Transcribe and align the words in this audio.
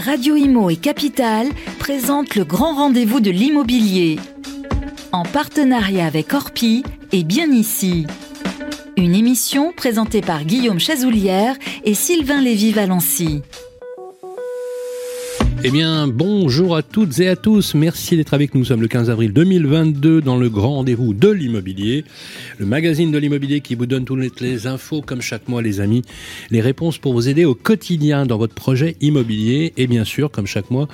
Radio 0.00 0.36
Imo 0.36 0.68
et 0.68 0.76
Capital 0.76 1.48
présentent 1.78 2.34
le 2.34 2.44
grand 2.44 2.74
rendez-vous 2.74 3.20
de 3.20 3.30
l'immobilier. 3.30 4.18
En 5.12 5.22
partenariat 5.22 6.06
avec 6.06 6.34
Orpi 6.34 6.84
et 7.12 7.24
Bien 7.24 7.50
Ici. 7.50 8.06
Une 8.96 9.14
émission 9.14 9.72
présentée 9.74 10.20
par 10.20 10.44
Guillaume 10.44 10.80
Chazoulière 10.80 11.56
et 11.84 11.94
Sylvain 11.94 12.42
Lévy-Valency. 12.42 13.42
Eh 15.68 15.72
bien, 15.72 16.06
bonjour 16.06 16.76
à 16.76 16.84
toutes 16.84 17.18
et 17.18 17.26
à 17.26 17.34
tous. 17.34 17.74
Merci 17.74 18.16
d'être 18.16 18.34
avec 18.34 18.54
nous. 18.54 18.60
Nous 18.60 18.66
sommes 18.66 18.82
le 18.82 18.86
15 18.86 19.10
avril 19.10 19.32
2022 19.32 20.20
dans 20.20 20.36
le 20.36 20.48
grand 20.48 20.74
rendez-vous 20.74 21.12
de 21.12 21.28
l'immobilier, 21.28 22.04
le 22.58 22.66
magazine 22.66 23.10
de 23.10 23.18
l'immobilier 23.18 23.60
qui 23.60 23.74
vous 23.74 23.86
donne 23.86 24.04
toutes 24.04 24.40
les 24.40 24.68
infos, 24.68 25.02
comme 25.02 25.20
chaque 25.20 25.48
mois, 25.48 25.62
les 25.62 25.80
amis, 25.80 26.02
les 26.52 26.60
réponses 26.60 26.98
pour 26.98 27.14
vous 27.14 27.28
aider 27.28 27.44
au 27.44 27.56
quotidien 27.56 28.26
dans 28.26 28.38
votre 28.38 28.54
projet 28.54 28.94
immobilier. 29.00 29.72
Et 29.76 29.88
bien 29.88 30.04
sûr, 30.04 30.30
comme 30.30 30.46
chaque 30.46 30.70
mois, 30.70 30.86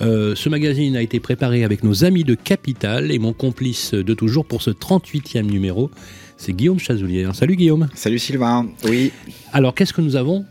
euh, 0.00 0.36
ce 0.36 0.48
magazine 0.48 0.94
a 0.94 1.02
été 1.02 1.18
préparé 1.18 1.64
avec 1.64 1.82
nos 1.82 2.04
amis 2.04 2.22
de 2.22 2.36
Capital 2.36 3.10
et 3.10 3.18
mon 3.18 3.32
complice 3.32 3.94
de 3.94 4.14
toujours 4.14 4.46
pour 4.46 4.62
ce 4.62 4.70
38e 4.70 5.42
numéro. 5.42 5.90
C'est 6.36 6.52
Guillaume 6.52 6.78
Chazoulière. 6.78 7.34
Salut 7.34 7.56
Guillaume. 7.56 7.88
Salut 7.94 8.20
Sylvain. 8.20 8.68
Oui. 8.84 9.10
Alors, 9.52 9.74
qu'est-ce 9.74 9.92
que 9.92 10.02
nous 10.02 10.14
avons 10.14 10.44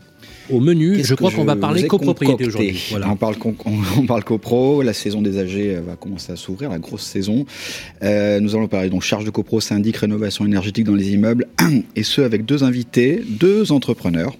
au 0.50 0.60
menu. 0.60 1.02
Je 1.02 1.14
crois 1.14 1.30
qu'on 1.30 1.44
va 1.44 1.56
parler 1.56 1.86
copropriété 1.86 2.46
aujourd'hui. 2.46 2.92
On, 3.04 3.16
parle 3.16 3.36
on, 3.96 4.06
parle 4.06 4.24
copro, 4.24 4.82
la 4.82 4.92
saison 4.92 5.22
des 5.22 5.38
AG 5.38 5.56
euh, 5.56 5.80
va 5.86 5.96
commencer 5.96 6.32
à 6.32 6.36
s'ouvrir, 6.36 6.70
la 6.70 6.78
grosse 6.78 7.02
saison. 7.02 7.44
Euh, 8.02 8.40
nous 8.40 8.54
allons 8.54 8.68
parler 8.68 8.90
donc 8.90 9.02
charge 9.02 9.24
de 9.24 9.30
copro, 9.30 9.60
syndic, 9.60 9.96
rénovation 9.96 10.44
énergétique 10.44 10.84
dans 10.84 10.94
les 10.94 11.12
immeubles, 11.12 11.46
et 11.96 12.02
ce 12.02 12.20
avec 12.20 12.44
deux 12.44 12.64
invités, 12.64 13.22
deux 13.26 13.72
entrepreneurs 13.72 14.36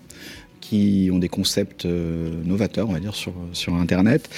qui 0.60 1.10
ont 1.12 1.18
des 1.18 1.28
concepts 1.28 1.86
euh, 1.86 2.30
novateurs, 2.44 2.88
on 2.88 2.92
va 2.92 3.00
dire, 3.00 3.14
sur, 3.14 3.32
sur 3.52 3.74
Internet. 3.74 4.28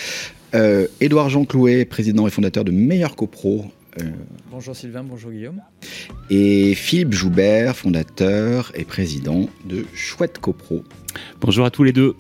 Édouard 1.00 1.30
Jean 1.30 1.46
Clouet, 1.46 1.86
président 1.86 2.26
et 2.26 2.30
fondateur 2.30 2.62
de 2.62 2.70
Meilleur 2.70 3.16
Copro, 3.16 3.64
bonjour 4.50 4.74
Sylvain, 4.74 5.02
bonjour 5.02 5.30
Guillaume. 5.30 5.60
Et 6.30 6.74
Philippe 6.74 7.12
Joubert, 7.12 7.76
fondateur 7.76 8.72
et 8.74 8.84
président 8.84 9.48
de 9.64 9.84
Chouette 9.94 10.38
Copro. 10.38 10.84
Bonjour 11.40 11.66
à 11.66 11.70
tous 11.70 11.84
les 11.84 11.92
deux. 11.92 12.14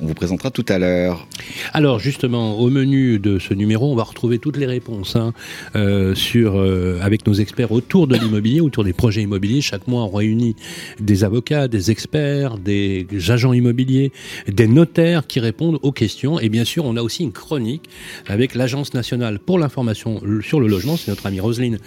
On 0.00 0.06
vous 0.06 0.14
présentera 0.14 0.50
tout 0.50 0.64
à 0.68 0.78
l'heure. 0.78 1.26
Alors 1.72 1.98
justement, 1.98 2.58
au 2.58 2.70
menu 2.70 3.18
de 3.18 3.38
ce 3.38 3.54
numéro, 3.54 3.92
on 3.92 3.96
va 3.96 4.02
retrouver 4.02 4.38
toutes 4.38 4.56
les 4.56 4.66
réponses 4.66 5.16
hein, 5.16 5.32
euh, 5.76 6.14
sur, 6.14 6.56
euh, 6.56 6.98
avec 7.00 7.26
nos 7.26 7.34
experts 7.34 7.72
autour 7.72 8.06
de 8.06 8.16
l'immobilier, 8.16 8.60
autour 8.60 8.84
des 8.84 8.92
projets 8.92 9.22
immobiliers. 9.22 9.60
Chaque 9.60 9.86
mois, 9.86 10.04
on 10.04 10.10
réunit 10.10 10.56
des 11.00 11.24
avocats, 11.24 11.68
des 11.68 11.90
experts, 11.90 12.58
des 12.58 13.06
agents 13.28 13.52
immobiliers, 13.52 14.12
des 14.48 14.66
notaires 14.66 15.26
qui 15.26 15.40
répondent 15.40 15.78
aux 15.82 15.92
questions. 15.92 16.38
Et 16.40 16.48
bien 16.48 16.64
sûr, 16.64 16.84
on 16.84 16.96
a 16.96 17.02
aussi 17.02 17.22
une 17.22 17.32
chronique 17.32 17.88
avec 18.26 18.54
l'Agence 18.54 18.94
nationale 18.94 19.38
pour 19.38 19.58
l'information 19.58 20.20
sur 20.42 20.60
le 20.60 20.66
logement. 20.66 20.96
C'est 20.96 21.10
notre 21.10 21.26
amie 21.26 21.40
Roselyne 21.40 21.78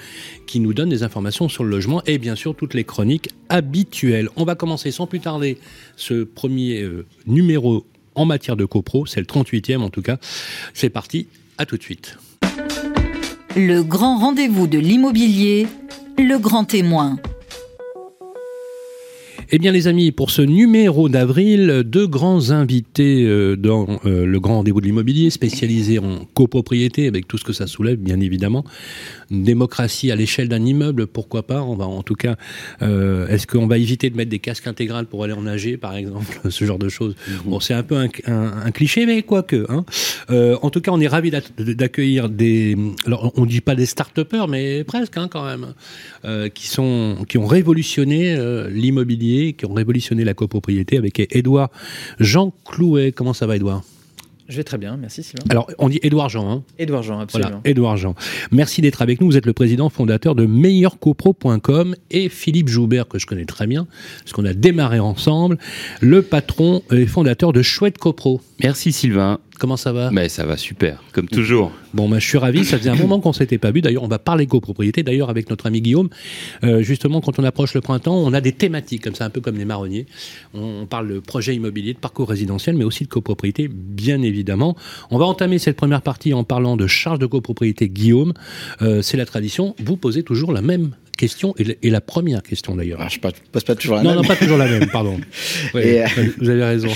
qui 0.46 0.60
nous 0.60 0.74
donne 0.74 0.90
des 0.90 1.04
informations 1.04 1.50
sur 1.50 1.64
le 1.64 1.70
logement 1.70 2.02
et 2.06 2.18
bien 2.18 2.36
sûr 2.36 2.56
toutes 2.56 2.74
les 2.74 2.84
chroniques 2.84 3.30
habituelles. 3.50 4.30
On 4.36 4.46
va 4.46 4.56
commencer 4.56 4.92
sans 4.92 5.08
plus 5.08 5.20
tarder 5.20 5.58
ce 5.96 6.24
premier 6.24 6.82
euh, 6.82 7.06
numéro 7.26 7.86
en 8.18 8.26
matière 8.26 8.58
de 8.58 8.66
copro, 8.66 9.06
c'est 9.06 9.22
le 9.22 9.26
38e 9.26 9.82
en 9.82 9.90
tout 9.90 10.02
cas. 10.02 10.18
C'est 10.74 10.90
parti, 10.90 11.28
à 11.58 11.66
tout 11.66 11.78
de 11.78 11.84
suite. 11.84 12.18
Le 13.56 13.82
grand 13.82 14.18
rendez-vous 14.18 14.68
de 14.68 14.78
l'immobilier, 14.78 15.68
le 16.18 16.38
grand 16.38 16.66
témoin. 16.66 17.18
Eh 19.50 19.60
bien 19.60 19.72
les 19.72 19.88
amis, 19.88 20.12
pour 20.12 20.30
ce 20.30 20.42
numéro 20.42 21.08
d'avril, 21.08 21.84
deux 21.86 22.06
grands 22.06 22.52
invités 22.52 23.24
euh, 23.24 23.56
dans 23.56 23.88
euh, 24.04 24.26
le 24.26 24.40
grand 24.42 24.58
rendez-vous 24.58 24.82
de 24.82 24.86
l'immobilier, 24.88 25.30
spécialisés 25.30 26.00
en 26.00 26.26
copropriété, 26.34 27.08
avec 27.08 27.30
tout 27.30 27.38
ce 27.38 27.46
que 27.46 27.54
ça 27.54 27.66
soulève, 27.66 27.98
bien 27.98 28.20
évidemment. 28.20 28.66
Une 29.32 29.44
démocratie 29.44 30.12
à 30.12 30.18
l'échelle 30.18 30.50
d'un 30.50 30.66
immeuble, 30.66 31.08
pourquoi 31.08 31.48
pas? 31.48 31.64
On 31.64 31.76
va 31.76 31.86
en 31.86 32.04
tout 32.04 32.16
cas, 32.16 32.36
euh, 32.82 33.26
est-ce 33.30 33.48
qu'on 33.48 33.68
va 33.68 33.78
éviter 33.78 34.10
de 34.10 34.18
mettre 34.18 34.32
des 34.32 34.40
casques 34.40 34.68
intégrales 34.68 35.06
pour 35.06 35.24
aller 35.24 35.32
en 35.32 35.44
nager, 35.44 35.78
par 35.78 35.96
exemple, 35.96 36.42
ce 36.50 36.66
genre 36.66 36.80
de 36.80 36.90
choses 36.90 37.16
mhm. 37.30 37.38
Bon, 37.46 37.62
c'est 37.62 37.74
un 37.74 37.84
peu 37.84 37.96
un, 37.96 38.72
cliché, 38.72 39.06
mais 39.06 39.22
quoique. 39.22 39.66
Hein. 39.70 39.86
en 40.62 40.70
tout 40.70 40.82
cas, 40.82 40.92
on 40.92 41.00
est 41.00 41.08
ravis 41.08 41.32
d'accueillir 41.58 42.28
des, 42.28 42.76
alors 43.06 43.32
on 43.38 43.46
dit 43.46 43.62
pas 43.62 43.76
des 43.76 43.86
start-upers, 43.86 44.50
mais 44.50 44.84
presque 44.84 45.16
hein, 45.16 45.30
quand 45.32 45.46
même, 45.46 45.74
qui 46.54 46.68
sont, 46.68 47.20
qui 47.30 47.38
ont 47.38 47.48
révolutionné 47.48 48.38
l'immobilier 48.70 49.37
qui 49.54 49.66
ont 49.66 49.74
révolutionné 49.74 50.24
la 50.24 50.34
copropriété 50.34 50.98
avec 50.98 51.20
Édouard 51.36 51.70
Jean 52.20 52.54
Clouet. 52.66 53.12
Comment 53.12 53.34
ça 53.34 53.48
va, 53.48 53.56
Édouard? 53.56 53.84
Je 54.50 54.56
vais 54.56 54.64
très 54.64 54.78
bien, 54.78 54.96
merci 54.96 55.24
Sylvain. 55.24 55.44
Alors, 55.50 55.70
on 55.78 55.90
dit 55.90 56.00
Édouard 56.04 56.30
Jean. 56.30 56.50
Hein 56.50 56.64
Édouard 56.80 57.04
Jean, 57.04 57.20
absolument. 57.20 57.50
Voilà, 57.50 57.62
Édouard 57.66 57.98
Jean. 57.98 58.16
Merci 58.52 58.82
d'être 58.82 59.02
avec 59.02 59.20
nous. 59.20 59.28
Vous 59.28 59.36
êtes 59.36 59.46
le 59.46 59.52
président 59.52 59.90
fondateur 59.90 60.36
de 60.36 60.46
meilleurcopro.com 60.46 61.96
et 62.12 62.30
Philippe 62.30 62.70
Joubert, 62.70 63.10
que 63.10 63.20
je 63.20 63.26
connais 63.26 63.44
très 63.44 63.68
bien, 63.68 63.88
parce 64.20 64.32
qu'on 64.32 64.46
a 64.46 64.54
démarré 64.54 65.00
ensemble, 65.00 65.58
le 66.00 66.22
patron 66.22 66.82
et 66.92 67.06
fondateur 67.08 67.52
de 67.52 67.62
Chouette 67.62 67.98
Copro. 67.98 68.40
Merci 68.64 68.94
Sylvain. 68.94 69.40
Comment 69.60 69.78
ça 69.78 69.92
va 69.92 70.12
Mais 70.12 70.30
ça 70.30 70.46
va 70.46 70.56
super, 70.56 71.04
comme 71.14 71.28
toujours. 71.28 71.72
Bon, 71.94 72.08
bah, 72.08 72.20
je 72.20 72.28
suis 72.28 72.38
ravi. 72.38 72.64
Ça 72.64 72.78
faisait 72.78 72.90
un 72.90 72.96
moment 72.96 73.20
qu'on 73.20 73.34
s'était 73.34 73.58
pas 73.58 73.72
vu. 73.72 73.82
D'ailleurs, 73.82 74.04
on 74.04 74.08
va 74.08 74.20
parler 74.20 74.46
copropriété. 74.46 75.02
D'ailleurs, 75.02 75.30
avec 75.30 75.50
notre 75.50 75.66
ami 75.66 75.82
Guillaume, 75.82 76.10
euh, 76.64 76.82
justement, 76.82 77.22
quand 77.22 77.40
on 77.40 77.44
approche 77.44 77.74
le 77.74 77.82
printemps, 77.82 78.16
on 78.16 78.34
a 78.34 78.42
des 78.42 78.52
thématiques 78.52 79.04
comme 79.04 79.16
ça, 79.16 79.26
un 79.26 79.30
peu 79.30 79.42
comme 79.42 79.58
les 79.58 79.66
marronniers. 79.66 80.06
On, 80.54 80.86
parle 80.86 81.08
de 81.14 81.20
projet 81.20 81.56
immobilier, 81.56 81.94
de 81.94 82.00
parcours 82.00 82.30
résidentiel, 82.30 82.78
mais 82.78 82.84
aussi 82.84 83.04
de 83.06 83.10
copropriété, 83.10 83.68
bien 83.68 84.22
évidemment. 84.22 84.76
On 85.10 85.18
va 85.18 85.26
entamer 85.26 85.58
cette 85.58 85.76
première 85.76 86.02
partie 86.02 86.34
en 86.34 86.44
parlant 86.44 86.78
de 86.78 86.86
charge 86.88 87.20
de 87.20 87.26
copropriété. 87.26 87.90
Guillaume, 87.90 88.34
euh, 88.82 89.02
c'est 89.02 89.18
la 89.18 89.26
tradition. 89.26 89.76
Vous 89.84 89.98
posez 89.98 90.24
toujours 90.24 90.52
la 90.52 90.62
même 90.62 90.92
question, 91.18 91.54
et 91.58 91.90
la 91.90 92.02
première 92.02 92.44
question 92.44 92.76
d'ailleurs. 92.76 93.00
Ah, 93.02 93.08
je 93.10 93.18
ne 93.18 93.32
pose 93.52 93.64
pas 93.64 93.76
toujours 93.76 93.98
la 93.98 94.04
même. 94.04 94.14
Non, 94.14 94.22
non, 94.22 94.28
pas 94.28 94.36
toujours 94.36 94.58
la 94.58 94.68
même, 94.68 94.88
pardon. 94.92 95.20
Euh, 95.76 96.06
vous 96.38 96.50
avez 96.50 96.64
raison. 96.64 96.90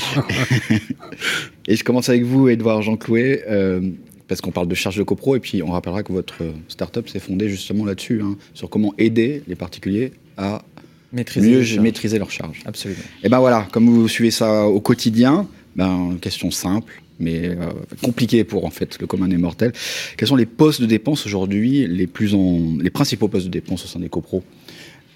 et 1.68 1.76
je 1.76 1.84
commence 1.84 2.08
avec 2.09 2.24
vous, 2.24 2.48
Edouard 2.48 2.82
Jean 2.82 2.96
Clouet, 2.96 3.44
euh, 3.50 3.82
parce 4.28 4.40
qu'on 4.40 4.52
parle 4.52 4.68
de 4.68 4.76
charge 4.76 4.98
de 4.98 5.04
copro, 5.04 5.36
et 5.36 5.40
puis 5.40 5.62
on 5.62 5.72
rappellera 5.72 6.04
que 6.04 6.14
votre 6.14 6.36
start-up 6.70 7.09
s'est 7.09 7.20
fondée 7.20 7.50
justement 7.50 7.84
là-dessus, 7.84 8.22
hein, 8.22 8.38
sur 8.54 8.70
comment 8.70 8.94
aider 8.98 9.44
les 9.48 9.56
particuliers 9.56 10.14
à 10.38 10.64
maîtriser 11.12 11.52
mieux 11.52 11.82
maîtriser 11.82 12.18
leurs 12.18 12.32
charges. 12.32 12.62
Absolument. 12.66 13.02
Et 13.24 13.30
ben 13.30 13.40
voilà, 13.40 13.68
comme 13.72 13.90
vous 13.90 14.08
suivez 14.08 14.32
ça 14.32 14.66
au 14.66 14.80
quotidien, 14.80 15.48
ben, 15.76 16.18
question 16.22 16.52
simple, 16.52 17.02
mais 17.22 17.50
euh, 17.50 17.70
compliqué 18.02 18.44
pour 18.44 18.66
en 18.66 18.70
fait 18.70 19.00
le 19.00 19.08
commun 19.08 19.28
des 19.28 19.38
mortels. 19.38 19.72
Quels 20.18 20.28
sont 20.28 20.36
les 20.36 20.46
postes 20.46 20.82
de 20.82 20.86
dépenses 20.86 21.26
aujourd'hui 21.26 21.88
les 21.88 22.08
plus 22.08 22.34
en, 22.34 22.78
les 22.80 22.90
principaux 22.90 23.28
postes 23.28 23.46
de 23.46 23.52
dépenses 23.52 23.86
au 23.86 23.88
sein 23.88 24.00
des 24.00 24.09
copros? 24.09 24.44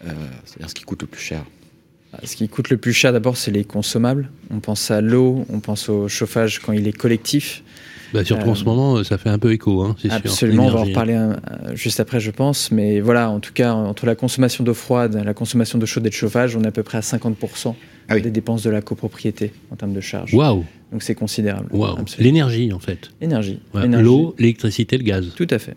Euh, 0.05 0.11
C'est-à-dire 0.45 0.69
ce 0.69 0.75
qui 0.75 0.83
coûte 0.83 1.01
le 1.01 1.07
plus 1.07 1.21
cher. 1.21 1.43
Bah, 2.13 2.19
ce 2.23 2.35
qui 2.35 2.47
coûte 2.47 2.69
le 2.69 2.77
plus 2.77 2.93
cher 2.93 3.11
d'abord, 3.11 3.37
c'est 3.37 3.51
les 3.51 3.63
consommables. 3.63 4.29
On 4.51 4.59
pense 4.59 4.91
à 4.91 5.01
l'eau, 5.01 5.45
on 5.49 5.59
pense 5.59 5.89
au 5.89 6.07
chauffage 6.07 6.59
quand 6.59 6.71
il 6.71 6.87
est 6.87 6.97
collectif. 6.97 7.63
Bah, 8.13 8.23
surtout 8.23 8.49
en 8.49 8.55
ce 8.55 8.61
euh, 8.61 8.65
moment, 8.65 9.03
ça 9.03 9.17
fait 9.17 9.29
un 9.29 9.39
peu 9.39 9.51
écho, 9.51 9.81
hein, 9.81 9.95
c'est 10.01 10.11
Absolument, 10.11 10.67
on 10.67 10.71
va 10.71 10.79
en 10.79 10.83
reparler 10.85 11.19
juste 11.73 11.99
après, 11.99 12.19
je 12.19 12.31
pense. 12.31 12.71
Mais 12.71 13.01
voilà, 13.01 13.29
en 13.29 13.39
tout 13.39 13.51
cas, 13.51 13.73
entre 13.73 14.05
la 14.05 14.15
consommation 14.15 14.63
d'eau 14.63 14.75
froide, 14.75 15.21
la 15.25 15.33
consommation 15.33 15.79
de 15.79 15.85
chaude 15.85 16.05
et 16.05 16.09
de 16.09 16.13
chauffage, 16.13 16.55
on 16.55 16.61
est 16.63 16.67
à 16.67 16.71
peu 16.71 16.83
près 16.83 16.99
à 16.99 17.01
50% 17.01 17.73
ah 18.07 18.19
des 18.19 18.31
dépenses 18.31 18.63
de 18.63 18.69
la 18.69 18.81
copropriété 18.81 19.51
en 19.71 19.75
termes 19.75 19.93
de 19.93 20.01
charges. 20.01 20.33
Waouh 20.33 20.65
Donc 20.91 21.03
c'est 21.03 21.15
considérable. 21.15 21.69
L'énergie, 22.19 22.71
en 22.73 22.79
fait. 22.79 23.11
Énergie. 23.21 23.59
L'eau, 23.73 24.35
l'électricité, 24.37 24.97
le 24.97 25.03
gaz. 25.03 25.31
Tout 25.35 25.47
à 25.49 25.59
fait. 25.59 25.75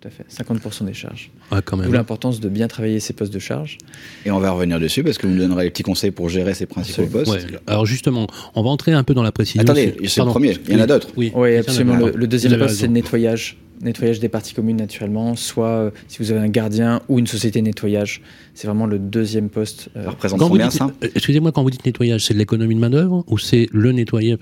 Tout 0.00 0.06
à 0.06 0.10
fait. 0.10 0.24
50% 0.30 0.84
des 0.84 0.94
charges. 0.94 1.30
Ouais, 1.50 1.58
quand 1.64 1.76
même. 1.76 1.92
l'importance 1.92 2.38
de 2.38 2.48
bien 2.48 2.68
travailler 2.68 3.00
ces 3.00 3.14
postes 3.14 3.32
de 3.32 3.40
charge. 3.40 3.78
Et 4.24 4.30
on 4.30 4.38
va 4.38 4.52
revenir 4.52 4.78
dessus 4.78 5.02
parce 5.02 5.18
que 5.18 5.26
vous 5.26 5.32
nous 5.32 5.40
donnerez 5.40 5.64
les 5.64 5.70
petits 5.70 5.82
conseils 5.82 6.12
pour 6.12 6.28
gérer 6.28 6.54
ces 6.54 6.66
principaux 6.66 7.06
postes. 7.06 7.46
Alors 7.66 7.86
justement, 7.86 8.26
on 8.54 8.62
va 8.62 8.70
entrer 8.70 8.92
un 8.92 9.02
peu 9.02 9.14
dans 9.14 9.24
la 9.24 9.32
précision. 9.32 9.62
Attendez, 9.62 9.96
c'est 10.06 10.20
le 10.20 10.26
premier. 10.26 10.56
Il 10.68 10.74
y 10.74 10.76
en 10.76 10.80
a 10.80 10.86
d'autres. 10.86 11.10
Oui, 11.16 11.32
absolument. 11.56 11.96
Le, 11.96 12.26
deuxième 12.26 12.58
poste, 12.58 12.76
c'est 12.76 12.86
le 12.86 12.92
nettoyage 12.92 13.56
nettoyage 13.82 14.20
des 14.20 14.28
parties 14.28 14.54
communes 14.54 14.76
naturellement, 14.76 15.36
soit 15.36 15.68
euh, 15.68 15.90
si 16.08 16.18
vous 16.18 16.30
avez 16.30 16.40
un 16.40 16.48
gardien 16.48 17.00
ou 17.08 17.18
une 17.18 17.26
société 17.26 17.60
de 17.60 17.64
nettoyage. 17.66 18.22
C'est 18.54 18.66
vraiment 18.66 18.86
le 18.86 18.98
deuxième 18.98 19.48
poste. 19.48 19.88
Euh, 19.96 20.04
ça 20.04 20.10
représente 20.10 20.40
combien 20.40 20.70
ça? 20.70 20.90
euh, 21.04 21.08
Excusez-moi, 21.14 21.52
quand 21.52 21.62
vous 21.62 21.70
dites 21.70 21.84
nettoyage, 21.86 22.24
c'est 22.24 22.34
de 22.34 22.38
l'économie 22.38 22.74
de 22.74 22.80
main-d'œuvre 22.80 23.24
ou 23.28 23.38
c'est 23.38 23.68
le 23.72 23.92
nettoyage 23.92 24.38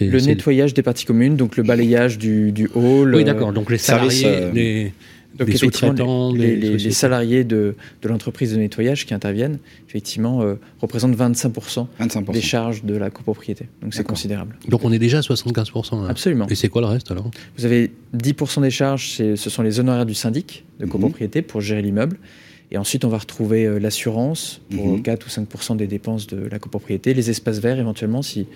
Le 0.00 0.20
nettoyage 0.20 0.74
des 0.74 0.82
parties 0.82 1.04
communes, 1.04 1.36
donc 1.36 1.56
le 1.56 1.62
balayage 1.62 2.18
du, 2.18 2.52
du 2.52 2.68
hall. 2.74 3.14
Oui, 3.14 3.24
d'accord. 3.24 3.52
Donc 3.52 3.70
les 3.70 3.78
salariés, 3.78 4.50
les, 4.52 4.92
donc 5.38 5.48
effectivement, 5.48 6.32
les, 6.32 6.90
salariés 6.90 7.44
de, 7.44 7.74
de 8.02 8.08
l'entreprise 8.08 8.52
de 8.52 8.58
nettoyage 8.58 9.06
qui 9.06 9.14
interviennent, 9.14 9.58
effectivement, 9.88 10.42
euh, 10.42 10.54
représentent 10.80 11.16
25%, 11.16 11.86
des 12.32 12.40
charges 12.40 12.84
de 12.84 12.96
la 12.96 13.10
copropriété. 13.10 13.66
Donc 13.82 13.94
c'est 13.94 14.04
considérable. 14.04 14.56
Donc 14.68 14.84
on 14.84 14.92
est 14.92 14.98
déjà 14.98 15.18
à 15.18 15.20
75%. 15.22 16.08
Absolument. 16.08 16.46
Et 16.48 16.54
c'est 16.54 16.68
quoi 16.68 16.82
le 16.82 16.88
reste 16.88 17.10
alors? 17.10 17.30
Vous 17.56 17.64
avez 17.64 17.92
10% 18.16 18.62
des 18.62 18.70
charges, 18.70 19.08
ce 19.16 19.36
sont 19.36 19.62
les 19.62 19.80
honoraires 19.80 20.06
du 20.06 20.14
syndic 20.14 20.64
de 20.78 20.84
mhm. 20.84 20.90
copropriété 20.90 21.42
pour 21.42 21.60
gérer 21.60 21.82
l'immeuble. 21.82 22.18
Et 22.70 22.78
ensuite, 22.78 23.04
on 23.04 23.08
va 23.08 23.18
retrouver 23.18 23.66
euh, 23.66 23.78
l'assurance 23.78 24.62
pour 24.74 25.02
4 25.02 25.26
mhm. 25.36 25.46
ou 25.52 25.58
5 25.58 25.76
des 25.76 25.86
dépenses 25.86 26.26
de 26.26 26.46
la 26.46 26.58
copropriété, 26.58 27.12
les 27.14 27.28
espaces 27.28 27.58
verts 27.58 27.78
éventuellement, 27.78 28.22
si, 28.22 28.46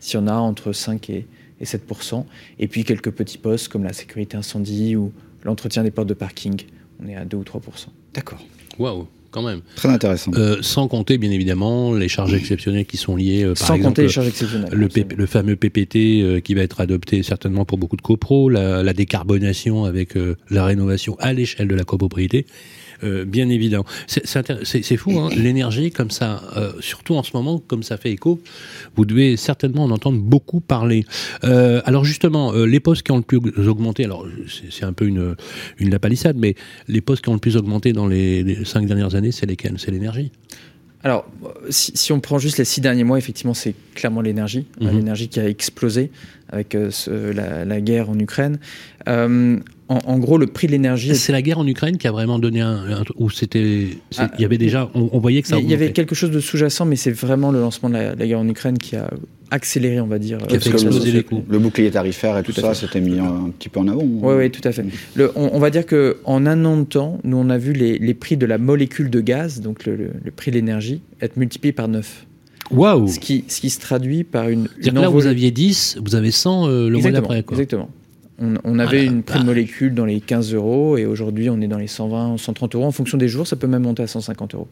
si 0.00 0.16
on 0.16 0.26
a 0.26 0.34
entre 0.34 0.72
5 0.72 1.10
et, 1.10 1.26
et 1.60 1.64
7%. 1.64 2.24
Et 2.58 2.68
puis 2.68 2.84
quelques 2.84 3.10
petits 3.10 3.38
postes 3.38 3.68
comme 3.68 3.84
la 3.84 3.92
sécurité 3.92 4.36
incendie 4.36 4.96
ou 4.96 5.12
l'entretien 5.46 5.82
des 5.82 5.90
portes 5.90 6.08
de 6.08 6.14
parking. 6.14 6.60
On 7.02 7.08
est 7.08 7.16
à 7.16 7.24
2 7.24 7.36
ou 7.38 7.42
3%. 7.42 7.60
D'accord. 8.14 8.44
Waouh 8.78 9.06
quand 9.36 9.42
même. 9.42 9.60
Très 9.74 9.90
intéressant. 9.90 10.30
Euh, 10.34 10.56
sans 10.62 10.88
compter, 10.88 11.18
bien 11.18 11.30
évidemment, 11.30 11.92
les 11.92 12.08
charges 12.08 12.32
exceptionnelles 12.32 12.86
qui 12.86 12.96
sont 12.96 13.16
liées, 13.16 13.42
euh, 13.44 13.52
par 13.52 13.68
sans 13.68 13.74
exemple, 13.74 13.90
compter 13.90 14.02
les 14.02 14.08
charges 14.08 14.28
exceptionnelles. 14.28 14.72
Le, 14.72 14.88
le, 15.14 15.26
fameux 15.26 15.56
PPT 15.56 16.22
euh, 16.22 16.40
qui 16.40 16.54
va 16.54 16.62
être 16.62 16.80
adopté 16.80 17.22
certainement 17.22 17.66
pour 17.66 17.76
beaucoup 17.76 17.96
de 17.96 18.02
copros, 18.02 18.48
la, 18.48 18.82
la 18.82 18.92
décarbonation 18.94 19.84
avec 19.84 20.16
euh, 20.16 20.36
la 20.48 20.64
rénovation 20.64 21.16
à 21.18 21.34
l'échelle 21.34 21.68
de 21.68 21.74
la 21.74 21.84
copropriété. 21.84 22.46
Euh, 23.04 23.24
bien 23.24 23.48
évident. 23.48 23.84
C'est 24.06 24.96
fou, 24.96 25.18
hein, 25.18 25.28
l'énergie 25.36 25.90
comme 25.90 26.10
ça, 26.10 26.42
euh, 26.56 26.72
surtout 26.80 27.14
en 27.14 27.22
ce 27.22 27.30
moment, 27.34 27.58
comme 27.58 27.82
ça 27.82 27.96
fait 27.96 28.10
écho, 28.10 28.40
vous 28.96 29.04
devez 29.04 29.36
certainement 29.36 29.84
en 29.84 29.90
entendre 29.90 30.20
beaucoup 30.20 30.60
parler. 30.60 31.04
Euh, 31.44 31.80
alors 31.84 32.04
justement, 32.04 32.52
les 32.52 32.80
postes 32.80 33.02
qui 33.02 33.12
ont 33.12 33.18
le 33.18 33.22
plus 33.22 33.40
augmenté, 33.68 34.04
alors 34.04 34.26
c'est 34.70 34.84
un 34.84 34.92
peu 34.92 35.06
une, 35.06 35.36
une 35.78 35.90
lapalissade, 35.90 36.36
mais 36.38 36.54
les 36.88 37.00
postes 37.00 37.22
qui 37.22 37.28
ont 37.28 37.34
le 37.34 37.38
plus 37.38 37.56
augmenté 37.56 37.92
dans 37.92 38.06
les, 38.06 38.42
les 38.42 38.64
cinq 38.64 38.86
dernières 38.86 39.14
années, 39.14 39.32
c'est 39.32 39.46
lesquels? 39.46 39.74
C'est 39.78 39.90
l'énergie 39.90 40.30
alors, 41.04 41.26
si, 41.70 41.92
si, 41.94 42.12
on 42.12 42.20
prend 42.20 42.38
juste 42.38 42.58
les 42.58 42.64
six 42.64 42.80
derniers 42.80 43.04
mois, 43.04 43.18
effectivement, 43.18 43.54
c'est 43.54 43.74
clairement 43.94 44.22
l'énergie, 44.22 44.66
mmh. 44.80 44.88
l'énergie 44.88 45.28
qui 45.28 45.38
a 45.38 45.48
explosé 45.48 46.10
avec 46.48 46.74
euh, 46.74 46.90
ce, 46.90 47.10
la, 47.10 47.64
la, 47.64 47.80
guerre 47.80 48.10
en 48.10 48.18
Ukraine. 48.18 48.58
Euh, 49.08 49.58
en, 49.88 49.98
en, 50.04 50.18
gros, 50.18 50.36
le 50.36 50.46
prix 50.46 50.66
de 50.66 50.72
l'énergie. 50.72 51.14
C'est 51.14 51.32
la 51.32 51.42
guerre 51.42 51.58
en 51.58 51.66
Ukraine 51.66 51.96
qui 51.96 52.08
a 52.08 52.12
vraiment 52.12 52.38
donné 52.38 52.60
un. 52.60 52.90
un 52.90 53.04
où 53.16 53.30
c'était. 53.30 53.88
Ah, 54.18 54.30
il 54.36 54.42
y 54.42 54.44
avait 54.44 54.58
déjà. 54.58 54.90
On, 54.94 55.10
on 55.12 55.18
voyait 55.20 55.42
que 55.42 55.48
ça. 55.48 55.58
Il 55.58 55.70
y 55.70 55.74
avait 55.74 55.92
quelque 55.92 56.14
chose 56.14 56.30
de 56.30 56.40
sous-jacent, 56.40 56.86
mais 56.86 56.96
c'est 56.96 57.12
vraiment 57.12 57.52
le 57.52 57.60
lancement 57.60 57.88
de 57.88 57.94
la, 57.94 58.14
la, 58.14 58.26
guerre 58.26 58.40
en 58.40 58.48
Ukraine 58.48 58.78
qui 58.78 58.96
a 58.96 59.08
accéléré, 59.50 60.00
on 60.00 60.06
va 60.06 60.18
dire. 60.18 60.38
Qui 60.38 60.56
a 60.56 60.60
fait 60.60 60.70
exploser 60.70 61.12
les 61.12 61.22
coûts. 61.22 61.44
Le 61.48 61.58
bouclier 61.58 61.90
tarifaire 61.90 62.38
et 62.38 62.42
tout, 62.42 62.52
tout 62.52 62.60
ça, 62.60 62.74
c'était 62.74 63.00
mis 63.00 63.18
un, 63.18 63.46
un, 63.46 63.50
petit 63.50 63.68
peu 63.68 63.80
en 63.80 63.88
avant. 63.88 64.02
Oui, 64.02 64.34
oui, 64.36 64.50
tout 64.50 64.66
à 64.66 64.72
fait. 64.72 64.84
Le, 65.14 65.32
on, 65.36 65.50
on, 65.52 65.58
va 65.58 65.70
dire 65.70 65.86
que 65.86 66.18
en 66.24 66.46
un 66.46 66.64
an 66.64 66.76
de 66.78 66.84
temps, 66.84 67.18
nous, 67.24 67.36
on 67.36 67.50
a 67.50 67.58
vu 67.58 67.72
les, 67.72 67.98
les 67.98 68.14
prix 68.14 68.36
de 68.36 68.46
la 68.46 68.58
molécule 68.58 69.10
de 69.10 69.20
gaz, 69.20 69.60
donc 69.60 69.84
le, 69.86 69.96
le, 69.96 70.10
le 70.22 70.30
prix 70.30 70.50
de 70.50 70.56
l'énergie, 70.56 71.00
être 71.20 71.36
multipliés 71.36 71.72
par 71.72 71.88
9. 71.88 72.26
Waouh 72.70 73.08
ce 73.08 73.18
qui, 73.18 73.44
ce 73.48 73.60
qui 73.60 73.70
se 73.70 73.80
traduit 73.80 74.24
par 74.24 74.48
une. 74.48 74.68
une 74.84 74.94
là, 74.94 75.08
vous 75.08 75.26
aviez 75.26 75.50
10, 75.50 75.98
vous 76.02 76.14
avez 76.14 76.30
100 76.30 76.68
euh, 76.68 76.88
le 76.88 76.98
mois 76.98 77.10
d'après. 77.10 77.44
Exactement. 77.48 77.90
On, 78.38 78.54
on 78.64 78.78
avait 78.78 79.00
ah, 79.00 79.04
une 79.04 79.22
prix 79.22 79.40
de 79.40 79.44
molécule 79.44 79.94
dans 79.94 80.04
les 80.04 80.20
15 80.20 80.52
euros 80.52 80.98
et 80.98 81.06
aujourd'hui 81.06 81.48
on 81.48 81.60
est 81.62 81.68
dans 81.68 81.78
les 81.78 81.86
120, 81.86 82.36
130 82.36 82.74
euros. 82.74 82.84
En 82.84 82.92
fonction 82.92 83.16
des 83.16 83.28
jours, 83.28 83.46
ça 83.46 83.56
peut 83.56 83.66
même 83.66 83.82
monter 83.82 84.02
à 84.02 84.06
150 84.06 84.54
euros. 84.54 84.68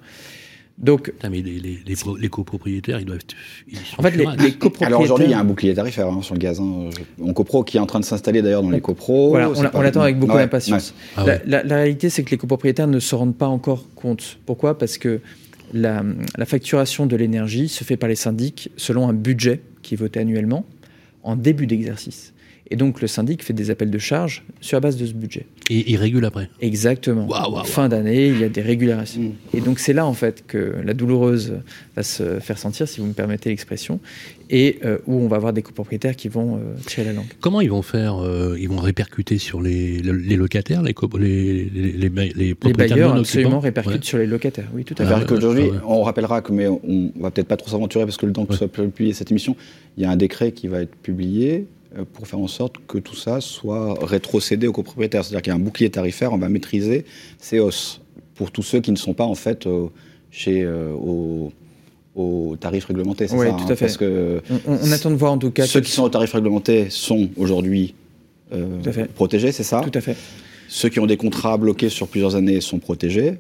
Donc, 0.76 1.12
Putain, 1.12 1.30
mais 1.30 1.40
les, 1.40 1.60
les, 1.60 1.78
les, 1.86 1.94
les, 2.18 2.28
copropriétaires, 2.28 2.98
ils 2.98 3.06
doivent. 3.06 3.20
Ils 3.68 3.78
en 3.96 4.02
fait, 4.02 4.10
les, 4.10 4.26
les, 4.38 4.52
copropriétaires. 4.58 4.88
Alors 4.88 5.00
aujourd'hui, 5.02 5.26
il 5.26 5.30
y 5.30 5.34
a 5.34 5.38
un 5.38 5.44
bouclier 5.44 5.72
tarifaire 5.72 6.08
hein, 6.08 6.20
sur 6.20 6.34
le 6.34 6.40
gaz. 6.40 6.58
Hein. 6.58 6.90
On 7.20 7.32
copro 7.32 7.62
qui 7.62 7.76
est 7.76 7.80
en 7.80 7.86
train 7.86 8.00
de 8.00 8.04
s'installer 8.04 8.42
d'ailleurs 8.42 8.62
dans 8.62 8.70
les 8.70 8.80
copros. 8.80 9.30
Voilà, 9.30 9.50
on, 9.50 9.54
on 9.72 9.80
l'attend 9.80 10.00
avec 10.00 10.18
beaucoup 10.18 10.34
ouais, 10.34 10.42
d'impatience. 10.42 10.90
Ouais. 10.90 10.96
Ah 11.16 11.24
ouais. 11.24 11.42
la, 11.46 11.62
la, 11.62 11.68
la, 11.68 11.76
réalité, 11.76 12.10
c'est 12.10 12.24
que 12.24 12.30
les 12.32 12.38
copropriétaires 12.38 12.88
ne 12.88 12.98
se 12.98 13.14
rendent 13.14 13.36
pas 13.36 13.46
encore 13.46 13.84
compte. 13.94 14.38
Pourquoi? 14.46 14.76
Parce 14.76 14.98
que 14.98 15.20
la, 15.72 16.02
la, 16.36 16.44
facturation 16.44 17.06
de 17.06 17.14
l'énergie 17.14 17.68
se 17.68 17.84
fait 17.84 17.96
par 17.96 18.08
les 18.08 18.16
syndics 18.16 18.70
selon 18.76 19.08
un 19.08 19.12
budget 19.12 19.60
qui 19.82 19.94
est 19.94 19.96
voté 19.96 20.20
annuellement 20.20 20.66
en 21.22 21.36
début 21.36 21.66
d'exercice. 21.66 22.33
Et 22.74 22.76
donc 22.76 23.00
le 23.00 23.06
syndic 23.06 23.44
fait 23.44 23.52
des 23.52 23.70
appels 23.70 23.92
de 23.92 23.98
charges 23.98 24.42
sur 24.60 24.74
la 24.74 24.80
base 24.80 24.96
de 24.96 25.06
ce 25.06 25.12
budget. 25.12 25.46
Et 25.70 25.92
il 25.92 25.96
régule 25.96 26.24
après. 26.24 26.50
Exactement. 26.60 27.24
Wow, 27.28 27.52
wow, 27.52 27.58
wow. 27.58 27.64
Fin 27.64 27.88
d'année, 27.88 28.26
il 28.26 28.40
y 28.40 28.42
a 28.42 28.48
des 28.48 28.62
régulations. 28.62 29.22
Mmh. 29.22 29.56
Et 29.56 29.60
donc 29.60 29.78
c'est 29.78 29.92
là 29.92 30.04
en 30.04 30.12
fait 30.12 30.42
que 30.44 30.74
la 30.84 30.92
douloureuse 30.92 31.54
va 31.94 32.02
se 32.02 32.40
faire 32.40 32.58
sentir, 32.58 32.88
si 32.88 32.98
vous 32.98 33.06
me 33.06 33.12
permettez 33.12 33.50
l'expression, 33.50 34.00
et 34.50 34.80
euh, 34.84 34.98
où 35.06 35.20
on 35.20 35.28
va 35.28 35.36
avoir 35.36 35.52
des 35.52 35.62
copropriétaires 35.62 36.16
qui 36.16 36.26
vont 36.26 36.56
euh, 36.56 36.74
tirer 36.84 37.04
la 37.04 37.12
langue. 37.12 37.28
Comment 37.38 37.60
ils 37.60 37.70
vont 37.70 37.82
faire 37.82 38.16
euh, 38.16 38.56
Ils 38.58 38.68
vont 38.68 38.80
répercuter 38.80 39.38
sur 39.38 39.62
les, 39.62 39.98
les 39.98 40.34
locataires, 40.34 40.82
les, 40.82 40.96
les, 41.20 41.64
les, 41.64 41.92
les, 41.92 42.08
les 42.08 42.54
propriétaires 42.56 42.56
Les 42.56 42.74
bailleurs 42.74 43.14
absolument 43.14 43.60
répercutent 43.60 43.94
ouais. 43.94 44.02
sur 44.02 44.18
les 44.18 44.26
locataires, 44.26 44.68
oui, 44.74 44.82
tout 44.82 44.96
à 44.98 45.06
fait. 45.06 45.14
Ah, 45.14 45.24
qu'aujourd'hui, 45.24 45.70
ouais. 45.70 45.78
on 45.86 46.02
rappellera 46.02 46.42
que, 46.42 46.50
mais 46.52 46.66
on 46.66 47.12
va 47.20 47.30
peut-être 47.30 47.46
pas 47.46 47.56
trop 47.56 47.70
s'aventurer 47.70 48.04
parce 48.04 48.16
que 48.16 48.26
le 48.26 48.32
temps 48.32 48.46
que 48.46 48.54
soit 48.56 48.66
publié 48.66 49.12
cette 49.12 49.30
émission, 49.30 49.54
il 49.96 50.02
y 50.02 50.06
a 50.06 50.10
un 50.10 50.16
décret 50.16 50.50
qui 50.50 50.66
va 50.66 50.80
être 50.80 50.96
publié 50.96 51.68
pour 52.12 52.26
faire 52.26 52.38
en 52.38 52.48
sorte 52.48 52.76
que 52.86 52.98
tout 52.98 53.14
ça 53.14 53.40
soit 53.40 53.96
rétrocédé 54.04 54.66
aux 54.66 54.72
copropriétaires. 54.72 55.24
C'est-à-dire 55.24 55.42
qu'il 55.42 55.50
y 55.52 55.56
a 55.56 55.56
un 55.56 55.62
bouclier 55.62 55.90
tarifaire, 55.90 56.32
on 56.32 56.38
va 56.38 56.48
maîtriser 56.48 57.04
ces 57.38 57.60
hausses 57.60 58.00
pour 58.34 58.50
tous 58.50 58.62
ceux 58.62 58.80
qui 58.80 58.90
ne 58.90 58.96
sont 58.96 59.14
pas 59.14 59.24
en 59.24 59.34
fait 59.34 59.66
euh, 59.66 59.86
chez 60.30 60.62
euh, 60.62 60.92
au, 60.92 61.52
aux 62.14 62.56
tarifs 62.58 62.86
réglementés. 62.86 63.26
Oui, 63.32 63.46
ça, 63.46 63.52
tout 63.52 63.64
hein, 63.64 63.70
à 63.70 63.76
fait. 63.76 63.84
Parce 63.86 63.96
que 63.96 64.42
on, 64.66 64.78
on, 64.82 64.92
attend 64.92 65.10
de 65.10 65.16
voir 65.16 65.32
en 65.32 65.38
tout 65.38 65.50
cas 65.50 65.66
ceux 65.66 65.80
qui 65.80 65.90
sont 65.90 66.02
aux 66.02 66.08
tarifs 66.08 66.32
réglementés 66.32 66.88
sont 66.90 67.28
aujourd'hui 67.36 67.94
euh, 68.52 69.06
protégés, 69.14 69.52
c'est 69.52 69.62
ça 69.62 69.80
Tout 69.80 69.96
à 69.96 70.00
fait. 70.00 70.16
Ceux 70.68 70.88
qui 70.88 71.00
ont 71.00 71.06
des 71.06 71.16
contrats 71.16 71.56
bloqués 71.56 71.88
sur 71.88 72.08
plusieurs 72.08 72.36
années 72.36 72.60
sont 72.60 72.78
protégés. 72.78 73.34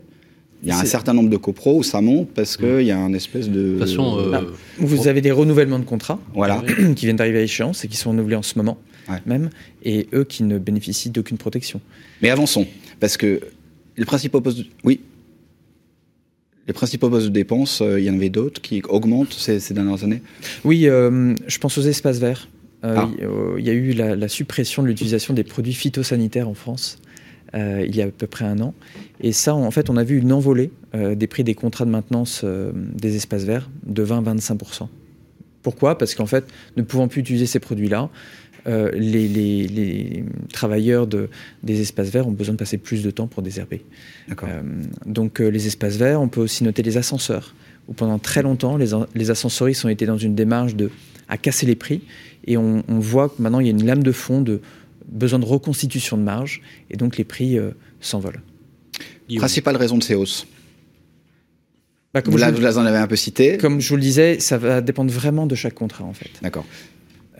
Il 0.64 0.70
y 0.70 0.72
a 0.72 0.78
un 0.78 0.84
certain 0.84 1.12
nombre 1.12 1.28
de 1.28 1.36
copros 1.36 1.78
où 1.78 1.82
ça 1.82 2.00
monte 2.00 2.30
parce 2.30 2.56
qu'il 2.56 2.82
y 2.82 2.90
a 2.90 2.98
un 2.98 3.12
espèce 3.12 3.48
de. 3.50 3.52
De 3.52 3.70
toute 3.72 3.80
façon, 3.80 4.18
euh... 4.18 4.30
Là, 4.30 4.42
vous 4.78 5.08
avez 5.08 5.20
des 5.20 5.30
renouvellements 5.30 5.78
de 5.78 5.84
contrats 5.84 6.18
voilà. 6.34 6.62
qui 6.96 7.04
viennent 7.04 7.16
d'arriver 7.16 7.40
à 7.40 7.42
échéance 7.42 7.84
et 7.84 7.88
qui 7.88 7.96
sont 7.96 8.10
renouvelés 8.10 8.36
en 8.36 8.42
ce 8.42 8.56
moment 8.56 8.78
ouais. 9.08 9.18
même, 9.26 9.50
et 9.82 10.08
eux 10.12 10.24
qui 10.24 10.42
ne 10.42 10.58
bénéficient 10.58 11.10
d'aucune 11.10 11.38
protection. 11.38 11.80
Mais 12.22 12.30
avançons, 12.30 12.66
parce 13.00 13.16
que 13.16 13.40
les 13.96 14.04
principaux 14.04 14.40
postes. 14.40 14.58
De... 14.58 14.66
Oui. 14.84 15.00
Les 16.66 16.72
principaux 16.72 17.10
postes 17.10 17.26
de 17.26 17.32
dépenses, 17.32 17.82
euh, 17.82 18.00
il 18.00 18.06
y 18.06 18.10
en 18.10 18.14
avait 18.14 18.30
d'autres 18.30 18.60
qui 18.62 18.82
augmentent 18.88 19.34
ces, 19.34 19.60
ces, 19.60 19.74
dernières 19.74 20.02
années? 20.02 20.22
Oui, 20.64 20.88
euh, 20.88 21.34
je 21.46 21.58
pense 21.58 21.76
aux 21.76 21.82
espaces 21.82 22.18
verts. 22.18 22.48
Euh, 22.84 22.96
ah. 22.98 23.10
Il 23.58 23.64
y 23.64 23.70
a 23.70 23.72
eu 23.74 23.92
la, 23.92 24.16
la 24.16 24.28
suppression 24.28 24.82
de 24.82 24.88
l'utilisation 24.88 25.34
des 25.34 25.44
produits 25.44 25.74
phytosanitaires 25.74 26.48
en 26.48 26.54
France. 26.54 26.98
Euh, 27.54 27.84
il 27.86 27.94
y 27.94 28.02
a 28.02 28.06
à 28.06 28.08
peu 28.08 28.26
près 28.26 28.44
un 28.44 28.60
an. 28.60 28.74
Et 29.20 29.32
ça, 29.32 29.54
en 29.54 29.70
fait, 29.70 29.88
on 29.88 29.96
a 29.96 30.04
vu 30.04 30.18
une 30.18 30.32
envolée 30.32 30.70
euh, 30.94 31.14
des 31.14 31.26
prix 31.26 31.44
des 31.44 31.54
contrats 31.54 31.84
de 31.84 31.90
maintenance 31.90 32.42
euh, 32.42 32.72
des 32.74 33.16
espaces 33.16 33.44
verts 33.44 33.70
de 33.86 34.04
20-25%. 34.04 34.88
Pourquoi? 35.62 35.96
Parce 35.96 36.14
qu'en 36.14 36.26
fait, 36.26 36.44
ne 36.76 36.82
pouvant 36.82 37.08
plus 37.08 37.20
utiliser 37.20 37.46
ces 37.46 37.60
produits-là, 37.60 38.10
les, 38.66 39.28
les, 39.28 39.66
les, 39.68 40.24
travailleurs 40.50 41.06
de, 41.06 41.28
des 41.62 41.82
espaces 41.82 42.08
verts 42.08 42.26
ont 42.26 42.32
besoin 42.32 42.54
de 42.54 42.58
passer 42.58 42.78
plus 42.78 43.02
de 43.02 43.10
temps 43.10 43.26
pour 43.26 43.42
désherber. 43.42 43.84
Donc 45.04 45.40
les 45.40 45.66
espaces 45.66 45.96
verts, 45.96 46.22
on 46.22 46.28
peut 46.28 46.40
aussi 46.40 46.64
noter 46.64 46.82
les 46.82 46.96
ascenseurs, 46.96 47.54
où 47.88 47.92
pendant 47.92 48.18
très 48.18 48.40
longtemps, 48.40 48.78
les, 48.78 48.92
les 49.14 49.30
ascensoristes 49.30 49.84
ont 49.84 49.90
été 49.90 50.06
dans 50.06 50.16
une 50.16 50.34
démarche 50.34 50.76
de, 50.76 50.90
à 51.28 51.36
casser 51.36 51.66
les 51.66 51.74
prix, 51.74 52.04
et 52.46 52.56
on, 52.56 52.82
on 52.88 52.98
voit 53.00 53.28
que 53.28 53.42
maintenant 53.42 53.60
il 53.60 53.66
y 53.66 53.68
a 53.68 53.72
une 53.72 53.84
lame 53.84 54.02
de 54.02 54.12
fond 54.12 54.40
de 54.40 54.62
besoin 55.08 55.38
de 55.38 55.44
reconstitution 55.44 56.16
de 56.16 56.22
marge, 56.22 56.62
et 56.90 56.96
donc 56.96 57.16
les 57.16 57.24
prix 57.24 57.58
euh, 57.58 57.70
s'envolent. 58.00 58.42
Principale 59.36 59.76
raison 59.76 59.98
de 59.98 60.02
ces 60.02 60.14
hausses 60.14 60.46
bah, 62.14 62.22
vous, 62.24 62.36
la, 62.36 62.52
vous 62.52 62.78
en 62.78 62.84
avez 62.84 62.98
un 62.98 63.08
peu 63.08 63.16
cité. 63.16 63.58
Comme 63.58 63.80
je 63.80 63.88
vous 63.88 63.96
le 63.96 64.02
disais, 64.02 64.38
ça 64.38 64.56
va 64.56 64.80
dépendre 64.80 65.12
vraiment 65.12 65.46
de 65.48 65.56
chaque 65.56 65.74
contrat, 65.74 66.04
en 66.04 66.12
fait. 66.12 66.30
D'accord. 66.42 66.64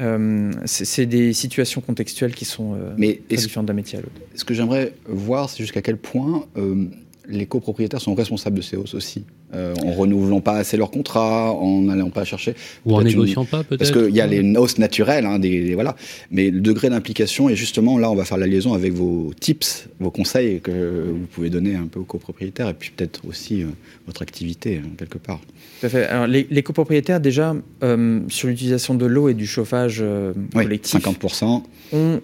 Euh, 0.01 0.51
c'est 0.65 1.07
des 1.07 1.33
situations 1.33 1.81
contextuelles 1.81 2.35
qui 2.35 2.45
sont 2.45 2.75
euh, 2.75 2.93
Mais 2.99 3.21
très 3.29 3.37
différentes 3.37 3.67
d'un 3.67 3.75
métier 3.75 3.99
à 3.99 4.03
l'autre. 4.03 4.21
Ce 4.35 4.45
que 4.45 4.53
j'aimerais 4.53 4.93
voir, 5.07 5.49
c'est 5.49 5.59
jusqu'à 5.59 5.83
quel 5.83 5.97
point 5.97 6.47
euh, 6.57 6.87
les 7.29 7.47
copropriétaires 7.47 8.01
sont 8.01 8.15
responsables 8.15 8.57
de 8.57 8.63
ces 8.63 8.77
hausses 8.77 8.95
aussi, 8.95 9.25
euh, 9.55 9.75
en 9.85 9.93
renouvelant 9.93 10.41
pas 10.41 10.55
assez 10.55 10.77
leur 10.77 10.91
contrat, 10.91 11.53
en 11.53 11.83
n'allant 11.83 12.11
pas 12.11 12.25
chercher. 12.25 12.55
Ou 12.85 12.95
en 12.95 13.03
négociant 13.03 13.43
une... 13.43 13.49
pas 13.49 13.65
peut-être. 13.65 13.79
Parce 13.79 13.91
qu'il 13.91 14.15
y 14.15 14.21
a 14.21 14.27
les 14.27 14.57
hausses 14.57 14.79
naturelles, 14.79 15.27
hein, 15.27 15.39
des, 15.39 15.63
des, 15.65 15.75
voilà. 15.75 15.97
Mais 16.31 16.51
le 16.51 16.61
degré 16.61 16.91
d'implication, 16.91 17.49
et 17.49 17.57
justement 17.57 17.99
là, 17.99 18.11
on 18.11 18.15
va 18.15 18.25
faire 18.25 18.39
la 18.39 18.47
liaison 18.47 18.75
avec 18.75 18.93
vos 18.93 19.33
tips, 19.39 19.89
vos 20.01 20.11
conseils 20.11 20.61
que 20.61 21.07
vous 21.11 21.27
pouvez 21.33 21.51
donner 21.51 21.77
un 21.77 21.87
peu 21.87 22.01
aux 22.01 22.05
copropriétaires, 22.05 22.69
et 22.69 22.75
puis 22.75 22.91
peut-être 22.95 23.23
aussi 23.29 23.63
euh, 23.63 23.67
votre 24.07 24.23
activité, 24.23 24.81
hein, 24.85 24.89
quelque 24.99 25.19
part. 25.19 25.41
Tout 25.81 25.87
à 25.87 25.89
fait. 25.89 26.07
Alors, 26.07 26.27
les, 26.27 26.47
les 26.51 26.63
copropriétaires, 26.63 27.21
déjà, 27.21 27.55
euh, 27.83 28.21
sur 28.29 28.49
l'utilisation 28.49 28.95
de 28.95 29.07
l'eau 29.07 29.29
et 29.29 29.35
du 29.35 29.47
chauffage 29.47 29.99
euh, 30.01 30.33
oui, 30.55 30.65
collectif, 30.65 31.01
50%. 31.01 31.63
ont 31.93 32.21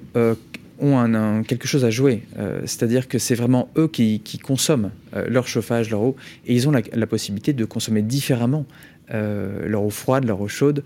ont 0.80 0.98
un, 0.98 1.14
un, 1.14 1.42
quelque 1.42 1.68
chose 1.68 1.84
à 1.84 1.90
jouer. 1.90 2.22
Euh, 2.38 2.60
C'est-à-dire 2.64 3.08
que 3.08 3.18
c'est 3.18 3.34
vraiment 3.34 3.68
eux 3.76 3.88
qui, 3.88 4.20
qui 4.20 4.38
consomment 4.38 4.90
euh, 5.14 5.26
leur 5.28 5.46
chauffage, 5.46 5.90
leur 5.90 6.00
eau, 6.00 6.16
et 6.46 6.54
ils 6.54 6.68
ont 6.68 6.72
la, 6.72 6.82
la 6.92 7.06
possibilité 7.06 7.52
de 7.52 7.64
consommer 7.64 8.02
différemment 8.02 8.66
euh, 9.12 9.68
leur 9.68 9.82
eau 9.82 9.90
froide, 9.90 10.24
leur 10.24 10.40
eau 10.40 10.48
chaude 10.48 10.82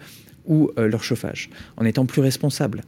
ou 0.46 0.70
leur 0.76 1.02
chauffage, 1.02 1.48
en 1.78 1.86
étant 1.86 2.04
plus 2.04 2.20
responsables. 2.20 2.82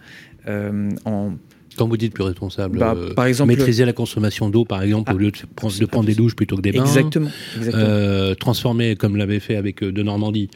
En 1.06 1.32
quand 1.76 1.88
vous 1.88 1.96
dites 1.96 2.14
plus 2.14 2.24
responsable, 2.24 2.78
bah, 2.78 2.96
par 3.14 3.26
exemple, 3.26 3.48
maîtriser 3.48 3.84
la 3.84 3.92
consommation 3.92 4.48
d'eau, 4.48 4.64
par 4.64 4.82
exemple, 4.82 5.10
ah, 5.10 5.14
au 5.14 5.18
lieu 5.18 5.30
de 5.30 5.36
prendre, 5.54 5.78
de 5.78 5.86
prendre 5.86 6.06
des 6.06 6.14
douches 6.14 6.34
plutôt 6.34 6.56
que 6.56 6.62
des 6.62 6.72
bains. 6.72 6.84
Exactement. 6.84 7.28
exactement. 7.56 7.84
Euh, 7.84 8.34
transformer, 8.34 8.96
comme 8.96 9.16
l'avait 9.16 9.40
fait 9.40 9.56
avec 9.56 9.84
de 9.84 10.02
Normandie, 10.02 10.48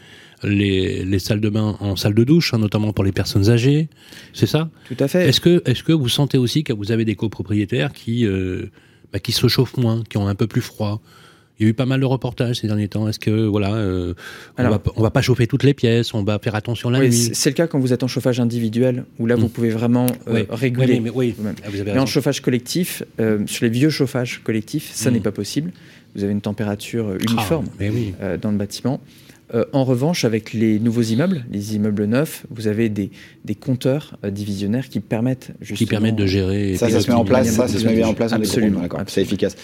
les, 0.42 1.04
les, 1.04 1.18
salles 1.18 1.40
de 1.40 1.48
bain 1.48 1.76
en 1.80 1.96
salles 1.96 2.14
de 2.14 2.24
douche, 2.24 2.54
hein, 2.54 2.58
notamment 2.58 2.92
pour 2.92 3.04
les 3.04 3.12
personnes 3.12 3.48
âgées. 3.50 3.88
C'est 4.32 4.46
ça? 4.46 4.70
Tout 4.88 4.96
à 4.98 5.08
fait. 5.08 5.28
Est-ce 5.28 5.40
que, 5.40 5.62
est 5.66 5.82
que 5.82 5.92
vous 5.92 6.08
sentez 6.08 6.38
aussi 6.38 6.64
que 6.64 6.72
vous 6.72 6.92
avez 6.92 7.04
des 7.04 7.14
copropriétaires 7.14 7.92
qui, 7.92 8.26
euh, 8.26 8.66
bah, 9.12 9.18
qui 9.18 9.32
se 9.32 9.46
chauffent 9.48 9.76
moins, 9.76 10.02
qui 10.08 10.16
ont 10.18 10.28
un 10.28 10.34
peu 10.34 10.46
plus 10.46 10.62
froid? 10.62 11.00
Il 11.58 11.64
y 11.64 11.66
a 11.66 11.70
eu 11.70 11.74
pas 11.74 11.84
mal 11.84 12.00
de 12.00 12.06
reportages 12.06 12.60
ces 12.60 12.68
derniers 12.68 12.88
temps. 12.88 13.06
Est-ce 13.06 13.18
que 13.18 13.30
voilà, 13.44 13.74
euh, 13.74 14.14
on, 14.56 14.62
va, 14.66 14.82
on 14.96 15.02
va 15.02 15.10
pas 15.10 15.20
chauffer 15.20 15.46
toutes 15.46 15.62
les 15.62 15.74
pièces, 15.74 16.14
on 16.14 16.24
va 16.24 16.38
faire 16.38 16.54
attention 16.54 16.88
la 16.88 17.00
oui, 17.00 17.08
nuit? 17.10 17.30
C'est 17.34 17.50
le 17.50 17.54
cas 17.54 17.66
quand 17.66 17.78
vous 17.78 17.92
êtes 17.92 18.02
en 18.02 18.08
chauffage 18.08 18.40
individuel, 18.40 19.04
où 19.18 19.26
là 19.26 19.36
vous 19.36 19.48
Mm. 19.48 19.50
pouvez 19.50 19.68
vraiment 19.68 20.06
euh, 20.28 20.32
Oui. 20.36 20.46
réguler. 20.48 20.94
Oui, 20.94 21.00
mais, 21.00 21.10
oui, 21.10 21.34
vous-même. 21.36 21.56
Ah, 21.62 21.68
vous 21.70 21.78
avez 21.78 21.92
Mais 21.92 21.98
en 21.98 22.06
chauffage 22.06 22.40
collectif, 22.40 23.02
euh, 23.20 23.40
sur 23.46 23.64
les 23.66 23.70
vieux 23.70 23.90
chauffages 23.90 24.40
collectifs, 24.42 24.90
ça 24.94 25.10
Mm. 25.10 25.12
n'est 25.12 25.20
pas 25.20 25.32
possible. 25.32 25.72
Vous 26.16 26.24
avez 26.24 26.32
une 26.32 26.40
température 26.40 27.14
uniforme 27.16 27.66
Ah, 27.78 27.82
euh, 28.22 28.36
dans 28.38 28.52
le 28.52 28.56
bâtiment. 28.56 29.02
Euh, 29.54 29.64
en 29.72 29.84
revanche, 29.84 30.24
avec 30.24 30.52
les 30.52 30.78
nouveaux 30.78 31.02
immeubles, 31.02 31.44
les 31.50 31.74
immeubles 31.74 32.04
neufs, 32.04 32.46
vous 32.50 32.68
avez 32.68 32.88
des, 32.88 33.10
des 33.44 33.54
compteurs 33.54 34.16
euh, 34.24 34.30
divisionnaires 34.30 34.88
qui 34.88 35.00
permettent 35.00 35.52
justement... 35.60 35.78
Qui 35.78 35.86
permettent 35.86 36.16
de 36.16 36.26
gérer. 36.26 36.76
Ça, 36.76 36.88
ça 36.88 37.00
se 37.00 37.08
met 37.08 37.16
en 37.16 37.24
place, 37.24 37.50
ça, 37.50 37.66
se 37.66 37.84
met 37.86 38.04
en 38.04 38.14
place 38.14 38.32
Absolument, 38.32 38.80
d'accord. 38.80 39.00
C'est 39.06 39.22
efficace. 39.22 39.56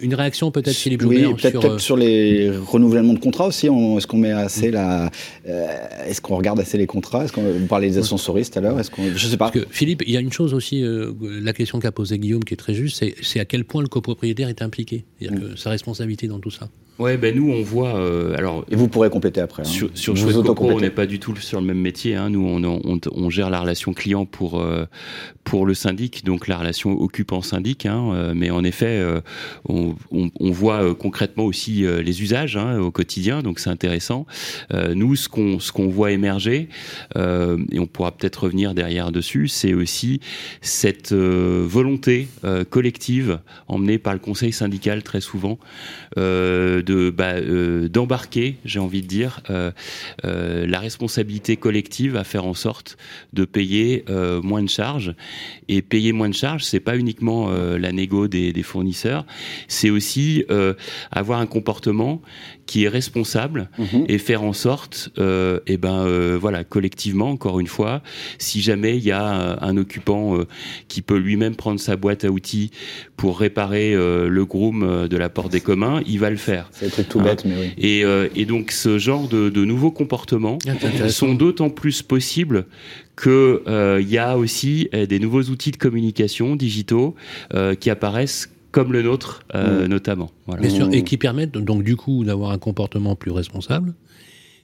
Une 0.00 0.14
réaction 0.14 0.50
peut-être, 0.50 0.74
Philippe 0.74 1.02
Oui, 1.02 1.22
Joubert, 1.22 1.36
peut-être 1.36 1.50
sur, 1.50 1.60
peut-être 1.60 1.74
euh, 1.74 1.78
sur 1.78 1.96
les 1.96 2.50
renouvellements 2.50 3.14
de 3.14 3.18
contrats 3.18 3.46
aussi. 3.46 3.66
Est-ce 3.66 4.06
qu'on 4.06 4.18
met 4.18 4.32
assez 4.32 4.70
la, 4.70 5.10
euh, 5.46 5.66
est-ce 6.06 6.20
qu'on 6.20 6.36
regarde 6.36 6.60
assez 6.60 6.78
les 6.78 6.86
contrats 6.86 7.24
Est-ce 7.24 7.32
qu'on 7.32 7.42
vous 7.42 7.66
parlez 7.66 7.90
des 7.90 7.98
ascensoristes 7.98 8.54
tout 8.54 8.58
à 8.60 8.62
l'heure 8.62 8.80
Est-ce 8.80 8.90
qu'on, 8.90 9.02
je 9.14 9.26
sais 9.26 9.36
pas. 9.36 9.50
Parce 9.50 9.64
que 9.64 9.70
Philippe, 9.70 10.02
il 10.06 10.12
y 10.12 10.16
a 10.16 10.20
une 10.20 10.32
chose 10.32 10.54
aussi, 10.54 10.82
euh, 10.82 11.12
la 11.20 11.52
question 11.52 11.80
qu'a 11.80 11.92
posée 11.92 12.18
Guillaume 12.18 12.44
qui 12.44 12.54
est 12.54 12.58
très 12.58 12.74
juste, 12.74 12.98
c'est, 12.98 13.14
c'est 13.22 13.40
à 13.40 13.44
quel 13.44 13.64
point 13.64 13.82
le 13.82 13.88
copropriétaire 13.88 14.48
est 14.48 14.62
impliqué, 14.62 15.04
c'est-à-dire 15.18 15.34
Mm. 15.38 15.52
que 15.52 15.56
sa 15.56 15.70
responsabilité 15.70 16.28
dans 16.28 16.38
tout 16.38 16.50
ça. 16.50 16.68
Ouais, 16.98 17.16
ben 17.16 17.34
nous, 17.34 17.50
on 17.50 17.62
voit. 17.62 17.96
euh, 17.96 18.36
alors, 18.36 18.64
Et 18.70 18.76
vous 18.76 18.88
pourrez 18.88 19.10
compléter 19.10 19.40
après. 19.40 19.62
hein. 19.62 19.66
Sur, 19.66 19.90
sur 19.94 20.14
Vous 20.14 20.30
Chouette 20.30 20.46
on 20.60 20.80
n'est 20.80 20.90
pas 20.90 21.06
du 21.06 21.18
tout 21.18 21.34
sur 21.36 21.60
le 21.60 21.66
même 21.66 21.80
métier. 21.80 22.14
Hein. 22.14 22.30
Nous, 22.30 22.46
on, 22.46 22.62
on, 22.64 23.00
on 23.12 23.30
gère 23.30 23.50
la 23.50 23.60
relation 23.60 23.92
client 23.94 24.26
pour 24.26 24.60
euh, 24.60 24.86
pour 25.42 25.66
le 25.66 25.74
syndic, 25.74 26.24
donc 26.24 26.46
la 26.48 26.56
relation 26.56 26.92
occupant-syndic. 26.92 27.86
Hein. 27.86 28.12
Euh, 28.14 28.32
Mais 28.36 28.50
en 28.50 28.62
effet, 28.64 28.86
euh, 29.00 29.20
on, 29.68 29.94
on, 30.12 30.30
on 30.38 30.50
voit 30.52 30.82
euh, 30.84 30.94
concrètement 30.94 31.44
aussi 31.44 31.84
euh, 31.84 32.00
les 32.02 32.22
usages 32.22 32.56
hein, 32.56 32.78
au 32.78 32.90
quotidien, 32.90 33.42
donc 33.42 33.58
c'est 33.58 33.70
intéressant. 33.70 34.26
Euh, 34.72 34.94
nous, 34.94 35.16
ce 35.16 35.28
qu'on 35.28 35.58
ce 35.58 35.72
qu'on 35.72 35.88
voit 35.88 36.12
émerger, 36.12 36.68
euh, 37.16 37.58
et 37.72 37.78
on 37.80 37.86
pourra 37.86 38.12
peut-être 38.12 38.44
revenir 38.44 38.72
derrière 38.74 39.10
dessus, 39.10 39.48
c'est 39.48 39.74
aussi 39.74 40.20
cette 40.60 41.12
euh, 41.12 41.64
volonté 41.66 42.28
euh, 42.44 42.64
collective 42.64 43.40
emmenée 43.68 43.98
par 43.98 44.12
le 44.12 44.20
conseil 44.20 44.52
syndical 44.52 45.02
très 45.02 45.20
souvent 45.20 45.58
euh, 46.18 46.82
bah, 46.92 47.34
euh, 47.34 47.88
d'embarquer, 47.88 48.56
j'ai 48.64 48.78
envie 48.78 49.02
de 49.02 49.06
dire, 49.06 49.40
euh, 49.50 49.70
euh, 50.24 50.66
la 50.66 50.78
responsabilité 50.78 51.56
collective 51.56 52.16
à 52.16 52.24
faire 52.24 52.44
en 52.44 52.54
sorte 52.54 52.96
de 53.32 53.44
payer 53.44 54.04
moins 54.42 54.62
de 54.62 54.68
charges. 54.68 55.14
Et 55.68 55.82
payer 55.82 56.12
moins 56.12 56.28
de 56.28 56.34
charges, 56.34 56.64
c'est 56.64 56.80
pas 56.80 56.96
uniquement 56.96 57.50
la 57.50 57.92
négo 57.92 58.28
des, 58.28 58.62
fournisseurs, 58.62 59.26
c'est 59.68 59.90
aussi 59.90 60.44
avoir 61.10 61.40
un 61.40 61.46
comportement 61.46 62.22
qui 62.66 62.84
est 62.84 62.88
responsable 62.88 63.68
Mhm. 63.78 64.04
et 64.08 64.18
faire 64.18 64.42
en 64.42 64.52
sorte, 64.52 65.10
euh, 65.18 65.60
et 65.66 65.76
ben 65.76 66.04
euh, 66.06 66.38
voilà, 66.40 66.64
collectivement, 66.64 67.30
encore 67.30 67.60
une 67.60 67.66
fois, 67.66 68.02
si 68.38 68.60
jamais 68.62 68.96
il 68.96 69.04
y 69.04 69.12
a 69.12 69.40
euh, 69.40 69.56
un 69.60 69.76
occupant 69.76 70.36
euh, 70.38 70.44
qui 70.88 71.02
peut 71.02 71.16
lui-même 71.18 71.56
prendre 71.56 71.78
sa 71.80 71.96
boîte 71.96 72.24
à 72.24 72.30
outils 72.30 72.70
pour 73.16 73.38
réparer 73.38 73.94
euh, 73.94 74.28
le 74.28 74.44
groom 74.44 75.08
de 75.08 75.16
la 75.16 75.28
porte 75.28 75.52
des 75.52 75.60
communs, 75.60 76.00
il 76.06 76.18
va 76.18 76.30
le 76.30 76.36
faire. 76.36 76.68
C'est 76.72 76.86
des 76.86 76.90
trucs 76.92 77.08
tout 77.08 77.20
Hein. 77.20 77.24
bêtes, 77.24 77.44
mais 77.44 77.54
oui. 77.58 77.70
Et, 77.78 78.04
euh, 78.04 78.28
et 78.34 78.44
donc 78.46 78.70
ce 78.70 78.98
genre 78.98 79.28
de, 79.28 79.48
de 79.50 79.64
nouveaux 79.64 79.90
comportements 79.92 80.58
Ah, 80.66 81.08
sont 81.08 81.34
d'autant 81.34 81.70
plus 81.70 82.02
possibles 82.02 82.66
que 83.16 83.62
euh, 83.68 84.00
il 84.02 84.08
y 84.10 84.18
a 84.18 84.36
aussi 84.36 84.88
euh, 84.94 85.06
des 85.06 85.18
nouveaux 85.20 85.42
outils 85.44 85.70
de 85.70 85.76
communication 85.76 86.56
digitaux 86.56 87.14
euh, 87.54 87.74
qui 87.74 87.88
apparaissent 87.90 88.50
comme 88.74 88.92
le 88.92 89.02
nôtre 89.02 89.42
euh, 89.54 89.84
Mm. 89.84 89.88
notamment. 89.88 90.30
Voilà. 90.46 90.60
Bien 90.62 90.70
sûr, 90.70 90.88
Mmh. 90.88 90.94
et 90.94 91.02
qui 91.04 91.16
permettent 91.16 91.52
donc 91.52 91.82
du 91.84 91.94
coup 91.96 92.24
d'avoir 92.24 92.50
un 92.50 92.58
comportement 92.58 93.14
plus 93.14 93.30
responsable, 93.30 93.94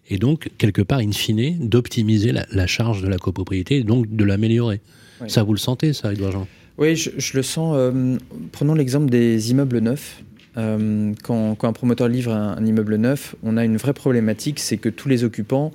et 0.08 0.18
donc 0.18 0.50
quelque 0.58 0.82
part, 0.82 0.98
in 0.98 1.12
fine, 1.12 1.68
d'optimiser 1.68 2.32
la, 2.32 2.44
la 2.50 2.66
charge 2.66 3.00
de 3.02 3.08
la 3.08 3.18
copropriété, 3.18 3.76
et 3.76 3.84
donc 3.84 4.14
de 4.14 4.24
l'améliorer. 4.24 4.80
Oui. 5.20 5.30
Ça, 5.30 5.42
vous 5.44 5.52
le 5.52 5.58
sentez, 5.58 5.92
ça, 5.92 6.12
Edouard 6.12 6.32
Jean? 6.32 6.46
Oui, 6.78 6.96
je, 6.96 7.10
je 7.16 7.36
le 7.36 7.42
sens. 7.44 7.74
euh, 7.76 8.16
prenons 8.52 8.74
l'exemple 8.74 9.08
des 9.10 9.50
immeubles 9.52 9.78
neufs. 9.78 10.22
Euh, 10.56 11.12
quand, 11.22 11.54
quand 11.54 11.68
un 11.68 11.72
promoteur 11.72 12.08
livre 12.08 12.32
un, 12.32 12.56
un 12.58 12.66
immeuble 12.66 12.96
neuf, 12.96 13.36
on 13.44 13.56
a 13.56 13.64
une 13.64 13.76
vraie 13.76 13.92
problématique, 13.94 14.58
c'est 14.58 14.78
que 14.78 14.88
tous 14.88 15.08
les 15.08 15.22
occupants 15.22 15.70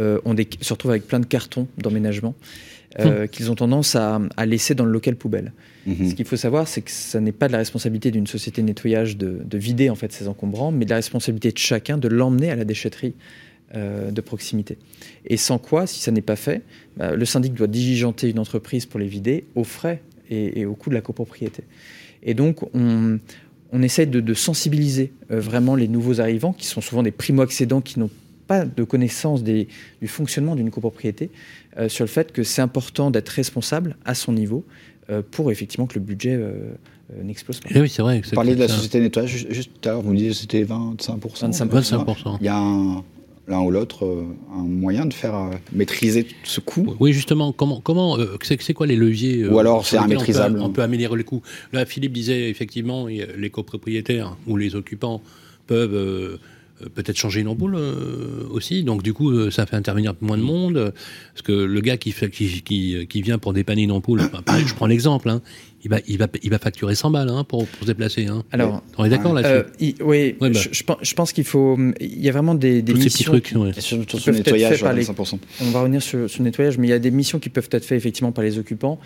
euh, 0.00 0.18
ont 0.24 0.34
des, 0.34 0.48
se 0.60 0.72
retrouvent 0.72 0.90
avec 0.90 1.06
plein 1.06 1.20
de 1.20 1.26
cartons 1.26 1.68
d'emménagement 1.78 2.34
euh, 2.98 3.26
qu'ils 3.26 3.50
ont 3.50 3.54
tendance 3.54 3.94
à, 3.96 4.20
à 4.36 4.46
laisser 4.46 4.74
dans 4.74 4.84
le 4.84 4.92
local 4.92 5.16
poubelle. 5.16 5.52
Mhm. 5.86 6.10
Ce 6.10 6.14
qu'il 6.14 6.24
faut 6.24 6.36
savoir, 6.36 6.66
c'est 6.66 6.82
que 6.82 6.90
ça 6.90 7.20
n'est 7.20 7.32
pas 7.32 7.46
de 7.48 7.52
la 7.52 7.58
responsabilité 7.58 8.10
d'une 8.10 8.26
société 8.26 8.62
de 8.62 8.66
nettoyage 8.66 9.16
de, 9.16 9.40
de 9.44 9.58
vider 9.58 9.90
en 9.90 9.94
fait 9.94 10.12
ces 10.12 10.28
encombrants, 10.28 10.72
mais 10.72 10.84
de 10.84 10.90
la 10.90 10.96
responsabilité 10.96 11.52
de 11.52 11.58
chacun 11.58 11.98
de 11.98 12.08
l'emmener 12.08 12.50
à 12.50 12.56
la 12.56 12.64
déchetterie 12.64 13.14
euh, 13.74 14.10
de 14.10 14.20
proximité. 14.20 14.78
Et 15.26 15.36
sans 15.36 15.58
quoi, 15.58 15.86
si 15.86 16.00
ça 16.00 16.10
n'est 16.10 16.22
pas 16.22 16.36
fait, 16.36 16.62
bah, 16.96 17.14
le 17.14 17.24
syndic 17.24 17.54
doit 17.54 17.66
diligenter 17.66 18.30
une 18.30 18.38
entreprise 18.38 18.86
pour 18.86 19.00
les 19.00 19.06
vider 19.08 19.44
aux 19.54 19.64
frais 19.64 20.02
et, 20.30 20.60
et 20.60 20.66
au 20.66 20.74
coût 20.74 20.90
de 20.90 20.94
la 20.94 21.02
copropriété. 21.02 21.64
Et 22.22 22.34
donc, 22.34 22.62
on, 22.74 23.18
de, 23.72 24.20
de 24.20 24.34
sensibiliser 24.34 25.12
euh, 25.30 25.40
vraiment 25.40 25.74
les 25.74 25.88
nouveaux 25.88 26.20
arrivants, 26.20 26.52
qui 26.52 26.66
sont 26.66 26.80
souvent 26.80 27.02
des 27.02 27.10
primo-accédants 27.10 27.80
qui 27.80 27.98
n'ont 27.98 28.10
pas 28.46 28.64
de 28.64 28.84
connaissance 28.84 29.42
des- 29.42 29.68
du 30.00 30.08
fonctionnement 30.08 30.54
d'une 30.56 30.70
copropriété, 30.70 31.30
euh, 31.78 31.88
sur 31.88 32.04
le 32.04 32.08
fait 32.08 32.32
que 32.32 32.42
c'est 32.42 32.62
important 32.62 33.10
d'être 33.10 33.28
responsable 33.30 33.96
à 34.04 34.14
son 34.14 34.32
niveau 34.32 34.64
euh, 35.10 35.22
pour 35.30 35.50
effectivement 35.52 35.86
que 35.86 35.94
le 35.94 36.00
budget 36.00 36.34
euh, 36.34 36.50
euh, 37.16 37.22
n'explose 37.22 37.60
pas. 37.60 37.68
Eh 37.74 37.80
Oui, 37.80 37.88
c'est 37.88 38.02
vrai. 38.02 38.20
Vous 38.24 38.30
parliez 38.34 38.54
de 38.54 38.60
la 38.60 38.68
société 38.68 38.98
de 38.98 39.04
nettoyage, 39.04 39.30
juste, 39.30 39.52
juste 39.52 39.70
tout 39.80 39.88
à 39.88 39.92
l'heure, 39.92 40.02
vous 40.02 40.10
me 40.10 40.16
disiez 40.16 40.30
que 40.30 40.36
c'était 40.36 40.64
25%. 40.64 41.18
25%. 41.52 41.68
25%. 41.68 42.38
Il 42.40 42.46
y 42.46 42.48
a 42.48 42.56
un- 42.58 43.04
l'un 43.48 43.60
ou 43.60 43.70
l'autre 43.70 44.04
euh, 44.04 44.24
un 44.52 44.62
moyen 44.62 45.06
de 45.06 45.14
faire 45.14 45.36
euh, 45.36 45.50
maîtriser 45.72 46.26
ce 46.42 46.58
coût? 46.58 46.96
Oui, 46.98 47.12
justement, 47.12 47.52
comment, 47.52 47.80
comment, 47.80 48.18
euh, 48.18 48.36
c'est 48.42 48.60
c'est 48.60 48.74
quoi 48.74 48.88
les 48.88 48.96
leviers 48.96 49.42
euh, 49.44 49.50
Ou 49.52 49.58
alors 49.60 49.86
c'est 49.86 49.94
lesquels 49.96 50.02
on 50.02 50.08
peut- 50.08 50.14
immaîtrisable. 50.16 50.60
On 50.60 50.70
peut, 50.70 50.82
améliorer 50.82 51.16
le 51.16 51.22
coût? 51.22 51.42
Là, 51.72 51.86
Philippe 51.86 52.12
disait 52.12 52.50
effectivement, 52.50 53.06
les 53.06 53.50
copropriétaires 53.50 54.36
ou 54.48 54.56
les 54.56 54.74
occupants 54.74 55.22
peuvent 55.68 56.38
peut-être 56.94 57.16
changer 57.16 57.40
une 57.40 57.48
ampoule 57.48 57.74
euh, 57.76 58.44
aussi. 58.50 58.82
Donc 58.84 59.02
du 59.02 59.12
coup, 59.12 59.30
euh, 59.30 59.50
ça 59.50 59.66
fait 59.66 59.76
intervenir 59.76 60.14
moins 60.20 60.38
de 60.38 60.42
monde. 60.42 60.76
euh, 60.76 60.90
Parce 61.32 61.42
que 61.42 61.52
le 61.52 61.80
gars 61.80 61.96
qui, 61.96 62.12
fait, 62.12 62.30
qui, 62.30 62.62
qui, 62.62 63.06
qui 63.08 63.22
vient 63.22 63.38
pour 63.38 63.52
dépanner 63.52 63.82
une 63.82 63.92
ampoule, 63.92 64.20
enfin, 64.20 64.42
pareil, 64.42 64.64
je 64.66 64.74
prends 64.74 64.86
l'exemple, 64.86 65.28
hein, 65.30 65.40
il, 65.84 65.90
va, 65.90 65.98
il, 66.06 66.18
va, 66.18 66.26
il 66.42 66.50
va 66.50 66.58
facturer 66.58 66.94
100 66.94 67.10
balles 67.10 67.28
hein, 67.28 67.44
pour, 67.44 67.66
pour 67.66 67.82
se 67.82 67.86
déplacer. 67.86 68.26
Hein. 68.26 68.42
Alors, 68.52 68.82
on 68.98 69.04
est 69.04 69.08
d'accord 69.08 69.32
là-dessus? 69.34 69.52
euh, 69.54 69.92
oui, 70.04 70.34
Ouais, 70.40 70.50
bah. 70.50 70.52
je, 70.52 70.68
je 70.72 70.82
pense- 70.82 70.98
je 71.02 71.14
pense 71.14 71.32
qu'il 71.32 71.44
faut. 71.44 71.78
Il 72.00 72.20
y 72.22 72.28
a 72.28 72.32
vraiment 72.32 72.54
des, 72.54 72.82
des 72.82 72.92
Tous 72.92 72.98
ces 73.00 73.04
petits 73.08 73.18
missions. 73.30 73.32
trucs. 73.32 73.52
ouais. 73.56 73.72
Sur, 73.80 73.98
sur 73.98 74.06
Qui 74.06 74.18
ce 74.18 74.24
peuvent 74.26 74.34
être 74.40 74.46
nettoyage, 74.46 74.82
ouais, 74.82 74.94
les- 74.94 75.04
100%. 75.04 75.38
On 75.62 75.70
va 75.70 75.80
revenir 75.80 76.02
sur, 76.02 76.28
sur 76.28 76.40
le 76.42 76.44
nettoyage, 76.48 76.78
mais 76.78 76.86
il 76.88 76.90
y 76.90 76.94
a 76.94 76.98
des 76.98 77.10
missions 77.10 77.38
qui 77.38 77.48
peuvent 77.48 77.68
être 77.72 77.84
faites 77.84 77.98
effectivement 77.98 78.32
par 78.32 78.44
les 78.44 78.58
occupants. 78.58 78.98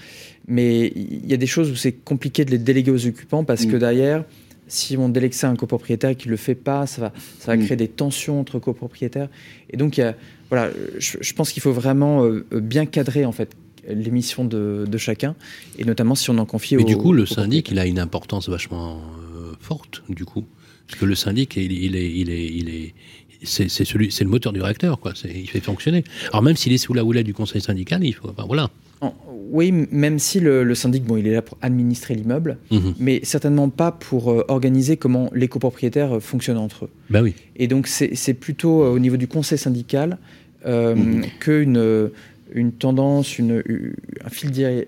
Mais 0.49 0.93
il 0.97 1.27
y 1.31 1.35
a 1.35 1.37
des 1.37 1.47
choses 1.47 1.71
où 1.71 1.77
c'est 1.77 1.93
compliqué 1.93 2.45
de 2.45 2.51
les 2.51 2.59
déléguer 2.59 2.91
aux 2.91 3.07
occupants 3.07 3.45
parce 3.45 3.67
que 3.67 3.77
Mm. 3.77 3.79
derrière, 3.79 4.25
si 4.71 4.97
on 4.97 5.09
délègue 5.09 5.33
ça 5.35 5.49
à 5.49 5.51
un 5.51 5.57
copropriétaire 5.57 6.17
qui 6.17 6.29
ne 6.29 6.31
le 6.31 6.37
fait 6.37 6.55
pas, 6.55 6.87
ça 6.87 7.01
va, 7.03 7.13
ça 7.39 7.49
va 7.53 7.57
Mm. 7.57 7.65
créer 7.65 7.77
des 7.77 7.89
tensions 7.89 8.41
entre 8.41 8.59
copropriétaires. 8.59 9.29
Et 9.71 9.77
donc, 9.77 9.97
il 9.99 10.01
y 10.01 10.05
a, 10.05 10.17
voilà, 10.49 10.71
je, 10.99 11.19
je 11.21 11.33
pense 11.35 11.53
qu'il 11.53 11.63
faut 11.63 11.73
vraiment 11.73 12.25
euh, 12.25 12.47
bien 12.53 12.87
cadrer 12.87 13.25
en 13.25 13.33
fait 13.33 13.51
les 13.89 14.11
missions 14.11 14.45
de, 14.45 14.85
de 14.89 14.99
chacun, 14.99 15.35
et 15.79 15.85
notamment 15.85 16.15
si 16.15 16.31
on 16.31 16.39
en 16.39 16.47
confie 16.47 16.77
Mais 16.77 16.83
au 16.83 16.87
du 16.87 16.97
coup, 16.97 17.13
le 17.13 17.27
syndic, 17.27 17.71
il 17.71 17.79
a 17.79 17.87
une 17.87 17.99
importance 17.99 18.49
vachement 18.49 19.01
euh, 19.37 19.53
forte, 19.61 20.03
du 20.09 20.25
coup. 20.25 20.45
Parce 20.87 20.99
que 21.01 21.07
le 21.07 21.15
syndic, 21.15 21.57
il, 21.57 21.73
il 21.73 21.97
est, 21.97 22.11
il 22.13 22.31
est, 22.31 22.47
il 22.47 22.69
est, 22.69 22.95
c'est, 23.43 23.69
celui, 23.71 24.13
c'est 24.13 24.25
le 24.25 24.31
moteur 24.31 24.53
du 24.53 24.61
réacteur, 24.61 25.01
quoi. 25.01 25.15
Il 25.25 25.49
fait 25.49 25.61
fonctionner. 25.61 26.05
Alors 26.31 26.43
même 26.43 26.57
s'il 26.57 26.73
est 26.75 26.79
sous 26.79 26.93
la 26.95 27.05
houlette 27.05 27.25
du 27.27 27.33
conseil 27.35 27.61
syndical, 27.63 28.05
il 28.05 28.13
faut, 28.13 28.29
enfin, 28.29 28.45
voilà. 28.47 28.71
En- 29.01 29.15
Oui, 29.51 29.73
même 29.91 30.19
si 30.19 30.39
le, 30.41 30.63
le 30.65 30.75
syndic, 30.75 31.05
bon, 31.05 31.17
il 31.17 31.27
est 31.27 31.33
là 31.35 31.43
pour 31.43 31.59
administrer 31.61 32.15
l'immeuble, 32.15 32.57
Mhm. 32.71 32.95
mais 33.01 33.21
certainement 33.25 33.69
pas 33.69 33.91
pour 33.93 34.31
euh, 34.31 34.45
organiser 34.49 34.97
comment 34.97 35.31
les 35.35 35.49
copropriétaires 35.49 36.17
euh, 36.17 36.21
fonctionnent 36.21 36.57
entre 36.59 36.85
eux. 36.87 36.91
Ben 37.11 37.23
oui. 37.23 37.35
Et 37.57 37.67
donc, 37.67 37.87
c'est 37.89 38.35
plutôt 38.35 38.83
euh, 38.85 38.91
au 38.91 38.99
niveau 38.99 39.17
du 39.17 39.27
conseil 39.29 39.59
syndical 39.59 40.19
euh, 40.67 40.95
Mhm. 40.95 41.25
qu'une 41.41 42.11
une 42.53 42.73
tendance, 42.73 43.39
une, 43.39 43.63
une- 43.67 43.95
un, 44.25 44.29
fil 44.29 44.51
diri- 44.51 44.85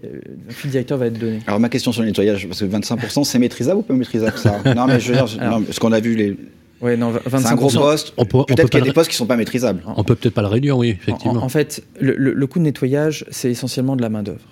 un 0.48 0.52
fil 0.52 0.70
directeur 0.70 0.98
va 0.98 1.06
être 1.06 1.18
donné. 1.18 1.38
Alors 1.46 1.60
ma 1.60 1.68
question 1.68 1.92
sur 1.92 2.02
le 2.02 2.08
nettoyage, 2.08 2.46
parce 2.48 2.58
que 2.60 2.64
25% 2.64 3.22
c'est 3.24 3.38
maîtrisable 3.38 3.78
ou 3.78 3.82
pas 3.82 3.94
maîtrisable 3.94 4.36
ça? 4.36 4.60
Non 4.74 4.86
mais 4.88 4.98
je 4.98 5.08
veux 5.08 5.14
dire, 5.14 5.28
je- 5.28 5.38
Alors- 5.38 5.60
non, 5.60 5.64
parce 5.64 5.78
qu'on 5.78 5.92
a 5.92 6.00
vu 6.00 6.16
les. 6.16 6.36
Ouais, 6.80 6.96
non, 6.96 7.12
C'est 7.24 7.34
un 7.46 7.54
gros 7.54 7.68
25%. 7.70 7.78
poste. 7.80 8.14
Peut- 8.16 8.24
Peut-être 8.48 8.68
qu'il 8.68 8.80
y 8.80 8.82
a 8.82 8.84
des 8.86 8.92
postes 8.92 9.08
qui 9.10 9.16
sont 9.16 9.26
pas 9.26 9.36
maîtrisables. 9.36 9.80
On 9.96 10.02
peut 10.02 10.16
peut-être 10.16 10.34
pas 10.34 10.42
le 10.42 10.48
réduire, 10.48 10.76
oui, 10.76 10.88
En, 10.88 10.94
effectivement. 10.94 11.40
en 11.44 11.48
fait, 11.48 11.84
le, 12.00 12.16
le- 12.18 12.32
le 12.32 12.46
coût 12.48 12.58
de 12.58 12.64
nettoyage, 12.64 13.24
c'est 13.30 13.48
essentiellement 13.52 13.94
de 13.94 14.02
la 14.02 14.08
main-d'œuvre. 14.08 14.51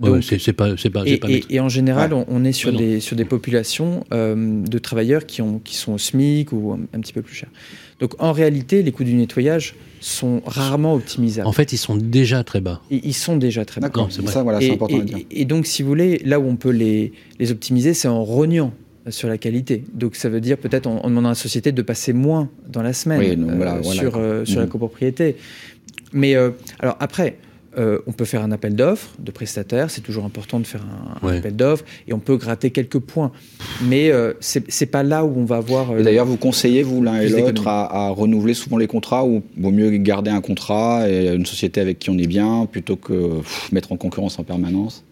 Donc, 0.00 0.14
ouais, 0.14 0.20
c'est, 0.22 0.52
pas, 0.54 0.76
c'est 0.78 0.88
pas, 0.90 1.02
et, 1.04 1.18
pas 1.18 1.28
et- 1.28 1.32
maîtrisable. 1.32 1.54
et 1.54 1.60
en 1.60 1.68
général, 1.68 2.14
Ouais. 2.14 2.24
on, 2.28 2.36
on 2.40 2.44
est 2.44 2.52
sur 2.52 2.72
des, 2.72 3.00
sur 3.00 3.16
des 3.16 3.26
populations 3.26 4.04
euh, 4.14 4.62
de 4.64 4.78
travailleurs 4.78 5.26
qui, 5.26 5.42
ont, 5.42 5.58
qui 5.62 5.76
sont 5.76 5.92
au 5.92 5.98
SMIC 5.98 6.52
ou 6.52 6.72
un, 6.72 6.80
un 6.96 7.00
petit 7.00 7.12
peu 7.12 7.20
plus 7.22 7.34
chers. 7.34 7.50
Donc 8.00 8.14
en 8.18 8.32
réalité, 8.32 8.82
les 8.82 8.92
coûts 8.92 9.04
du 9.04 9.12
nettoyage 9.12 9.74
sont 10.00 10.40
rarement 10.46 10.94
optimisables. 10.94 11.46
En 11.46 11.52
fait, 11.52 11.74
ils 11.74 11.78
sont 11.78 11.96
déjà 11.96 12.42
très 12.44 12.62
bas. 12.62 12.80
Ils, 12.90 13.00
ils 13.04 13.12
sont 13.12 13.36
déjà 13.36 13.66
très 13.66 13.82
bas. 13.82 13.88
D'accord, 13.88 14.08
c'est 14.10 14.26
ça 14.26 14.42
voilà, 14.42 14.62
et, 14.62 14.68
c'est 14.68 14.72
important 14.72 14.96
et- 14.96 15.00
à 15.00 15.04
dire. 15.04 15.18
et 15.30 15.44
donc, 15.44 15.66
si 15.66 15.82
vous 15.82 15.88
voulez, 15.90 16.18
là 16.24 16.40
où 16.40 16.44
on 16.48 16.56
peut 16.56 16.70
les, 16.70 17.12
les 17.38 17.50
optimiser, 17.52 17.92
c'est 17.92 18.08
en 18.08 18.24
rognant 18.24 18.72
sur 19.10 19.28
la 19.28 19.36
qualité. 19.36 19.84
Donc 19.92 20.14
ça 20.16 20.28
veut 20.30 20.40
dire 20.40 20.56
peut-être 20.56 20.86
en, 20.86 21.06
demandant 21.08 21.28
à 21.28 21.32
la 21.32 21.34
société 21.34 21.72
de 21.72 21.82
passer 21.82 22.12
moins 22.14 22.48
dans 22.68 22.82
la 22.82 22.92
semaine 22.94 23.46
sur, 23.82 24.18
sur 24.46 24.60
la 24.60 24.66
mmh. 24.66 24.68
copropriété. 24.68 25.36
Mais 26.12 26.34
alors 26.34 26.96
après, 27.00 27.36
euh, 27.78 28.00
on 28.06 28.12
peut 28.12 28.24
faire 28.24 28.42
un 28.42 28.50
appel 28.50 28.74
d'offres 28.74 29.10
de 29.18 29.30
prestataires, 29.30 29.90
c'est 29.90 30.00
toujours 30.00 30.24
important 30.24 30.58
de 30.58 30.66
faire 30.66 30.84
un, 31.22 31.28
appel 31.28 31.54
d'offres, 31.54 31.84
et 32.08 32.12
on 32.12 32.18
peut 32.18 32.36
gratter 32.36 32.70
quelques 32.70 32.98
points. 32.98 33.30
Mais 33.84 34.10
euh, 34.10 34.32
c'est 34.40 34.86
pas 34.86 35.02
là 35.02 35.24
où 35.24 35.32
on 35.36 35.44
va 35.44 35.56
avoir. 35.56 35.92
Euh, 35.92 36.02
d'ailleurs, 36.02 36.26
vous 36.26 36.36
conseillez, 36.36 36.82
vous, 36.82 37.02
l'un 37.02 37.20
et 37.20 37.28
l'autre, 37.28 37.68
à, 37.68 38.08
renouveler 38.10 38.54
souvent 38.54 38.76
les 38.76 38.88
contrats, 38.88 39.24
ou 39.24 39.42
vaut 39.56 39.70
mieux 39.70 39.90
garder 39.98 40.30
un 40.30 40.40
contrat 40.40 41.08
et 41.08 41.28
une 41.28 41.46
société 41.46 41.80
avec 41.80 42.00
qui 42.00 42.10
on 42.10 42.18
est 42.18 42.26
bien, 42.26 42.66
plutôt 42.66 42.96
que 42.96 43.40
mettre 43.72 43.92
en 43.92 43.96
concurrence 43.96 44.38
en 44.38 44.44
permanence 44.44 45.04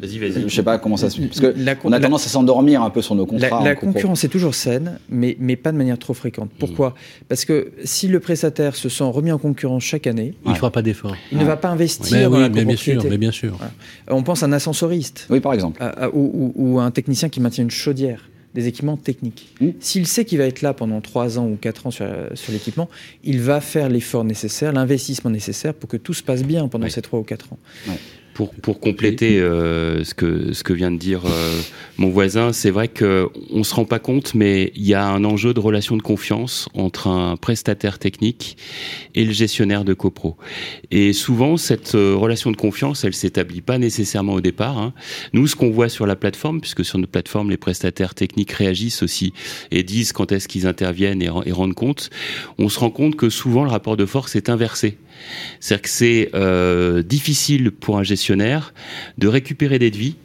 Vas-y, 0.00 0.18
vas-y. 0.18 0.48
Je 0.48 0.54
sais 0.54 0.62
pas 0.62 0.78
comment 0.78 0.96
ça 0.96 1.10
se 1.10 1.20
parce 1.20 1.40
que 1.40 1.54
on 1.84 1.92
a 1.92 2.00
tendance 2.00 2.26
à 2.26 2.28
s'endormir 2.28 2.82
un 2.82 2.90
peu 2.90 3.02
sur 3.02 3.14
nos 3.14 3.26
contrats. 3.26 3.62
La, 3.62 3.74
concurrence 3.74 4.24
est 4.24 4.28
toujours 4.28 4.54
saine, 4.54 4.98
mais, 5.08 5.36
mais 5.38 5.56
pas 5.56 5.72
de 5.72 5.76
manière 5.76 5.98
trop 5.98 6.14
fréquente. 6.14 6.50
Pourquoi? 6.58 6.94
Parce 7.28 7.44
que 7.44 7.72
si 7.84 8.08
le 8.08 8.20
prestataire 8.20 8.76
se 8.76 8.88
sent 8.88 9.04
remis 9.04 9.32
en 9.32 9.38
concurrence 9.38 9.82
chaque 9.82 10.06
année, 10.06 10.34
il 10.44 10.50
ne 10.50 10.56
fera 10.56 10.70
pas 10.70 10.82
d'effort. 10.82 11.16
Il 11.32 11.38
ne 11.38 11.44
va 11.44 11.56
pas 11.56 11.68
investir 11.68 12.30
dans 12.30 12.38
la 12.38 12.48
mais 12.48 12.64
bien 12.64 12.76
sûr, 12.76 13.04
mais 13.08 13.18
bien 13.18 13.32
sûr. 13.32 13.58
On 14.08 14.22
pense 14.22 14.42
à 14.42 14.46
un 14.46 14.52
ascensoriste. 14.52 15.26
Oui, 15.30 15.40
par 15.40 15.52
exemple. 15.52 15.82
ou, 16.12 16.52
ou, 16.54 16.80
un 16.80 16.90
technicien 16.90 17.28
qui 17.28 17.40
maintient 17.40 17.64
une 17.64 17.70
chaudière 17.70 18.28
des 18.54 18.66
équipements 18.66 18.96
techniques. 18.96 19.54
Mmh. 19.60 19.68
S'il 19.78 20.06
sait 20.06 20.24
qu'il 20.24 20.38
va 20.38 20.44
être 20.44 20.62
là 20.62 20.74
pendant 20.74 21.00
3 21.00 21.38
ans 21.38 21.46
ou 21.46 21.56
4 21.56 21.86
ans 21.86 21.90
sur, 21.90 22.06
sur 22.34 22.52
l'équipement, 22.52 22.88
il 23.22 23.40
va 23.40 23.60
faire 23.60 23.88
l'effort 23.88 24.24
nécessaire, 24.24 24.72
l'investissement 24.72 25.30
nécessaire 25.30 25.72
pour 25.72 25.88
que 25.88 25.96
tout 25.96 26.14
se 26.14 26.22
passe 26.22 26.42
bien 26.42 26.66
pendant 26.66 26.88
ces 26.88 27.02
3 27.02 27.20
ou 27.20 27.22
4 27.22 27.52
ans. 27.52 27.58
Pour, 28.34 28.54
pour 28.54 28.80
compléter 28.80 29.40
euh, 29.40 30.04
ce, 30.04 30.14
que, 30.14 30.52
ce 30.52 30.62
que 30.62 30.72
vient 30.72 30.90
de 30.90 30.96
dire 30.96 31.22
euh, 31.26 31.60
mon 31.98 32.08
voisin, 32.08 32.52
c'est 32.52 32.70
vrai 32.70 32.88
qu'on 32.88 33.28
ne 33.52 33.62
se 33.62 33.74
rend 33.74 33.84
pas 33.84 33.98
compte, 33.98 34.34
mais 34.34 34.72
il 34.76 34.86
y 34.86 34.94
a 34.94 35.04
un 35.04 35.24
enjeu 35.24 35.52
de 35.52 35.60
relation 35.60 35.96
de 35.96 36.02
confiance 36.02 36.68
entre 36.72 37.08
un 37.08 37.36
prestataire 37.36 37.98
technique 37.98 38.56
et 39.14 39.24
le 39.24 39.32
gestionnaire 39.32 39.84
de 39.84 39.94
copro. 39.94 40.36
Et 40.90 41.12
souvent, 41.12 41.56
cette 41.56 41.94
euh, 41.94 42.14
relation 42.14 42.50
de 42.50 42.56
confiance, 42.56 43.04
elle 43.04 43.14
s'établit 43.14 43.60
pas 43.60 43.78
nécessairement 43.78 44.34
au 44.34 44.40
départ. 44.40 44.78
Hein. 44.78 44.94
Nous, 45.32 45.46
ce 45.46 45.56
qu'on 45.56 45.70
voit 45.70 45.88
sur 45.88 46.06
la 46.06 46.16
plateforme, 46.16 46.60
puisque 46.60 46.84
sur 46.84 46.98
notre 46.98 47.12
plateforme, 47.12 47.50
les 47.50 47.56
prestataires 47.56 48.14
techniques 48.14 48.52
réagissent 48.52 49.02
aussi 49.02 49.32
et 49.70 49.82
disent 49.82 50.12
quand 50.12 50.32
est-ce 50.32 50.48
qu'ils 50.48 50.66
interviennent 50.66 51.20
et, 51.20 51.30
et 51.46 51.52
rendent 51.52 51.74
compte, 51.74 52.10
on 52.58 52.68
se 52.68 52.78
rend 52.78 52.90
compte 52.90 53.16
que 53.16 53.28
souvent 53.28 53.64
le 53.64 53.70
rapport 53.70 53.96
de 53.96 54.06
force 54.06 54.36
est 54.36 54.48
inversé. 54.48 54.96
C'est-à-dire 55.60 55.82
que 55.82 55.88
c'est 55.88 56.30
euh, 56.34 57.02
difficile 57.02 57.70
pour 57.70 57.98
un 57.98 58.02
gestionnaire 58.02 58.74
de 59.18 59.28
récupérer 59.28 59.78
des 59.78 59.90
devis 59.90 60.16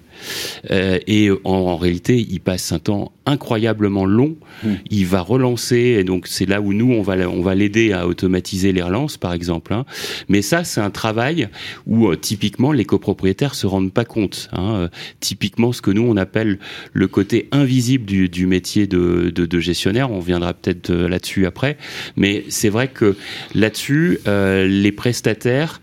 euh, 0.72 1.00
et 1.08 1.30
en, 1.44 1.78
réalité, 1.78 2.18
il 2.18 2.40
passe 2.40 2.72
un 2.72 2.80
temps 2.80 3.12
incroyablement 3.26 4.06
long. 4.06 4.36
Hmm. 4.64 4.76
Il 4.90 5.06
va 5.06 5.22
relancer, 5.22 5.98
et 6.00 6.04
donc 6.04 6.28
c'est 6.28 6.46
là 6.46 6.62
où 6.62 6.74
nous, 6.74 6.92
on 6.94 7.02
va, 7.02 7.16
on 7.30 7.42
va 7.42 7.56
l'aider 7.56 7.92
à 7.92 8.08
automatiser 8.08 8.72
les 8.72 8.82
relances, 8.82 9.18
par 9.18 9.34
exemple. 9.34 9.74
Hein. 9.74 9.86
Mais 10.30 10.42
ça, 10.42 10.64
c'est 10.64 10.82
un 10.82 10.90
travail 10.90 11.50
où 11.88 12.08
euh, 12.08 12.16
typiquement 12.16 12.72
les 12.72 12.86
copropriétaires 12.86 13.56
se 13.56 13.68
rendent 13.68 13.94
pas 13.94 14.06
compte. 14.06 14.50
Hein. 14.54 14.76
Euh, 14.76 14.88
typiquement, 15.20 15.72
ce 15.72 15.82
que 15.82 15.92
nous 15.92 16.04
on 16.04 16.18
appelle 16.18 16.60
le 16.94 17.08
côté 17.08 17.48
invisible 17.52 18.06
du, 18.06 18.30
du 18.30 18.46
métier 18.48 18.88
de, 18.88 19.32
de, 19.34 19.46
de, 19.46 19.60
gestionnaire. 19.60 20.12
On 20.12 20.20
viendra 20.20 20.54
peut-être 20.54 20.92
là-dessus 20.92 21.46
après. 21.46 21.78
Mais 22.16 22.46
c'est 22.50 22.70
vrai 22.70 22.88
que 22.88 23.16
là-dessus, 23.54 24.20
les 24.26 24.92
prestataires 24.92 25.82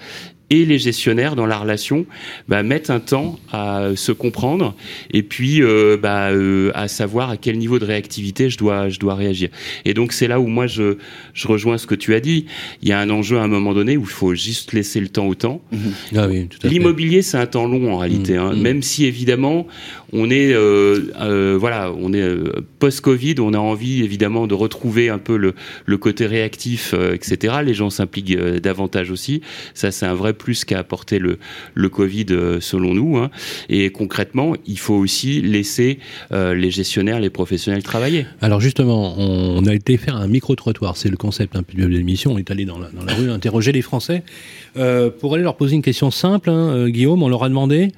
et 0.52 0.66
les 0.66 0.78
gestionnaires 0.78 1.34
dans 1.34 1.46
la 1.46 1.56
relation 1.56 2.04
bah, 2.46 2.62
mettent 2.62 2.90
un 2.90 3.00
temps 3.00 3.40
à 3.50 3.88
se 3.96 4.12
comprendre 4.12 4.74
et 5.10 5.22
puis 5.22 5.62
euh, 5.62 5.96
bah, 5.96 6.28
euh, 6.28 6.70
à 6.74 6.88
savoir 6.88 7.30
à 7.30 7.38
quel 7.38 7.56
niveau 7.56 7.78
de 7.78 7.86
réactivité 7.86 8.50
je 8.50 8.58
dois, 8.58 8.90
je 8.90 9.00
dois 9.00 9.14
réagir. 9.14 9.48
Et 9.86 9.94
donc 9.94 10.12
c'est 10.12 10.28
là 10.28 10.40
où 10.40 10.46
moi 10.46 10.66
je, 10.66 10.98
je 11.32 11.48
rejoins 11.48 11.78
ce 11.78 11.86
que 11.86 11.94
tu 11.94 12.14
as 12.14 12.20
dit. 12.20 12.44
Il 12.82 12.88
y 12.88 12.92
a 12.92 13.00
un 13.00 13.08
enjeu 13.08 13.38
à 13.38 13.42
un 13.42 13.48
moment 13.48 13.72
donné 13.72 13.96
où 13.96 14.02
il 14.02 14.06
faut 14.06 14.34
juste 14.34 14.74
laisser 14.74 15.00
le 15.00 15.08
temps 15.08 15.26
au 15.26 15.34
temps. 15.34 15.62
Mmh. 15.72 15.78
Ah 16.16 16.28
oui, 16.28 16.48
L'immobilier 16.64 17.22
c'est 17.22 17.38
un 17.38 17.46
temps 17.46 17.66
long 17.66 17.90
en 17.90 17.96
réalité, 17.96 18.34
mmh. 18.34 18.40
hein. 18.40 18.52
Mmh. 18.52 18.60
même 18.60 18.82
si 18.82 19.06
évidemment 19.06 19.66
on 20.12 20.30
est 20.30 20.52
euh, 20.52 21.10
euh, 21.20 21.56
voilà, 21.58 21.92
on 21.92 22.12
est 22.12 22.20
euh, 22.20 22.52
post-Covid, 22.78 23.36
on 23.38 23.54
a 23.54 23.58
envie 23.58 24.02
évidemment 24.02 24.46
de 24.46 24.54
retrouver 24.54 25.08
un 25.08 25.18
peu 25.18 25.36
le, 25.36 25.54
le 25.86 25.96
côté 25.96 26.26
réactif, 26.26 26.94
etc. 26.94 27.56
Les 27.64 27.74
gens 27.74 27.90
s'impliquent 27.90 28.36
davantage 28.36 29.10
aussi. 29.10 29.40
Ça, 29.74 29.90
c'est 29.90 30.06
un 30.06 30.14
vrai 30.14 30.34
plus 30.42 30.64
qu'a 30.64 30.78
apporté 30.78 31.18
le, 31.18 31.38
le 31.74 31.88
Covid 31.88 32.26
selon 32.60 32.94
nous. 32.94 33.16
Hein. 33.16 33.30
Et 33.68 33.90
concrètement, 33.90 34.54
il 34.66 34.78
faut 34.78 34.94
aussi 34.94 35.40
laisser 35.40 35.98
les 36.30 36.70
gestionnaires, 36.70 37.20
les 37.20 37.30
professionnels 37.30 37.82
travailler. 37.82 38.26
Alors 38.40 38.60
justement, 38.60 39.14
on 39.18 39.64
a 39.66 39.74
été 39.74 39.96
faire 39.96 40.16
un 40.16 40.26
micro-trottoir, 40.26 40.96
c'est 40.96 41.08
le 41.08 41.16
concept 41.16 41.56
un 41.56 41.62
peu 41.62 41.76
de 41.76 41.86
l'émission. 41.86 42.32
On 42.32 42.38
est 42.38 42.50
allé 42.50 42.64
dans 42.64 42.78
la, 42.78 42.88
dans 42.90 43.04
la 43.04 43.14
rue 43.14 43.30
interroger 43.30 43.72
les 43.72 43.82
Français 43.82 44.22
pour 44.74 45.34
aller 45.34 45.42
leur 45.42 45.56
poser 45.56 45.76
une 45.76 45.82
question 45.82 46.10
simple. 46.10 46.50
Hein, 46.50 46.88
Guillaume, 46.88 47.22
on 47.22 47.28
leur 47.28 47.44
a 47.44 47.48
demandé 47.48 47.92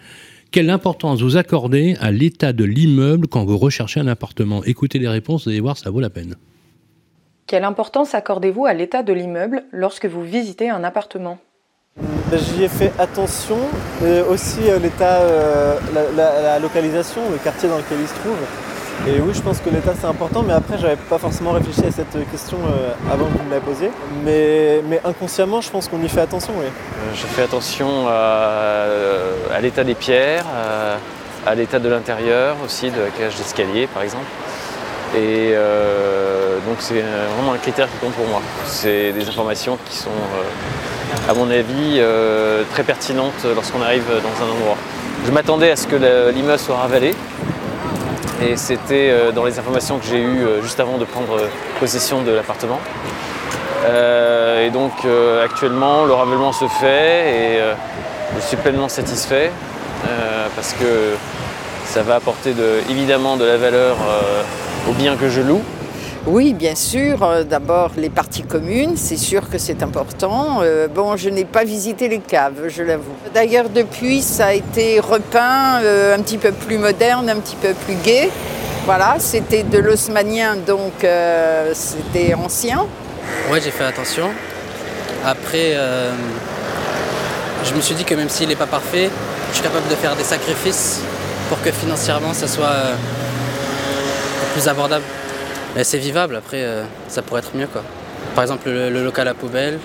quelle 0.54 0.70
importance 0.70 1.20
vous 1.20 1.36
accordez 1.36 1.96
à 2.00 2.12
l'état 2.12 2.52
de 2.52 2.62
l'immeuble 2.62 3.26
quand 3.26 3.44
vous 3.44 3.58
recherchez 3.58 3.98
un 3.98 4.06
appartement 4.06 4.62
Écoutez 4.62 5.00
les 5.00 5.08
réponses, 5.08 5.46
vous 5.46 5.50
allez 5.50 5.58
voir, 5.58 5.76
ça 5.76 5.90
vaut 5.90 5.98
la 5.98 6.10
peine. 6.10 6.36
Quelle 7.48 7.64
importance 7.64 8.14
accordez-vous 8.14 8.64
à 8.64 8.72
l'état 8.72 9.02
de 9.02 9.12
l'immeuble 9.12 9.64
lorsque 9.72 10.06
vous 10.06 10.22
visitez 10.22 10.70
un 10.70 10.84
appartement? 10.84 11.38
J'y 12.32 12.64
ai 12.64 12.68
fait 12.68 12.92
attention, 12.98 13.58
mais 14.02 14.20
aussi 14.22 14.58
euh, 14.68 14.78
l'état, 14.80 15.20
euh, 15.20 15.78
la, 16.16 16.58
localisation, 16.58 17.20
le 17.30 17.38
quartier 17.38 17.68
dans 17.68 17.76
lequel 17.76 17.98
il 18.00 18.08
se 18.08 18.14
trouve. 18.14 18.36
Et 19.06 19.20
oui, 19.20 19.32
je 19.34 19.40
pense 19.40 19.60
que 19.60 19.70
l'État 19.70 19.92
c'est 19.98 20.06
important, 20.06 20.42
mais 20.42 20.52
après, 20.52 20.78
j'avais 20.78 20.96
pas 20.96 21.18
forcément 21.18 21.52
réfléchi 21.52 21.84
à 21.86 21.92
cette 21.92 22.30
question 22.30 22.58
euh, 22.58 23.12
avant 23.12 23.26
que 23.26 23.38
vous 23.38 23.44
me 23.44 23.54
la 23.54 23.60
posiez. 23.60 23.90
Mais, 24.24 24.82
inconsciemment, 25.04 25.60
je 25.60 25.70
pense 25.70 25.88
qu'on 25.88 26.02
y 26.02 26.08
fait 26.08 26.22
attention, 26.22 26.54
oui. 26.58 26.66
J'ai 27.14 27.26
fait 27.26 27.42
attention 27.42 28.08
à, 28.08 29.60
l'état 29.60 29.84
des 29.84 29.94
pierres, 29.94 30.46
à, 31.46 31.54
l'état 31.54 31.78
de 31.78 31.88
l'intérieur 31.88 32.56
aussi, 32.64 32.90
de 32.90 33.00
la 33.00 33.10
cage 33.10 33.36
d'escalier 33.36 33.86
par 33.86 34.02
exemple. 34.02 34.26
Et 35.16 35.54
donc 36.66 36.76
c'est 36.78 37.02
vraiment 37.36 37.52
un 37.52 37.58
critère 37.58 37.88
qui 37.88 37.98
compte 37.98 38.14
pour 38.14 38.26
moi. 38.26 38.40
C'est 38.64 39.12
des 39.12 39.28
informations 39.28 39.78
qui 39.84 39.96
sont, 39.96 40.10
à 41.28 41.34
mon 41.34 41.50
avis, 41.50 42.00
très 42.70 42.82
pertinentes 42.82 43.46
lorsqu'on 43.54 43.82
arrive 43.82 44.04
dans 44.08 44.44
un 44.44 44.50
endroit. 44.50 44.76
Je 45.26 45.30
m'attendais 45.30 45.70
à 45.70 45.76
ce 45.76 45.86
que 45.86 45.96
l'immeuble 46.30 46.58
soit 46.58 46.76
ravalé, 46.76 47.14
et 48.42 48.56
c'était 48.56 49.10
euh, 49.10 49.32
dans 49.32 49.44
les 49.44 49.58
informations 49.58 49.98
que 49.98 50.06
j'ai 50.06 50.20
eues 50.20 50.44
euh, 50.44 50.62
juste 50.62 50.80
avant 50.80 50.98
de 50.98 51.04
prendre 51.04 51.38
euh, 51.38 51.48
possession 51.80 52.22
de 52.22 52.30
l'appartement. 52.30 52.80
et 53.86 54.70
donc 54.70 54.92
actuellement, 55.44 56.04
le 56.04 56.14
ravalement 56.14 56.52
se 56.52 56.66
fait 56.80 57.16
et 57.36 57.58
je 58.34 58.40
suis 58.40 58.56
pleinement 58.56 58.88
satisfait 58.88 59.50
parce 60.56 60.72
que 60.72 61.16
ça 61.84 62.02
va 62.02 62.14
apporter 62.14 62.54
évidemment 62.88 63.36
de 63.36 63.44
la 63.44 63.58
valeur 63.58 63.96
au 64.88 64.92
bien 64.92 65.16
que 65.16 65.28
je 65.28 65.42
loue. 65.42 65.62
Oui, 66.26 66.54
bien 66.54 66.74
sûr. 66.74 67.22
Euh, 67.22 67.44
d'abord, 67.44 67.90
les 67.98 68.08
parties 68.08 68.44
communes, 68.44 68.96
c'est 68.96 69.18
sûr 69.18 69.50
que 69.50 69.58
c'est 69.58 69.82
important. 69.82 70.60
Euh, 70.62 70.88
bon, 70.88 71.18
je 71.18 71.28
n'ai 71.28 71.44
pas 71.44 71.64
visité 71.64 72.08
les 72.08 72.20
caves, 72.20 72.68
je 72.68 72.82
l'avoue. 72.82 73.12
D'ailleurs, 73.34 73.68
depuis, 73.68 74.22
ça 74.22 74.46
a 74.46 74.52
été 74.54 75.00
repeint 75.00 75.82
euh, 75.82 76.16
un 76.16 76.22
petit 76.22 76.38
peu 76.38 76.52
plus 76.52 76.78
moderne, 76.78 77.28
un 77.28 77.36
petit 77.36 77.56
peu 77.56 77.74
plus 77.74 77.96
gai. 77.96 78.30
Voilà, 78.86 79.16
c'était 79.18 79.64
de 79.64 79.78
l'osmanien, 79.78 80.56
donc 80.56 80.92
c'était 81.72 82.34
ancien. 82.34 82.86
Oui, 83.50 83.58
j'ai 83.64 83.70
fait 83.70 83.84
attention. 83.84 84.28
Après, 85.24 85.74
je 87.64 87.74
me 87.74 87.80
suis 87.80 87.94
dit 87.94 88.04
que 88.04 88.14
même 88.14 88.28
s'il 88.28 88.48
n'est 88.48 88.56
pas 88.56 88.66
parfait, 88.66 89.08
je 89.48 89.54
suis 89.54 89.62
capable 89.62 89.88
de 89.88 89.94
faire 89.94 90.14
des 90.16 90.22
sacrifices 90.22 91.00
pour 91.48 91.62
que 91.62 91.70
financièrement, 91.70 92.34
ça 92.34 92.46
soit 92.46 92.92
plus 94.52 94.68
abordable 94.68 95.04
c'est 95.82 95.98
vivable, 95.98 96.36
après 96.36 96.62
euh, 96.62 96.84
ça 97.08 97.22
pourrait 97.22 97.40
être 97.40 97.56
mieux 97.56 97.66
quoi. 97.66 97.82
Par 98.34 98.44
exemple 98.44 98.70
le, 98.70 99.02
local 99.02 99.26
à 99.28 99.34
poubelle 99.34 99.78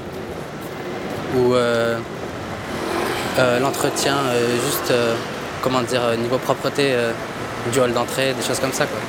ou 1.35 1.53
euh, 1.53 1.97
euh, 3.39 3.59
l'entretien 3.59 4.15
juste 4.65 4.93
comment 5.61 5.81
dire 5.81 6.01
niveau 6.17 6.37
propreté 6.37 6.93
du 7.71 7.79
hall 7.79 7.93
d'entrée, 7.93 8.33
des 8.39 8.45
choses 8.45 8.59
comme 8.59 8.73
ça 8.73 8.85
quoi. 8.85 8.99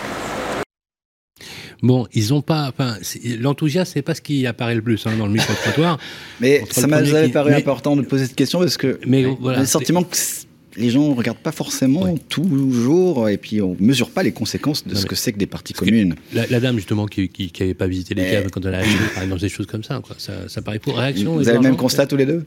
Bon, 1.83 2.07
ils 2.13 2.35
ont 2.35 2.43
pas. 2.43 2.69
Enfin, 2.69 2.97
l'enthousiasme, 3.41 3.93
c'est 3.95 4.03
pas 4.03 4.15
ce 4.15 4.21
qui 4.21 4.47
apparaît 4.47 4.75
le 4.75 4.83
plus 4.83 5.07
hein, 5.07 5.13
dans 5.19 5.25
le 5.25 5.33
micro-trottoir. 5.33 5.97
mais 6.39 6.63
ça 6.71 6.87
m'a 6.87 7.01
paru 7.33 7.55
important 7.55 7.97
de 7.97 8.03
poser 8.03 8.27
cette 8.27 8.37
question 8.37 8.59
parce 8.59 8.77
que 8.77 9.01
mais, 9.07 9.25
voilà, 9.41 9.61
le 9.61 9.67
sentiment 9.67 10.03
que 10.03 10.15
les 10.77 10.91
gens 10.91 11.09
ne 11.09 11.15
regardent 11.15 11.39
pas 11.39 11.53
forcément 11.53 12.17
toujours 12.29 13.29
et 13.29 13.37
puis 13.37 13.61
on 13.61 13.77
mesure 13.79 14.11
pas 14.11 14.23
les 14.23 14.33
conséquences 14.33 14.87
de 14.87 14.95
ce 14.95 15.07
que 15.07 15.15
c'est 15.15 15.33
que 15.33 15.39
des 15.39 15.47
parties 15.47 15.73
communes. 15.73 16.15
La, 16.33 16.61
dame 16.61 16.77
justement 16.77 17.07
qui 17.07 17.31
n'avait 17.61 17.75
pas 17.75 17.87
visité 17.87 18.15
les 18.15 18.31
caves 18.31 18.51
quand 18.51 18.65
elle 18.65 18.75
a 18.75 18.79
acheté, 18.79 18.99
par 19.15 19.23
exemple, 19.23 19.41
des 19.41 19.49
choses 19.49 19.67
comme 19.67 19.85
ça, 19.85 20.01
Ça, 20.19 20.49
ça 20.49 20.63
paraît 20.63 20.79
pour 20.79 20.97
réaction. 20.97 21.35
Vous 21.35 21.49
avez 21.49 21.59
le 21.59 21.63
même 21.63 21.77
constat 21.77 22.07
tous 22.07 22.17
les 22.17 22.27
deux? 22.27 22.45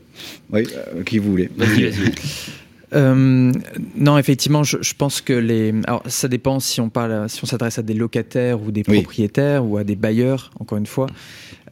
Oui, 0.52 0.68
euh, 0.74 1.04
qui 1.04 1.18
vous 1.18 1.32
voulez 1.32 1.50
Vas-y, 1.58 1.84
vas-y. 1.84 2.12
Euh, 2.94 3.52
non, 3.96 4.18
effectivement, 4.18 4.64
je, 4.64 4.94
pense 4.98 5.22
que 5.22 5.34
les. 5.34 5.74
Alors, 5.86 6.04
ça 6.06 6.28
dépend 6.28 6.60
si 6.60 6.82
on 6.82 6.90
parle, 6.90 7.30
si 7.30 7.44
on 7.44 7.48
s'adresse 7.48 7.80
à 7.80 7.82
des 7.82 7.94
locataires 7.94 8.62
ou 8.62 8.72
des 8.72 8.84
propriétaires 8.84 9.66
ou 9.66 9.78
à 9.78 9.84
des 9.84 9.96
bailleurs. 9.96 10.52
Encore 10.60 10.78
une 10.78 10.86
fois, 10.86 11.08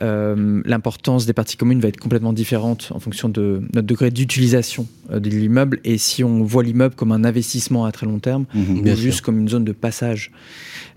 euh, 0.02 0.62
l'importance 0.66 1.26
des 1.26 1.34
parties 1.34 1.58
communes 1.58 1.80
va 1.80 1.90
être 1.90 2.00
complètement 2.00 2.34
différente 2.34 2.90
en 2.92 3.00
fonction 3.00 3.30
de 3.30 3.62
notre 3.74 3.86
degré 3.86 4.10
d'utilisation 4.10 4.88
euh, 5.12 5.20
de 5.20 5.30
l'immeuble 5.30 5.80
et 5.84 6.00
si 6.00 6.24
on 6.24 6.44
voit 6.44 6.64
l'immeuble 6.64 6.96
comme 6.96 7.12
un 7.12 7.24
investissement 7.24 7.86
à 7.86 7.92
très 7.92 8.08
long 8.08 8.18
terme 8.18 8.46
mhm. 8.56 8.80
ou 8.80 8.96
juste 8.96 9.22
comme 9.22 9.40
une 9.40 9.50
zone 9.50 9.64
de 9.64 9.74
passage. 9.74 10.32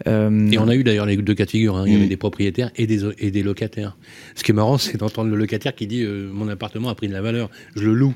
Euh, 0.07 0.51
et 0.51 0.59
on 0.59 0.69
a 0.69 0.75
eu 0.75 0.85
d'ailleurs 0.85 1.07
les 1.07 1.17
deux 1.19 1.35
cas 1.35 1.45
de 1.45 1.51
figure. 1.51 1.77
Hein. 1.77 1.85
Il 1.87 1.93
y 1.93 1.97
avait 1.97 2.05
mhm. 2.05 2.11
des 2.11 2.17
propriétaires 2.17 2.71
et 2.77 2.87
des, 2.87 3.05
et 3.19 3.31
des 3.31 3.43
locataires. 3.43 3.97
Ce 4.35 4.43
qui 4.43 4.53
est 4.53 4.55
marrant, 4.55 4.79
c'est 4.79 4.97
d'entendre 4.97 5.31
le 5.31 5.37
locataire 5.37 5.75
qui 5.75 5.87
dit 5.87 6.05
mon 6.33 6.49
appartement 6.49 6.89
a 6.89 6.95
pris 6.95 7.09
de 7.09 7.13
la 7.13 7.21
valeur, 7.21 7.51
je 7.77 7.85
le 7.85 7.95
loue. 7.95 8.15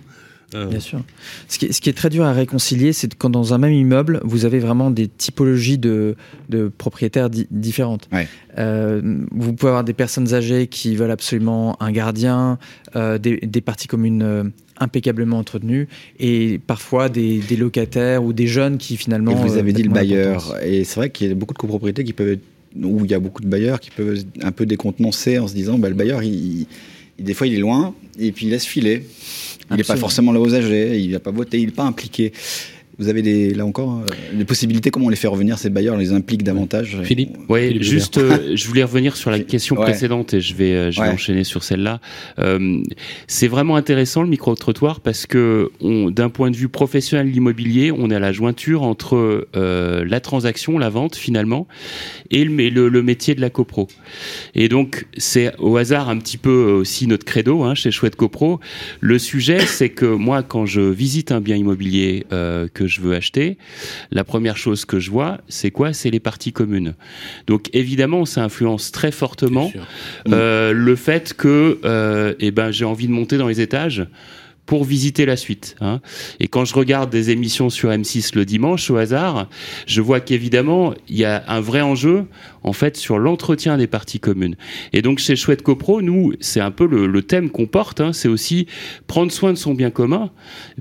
Euh. 0.55 0.67
Bien 0.67 0.81
sûr. 0.81 1.03
Ce 1.49 1.59
qui, 1.59 1.67
est, 1.67 1.73
ce 1.73 1.81
qui, 1.81 1.91
est, 1.91 1.95
très 1.95 2.09
dur 2.09 2.25
à 2.25 2.33
réconcilier, 2.33 2.95
c'est 2.95 3.15
quand 3.15 3.29
dans 3.29 3.53
un 3.53 3.59
même 3.59 3.73
immeuble, 3.73 4.21
vous 4.25 4.47
avez 4.47 4.61
vraiment 4.61 4.91
des 4.91 5.07
typologies 5.07 5.77
de, 5.77 6.17
de 6.49 6.69
propriétaires 6.69 7.29
différentes. 7.51 8.09
Euh, 8.57 9.03
vous 9.31 9.53
pouvez 9.53 9.69
avoir 9.69 9.85
des 9.85 9.93
personnes 9.93 10.33
âgées 10.33 10.67
qui 10.67 10.97
veulent 10.97 11.11
absolument 11.11 11.77
un 11.83 11.93
gardien, 11.93 12.59
euh, 12.97 13.19
des, 13.19 13.37
des, 13.37 13.61
parties 13.61 13.89
communes 13.89 14.53
impeccablement 14.79 15.39
entretenues, 15.39 15.89
et 16.19 16.59
parfois 16.67 17.11
des, 17.11 17.39
des, 17.41 17.57
locataires 17.57 18.25
ou 18.25 18.33
des 18.33 18.47
jeunes 18.47 18.79
qui 18.79 18.97
finalement. 18.97 19.33
Et 19.33 19.35
vous 19.35 19.59
avez 19.59 19.73
dit 19.75 19.83
le 19.83 19.91
bailleur, 19.91 20.57
et 20.63 20.85
c'est 20.85 20.97
vrai 20.97 21.11
qu'il 21.11 21.29
y 21.29 21.31
a 21.31 21.35
beaucoup 21.35 21.55
de 21.55 21.59
copropriétés 21.59 22.05
qui 22.05 22.15
peuvent 22.15 22.33
être, 22.33 22.43
où 22.83 23.05
il 23.05 23.11
y 23.11 23.15
a 23.15 23.21
beaucoup 23.21 23.43
de 23.43 23.49
bailleurs 23.49 23.81
qui 23.81 23.91
peuvent 23.91 24.25
un 24.43 24.53
peu 24.53 24.65
décontenancer 24.65 25.39
en 25.39 25.47
se 25.49 25.55
disant, 25.55 25.79
bah, 25.79 25.89
le 25.89 25.95
bailleur, 25.95 26.23
il, 26.23 26.67
des 27.19 27.35
fois 27.35 27.47
il 27.47 27.55
est 27.55 27.61
loin, 27.61 27.95
et 28.19 28.33
puis 28.33 28.47
il 28.47 28.51
laisse 28.51 28.67
filer. 28.67 29.05
Il 29.71 29.77
n'est 29.77 29.85
pas 29.85 29.97
forcément 29.97 30.33
là 30.33 30.41
aux 30.41 30.55
âgés, 30.55 30.99
il 30.99 31.11
n'a 31.11 31.21
pas 31.21 31.31
voté, 31.31 31.59
il 31.61 31.67
n'est 31.67 31.73
pas 31.73 31.85
impliqué. 31.85 32.33
Vous 32.99 33.07
avez 33.07 33.23
des, 33.23 33.55
là 33.55 33.65
encore 33.65 34.01
euh, 34.01 34.37
des 34.37 34.45
possibilités, 34.45 34.91
comment 34.91 35.07
on 35.07 35.09
les 35.09 35.15
fait 35.15 35.29
revenir, 35.29 35.57
ces 35.57 35.71
bailleurs, 35.71 35.95
on 35.95 35.99
les 35.99 36.13
implique 36.13 36.43
davantage 36.43 36.99
Philippe 37.05 37.37
Oui, 37.49 37.81
juste, 37.81 38.19
euh, 38.19 38.57
je 38.57 38.67
voulais 38.67 38.83
revenir 38.83 39.17
sur 39.17 39.31
la 39.31 39.39
question 39.39 39.77
précédente 39.77 40.35
et 40.35 40.41
je 40.41 40.53
vais, 40.53 40.73
euh, 40.73 40.91
je 40.91 41.01
vais 41.01 41.09
enchaîner 41.09 41.45
sur 41.45 41.63
celle-là. 41.63 42.01
c'est 43.29 43.47
vraiment 43.47 43.77
intéressant 43.77 44.23
le 44.23 44.29
micro-trottoir 44.29 45.01
parce 45.01 45.27
que 45.27 45.71
d'un 46.11 46.29
point 46.29 46.51
de 46.51 46.57
vue 46.57 46.69
professionnel 46.69 47.29
de 47.29 47.33
l'immobilier, 47.33 47.93
on 47.93 48.11
est 48.11 48.17
à 48.17 48.19
la 48.19 48.33
jointure 48.33 48.83
entre 48.83 49.47
la 49.55 50.21
transaction, 50.21 50.77
la 50.79 50.89
vente 50.89 51.15
finalement, 51.15 51.69
et 52.33 52.45
le, 52.45 52.89
le, 52.89 53.03
métier 53.03 53.37
de 53.37 53.41
la 53.41 53.51
copro. 53.51 53.87
Et 54.57 54.69
donc, 54.69 55.07
c'est 55.17 55.53
au 55.59 55.77
hasard 55.77 56.09
un 56.09 56.19
petit 56.19 56.37
peu 56.37 56.73
aussi 56.73 57.07
notre 57.07 57.25
credo 57.25 57.63
hein, 57.63 57.75
chez 57.75 57.93
Chouette 57.93 58.17
Copro. 58.17 58.59
Le 59.01 59.19
sujet, 59.19 59.61
c'est 59.61 59.91
que 59.91 60.07
moi, 60.07 60.43
quand 60.43 60.67
je 60.67 60.81
visite 60.81 61.31
un 61.31 61.41
bien 61.41 61.57
immobilier 61.57 62.27
que 62.31 62.88
je 62.89 63.01
veux 63.01 63.15
acheter, 63.15 63.59
la 64.11 64.25
première 64.25 64.57
chose 64.57 64.85
que 64.85 64.99
je 64.99 65.11
vois, 65.11 65.39
c'est 65.49 65.71
quoi? 65.71 65.93
C'est 65.93 66.11
les 66.11 66.21
parties 66.21 66.53
communes. 66.53 66.95
Donc 67.47 67.69
évidemment, 67.73 68.25
ça 68.25 68.43
influence 68.43 68.93
très 68.93 69.13
fortement 69.13 69.73
euh, 70.29 70.73
le 70.73 70.97
fait 70.97 71.35
que 71.35 71.79
euh, 71.85 72.35
eh 72.41 72.51
ben, 72.51 72.71
j'ai 72.71 72.85
envie 72.85 73.07
de 73.07 73.13
monter 73.13 73.39
dans 73.39 73.49
les 73.49 73.61
étages 73.61 74.07
pour 74.69 74.85
visiter 74.85 75.25
la 75.25 75.39
suite. 75.39 75.77
Hein. 75.81 76.01
Et 76.41 76.47
quand 76.47 76.67
je 76.67 76.75
regarde 76.75 77.09
des 77.09 77.31
émissions 77.31 77.71
sur 77.71 77.89
M6 77.89 78.37
le 78.37 78.45
dimanche 78.45 78.91
au 78.91 78.99
hasard, 78.99 79.49
je 79.87 80.03
vois 80.03 80.21
qu'évidemment 80.21 80.93
il 81.09 81.17
y 81.17 81.25
a 81.25 81.43
un 81.49 81.61
vrai 81.61 81.81
enjeu 81.81 82.27
en 82.63 82.75
fait 82.75 82.99
sur 82.99 83.19
l'entretien 83.19 83.79
des 83.79 83.87
parties 83.87 84.21
communes. 84.21 84.57
Et 84.93 85.01
donc 85.01 85.21
chez 85.21 85.37
Chouette 85.37 85.63
CoPro, 85.63 86.03
nous 86.03 86.35
c'est 86.41 86.61
un 86.61 86.71
peu 86.71 86.87
le, 86.87 87.23
thème 87.23 87.49
qu'on 87.49 87.67
porte, 87.67 88.03
hein, 88.03 88.13
c'est 88.13 88.29
aussi 88.29 88.67
prendre 89.07 89.33
soin 89.33 89.55
de 89.55 89.59
son 89.59 89.73
bien 89.73 89.91
commun 89.91 90.31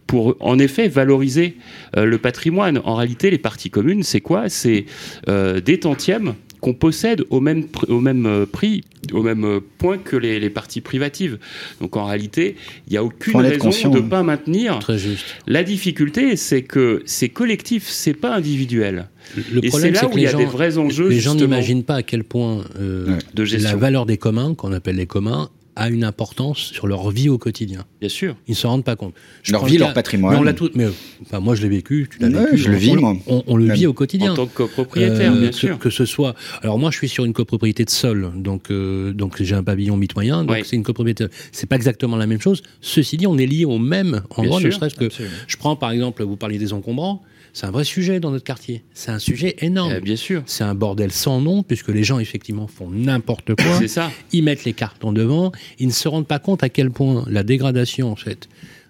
pour 0.06 0.36
en 0.42 0.60
effet 0.60 0.90
valoriser 0.90 1.56
euh, 1.96 2.04
le 2.04 2.18
patrimoine. 2.18 2.82
En 2.84 2.96
réalité, 2.96 3.32
les 3.32 3.38
parties 3.38 3.70
communes, 3.70 4.04
c'est 4.04 4.22
quoi? 4.22 4.50
C'est 4.50 4.86
euh, 5.30 5.62
des 5.62 5.80
tantièmes 5.80 6.36
qu'on 6.62 6.74
possède 6.74 7.24
au 7.30 7.40
même, 7.40 7.66
au 7.88 8.00
même 8.00 8.26
euh, 8.26 8.46
prix, 8.46 8.84
au 9.14 9.22
même 9.22 9.46
euh, 9.46 9.60
point 9.78 9.98
que 9.98 10.16
les, 10.16 10.40
les 10.40 10.50
parties 10.50 10.82
privatives. 10.82 11.38
Donc 11.82 11.96
en 11.96 12.06
réalité, 12.06 12.56
il 12.88 12.92
n'y 12.92 12.98
a 12.98 13.04
aucune 13.04 13.38
raison 13.38 13.70
de 13.90 14.00
ne 14.00 14.08
pas 14.08 14.24
maintenir. 14.24 14.80
Très 14.80 14.98
juste. 14.98 15.26
La 15.46 15.64
difficulté, 15.64 16.36
c'est 16.36 16.64
que 16.64 17.04
c'est 17.06 17.30
collectif, 17.30 17.88
c'est 17.88 18.14
pas 18.14 18.36
individuel. 18.36 19.08
Le 19.52 19.64
et 19.66 19.72
c'est 19.72 19.92
là 19.92 20.08
où 20.08 20.18
il 20.18 20.24
y 20.24 20.28
a 20.28 20.34
des 20.34 20.46
vrais 20.46 20.78
enjeux. 20.78 21.10
Les 21.10 21.20
gens 21.20 21.36
n'imaginent 21.36 21.84
pas 21.84 21.96
à 21.96 22.04
quel 22.04 22.24
point 22.24 22.64
euh, 22.80 23.18
de 23.34 23.44
la 23.44 23.76
valeur 23.76 24.06
des 24.06 24.18
communs, 24.18 24.56
qu'on 24.56 24.72
appelle 24.72 24.96
les 24.96 25.06
communs, 25.06 25.50
a 25.78 25.90
une 25.90 26.04
importance 26.04 26.58
sur 26.58 26.88
leur 26.88 27.10
vie 27.12 27.30
au 27.30 27.38
quotidien. 27.38 27.86
Bien 28.00 28.10
sûr. 28.10 28.36
Ils 28.48 28.52
ne 28.52 28.56
se 28.56 28.66
rendent 28.66 28.84
pas 28.84 28.96
compte. 28.96 29.14
leur 29.50 29.66
vie, 29.66 29.78
leur 29.78 29.94
patrimoine. 29.94 30.34
Mais 30.34 30.40
on 30.40 30.44
l'a 30.44 30.54
tout. 30.54 30.70
Mais 30.74 30.88
enfin, 31.22 31.40
moi, 31.40 31.56
je 31.56 31.62
l'ai 31.62 31.70
vécu. 31.70 32.10
Tu 32.12 32.20
l'as 32.20 32.30
vécu. 32.30 32.58
Je 32.58 32.70
le 32.70 32.78
vis, 32.78 32.96
moi. 32.96 33.16
On, 33.28 33.56
le 33.56 33.72
vit 33.72 33.86
au 33.86 33.94
quotidien. 33.94 34.34
En 34.34 34.36
tant 34.36 34.48
que 34.48 34.54
copropriétaire, 34.54 35.34
bien 35.34 35.52
sûr. 35.52 35.78
Que 35.78 35.90
ce 35.90 36.06
soit. 36.06 36.36
Alors 36.64 36.80
moi, 36.80 36.90
je 36.92 36.98
suis 36.98 37.10
sur 37.10 37.26
une 37.26 37.34
copropriété 37.34 37.86
de 37.86 37.90
sol, 37.90 38.32
donc 38.36 38.72
euh, 38.72 39.14
donc 39.14 39.42
j'ai 39.42 39.56
un 39.56 39.64
pavillon 39.64 39.98
mitoyen, 39.98 40.44
donc 40.44 40.58
c'est 40.64 40.76
une 40.76 40.84
copropriété. 40.84 41.28
C'est 41.52 41.68
pas 41.68 41.76
exactement 41.76 42.18
la 42.18 42.28
même 42.28 42.42
chose. 42.42 42.64
Ceci 42.82 43.18
dit, 43.18 43.28
on 43.28 43.38
est 43.38 43.46
lié 43.46 43.66
au 43.66 43.78
même 43.78 44.24
endroit, 44.36 44.60
ne 44.60 44.72
serait-ce 44.72 44.96
que. 44.96 45.10
Je 45.48 45.58
prends 45.58 45.76
par 45.76 45.92
exemple, 45.92 46.24
vous 46.24 46.38
parliez 46.38 46.58
des 46.58 46.74
encombrants. 46.74 47.24
C'est 47.58 47.66
un 47.66 47.72
vrai 47.72 47.86
sujet 47.86 48.20
dans 48.20 48.30
notre 48.30 48.44
quartier. 48.44 48.84
C'est 48.94 49.10
un 49.10 49.18
sujet 49.18 49.56
énorme. 49.62 49.92
Eh, 49.98 50.00
bien 50.00 50.16
sûr. 50.16 50.44
C'est 50.46 50.64
un 50.64 50.76
bordel 50.76 51.12
sans 51.12 51.42
nom, 51.42 51.64
puisque 51.64 51.88
les 51.88 52.04
gens, 52.04 52.20
effectivement, 52.20 52.68
font 52.68 52.92
n'importe 52.92 53.56
quoi. 53.56 53.80
C'est 53.80 53.88
ça. 53.88 54.12
Ils 54.32 54.44
mettent 54.44 54.64
les 54.64 54.74
cartons 54.74 55.12
devant. 55.12 55.52
Ils 55.80 55.88
ne 55.88 55.92
se 55.92 56.08
rendent 56.08 56.28
pas 56.28 56.38
compte 56.38 56.62
à 56.62 56.70
quel 56.70 56.92
point 56.92 57.26
la 57.28 57.42
dégradation, 57.42 58.12
en 58.12 58.16
fait, 58.16 58.48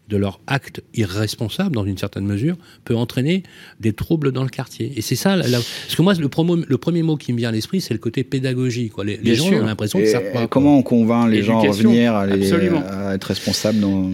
de 0.08 0.18
leur 0.18 0.40
acte 0.48 0.82
irresponsable, 0.94 1.76
dans 1.76 1.86
une 1.86 1.98
certaine 1.98 2.26
mesure, 2.26 2.56
peut 2.86 2.96
entraîner 2.96 3.44
des 3.80 3.94
troubles 3.94 4.32
dans 4.32 4.44
le 4.44 4.50
quartier. 4.50 4.94
Et 4.96 5.02
c'est 5.02 5.16
ça, 5.16 5.36
parce 5.38 5.96
que 5.96 6.02
moi, 6.02 6.14
le, 6.14 6.30
le, 6.68 6.78
premier 6.78 7.04
mot 7.04 7.18
qui 7.18 7.34
me 7.34 7.38
vient 7.38 7.50
à 7.50 7.52
l'esprit, 7.52 7.82
c'est 7.82 7.94
le 7.94 8.00
côté 8.00 8.24
pédagogie. 8.24 8.90
Quoi. 8.90 9.04
Les, 9.04 9.36
gens 9.36 9.52
ont 9.52 9.66
l'impression 9.66 10.00
que 10.00 10.06
ça 10.06 10.20
pas. 10.20 10.48
Comment 10.48 10.78
on 10.78 10.84
convainc 10.84 11.30
les 11.30 11.44
gens 11.44 11.60
à 11.60 11.68
revenir 11.68 12.16
à, 12.16 13.14
être 13.14 13.26
responsables 13.26 13.80
dans. 13.80 14.10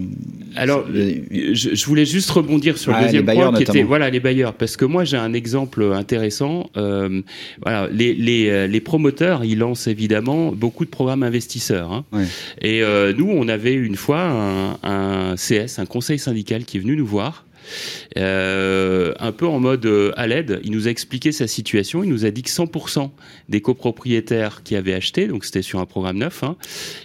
Alors, 0.56 0.86
je, 0.92 1.86
voulais 1.86 2.06
juste 2.06 2.30
rebondir 2.32 2.78
sur 2.78 2.92
le 2.94 3.04
deuxième 3.04 3.26
point 3.26 3.54
qui 3.54 3.64
était 3.64 3.84
voilà 3.84 4.10
les 4.10 4.20
bailleurs, 4.20 4.54
parce 4.54 4.78
que 4.78 4.86
moi 4.86 5.04
j'ai 5.04 5.18
un 5.18 5.34
exemple 5.34 5.84
intéressant. 5.94 6.70
Euh, 6.78 7.22
voilà, 7.62 7.88
les, 7.92 8.14
les, 8.14 8.50
euh, 8.50 8.68
les, 8.68 8.82
promoteurs, 8.82 9.44
ils 9.44 9.58
lancent 9.58 9.88
évidemment 9.88 10.52
beaucoup 10.52 10.86
de 10.86 10.90
programmes 10.90 11.24
investisseurs. 11.24 11.92
Hein. 11.92 12.06
Et 12.62 12.84
euh, 12.84 13.14
nous, 13.16 13.30
on 13.30 13.48
avait 13.48 13.74
une 13.74 13.96
fois 13.96 14.22
un, 14.22 14.78
un 14.84 15.36
CS, 15.36 15.80
un 15.80 15.83
conseil 15.86 16.20
syndical 16.20 16.66
qui 16.66 16.78
est 16.78 16.80
venu 16.82 16.96
nous 16.96 17.06
voir. 17.06 17.46
Euh, 18.18 19.14
un 19.20 19.32
peu 19.32 19.48
en 19.48 19.60
mode 19.60 19.86
euh, 19.86 20.12
à 20.16 20.28
l'aide. 20.28 20.60
Il 20.64 20.72
nous 20.72 20.88
a 20.88 20.92
expliqué 20.92 21.32
sa 21.32 21.48
situation. 21.48 22.04
Il 22.04 22.10
nous 22.10 22.26
a 22.26 22.32
dit 22.32 22.44
que 22.44 22.50
100% 22.50 23.10
des 23.50 23.62
copropriétaires 23.62 24.62
qui 24.64 24.76
avaient 24.76 24.94
acheté, 24.94 25.28
donc 25.28 25.46
c'était 25.46 25.62
sur 25.62 25.80
un 25.80 25.86
programme 25.86 26.18
neuf, 26.18 26.44
hein, 26.44 26.56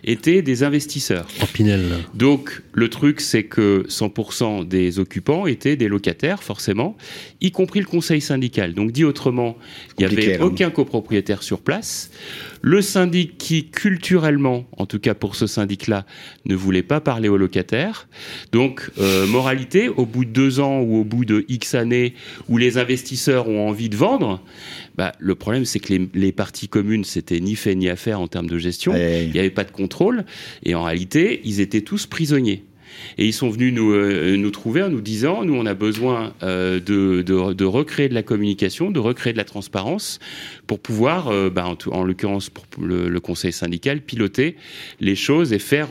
étaient 0.04 0.42
des 0.42 0.62
investisseurs. 0.62 1.26
Pinel. 1.52 1.82
Donc 2.14 2.62
le 2.72 2.88
truc, 2.88 3.20
c'est 3.20 3.44
que 3.44 3.84
100% 3.88 4.66
des 4.66 4.98
occupants 4.98 5.46
étaient 5.46 5.76
des 5.76 5.88
locataires, 5.88 6.42
forcément, 6.42 6.96
y 7.40 7.50
compris 7.50 7.80
le 7.80 7.86
conseil 7.86 8.20
syndical. 8.20 8.74
Donc 8.74 8.92
dit 8.92 9.04
autrement, 9.04 9.56
il 9.98 10.06
n'y 10.06 10.12
avait 10.12 10.40
aucun 10.40 10.70
copropriétaire 10.70 11.42
sur 11.42 11.60
place. 11.60 12.10
Le 12.62 12.82
syndic 12.82 13.38
qui, 13.38 13.66
culturellement, 13.66 14.66
en 14.76 14.86
tout 14.86 14.98
cas 14.98 15.14
pour 15.14 15.36
ce 15.36 15.46
syndic-là, 15.46 16.04
ne 16.44 16.54
voulait 16.54 16.82
pas 16.82 17.00
parler 17.00 17.28
aux 17.28 17.36
locataires. 17.36 18.08
Donc, 18.52 18.90
euh, 18.98 19.26
moralité, 19.26 19.88
au 19.88 20.06
bout 20.06 20.24
de 20.24 20.30
deux 20.30 20.60
ans 20.60 20.80
ou 20.80 20.96
au 20.96 21.04
bout 21.04 21.24
de 21.24 21.44
X 21.48 21.74
années 21.74 22.14
où 22.48 22.58
les 22.58 22.78
investisseurs 22.78 23.48
ont 23.48 23.68
envie 23.68 23.88
de 23.88 23.96
vendre, 23.96 24.42
bah, 24.96 25.12
le 25.18 25.34
problème, 25.34 25.64
c'est 25.64 25.80
que 25.80 25.92
les, 25.92 26.08
les, 26.14 26.32
parties 26.32 26.68
communes, 26.68 27.04
c'était 27.04 27.40
ni 27.40 27.54
fait 27.54 27.74
ni 27.74 27.88
à 27.88 27.96
faire 27.96 28.20
en 28.20 28.28
termes 28.28 28.48
de 28.48 28.58
gestion. 28.58 28.94
Il 28.96 29.30
n'y 29.30 29.38
avait 29.38 29.50
pas 29.50 29.64
de 29.64 29.70
contrôle. 29.70 30.24
Et 30.64 30.74
en 30.74 30.82
réalité, 30.82 31.40
ils 31.44 31.60
étaient 31.60 31.82
tous 31.82 32.06
prisonniers. 32.06 32.64
Et 33.16 33.26
ils 33.26 33.32
sont 33.32 33.50
venus 33.50 33.72
nous, 33.72 33.92
euh, 33.92 34.36
nous 34.36 34.50
trouver 34.50 34.82
en 34.82 34.88
nous 34.88 35.00
disant, 35.00 35.44
nous, 35.44 35.54
on 35.54 35.66
a 35.66 35.74
besoin 35.74 36.32
euh, 36.42 36.80
de, 36.80 37.22
de, 37.22 37.52
de, 37.52 37.64
recréer 37.64 38.08
de 38.08 38.14
la 38.14 38.22
communication, 38.22 38.90
de 38.90 38.98
recréer 38.98 39.32
de 39.32 39.38
la 39.38 39.44
transparence 39.44 40.18
pour 40.66 40.78
pouvoir, 40.80 41.28
euh, 41.28 41.50
bah, 41.50 41.66
en, 41.66 41.76
en 41.92 42.04
l'occurrence 42.04 42.50
pour 42.50 42.64
le, 42.80 43.08
le, 43.08 43.20
conseil 43.20 43.52
syndical, 43.52 44.00
piloter 44.00 44.56
les 45.00 45.14
choses 45.14 45.52
et 45.52 45.58
faire 45.58 45.88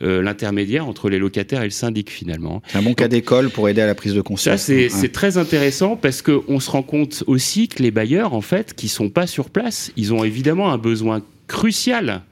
l'intermédiaire 0.00 0.86
entre 0.86 1.08
les 1.08 1.18
locataires 1.18 1.62
et 1.62 1.66
le 1.66 1.70
syndic 1.70 2.10
finalement. 2.10 2.62
C'est 2.66 2.78
un 2.78 2.82
bon 2.82 2.94
cas 2.94 3.08
d'école 3.08 3.50
pour 3.50 3.68
aider 3.68 3.80
à 3.80 3.86
la 3.86 3.94
prise 3.94 4.14
de 4.14 4.20
conscience. 4.20 4.60
Ça, 4.60 4.88
c'est 4.88 5.12
très 5.12 5.38
intéressant 5.38 5.96
parce 5.96 6.22
qu'on 6.22 6.60
se 6.60 6.70
rend 6.70 6.82
compte 6.82 7.24
aussi 7.26 7.68
que 7.68 7.82
les 7.82 7.90
bailleurs, 7.90 8.34
en 8.34 8.40
fait, 8.40 8.74
qui 8.74 8.88
sont 8.88 9.08
pas 9.08 9.26
sur 9.26 9.50
place, 9.50 9.92
ils 9.96 10.12
ont 10.12 10.24
évidemment 10.24 10.72
un 10.72 10.78
besoin 10.78 11.22
crucial 11.46 12.22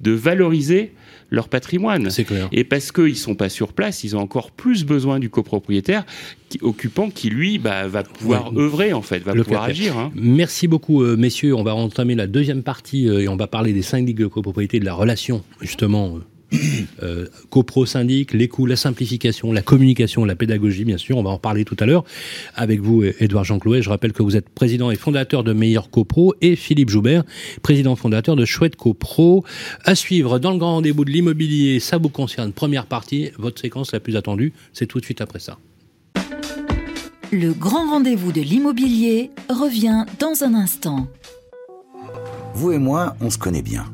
de 0.00 0.12
valoriser 0.12 0.92
leur 1.32 1.48
patrimoine. 1.48 2.10
C'est 2.10 2.24
clair. 2.24 2.48
Et 2.52 2.62
parce 2.62 2.92
qu'ils 2.92 3.16
sont 3.16 3.34
pas 3.34 3.48
sur 3.48 3.72
place, 3.72 4.04
ils 4.04 4.14
ont 4.14 4.20
encore 4.20 4.50
plus 4.50 4.84
besoin 4.84 5.18
du 5.18 5.30
copropriétaire 5.30 6.04
qui, 6.48 6.58
occupant 6.60 7.10
qui, 7.10 7.30
lui, 7.30 7.58
bah, 7.58 7.88
va 7.88 8.02
pouvoir 8.02 8.52
œuvrer, 8.56 8.92
en 8.92 9.02
fait, 9.02 9.20
va 9.20 9.32
pouvoir 9.34 9.64
agir. 9.64 9.96
Hein. 9.96 10.12
Merci 10.14 10.68
beaucoup, 10.68 11.02
euh, 11.02 11.16
messieurs. 11.16 11.54
On 11.54 11.64
va 11.64 11.74
entamer 11.74 12.14
la 12.14 12.26
deuxième 12.26 12.62
partie 12.62 13.08
euh, 13.08 13.20
et 13.20 13.28
on 13.28 13.36
va 13.36 13.46
parler 13.46 13.72
des 13.72 13.82
syndics 13.82 14.18
de 14.18 14.26
copropriété, 14.26 14.78
de 14.78 14.84
la 14.84 14.94
relation, 14.94 15.42
justement, 15.60 16.16
euh, 16.16 16.20
euh, 17.02 17.26
copro 17.50 17.86
syndic, 17.86 18.32
les 18.32 18.48
coûts, 18.48 18.66
la 18.66 18.76
simplification, 18.76 19.52
la 19.52 19.62
communication, 19.62 20.24
la 20.24 20.36
pédagogie, 20.36 20.84
bien 20.84 20.98
sûr. 20.98 21.16
On 21.16 21.22
va 21.22 21.30
en 21.30 21.38
parler 21.38 21.64
tout 21.64 21.76
à 21.80 21.86
l'heure 21.86 22.04
avec 22.54 22.80
vous, 22.80 23.02
Édouard 23.20 23.44
Jean-Clouet. 23.44 23.82
Je 23.82 23.90
rappelle 23.90 24.12
que 24.12 24.22
vous 24.22 24.36
êtes 24.36 24.48
président 24.48 24.90
et 24.90 24.96
fondateur 24.96 25.44
de 25.44 25.52
Meilleur 25.52 25.90
Copro 25.90 26.34
et 26.40 26.56
Philippe 26.56 26.90
Joubert, 26.90 27.24
président 27.62 27.96
fondateur 27.96 28.36
de 28.36 28.44
Chouette 28.44 28.76
Copro. 28.76 29.44
À 29.84 29.94
suivre 29.94 30.38
dans 30.38 30.52
le 30.52 30.58
grand 30.58 30.74
rendez-vous 30.74 31.04
de 31.04 31.10
l'immobilier, 31.10 31.80
ça 31.80 31.98
vous 31.98 32.08
concerne. 32.08 32.52
Première 32.52 32.86
partie, 32.86 33.30
votre 33.38 33.60
séquence 33.60 33.92
la 33.92 34.00
plus 34.00 34.16
attendue, 34.16 34.52
c'est 34.72 34.86
tout 34.86 35.00
de 35.00 35.04
suite 35.04 35.20
après 35.20 35.38
ça. 35.38 35.58
Le 37.32 37.54
grand 37.54 37.90
rendez-vous 37.90 38.30
de 38.30 38.42
l'immobilier 38.42 39.30
revient 39.48 40.04
dans 40.18 40.44
un 40.44 40.54
instant. 40.54 41.08
Vous 42.54 42.72
et 42.72 42.78
moi, 42.78 43.16
on 43.22 43.30
se 43.30 43.38
connaît 43.38 43.62
bien. 43.62 43.86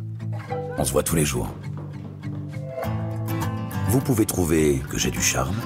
On 0.76 0.84
se 0.84 0.90
voit 0.90 1.04
tous 1.04 1.14
les 1.14 1.24
jours. 1.24 1.48
Vous 3.88 4.00
pouvez 4.00 4.26
trouver 4.26 4.82
que 4.90 4.98
j'ai 4.98 5.10
du 5.10 5.22
charme, 5.22 5.56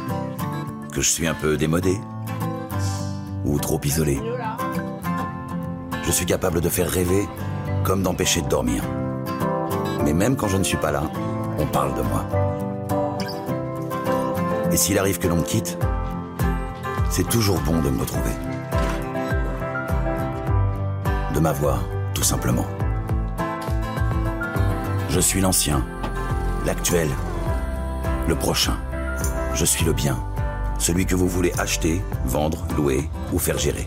que 0.92 1.00
je 1.00 1.10
suis 1.10 1.26
un 1.26 1.34
peu 1.34 1.56
démodé 1.56 1.98
ou 3.44 3.58
trop 3.58 3.80
isolé. 3.82 4.20
Je 6.04 6.10
suis 6.12 6.24
capable 6.24 6.60
de 6.60 6.68
faire 6.68 6.88
rêver 6.88 7.28
comme 7.82 8.04
d'empêcher 8.04 8.40
de 8.40 8.48
dormir. 8.48 8.84
Mais 10.04 10.12
même 10.12 10.36
quand 10.36 10.46
je 10.46 10.56
ne 10.56 10.62
suis 10.62 10.76
pas 10.76 10.92
là, 10.92 11.02
on 11.58 11.66
parle 11.66 11.96
de 11.96 12.02
moi. 12.02 12.24
Et 14.70 14.76
s'il 14.76 14.98
arrive 15.00 15.18
que 15.18 15.26
l'on 15.26 15.38
me 15.38 15.42
quitte, 15.42 15.76
c'est 17.10 17.28
toujours 17.28 17.58
bon 17.62 17.82
de 17.82 17.90
me 17.90 18.00
retrouver. 18.00 18.30
De 21.34 21.40
m'avoir, 21.40 21.82
tout 22.14 22.22
simplement. 22.22 22.66
Je 25.10 25.18
suis 25.18 25.40
l'ancien, 25.40 25.84
l'actuel, 26.64 27.08
le 28.28 28.34
prochain. 28.34 28.78
Je 29.54 29.64
suis 29.64 29.84
le 29.84 29.92
bien, 29.92 30.24
celui 30.78 31.06
que 31.06 31.14
vous 31.14 31.28
voulez 31.28 31.52
acheter, 31.58 32.00
vendre, 32.24 32.66
louer 32.76 33.08
ou 33.32 33.38
faire 33.38 33.58
gérer. 33.58 33.86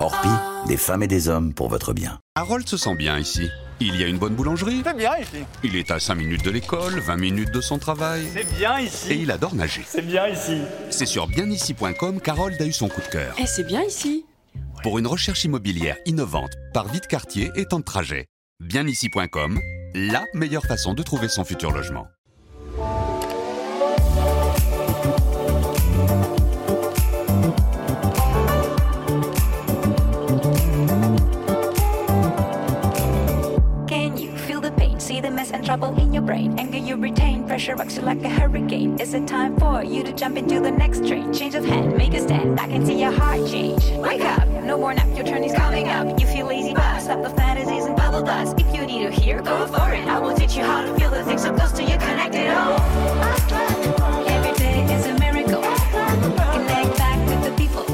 Orpi, 0.00 0.28
des 0.66 0.76
femmes 0.76 1.02
et 1.02 1.08
des 1.08 1.28
hommes 1.28 1.52
pour 1.52 1.68
votre 1.68 1.92
bien. 1.92 2.18
Harold 2.36 2.68
se 2.68 2.76
sent 2.76 2.94
bien 2.94 3.18
ici. 3.18 3.48
Il 3.80 3.96
y 3.96 4.02
a 4.02 4.08
une 4.08 4.18
bonne 4.18 4.34
boulangerie. 4.34 4.82
C'est 4.84 4.96
bien 4.96 5.16
ici. 5.18 5.44
Il 5.62 5.76
est 5.76 5.90
à 5.90 6.00
5 6.00 6.14
minutes 6.16 6.44
de 6.44 6.50
l'école, 6.50 6.98
20 6.98 7.16
minutes 7.16 7.52
de 7.52 7.60
son 7.60 7.78
travail. 7.78 8.26
C'est 8.32 8.56
bien 8.56 8.80
ici. 8.80 9.12
Et 9.12 9.16
il 9.16 9.30
adore 9.30 9.54
nager. 9.54 9.82
C'est 9.86 10.04
bien 10.04 10.26
ici. 10.28 10.58
C'est 10.90 11.06
sur 11.06 11.28
bienici.com 11.28 12.20
qu'Harold 12.20 12.60
a 12.60 12.64
eu 12.64 12.72
son 12.72 12.88
coup 12.88 13.00
de 13.00 13.06
cœur. 13.06 13.34
Et 13.38 13.46
c'est 13.46 13.64
bien 13.64 13.82
ici. 13.82 14.24
Pour 14.82 14.98
une 14.98 15.06
recherche 15.06 15.44
immobilière 15.44 15.96
innovante, 16.06 16.52
par 16.72 16.88
vite 16.88 17.06
quartier 17.06 17.50
et 17.56 17.66
temps 17.66 17.80
de 17.80 17.84
trajet. 17.84 18.26
Bienici.com, 18.60 19.60
la 19.94 20.24
meilleure 20.34 20.64
façon 20.64 20.94
de 20.94 21.02
trouver 21.02 21.28
son 21.28 21.44
futur 21.44 21.70
logement. 21.70 22.06
Brain. 36.28 36.54
Anger 36.58 36.76
you 36.76 36.94
retain, 36.96 37.42
pressure 37.48 37.74
rocks 37.74 37.96
you 37.96 38.02
like 38.02 38.22
a 38.22 38.28
hurricane. 38.28 39.00
Is 39.00 39.14
it 39.14 39.26
time 39.26 39.56
for 39.56 39.82
you 39.82 40.04
to 40.04 40.12
jump 40.12 40.36
into 40.36 40.60
the 40.60 40.70
next 40.70 41.06
train? 41.08 41.32
Change 41.32 41.54
of 41.54 41.64
hand, 41.64 41.96
make 41.96 42.12
a 42.12 42.20
stand. 42.20 42.60
I 42.60 42.66
can 42.68 42.84
see 42.84 43.00
your 43.00 43.12
heart 43.20 43.48
change. 43.48 43.82
Wake 44.06 44.20
up, 44.20 44.46
no 44.70 44.76
more 44.76 44.92
nap, 44.92 45.08
your 45.16 45.24
turn 45.24 45.42
is 45.42 45.54
coming 45.54 45.88
up. 45.88 46.20
You 46.20 46.26
feel 46.26 46.46
lazy, 46.46 46.74
but 46.74 47.00
stop 47.00 47.22
the 47.22 47.30
fantasies 47.30 47.86
and 47.86 47.96
bubble 47.96 48.22
dust. 48.22 48.60
If 48.60 48.68
you 48.74 48.82
need 48.84 49.02
to 49.06 49.10
hear, 49.10 49.40
go 49.40 49.66
for 49.68 49.88
it. 49.94 50.06
I 50.06 50.18
will 50.18 50.36
teach 50.36 50.54
you 50.54 50.64
how 50.64 50.82
to 50.84 50.90
feel 50.98 51.10
the 51.10 51.24
things 51.24 51.42
so 51.44 51.50
close 51.54 51.72
to 51.78 51.82
you, 51.82 51.96
connected 51.96 52.48
all. 52.58 52.76
Every 54.36 54.54
day 54.64 54.78
is 54.94 55.06
a 55.06 55.14
miracle. 55.24 55.62
Connect 56.54 56.90
back 57.02 57.18
with 57.28 57.40
the 57.46 57.52
people. 57.60 57.86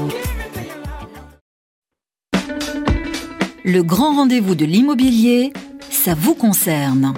Le 3.63 3.81
grand 3.81 4.13
rendez-vous 4.17 4.55
de 4.55 4.65
l'immobilier, 4.65 5.53
ça 5.89 6.13
vous 6.13 6.35
concerne. 6.35 7.13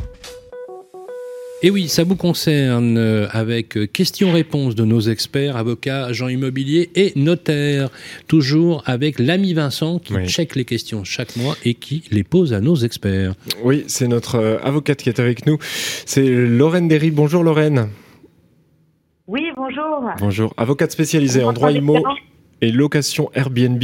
Et 1.63 1.72
oui, 1.72 1.88
ça 1.88 2.04
vous 2.04 2.15
concerne 2.15 3.00
euh, 3.00 3.28
avec 3.32 3.78
euh, 3.78 3.88
questions-réponses 3.88 4.76
de 4.76 4.86
nos 4.86 5.00
experts, 5.00 5.58
avocats, 5.58 6.06
agents 6.06 6.28
immobiliers 6.28 6.91
et 6.93 7.13
notaires. 7.15 7.89
Toujours 8.28 8.84
avec 8.86 9.17
l'ami 9.17 9.56
Vincent 9.56 9.98
qui 9.98 10.13
check 10.28 10.56
les 10.56 10.65
questions 10.65 11.04
chaque 11.04 11.36
mois 11.36 11.56
et 11.65 11.74
qui 11.74 12.04
les 12.12 12.24
pose 12.24 12.54
à 12.54 12.62
nos 12.62 12.76
experts. 12.76 13.34
Oui, 13.63 13.84
c'est 13.88 14.08
notre 14.08 14.36
euh, 14.36 14.60
avocate 14.62 15.02
qui 15.02 15.10
est 15.10 15.20
avec 15.20 15.48
nous. 15.48 15.58
C'est 16.06 16.28
Lorraine 16.28 16.88
Derry. 16.88 17.10
Bonjour 17.10 17.43
Lorraine. 17.43 17.89
Oui, 19.26 19.41
bonjour. 19.56 20.12
Bonjour. 20.20 20.54
Avocate 20.58 20.91
spécialisée 20.91 21.43
en 21.43 21.54
droit 21.54 21.72
immo 21.72 21.98
et 22.62 22.72
location 22.72 23.30
Airbnb. 23.34 23.84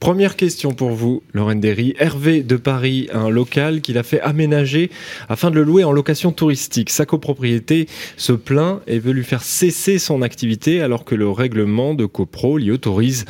Première 0.00 0.36
question 0.36 0.72
pour 0.72 0.90
vous, 0.90 1.22
Lorraine 1.32 1.60
Derry. 1.60 1.94
Hervé 1.98 2.42
de 2.42 2.56
Paris 2.56 3.08
a 3.12 3.18
un 3.18 3.30
local 3.30 3.80
qu'il 3.80 3.98
a 3.98 4.02
fait 4.02 4.20
aménager 4.20 4.90
afin 5.28 5.50
de 5.50 5.56
le 5.56 5.62
louer 5.62 5.84
en 5.84 5.92
location 5.92 6.32
touristique. 6.32 6.90
Sa 6.90 7.06
copropriété 7.06 7.86
se 8.16 8.32
plaint 8.32 8.80
et 8.86 8.98
veut 8.98 9.12
lui 9.12 9.24
faire 9.24 9.42
cesser 9.42 9.98
son 9.98 10.22
activité 10.22 10.82
alors 10.82 11.04
que 11.04 11.14
le 11.14 11.30
règlement 11.30 11.94
de 11.94 12.06
copro 12.06 12.58
l'y 12.58 12.70
autorise. 12.70 13.24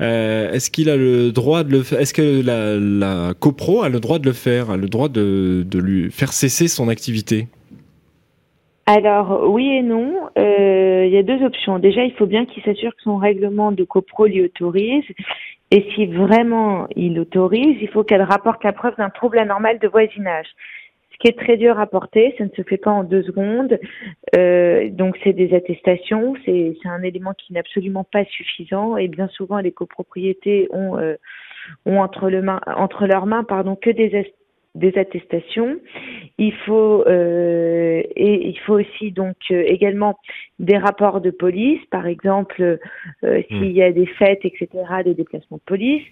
Euh, 0.00 0.52
est-ce 0.52 0.70
qu'il 0.70 0.90
a 0.90 0.96
le 0.96 1.32
droit 1.32 1.64
de 1.64 1.70
le 1.70 1.82
faire 1.82 2.00
Est-ce 2.00 2.14
que 2.14 2.42
la, 2.42 3.34
copro 3.34 3.82
a 3.82 3.88
le 3.88 4.00
droit 4.00 4.18
de 4.18 4.26
le 4.26 4.32
faire, 4.32 4.70
a 4.70 4.76
le 4.76 4.88
droit 4.88 5.08
de 5.08 5.78
lui 5.78 6.10
faire 6.10 6.32
cesser 6.32 6.68
son 6.68 6.88
activité? 6.88 7.48
Alors 8.86 9.48
oui 9.48 9.78
et 9.78 9.82
non, 9.82 10.12
euh, 10.36 10.83
y 11.14 11.18
a 11.18 11.22
deux 11.22 11.44
options. 11.44 11.78
Déjà, 11.78 12.04
il 12.04 12.12
faut 12.14 12.26
bien 12.26 12.46
qu'il 12.46 12.62
s'assure 12.62 12.94
que 12.94 13.02
son 13.02 13.16
règlement 13.16 13.72
de 13.72 13.84
copro 13.84 14.26
l'y 14.26 14.42
autorise. 14.42 15.04
Et 15.70 15.86
si 15.94 16.06
vraiment 16.06 16.86
il 16.94 17.18
autorise, 17.18 17.76
il 17.80 17.88
faut 17.88 18.04
qu'elle 18.04 18.22
rapporte 18.22 18.62
la 18.64 18.72
preuve 18.72 18.96
d'un 18.96 19.10
trouble 19.10 19.38
anormal 19.38 19.78
de 19.78 19.88
voisinage. 19.88 20.46
Ce 21.12 21.18
qui 21.18 21.28
est 21.28 21.38
très 21.38 21.56
dur 21.56 21.78
à 21.78 21.86
porter, 21.86 22.34
ça 22.38 22.44
ne 22.44 22.50
se 22.50 22.62
fait 22.62 22.76
pas 22.76 22.90
en 22.90 23.04
deux 23.04 23.22
secondes. 23.22 23.78
Euh, 24.36 24.88
donc 24.90 25.16
c'est 25.22 25.32
des 25.32 25.54
attestations, 25.54 26.34
c'est 26.44 26.74
un 26.84 27.02
élément 27.02 27.34
qui 27.34 27.52
n'est 27.52 27.60
absolument 27.60 28.04
pas 28.04 28.24
suffisant. 28.24 28.96
Et 28.96 29.08
bien 29.08 29.28
souvent, 29.28 29.58
les 29.58 29.72
copropriétés 29.72 30.68
ont, 30.70 30.98
euh, 30.98 31.14
ont 31.86 32.00
entre, 32.00 32.28
le 32.30 32.44
entre 32.76 33.06
leurs 33.06 33.26
mains 33.26 33.44
pardon, 33.44 33.76
que 33.76 33.90
des 33.90 34.16
des 34.74 34.96
attestations. 34.98 35.76
Il 36.38 36.52
faut 36.52 37.04
euh, 37.06 38.02
et 38.16 38.48
il 38.48 38.58
faut 38.60 38.78
aussi 38.80 39.12
donc 39.12 39.36
euh, 39.50 39.62
également 39.66 40.18
des 40.58 40.76
rapports 40.76 41.20
de 41.20 41.30
police, 41.30 41.80
par 41.90 42.06
exemple 42.06 42.60
euh, 42.60 42.76
hmm. 43.22 43.42
s'il 43.48 43.72
y 43.72 43.82
a 43.82 43.92
des 43.92 44.06
fêtes, 44.06 44.44
etc., 44.44 44.68
des 45.04 45.14
déplacements 45.14 45.58
de 45.58 45.62
police, 45.62 46.04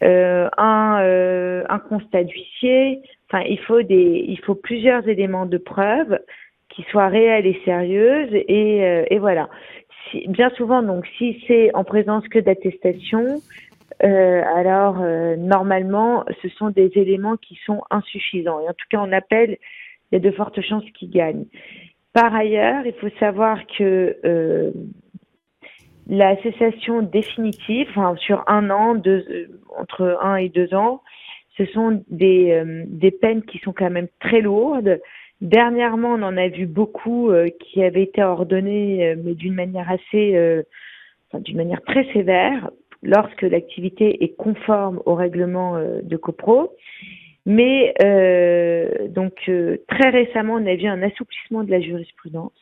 un, 0.00 1.64
un 1.68 1.78
constat 1.78 2.24
d'huissier. 2.24 3.00
Enfin, 3.30 3.44
il 3.46 3.58
faut 3.60 3.82
des 3.82 4.24
il 4.28 4.38
faut 4.40 4.54
plusieurs 4.54 5.06
éléments 5.08 5.46
de 5.46 5.58
preuve 5.58 6.18
qui 6.70 6.82
soient 6.90 7.08
réels 7.08 7.46
et 7.46 7.60
sérieuses 7.64 8.32
et, 8.32 9.04
et 9.10 9.18
voilà. 9.18 9.48
Si, 10.10 10.26
bien 10.28 10.50
souvent 10.50 10.82
donc 10.82 11.04
si 11.18 11.42
c'est 11.46 11.74
en 11.74 11.82
présence 11.82 12.26
que 12.28 12.38
d'attestations 12.38 13.40
euh, 14.02 14.42
alors 14.54 15.00
euh, 15.00 15.36
normalement, 15.36 16.24
ce 16.42 16.48
sont 16.50 16.70
des 16.70 16.90
éléments 16.96 17.36
qui 17.36 17.58
sont 17.64 17.82
insuffisants. 17.90 18.60
Et 18.60 18.68
en 18.68 18.72
tout 18.72 18.86
cas, 18.90 18.98
on 19.00 19.12
appelle, 19.12 19.58
il 20.10 20.14
y 20.14 20.16
a 20.16 20.20
de 20.20 20.30
fortes 20.30 20.60
chances 20.60 20.84
qu'ils 20.94 21.10
gagnent. 21.10 21.46
Par 22.12 22.34
ailleurs, 22.34 22.86
il 22.86 22.94
faut 22.94 23.10
savoir 23.18 23.58
que 23.78 24.16
euh, 24.24 24.72
la 26.08 26.40
cessation 26.42 27.02
définitive, 27.02 27.88
enfin, 27.90 28.14
sur 28.16 28.44
un 28.48 28.70
an, 28.70 28.94
deux, 28.94 29.48
entre 29.76 30.18
un 30.22 30.36
et 30.36 30.48
deux 30.48 30.72
ans, 30.74 31.02
ce 31.56 31.64
sont 31.66 32.02
des, 32.08 32.62
des 32.86 33.10
peines 33.10 33.42
qui 33.42 33.58
sont 33.58 33.72
quand 33.72 33.90
même 33.90 34.08
très 34.20 34.40
lourdes. 34.40 35.00
Dernièrement, 35.40 36.10
on 36.10 36.22
en 36.22 36.36
a 36.36 36.48
vu 36.48 36.66
beaucoup 36.66 37.30
qui 37.60 37.82
avaient 37.82 38.04
été 38.04 38.22
ordonnées, 38.22 39.16
mais 39.24 39.34
d'une 39.34 39.54
manière 39.54 39.90
assez, 39.90 40.64
enfin, 41.28 41.40
d'une 41.40 41.56
manière 41.56 41.82
très 41.82 42.04
sévère 42.12 42.70
lorsque 43.02 43.42
l'activité 43.42 44.24
est 44.24 44.36
conforme 44.36 45.00
au 45.06 45.14
règlement 45.14 45.76
euh, 45.76 46.00
de 46.02 46.16
CoPro. 46.16 46.76
Mais 47.48 47.94
euh, 48.02 49.06
donc 49.08 49.34
euh, 49.48 49.76
très 49.88 50.10
récemment, 50.10 50.54
on 50.54 50.66
a 50.66 50.74
vu 50.74 50.86
un 50.86 51.02
assouplissement 51.02 51.62
de 51.62 51.70
la 51.70 51.80
jurisprudence 51.80 52.52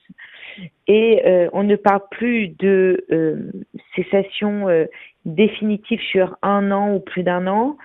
et 0.87 1.23
on 1.53 1.65
ne 1.65 1.75
parle 1.75 2.03
plus 2.13 2.49
de 2.49 3.05
cessation 3.97 4.67
définitive 5.25 6.01
sur 6.01 6.37
un 6.43 6.71
an 6.71 6.95
ou 6.95 7.01
plus 7.01 7.25
d'un 7.25 7.49
an, 7.49 7.77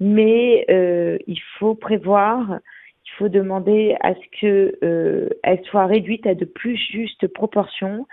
mais 0.00 0.64
il 0.68 1.40
faut 1.58 1.76
prévoir, 1.76 2.58
il 3.04 3.10
faut 3.18 3.28
demander 3.28 3.94
à 4.00 4.14
ce 4.14 4.40
que 4.40 5.28
elle 5.44 5.62
soit 5.66 5.86
réduite 5.86 6.26
à 6.26 6.34
de 6.34 6.46
plus 6.46 6.76
justes 6.76 7.28
proportions, 7.28 8.08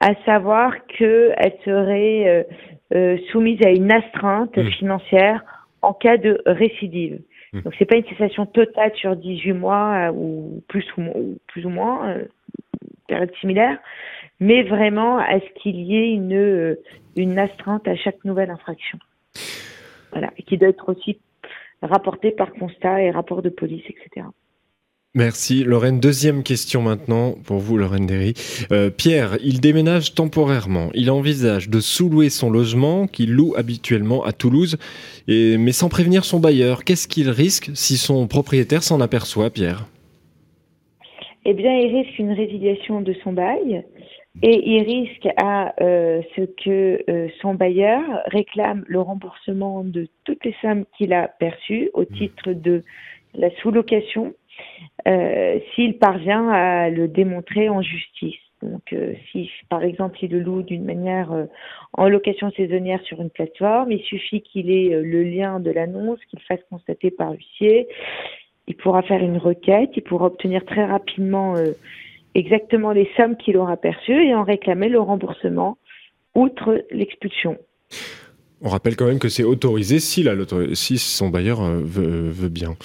à 0.00 0.14
savoir 0.24 0.72
qu'elle 0.86 1.56
serait 1.64 2.28
euh, 2.28 2.42
euh, 2.94 3.18
soumise 3.30 3.60
à 3.64 3.70
une 3.70 3.90
astreinte 3.90 4.56
mmh. 4.56 4.70
financière 4.72 5.44
en 5.82 5.92
cas 5.92 6.16
de 6.16 6.40
récidive. 6.46 7.20
Mmh. 7.52 7.60
Donc 7.62 7.74
c'est 7.78 7.86
pas 7.86 7.96
une 7.96 8.06
cessation 8.06 8.46
totale 8.46 8.92
sur 8.96 9.16
18 9.16 9.52
mois 9.52 10.08
euh, 10.08 10.12
ou 10.12 10.62
plus 10.68 10.84
ou, 10.98 11.38
plus 11.46 11.64
ou 11.64 11.70
moins, 11.70 12.16
période 13.08 13.32
similaire, 13.40 13.78
mais 14.40 14.62
vraiment 14.62 15.18
à 15.18 15.40
ce 15.40 15.62
qu'il 15.62 15.76
y 15.76 15.96
ait 15.96 16.10
une, 16.12 16.76
une 17.16 17.38
astreinte 17.38 17.86
à 17.88 17.96
chaque 17.96 18.24
nouvelle 18.24 18.50
infraction. 18.50 18.98
Voilà, 20.12 20.30
et 20.36 20.42
qui 20.42 20.56
doit 20.56 20.68
être 20.68 20.88
aussi 20.88 21.18
rapportée 21.82 22.30
par 22.30 22.52
constat 22.52 23.02
et 23.02 23.10
rapport 23.10 23.42
de 23.42 23.50
police, 23.50 23.84
etc. 23.88 24.26
Merci 25.16 25.64
Lorraine. 25.64 25.98
Deuxième 25.98 26.42
question 26.42 26.82
maintenant 26.82 27.36
pour 27.46 27.56
vous 27.56 27.78
Lorraine 27.78 28.04
Derry. 28.04 28.34
Euh, 28.70 28.90
Pierre, 28.90 29.38
il 29.42 29.62
déménage 29.62 30.14
temporairement. 30.14 30.90
Il 30.92 31.10
envisage 31.10 31.70
de 31.70 31.80
sous-louer 31.80 32.28
son 32.28 32.50
logement 32.50 33.06
qu'il 33.06 33.32
loue 33.32 33.54
habituellement 33.56 34.24
à 34.24 34.32
Toulouse, 34.32 34.76
et, 35.26 35.56
mais 35.56 35.72
sans 35.72 35.88
prévenir 35.88 36.26
son 36.26 36.38
bailleur. 36.38 36.84
Qu'est-ce 36.84 37.08
qu'il 37.08 37.30
risque 37.30 37.70
si 37.72 37.96
son 37.96 38.26
propriétaire 38.26 38.82
s'en 38.82 39.00
aperçoit, 39.00 39.48
Pierre? 39.48 39.86
Eh 41.46 41.54
bien, 41.54 41.72
il 41.78 41.96
risque 41.96 42.18
une 42.18 42.32
résiliation 42.32 43.00
de 43.00 43.14
son 43.24 43.32
bail 43.32 43.86
et 44.42 44.70
il 44.70 44.82
risque 44.82 45.28
à 45.38 45.72
euh, 45.80 46.20
ce 46.36 46.42
que 46.42 47.02
euh, 47.08 47.28
son 47.40 47.54
bailleur 47.54 48.02
réclame 48.26 48.84
le 48.86 49.00
remboursement 49.00 49.82
de 49.82 50.08
toutes 50.24 50.44
les 50.44 50.54
sommes 50.60 50.84
qu'il 50.98 51.14
a 51.14 51.28
perçues 51.28 51.88
au 51.94 52.04
titre 52.04 52.52
de 52.52 52.84
la 53.32 53.48
sous-location 53.62 54.34
euh, 55.06 55.58
s'il 55.74 55.98
parvient 55.98 56.48
à 56.48 56.90
le 56.90 57.08
démontrer 57.08 57.68
en 57.68 57.82
justice. 57.82 58.34
Donc, 58.62 58.92
euh, 58.92 59.12
si 59.30 59.50
par 59.68 59.82
exemple 59.82 60.18
il 60.22 60.30
le 60.30 60.40
loue 60.40 60.62
d'une 60.62 60.84
manière 60.84 61.30
euh, 61.32 61.44
en 61.92 62.08
location 62.08 62.50
saisonnière 62.52 63.00
sur 63.02 63.20
une 63.20 63.30
plateforme, 63.30 63.92
il 63.92 64.02
suffit 64.02 64.40
qu'il 64.40 64.70
ait 64.70 65.00
le 65.02 65.22
lien 65.22 65.60
de 65.60 65.70
l'annonce, 65.70 66.18
qu'il 66.30 66.40
fasse 66.40 66.60
constater 66.70 67.10
par 67.10 67.32
l'huissier. 67.32 67.86
Il 68.66 68.76
pourra 68.76 69.02
faire 69.02 69.22
une 69.22 69.38
requête, 69.38 69.90
il 69.94 70.02
pourra 70.02 70.26
obtenir 70.26 70.64
très 70.64 70.84
rapidement 70.84 71.54
exactement 72.34 72.90
les 72.90 73.08
sommes 73.16 73.36
qu'il 73.36 73.56
aura 73.58 73.76
perçues 73.76 74.26
et 74.26 74.34
en 74.34 74.42
réclamer 74.42 74.88
le 74.88 75.00
remboursement 75.00 75.78
outre 76.34 76.84
l'expulsion. 76.90 77.58
On 78.62 78.68
rappelle 78.68 78.96
quand 78.96 79.06
même 79.06 79.18
que 79.18 79.28
c'est 79.28 79.44
autorisé 79.44 80.00
si, 80.00 80.22
la, 80.22 80.34
si 80.74 80.98
son 80.98 81.28
bailleur 81.28 81.62
veut, 81.62 82.30
veut 82.30 82.48
bien. 82.48 82.76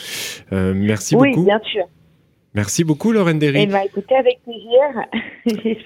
Euh, 0.52 0.74
merci 0.76 1.16
oui, 1.16 1.30
beaucoup. 1.30 1.42
Oui, 1.42 1.46
bien 1.46 1.62
sûr. 1.72 1.86
Merci 2.54 2.84
beaucoup, 2.84 3.14
Lorraine 3.14 3.40
Derry. 3.40 3.62
Eh 3.62 3.66
bien, 3.66 3.84
écoutez, 3.84 4.14
avec 4.14 4.42
plaisir. 4.44 4.82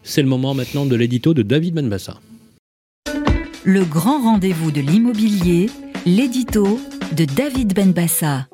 C'est 0.03 0.21
le 0.21 0.27
moment 0.27 0.53
maintenant 0.53 0.85
de 0.85 0.95
l'édito 0.95 1.33
de 1.33 1.41
David 1.41 1.75
Benbassa. 1.75 2.19
Le 3.63 3.83
grand 3.83 4.21
rendez-vous 4.23 4.71
de 4.71 4.81
l'immobilier, 4.81 5.69
l'édito 6.05 6.79
de 7.15 7.25
David 7.25 7.75
Benbassa. 7.75 8.47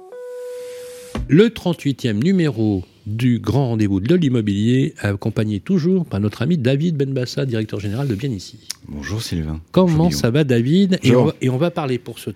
Le 1.29 1.47
38e 1.47 2.21
numéro 2.21 2.83
du 3.05 3.39
grand 3.39 3.69
rendez-vous 3.69 4.01
de 4.01 4.15
l'immobilier, 4.15 4.93
accompagné 4.99 5.61
toujours 5.61 6.05
par 6.05 6.19
notre 6.19 6.41
ami 6.41 6.57
David 6.57 6.97
Benbassa, 6.97 7.45
directeur 7.45 7.79
général 7.79 8.07
de 8.09 8.15
Bien 8.15 8.29
Ici. 8.29 8.67
Bonjour 8.89 9.21
Sylvain. 9.21 9.61
Comment 9.71 10.05
Bonjour, 10.05 10.13
ça 10.13 10.29
va 10.29 10.43
David? 10.43 10.99
Et 11.03 11.15
on 11.15 11.25
va, 11.25 11.33
et 11.41 11.49
on 11.49 11.57
va 11.57 11.71
parler 11.71 11.99
pour 11.99 12.19
ce 12.19 12.31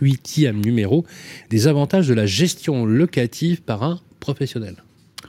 38e 0.00 0.64
numéro 0.64 1.04
des 1.50 1.68
avantages 1.68 2.08
de 2.08 2.14
la 2.14 2.26
gestion 2.26 2.86
locative 2.86 3.62
par 3.62 3.82
un 3.82 4.00
professionnel. 4.20 4.76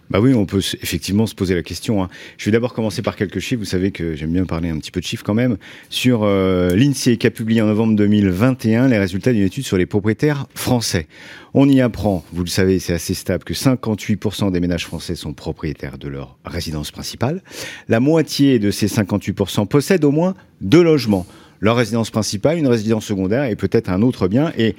Bah 0.09 0.21
oui, 0.21 0.33
on 0.33 0.45
peut 0.45 0.61
effectivement 0.81 1.27
se 1.27 1.35
poser 1.35 1.53
la 1.53 1.63
question. 1.63 2.01
Hein. 2.01 2.09
Je 2.37 2.45
vais 2.45 2.51
d'abord 2.51 2.73
commencer 2.73 3.01
par 3.01 3.17
quelques 3.17 3.39
chiffres. 3.39 3.59
Vous 3.59 3.65
savez 3.65 3.91
que 3.91 4.15
j'aime 4.15 4.31
bien 4.31 4.45
parler 4.45 4.69
un 4.69 4.77
petit 4.77 4.91
peu 4.91 5.01
de 5.01 5.05
chiffres 5.05 5.23
quand 5.25 5.33
même. 5.33 5.57
Sur 5.89 6.23
euh, 6.23 6.73
l'INSEE 6.75 7.17
qui 7.17 7.27
a 7.27 7.31
publié 7.31 7.61
en 7.61 7.67
novembre 7.67 7.95
2021 7.95 8.87
les 8.87 8.97
résultats 8.97 9.33
d'une 9.33 9.43
étude 9.43 9.65
sur 9.65 9.77
les 9.77 9.85
propriétaires 9.85 10.47
français. 10.55 11.07
On 11.53 11.67
y 11.67 11.81
apprend, 11.81 12.23
vous 12.31 12.43
le 12.43 12.49
savez, 12.49 12.79
c'est 12.79 12.93
assez 12.93 13.13
stable, 13.13 13.43
que 13.43 13.53
58% 13.53 14.51
des 14.51 14.59
ménages 14.61 14.85
français 14.85 15.15
sont 15.15 15.33
propriétaires 15.33 15.97
de 15.97 16.07
leur 16.07 16.37
résidence 16.45 16.91
principale. 16.91 17.43
La 17.89 17.99
moitié 17.99 18.59
de 18.59 18.71
ces 18.71 18.87
58% 18.87 19.67
possèdent 19.67 20.05
au 20.05 20.11
moins 20.11 20.35
deux 20.61 20.83
logements. 20.83 21.25
Leur 21.59 21.75
résidence 21.75 22.11
principale, 22.11 22.57
une 22.57 22.67
résidence 22.67 23.05
secondaire 23.05 23.45
et 23.45 23.55
peut-être 23.55 23.89
un 23.89 24.01
autre 24.01 24.27
bien. 24.27 24.51
Et 24.57 24.75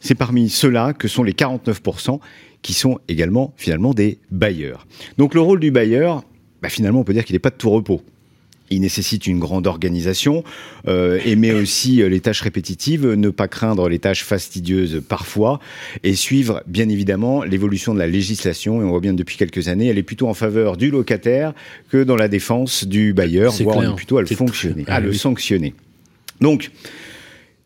c'est 0.00 0.14
parmi 0.14 0.48
ceux-là 0.48 0.92
que 0.92 1.08
sont 1.08 1.22
les 1.22 1.32
49% 1.32 2.20
qui 2.62 2.74
sont 2.74 2.98
également 3.08 3.54
finalement 3.56 3.94
des 3.94 4.18
bailleurs. 4.30 4.86
Donc 5.18 5.34
le 5.34 5.40
rôle 5.40 5.60
du 5.60 5.70
bailleur, 5.70 6.24
bah, 6.62 6.68
finalement 6.68 7.00
on 7.00 7.04
peut 7.04 7.12
dire 7.12 7.24
qu'il 7.24 7.34
n'est 7.34 7.40
pas 7.40 7.50
de 7.50 7.56
tout 7.56 7.70
repos. 7.70 8.02
Il 8.72 8.82
nécessite 8.82 9.26
une 9.26 9.40
grande 9.40 9.66
organisation, 9.66 10.44
euh, 10.86 11.18
aimer 11.24 11.52
aussi 11.52 11.96
les 12.08 12.20
tâches 12.20 12.40
répétitives, 12.40 13.04
ne 13.04 13.30
pas 13.30 13.48
craindre 13.48 13.88
les 13.88 13.98
tâches 13.98 14.22
fastidieuses 14.22 15.02
parfois, 15.08 15.58
et 16.04 16.14
suivre 16.14 16.62
bien 16.68 16.88
évidemment 16.88 17.42
l'évolution 17.42 17.94
de 17.94 17.98
la 17.98 18.06
législation. 18.06 18.80
Et 18.80 18.84
on 18.84 18.90
voit 18.90 19.00
bien 19.00 19.12
depuis 19.12 19.36
quelques 19.36 19.66
années, 19.66 19.88
elle 19.88 19.98
est 19.98 20.04
plutôt 20.04 20.28
en 20.28 20.34
faveur 20.34 20.76
du 20.76 20.92
locataire 20.92 21.52
que 21.90 22.04
dans 22.04 22.14
la 22.14 22.28
défense 22.28 22.86
du 22.86 23.12
bailleur, 23.12 23.52
voire 23.54 23.78
clair. 23.78 23.96
plutôt 23.96 24.18
à 24.18 24.20
le 24.20 24.28
fonctionner, 24.28 24.84
à 24.86 25.00
le 25.00 25.12
sanctionner. 25.12 25.74
Donc, 26.40 26.70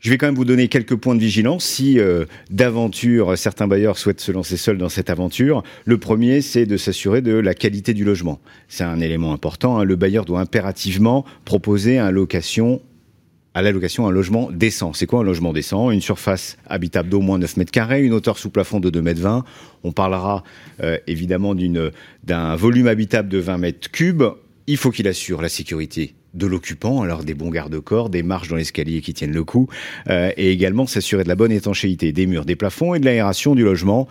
je 0.04 0.10
vais 0.10 0.18
quand 0.18 0.26
même 0.26 0.34
vous 0.34 0.44
donner 0.44 0.68
quelques 0.68 0.96
points 0.96 1.14
de 1.14 1.20
vigilance 1.20 1.64
si 1.64 1.98
euh, 1.98 2.26
d'aventure 2.50 3.38
certains 3.38 3.66
bailleurs 3.66 3.96
souhaitent 3.96 4.20
se 4.20 4.32
lancer 4.32 4.58
seuls 4.58 4.76
dans 4.76 4.90
cette 4.90 5.08
aventure. 5.08 5.62
Le 5.86 5.96
premier, 5.96 6.42
c'est 6.42 6.66
de 6.66 6.76
s'assurer 6.76 7.22
de 7.22 7.32
la 7.32 7.54
qualité 7.54 7.94
du 7.94 8.04
logement. 8.04 8.38
C'est 8.68 8.84
un 8.84 9.00
élément 9.00 9.32
important. 9.32 9.78
Hein. 9.78 9.84
Le 9.84 9.96
bailleur 9.96 10.26
doit 10.26 10.40
impérativement 10.40 11.24
proposer 11.46 11.98
à 11.98 12.04
la 12.04 12.10
location 12.10 12.82
un 13.54 14.10
logement 14.10 14.50
décent. 14.52 14.92
C'est 14.92 15.06
quoi 15.06 15.20
un 15.20 15.24
logement 15.24 15.54
décent? 15.54 15.90
Une 15.90 16.02
surface 16.02 16.58
habitable 16.66 17.08
d'au 17.08 17.22
moins 17.22 17.38
9 17.38 17.56
mètres 17.56 17.72
carrés, 17.72 18.04
une 18.04 18.12
hauteur 18.12 18.36
sous 18.36 18.50
plafond 18.50 18.80
de 18.80 18.90
2 18.90 19.00
mètres 19.00 19.22
20. 19.22 19.42
On 19.84 19.92
parlera 19.92 20.44
euh, 20.82 20.98
évidemment 21.06 21.54
d'un 22.24 22.56
volume 22.56 22.88
habitable 22.88 23.30
de 23.30 23.38
20 23.38 23.56
mètres 23.56 23.90
cubes. 23.90 24.24
Il 24.66 24.76
faut 24.76 24.90
qu'il 24.90 25.08
assure 25.08 25.40
la 25.40 25.48
sécurité 25.48 26.14
de 26.34 26.46
l'occupant, 26.46 27.02
alors 27.02 27.24
des 27.24 27.34
bons 27.34 27.50
garde-corps, 27.50 28.10
des 28.10 28.22
marches 28.22 28.48
dans 28.48 28.56
l'escalier 28.56 29.00
qui 29.00 29.14
tiennent 29.14 29.32
le 29.32 29.44
coup, 29.44 29.68
euh, 30.10 30.30
et 30.36 30.50
également 30.50 30.86
s'assurer 30.86 31.22
de 31.24 31.28
la 31.28 31.36
bonne 31.36 31.52
étanchéité 31.52 32.12
des 32.12 32.26
murs, 32.26 32.44
des 32.44 32.56
plafonds 32.56 32.94
et 32.94 33.00
de 33.00 33.04
l'aération 33.04 33.54
du 33.54 33.64
logement. 33.64 34.08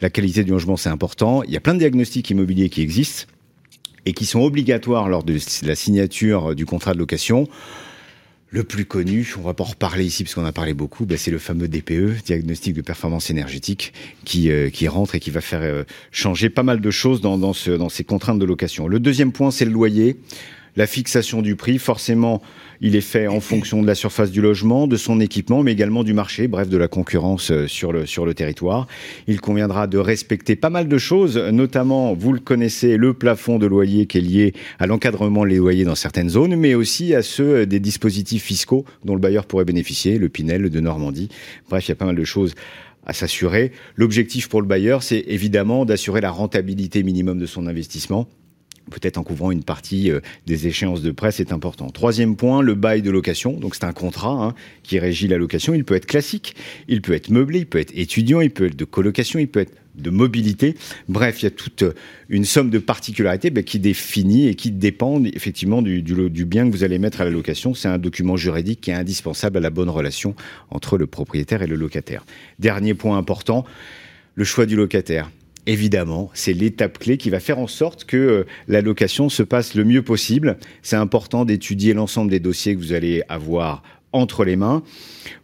La 0.00 0.10
qualité 0.10 0.44
du 0.44 0.50
logement, 0.50 0.76
c'est 0.76 0.90
important. 0.90 1.42
Il 1.42 1.50
y 1.50 1.56
a 1.56 1.60
plein 1.60 1.74
de 1.74 1.78
diagnostics 1.78 2.28
immobiliers 2.30 2.68
qui 2.68 2.82
existent 2.82 3.26
et 4.06 4.12
qui 4.12 4.26
sont 4.26 4.40
obligatoires 4.40 5.08
lors 5.08 5.24
de 5.24 5.38
la 5.62 5.74
signature 5.74 6.54
du 6.54 6.66
contrat 6.66 6.92
de 6.92 6.98
location. 6.98 7.48
Le 8.50 8.62
plus 8.62 8.84
connu, 8.84 9.34
on 9.36 9.40
va 9.40 9.52
pas 9.52 9.64
en 9.64 9.68
reparler 9.68 10.04
ici 10.04 10.22
parce 10.22 10.34
qu'on 10.34 10.44
a 10.44 10.52
parlé 10.52 10.74
beaucoup, 10.74 11.06
ben 11.06 11.18
c'est 11.18 11.32
le 11.32 11.38
fameux 11.38 11.66
DPE, 11.66 12.22
diagnostic 12.24 12.74
de 12.74 12.82
performance 12.82 13.28
énergétique, 13.28 13.92
qui, 14.24 14.48
euh, 14.48 14.70
qui 14.70 14.86
rentre 14.86 15.16
et 15.16 15.20
qui 15.20 15.30
va 15.30 15.40
faire 15.40 15.62
euh, 15.62 15.82
changer 16.12 16.50
pas 16.50 16.62
mal 16.62 16.80
de 16.80 16.90
choses 16.92 17.20
dans, 17.20 17.36
dans, 17.36 17.52
ce, 17.52 17.72
dans 17.72 17.88
ces 17.88 18.04
contraintes 18.04 18.38
de 18.38 18.44
location. 18.44 18.86
Le 18.86 19.00
deuxième 19.00 19.32
point, 19.32 19.50
c'est 19.50 19.64
le 19.64 19.72
loyer 19.72 20.18
la 20.76 20.86
fixation 20.86 21.42
du 21.42 21.56
prix, 21.56 21.78
forcément, 21.78 22.42
il 22.80 22.96
est 22.96 23.00
fait 23.00 23.26
en 23.28 23.40
fonction 23.40 23.80
de 23.80 23.86
la 23.86 23.94
surface 23.94 24.30
du 24.30 24.40
logement, 24.40 24.86
de 24.86 24.96
son 24.96 25.20
équipement, 25.20 25.62
mais 25.62 25.72
également 25.72 26.04
du 26.04 26.12
marché, 26.12 26.48
bref, 26.48 26.68
de 26.68 26.76
la 26.76 26.88
concurrence 26.88 27.52
sur 27.66 27.92
le, 27.92 28.06
sur 28.06 28.26
le 28.26 28.34
territoire. 28.34 28.86
Il 29.26 29.40
conviendra 29.40 29.86
de 29.86 29.98
respecter 29.98 30.56
pas 30.56 30.70
mal 30.70 30.88
de 30.88 30.98
choses, 30.98 31.38
notamment, 31.38 32.14
vous 32.14 32.32
le 32.32 32.40
connaissez, 32.40 32.96
le 32.96 33.14
plafond 33.14 33.58
de 33.58 33.66
loyer 33.66 34.06
qui 34.06 34.18
est 34.18 34.20
lié 34.20 34.54
à 34.78 34.86
l'encadrement 34.86 35.46
des 35.46 35.56
loyers 35.56 35.84
dans 35.84 35.94
certaines 35.94 36.28
zones, 36.28 36.56
mais 36.56 36.74
aussi 36.74 37.14
à 37.14 37.22
ceux 37.22 37.66
des 37.66 37.80
dispositifs 37.80 38.42
fiscaux 38.42 38.84
dont 39.04 39.14
le 39.14 39.20
bailleur 39.20 39.46
pourrait 39.46 39.64
bénéficier, 39.64 40.18
le 40.18 40.28
Pinel 40.28 40.70
de 40.70 40.80
Normandie. 40.80 41.28
Bref, 41.68 41.86
il 41.86 41.90
y 41.90 41.92
a 41.92 41.96
pas 41.96 42.06
mal 42.06 42.16
de 42.16 42.24
choses 42.24 42.54
à 43.06 43.12
s'assurer. 43.12 43.72
L'objectif 43.96 44.48
pour 44.48 44.60
le 44.60 44.66
bailleur, 44.66 45.02
c'est 45.02 45.24
évidemment 45.28 45.84
d'assurer 45.84 46.20
la 46.20 46.30
rentabilité 46.30 47.02
minimum 47.02 47.38
de 47.38 47.46
son 47.46 47.66
investissement 47.66 48.28
peut-être 48.90 49.18
en 49.18 49.22
couvrant 49.22 49.50
une 49.50 49.64
partie 49.64 50.10
euh, 50.10 50.20
des 50.46 50.66
échéances 50.66 51.02
de 51.02 51.10
presse 51.10 51.40
est 51.40 51.52
important. 51.52 51.90
Troisième 51.90 52.36
point, 52.36 52.62
le 52.62 52.74
bail 52.74 53.02
de 53.02 53.10
location. 53.10 53.52
Donc 53.52 53.74
c'est 53.74 53.84
un 53.84 53.92
contrat 53.92 54.44
hein, 54.44 54.54
qui 54.82 54.98
régit 54.98 55.28
la 55.28 55.38
location. 55.38 55.74
Il 55.74 55.84
peut 55.84 55.94
être 55.94 56.06
classique, 56.06 56.54
il 56.88 57.02
peut 57.02 57.12
être 57.12 57.30
meublé, 57.30 57.60
il 57.60 57.66
peut 57.66 57.78
être 57.78 57.92
étudiant, 57.96 58.40
il 58.40 58.50
peut 58.50 58.66
être 58.66 58.76
de 58.76 58.84
colocation, 58.84 59.38
il 59.38 59.48
peut 59.48 59.60
être 59.60 59.72
de 59.94 60.10
mobilité. 60.10 60.74
Bref, 61.08 61.42
il 61.42 61.44
y 61.44 61.48
a 61.48 61.50
toute 61.50 61.84
une 62.28 62.44
somme 62.44 62.70
de 62.70 62.78
particularités 62.78 63.50
ben, 63.50 63.62
qui 63.62 63.78
définit 63.78 64.48
et 64.48 64.54
qui 64.54 64.70
dépendent 64.70 65.28
effectivement 65.28 65.82
du, 65.82 66.02
du, 66.02 66.30
du 66.30 66.44
bien 66.44 66.68
que 66.68 66.74
vous 66.74 66.84
allez 66.84 66.98
mettre 66.98 67.20
à 67.20 67.24
la 67.24 67.30
location. 67.30 67.74
C'est 67.74 67.88
un 67.88 67.98
document 67.98 68.36
juridique 68.36 68.80
qui 68.80 68.90
est 68.90 68.94
indispensable 68.94 69.58
à 69.58 69.60
la 69.60 69.70
bonne 69.70 69.88
relation 69.88 70.34
entre 70.70 70.98
le 70.98 71.06
propriétaire 71.06 71.62
et 71.62 71.66
le 71.66 71.76
locataire. 71.76 72.24
Dernier 72.58 72.94
point 72.94 73.16
important, 73.16 73.64
le 74.34 74.44
choix 74.44 74.66
du 74.66 74.74
locataire 74.74 75.30
évidemment, 75.66 76.30
c'est 76.34 76.52
l'étape 76.52 76.98
clé 76.98 77.16
qui 77.16 77.30
va 77.30 77.40
faire 77.40 77.58
en 77.58 77.66
sorte 77.66 78.04
que 78.04 78.16
euh, 78.16 78.44
la 78.68 78.80
location 78.80 79.28
se 79.28 79.42
passe 79.42 79.74
le 79.74 79.84
mieux 79.84 80.02
possible. 80.02 80.58
C'est 80.82 80.96
important 80.96 81.44
d'étudier 81.44 81.94
l'ensemble 81.94 82.30
des 82.30 82.40
dossiers 82.40 82.74
que 82.74 82.80
vous 82.80 82.92
allez 82.92 83.22
avoir 83.28 83.82
entre 84.12 84.44
les 84.44 84.56
mains. 84.56 84.82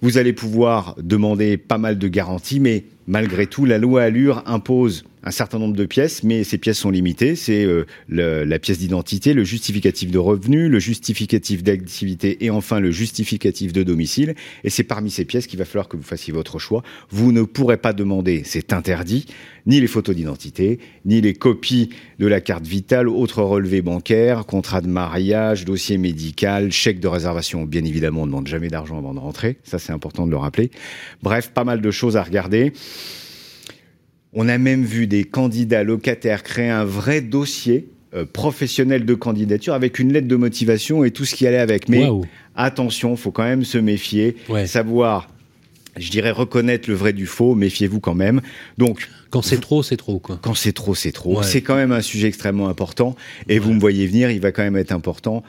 Vous 0.01 0.17
allez 0.17 0.33
pouvoir 0.33 0.95
demander 1.03 1.57
pas 1.57 1.79
mal 1.79 1.99
de 1.99 2.09
garanties, 2.09 2.61
mais 2.61 2.85
malgré 3.07 3.47
tout, 3.47 3.65
la 3.65 3.79
loi 3.79 4.03
Allure 4.03 4.43
impose 4.47 5.05
un 5.23 5.31
certain 5.31 5.59
nombre 5.59 5.77
de 5.77 5.85
pièces, 5.85 6.23
mais 6.23 6.45
ces 6.45 6.57
pièces 6.59 6.79
sont 6.79 6.91
limitées. 6.91 7.37
C'est 7.37 7.65
euh, 7.65 7.85
la 8.09 8.59
pièce 8.59 8.79
d'identité, 8.79 9.35
le 9.35 9.45
justificatif 9.45 10.11
de 10.11 10.19
revenu, 10.19 10.69
le 10.69 10.79
justificatif 10.79 11.63
d'activité 11.63 12.45
et 12.45 12.51
enfin 12.51 12.81
le 12.81 12.91
justificatif 12.91 13.73
de 13.73 13.83
domicile. 13.83 14.35
Et 14.65 14.71
c'est 14.71 14.85
parmi 14.85 15.11
ces 15.11 15.25
pièces 15.25 15.47
qu'il 15.47 15.59
va 15.59 15.65
falloir 15.65 15.89
que 15.89 15.97
vous 15.97 16.03
fassiez 16.03 16.33
votre 16.33 16.59
choix. 16.59 16.83
Vous 17.11 17.33
ne 17.33 17.43
pourrez 17.43 17.77
pas 17.77 17.93
demander, 17.93 18.43
c'est 18.45 18.73
interdit, 18.73 19.27
ni 19.71 19.81
les 19.81 19.87
photos 19.87 20.17
d'identité, 20.17 20.81
ni 21.05 21.21
les 21.21 21.33
copies 21.33 21.91
de 22.19 22.27
la 22.27 22.41
carte 22.41 22.67
vitale, 22.67 23.09
autres 23.09 23.43
relevés 23.43 23.83
bancaires, 23.83 24.45
contrat 24.45 24.81
de 24.81 24.89
mariage, 24.89 25.65
dossier 25.65 25.97
médical, 25.97 26.73
chèque 26.73 26.99
de 26.99 27.07
réservation. 27.07 27.65
Bien 27.65 27.85
évidemment, 27.85 28.23
on 28.23 28.27
ne 28.27 28.33
demande 28.33 28.49
jamais 28.49 28.67
d'argent 28.67 28.99
avant 28.99 29.15
de 29.15 29.21
rentrer. 29.21 29.59
Ça, 29.63 29.79
c'est 29.79 29.93
important 29.93 30.27
de 30.27 30.33
le 30.33 30.37
rappeler. 30.37 30.73
Bref, 31.23 31.53
pas 31.55 31.63
mal 31.63 31.81
de 31.81 31.91
choses 31.93 32.17
à 32.17 32.23
regarder. 32.25 32.73
On 34.33 34.49
a 34.49 34.59
même 34.59 34.85
vu 34.85 35.07
des 35.07 35.23
candidats 35.23 35.85
locataires 35.85 36.43
créer 36.43 36.69
un 36.69 36.85
vrai 36.85 37.21
dossier 37.21 37.89
euh, 38.13 38.25
professionnel 38.25 39.05
de 39.05 39.15
candidature 39.15 39.75
avec 39.75 40.01
une 40.01 40.13
lettre 40.13 40.27
de 40.27 40.37
motivation 40.37 41.05
et 41.05 41.13
tout 41.13 41.25
ce 41.25 41.37
qui 41.37 41.47
allait 41.47 41.59
avec. 41.59 41.89
Mais 41.89 42.09
attention, 42.57 43.15
faut 43.15 43.31
quand 43.31 43.45
même 43.45 43.65
se 43.65 43.79
méfier, 43.79 44.35
savoir, 44.67 45.29
je 45.97 46.11
dirais 46.11 46.33
reconnaître 46.33 46.91
le 46.91 46.97
vrai 46.97 47.13
du 47.13 47.27
faux. 47.27 47.55
Méfiez-vous 47.55 48.01
quand 48.01 48.17
même. 48.17 48.41
Donc 48.79 49.09
quand 49.31 49.43
c'est 49.43 49.61
trop, 49.61 49.83
c'est 49.83 49.97
trop 49.97 50.19
quoi. 50.19 50.39
Quand 50.43 50.55
c'est 50.55 50.73
trop, 50.73 50.95
c'est 50.95 51.13
trop. 51.13 51.43
C'est 51.43 51.63
quand 51.63 51.77
même 51.77 51.93
un 51.93 52.03
sujet 52.03 52.29
extrêmement 52.29 52.69
important 52.69 53.15
et 53.49 53.59
vous 53.59 53.73
me 53.73 53.81
voyez 53.81 54.07
venir, 54.07 54.31
il 54.31 54.41
va 54.41 54.53
quand 54.53 54.63
même 54.63 54.77
être 54.77 54.93
important 54.93 55.43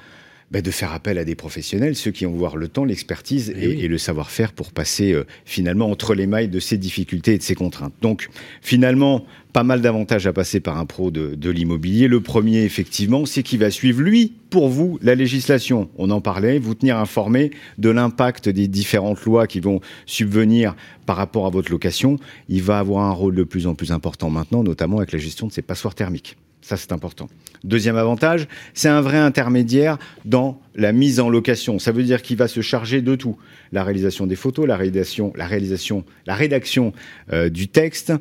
bah, 0.52 0.62
de 0.62 0.72
faire 0.72 0.91
appel 0.91 1.18
à 1.18 1.24
des 1.24 1.36
professionnels, 1.36 1.95
ceux 1.95 2.12
qui 2.12 2.26
ont 2.26 2.32
voir 2.34 2.58
le 2.58 2.68
temps, 2.68 2.84
l'expertise 2.84 3.54
eh 3.56 3.84
et, 3.84 3.88
le 3.88 3.97
savoir-faire 3.97 4.52
pour 4.52 4.72
passer 4.72 5.14
euh, 5.14 5.26
finalement 5.45 5.89
entre 5.89 6.14
les 6.14 6.28
mailles 6.28 6.49
de 6.49 6.60
ces 6.60 6.78
difficultés 6.78 7.36
et 7.36 7.38
de 7.38 7.43
ces 7.43 7.56
contraintes. 7.56 7.93
Donc 8.02 8.30
finalement, 8.62 9.26
pas 9.54 9.64
mal 9.64 9.82
d'avantages 9.82 10.28
à 10.28 10.34
passer 10.34 10.60
par 10.60 10.78
un 10.78 10.86
pro 10.86 11.10
de, 11.10 11.36
de 11.36 11.49
l'immobilier. 11.49 12.08
Le 12.10 12.20
premier, 12.20 12.64
effectivement, 12.64 13.26
c'est 13.26 13.43
qu'il 13.43 13.60
va 13.60 13.72
suivre, 13.72 14.02
lui, 14.02 14.34
pour 14.49 14.68
vous, 14.68 14.99
la 15.02 15.16
législation. 15.16 15.89
On 15.97 16.10
en 16.10 16.20
parlait, 16.20 16.60
vous 16.60 16.76
tenir 16.76 16.97
informé 16.97 17.52
de 17.78 17.89
l'impact 17.89 18.49
des 18.49 18.68
différentes 18.68 19.24
lois 19.24 19.47
qui 19.47 19.62
vont 19.62 19.80
subvenir 20.06 20.76
par 21.06 21.16
rapport 21.16 21.45
à 21.45 21.49
votre 21.49 21.72
location. 21.72 22.18
Il 22.49 22.64
va 22.64 22.80
avoir 22.80 23.06
un 23.06 23.14
rôle 23.14 23.36
de 23.36 23.43
plus 23.43 23.68
en 23.68 23.76
plus 23.76 23.91
important 23.93 24.30
maintenant, 24.30 24.64
notamment 24.64 24.97
avec 24.97 25.14
la 25.14 25.20
gestion 25.20 25.47
de 25.47 25.54
ces 25.54 25.62
passoires 25.62 25.95
thermiques. 25.95 26.36
Ça, 26.62 26.78
c'est 26.78 26.91
important. 26.91 27.28
Deuxième 27.64 27.95
avantage, 27.95 28.47
c'est 28.74 28.89
un 28.89 29.01
vrai 29.01 29.18
intermédiaire 29.18 29.97
dans 30.26 30.62
la 30.76 30.91
mise 30.93 31.20
en 31.20 31.30
location. 31.30 31.80
Ça 31.80 31.91
veut 31.91 32.03
dire 32.03 32.22
qu'il 32.22 32.38
va 32.38 32.47
se 32.47 32.62
charger 32.62 33.01
de 33.01 33.16
tout. 33.16 33.38
La 33.72 33.84
réalisation 33.84 34.28
des 34.28 34.36
photos, 34.36 34.68
la 34.68 34.78
réalisation, 34.78 35.34
la, 35.36 35.47
réalisation, 35.47 36.03
la 36.26 36.36
rédaction 36.36 36.93
euh, 37.34 37.49
du 37.49 37.68
texte, 37.68 38.14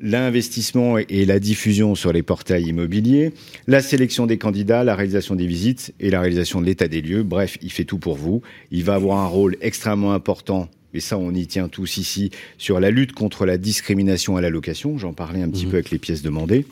l'investissement 0.00 0.98
et 0.98 1.24
la 1.24 1.38
diffusion 1.38 1.94
sur 1.94 2.12
les 2.12 2.22
portails 2.22 2.64
immobiliers, 2.64 3.32
la 3.66 3.82
sélection 3.82 4.26
des 4.26 4.38
candidats, 4.38 4.84
la 4.84 4.96
réalisation 4.96 5.34
des 5.34 5.46
visites 5.46 5.94
et 6.00 6.10
la 6.10 6.20
réalisation 6.20 6.60
de 6.60 6.66
l'état 6.66 6.88
des 6.88 7.00
lieux. 7.02 7.22
Bref, 7.22 7.58
il 7.62 7.70
fait 7.70 7.84
tout 7.84 7.98
pour 7.98 8.16
vous. 8.16 8.42
Il 8.70 8.84
va 8.84 8.94
avoir 8.94 9.18
un 9.18 9.28
rôle 9.28 9.56
extrêmement 9.60 10.12
important 10.12 10.68
et 10.94 11.00
ça 11.00 11.18
on 11.18 11.32
y 11.32 11.46
tient 11.46 11.68
tous 11.68 11.96
ici, 11.96 12.30
sur 12.58 12.78
la 12.78 12.90
lutte 12.90 13.12
contre 13.12 13.46
la 13.46 13.58
discrimination 13.58 14.36
à 14.36 14.40
la 14.40 14.50
location. 14.50 14.98
J'en 14.98 15.12
parlais 15.12 15.42
un 15.42 15.48
petit 15.48 15.66
mmh. 15.66 15.70
peu 15.70 15.76
avec 15.76 15.90
les 15.90 15.98
pièces 15.98 16.22
demandées. 16.22 16.66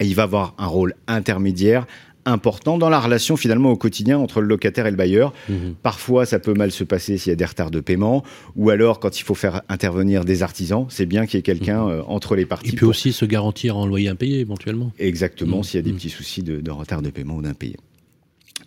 Et 0.00 0.06
il 0.06 0.14
va 0.14 0.24
avoir 0.24 0.54
un 0.58 0.66
rôle 0.66 0.94
intermédiaire 1.06 1.86
important 2.24 2.78
dans 2.78 2.88
la 2.88 3.00
relation 3.00 3.36
finalement 3.36 3.70
au 3.70 3.76
quotidien 3.76 4.18
entre 4.18 4.40
le 4.40 4.46
locataire 4.46 4.86
et 4.86 4.90
le 4.90 4.96
bailleur. 4.96 5.32
Mhm. 5.48 5.74
Parfois, 5.82 6.26
ça 6.26 6.38
peut 6.38 6.54
mal 6.54 6.70
se 6.70 6.84
passer 6.84 7.18
s'il 7.18 7.30
y 7.30 7.32
a 7.32 7.36
des 7.36 7.44
retards 7.44 7.70
de 7.70 7.80
paiement, 7.80 8.22
ou 8.56 8.70
alors 8.70 9.00
quand 9.00 9.18
il 9.18 9.22
faut 9.22 9.34
faire 9.34 9.62
intervenir 9.68 10.24
des 10.24 10.42
artisans, 10.42 10.86
c'est 10.88 11.06
bien 11.06 11.26
qu'il 11.26 11.38
y 11.38 11.40
ait 11.40 11.42
quelqu'un 11.42 11.84
mhm. 11.84 11.90
euh, 11.90 12.02
entre 12.04 12.36
les 12.36 12.46
parties. 12.46 12.70
Il 12.70 12.76
peut 12.76 12.86
aussi 12.86 13.12
se 13.12 13.24
garantir 13.24 13.76
en 13.76 13.86
loyer 13.86 14.08
impayé 14.08 14.40
éventuellement. 14.40 14.92
Exactement, 14.98 15.58
mhm. 15.58 15.64
s'il 15.64 15.80
y 15.80 15.82
a 15.82 15.82
des 15.82 15.92
petits 15.92 16.10
soucis 16.10 16.42
de, 16.42 16.70
retard 16.70 17.02
de 17.02 17.10
paiement 17.10 17.36
ou 17.36 17.42
d'impayé. 17.42 17.76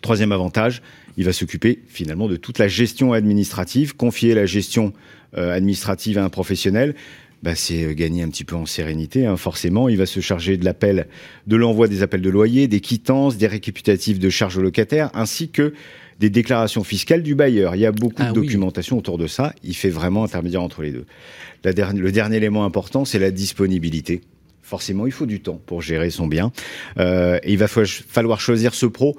Troisième 0.02 0.32
avantage, 0.32 0.82
il 1.16 1.24
va 1.24 1.32
s'occuper 1.32 1.80
finalement 1.88 2.28
de 2.28 2.36
toute 2.36 2.58
la 2.58 2.68
gestion 2.68 3.12
administrative, 3.12 3.96
confier 3.96 4.34
la 4.34 4.44
gestion 4.44 4.92
euh, 5.36 5.54
administrative 5.54 6.18
à 6.18 6.24
un 6.24 6.28
professionnel 6.28 6.94
bah, 7.44 7.54
c'est 7.54 7.84
euh, 7.84 7.92
gagner 7.92 8.22
un 8.22 8.30
petit 8.30 8.44
peu 8.44 8.56
en 8.56 8.64
sérénité. 8.64 9.26
Hein. 9.26 9.36
Forcément, 9.36 9.90
il 9.90 9.98
va 9.98 10.06
se 10.06 10.20
charger 10.20 10.56
de 10.56 10.64
l'appel, 10.64 11.06
de 11.46 11.56
l'envoi 11.56 11.88
des 11.88 12.02
appels 12.02 12.22
de 12.22 12.30
loyer, 12.30 12.68
des 12.68 12.80
quittances, 12.80 13.36
des 13.36 13.46
récapitulatifs 13.46 14.18
de 14.18 14.30
charges 14.30 14.56
aux 14.56 14.62
locataires, 14.62 15.10
ainsi 15.12 15.50
que 15.50 15.74
des 16.20 16.30
déclarations 16.30 16.84
fiscales 16.84 17.22
du 17.22 17.34
bailleur. 17.34 17.76
Il 17.76 17.80
y 17.82 17.86
a 17.86 17.92
beaucoup 17.92 18.22
de 18.22 18.28
ah 18.28 18.32
documentation 18.32 18.96
autour 18.96 19.18
de 19.18 19.26
ça. 19.26 19.52
Il 19.62 19.74
fait 19.74 19.90
vraiment 19.90 20.24
intermédiaire 20.24 20.62
entre 20.62 20.80
les 20.80 20.90
deux. 20.90 21.04
le 21.64 22.12
dernier 22.12 22.38
élément 22.38 22.64
important, 22.64 23.04
c'est 23.04 23.18
la 23.18 23.30
disponibilité. 23.30 24.22
Forcément, 24.62 25.06
il 25.06 25.12
faut 25.12 25.26
du 25.26 25.40
temps 25.40 25.60
pour 25.66 25.82
gérer 25.82 26.08
son 26.08 26.26
bien. 26.26 26.50
Euh, 26.98 27.38
et 27.42 27.52
il 27.52 27.58
va 27.58 27.68
falloir 27.68 28.40
choisir 28.40 28.72
ce 28.72 28.86
pro 28.86 29.18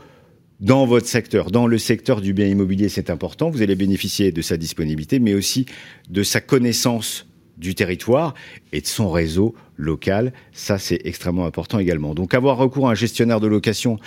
dans 0.61 0.87
votre 0.87 1.05
secteur, 1.05 1.51
dans 1.51 1.67
le 1.67 1.77
secteur 1.77 2.21
du 2.21 2.33
bien 2.33 2.47
immobilier, 2.47 2.89
c'est 2.89 3.11
important. 3.11 3.51
Vous 3.51 3.61
allez 3.61 3.75
bénéficier 3.75 4.31
de 4.31 4.41
sa 4.41 4.57
disponibilité, 4.57 5.19
mais 5.19 5.35
aussi 5.35 5.67
de 6.09 6.23
sa 6.23 6.41
connaissance 6.41 7.27
du 7.57 7.75
territoire 7.75 8.33
et 8.73 8.81
de 8.81 8.87
son 8.87 9.09
réseau 9.09 9.55
local. 9.77 10.33
Ça, 10.53 10.77
c'est 10.77 10.99
extrêmement 11.05 11.45
important 11.45 11.79
également. 11.79 12.13
Donc 12.13 12.33
avoir 12.33 12.57
recours 12.57 12.87
à 12.87 12.91
un 12.91 12.95
gestionnaire 12.95 13.39
de 13.39 13.47
location, 13.47 13.99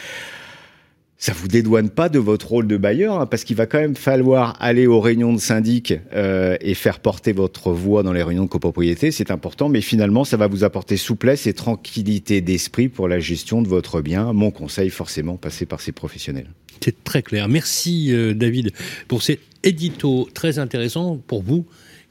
ça 1.21 1.33
vous 1.33 1.49
dédouane 1.49 1.91
pas 1.91 2.09
de 2.09 2.21
votre 2.21 2.47
rôle 2.49 2.69
de 2.69 2.77
bailleur, 2.77 3.21
hein, 3.21 3.27
parce 3.27 3.43
qu'il 3.43 3.57
va 3.57 3.67
quand 3.67 3.81
même 3.81 3.97
falloir 3.97 4.57
aller 4.61 4.87
aux 4.87 5.01
réunions 5.01 5.33
de 5.33 5.41
syndic 5.41 5.93
euh, 6.15 6.57
et 6.61 6.75
faire 6.75 7.01
porter 7.01 7.33
votre 7.33 7.73
voix 7.73 8.05
dans 8.05 8.13
les 8.13 8.23
réunions 8.23 8.45
de 8.45 8.49
copropriété, 8.49 9.11
c'est 9.11 9.33
important, 9.33 9.69
mais 9.69 9.81
finalement, 9.81 10.25
ça 10.25 10.37
va 10.37 10.47
vous 10.47 10.63
apporter 10.63 10.97
souplesse 10.97 11.49
et 11.49 11.55
tranquillité 11.55 12.41
d'esprit 12.41 12.89
pour 12.89 13.09
la 13.09 13.19
gestion 13.19 13.63
de 13.63 13.69
votre 13.69 14.01
bien. 14.01 14.33
Mon 14.33 14.53
conseil, 14.53 14.91
forcément, 14.91 15.37
passer 15.37 15.67
par 15.67 15.81
ces 15.81 15.91
professionnels. 15.91 16.51
C'est 16.81 17.03
très 17.03 17.23
clair. 17.23 17.49
Merci 17.49 18.13
euh, 18.13 18.33
David 18.33 18.71
pour 19.09 19.25
cet 19.25 19.41
édito 19.65 20.29
très 20.33 20.61
intéressant 20.61 21.19
pour 21.27 21.43
vous 21.43 21.67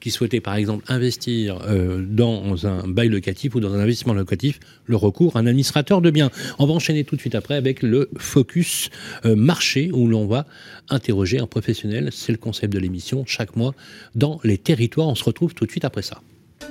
qui 0.08 0.39
par 0.39 0.55
exemple 0.55 0.84
investir 0.88 1.60
euh, 1.68 2.03
dans 2.08 2.66
un 2.66 2.88
bail 2.88 3.10
locatif 3.10 3.55
ou 3.55 3.60
dans 3.60 3.74
un 3.74 3.80
investissement 3.80 4.14
locatif, 4.14 4.60
le 4.86 4.95
recours 4.95 5.36
à 5.36 5.39
un 5.39 5.47
administrateur 5.47 6.01
de 6.01 6.10
biens. 6.12 6.32
On 6.60 6.66
va 6.66 6.74
enchaîner 6.74 7.03
tout 7.03 7.16
de 7.16 7.22
suite 7.22 7.36
après 7.36 7.55
avec 7.55 7.82
le 7.82 8.10
focus 8.18 8.89
euh, 9.26 9.36
marché 9.36 9.91
où 9.93 10.08
l'on 10.08 10.28
va 10.28 10.45
interroger 10.89 11.39
un 11.39 11.47
professionnel. 11.47 12.10
C'est 12.12 12.32
le 12.32 12.38
concept 12.38 12.74
de 12.74 12.80
l'émission 12.80 13.26
chaque 13.26 13.55
mois 13.55 13.74
dans 14.16 14.39
les 14.43 14.58
territoires. 14.58 15.08
On 15.08 15.16
se 15.16 15.24
retrouve 15.24 15.53
tout 15.53 15.66
de 15.66 15.72
suite 15.72 15.86
après 15.86 16.01
ça. 16.01 16.22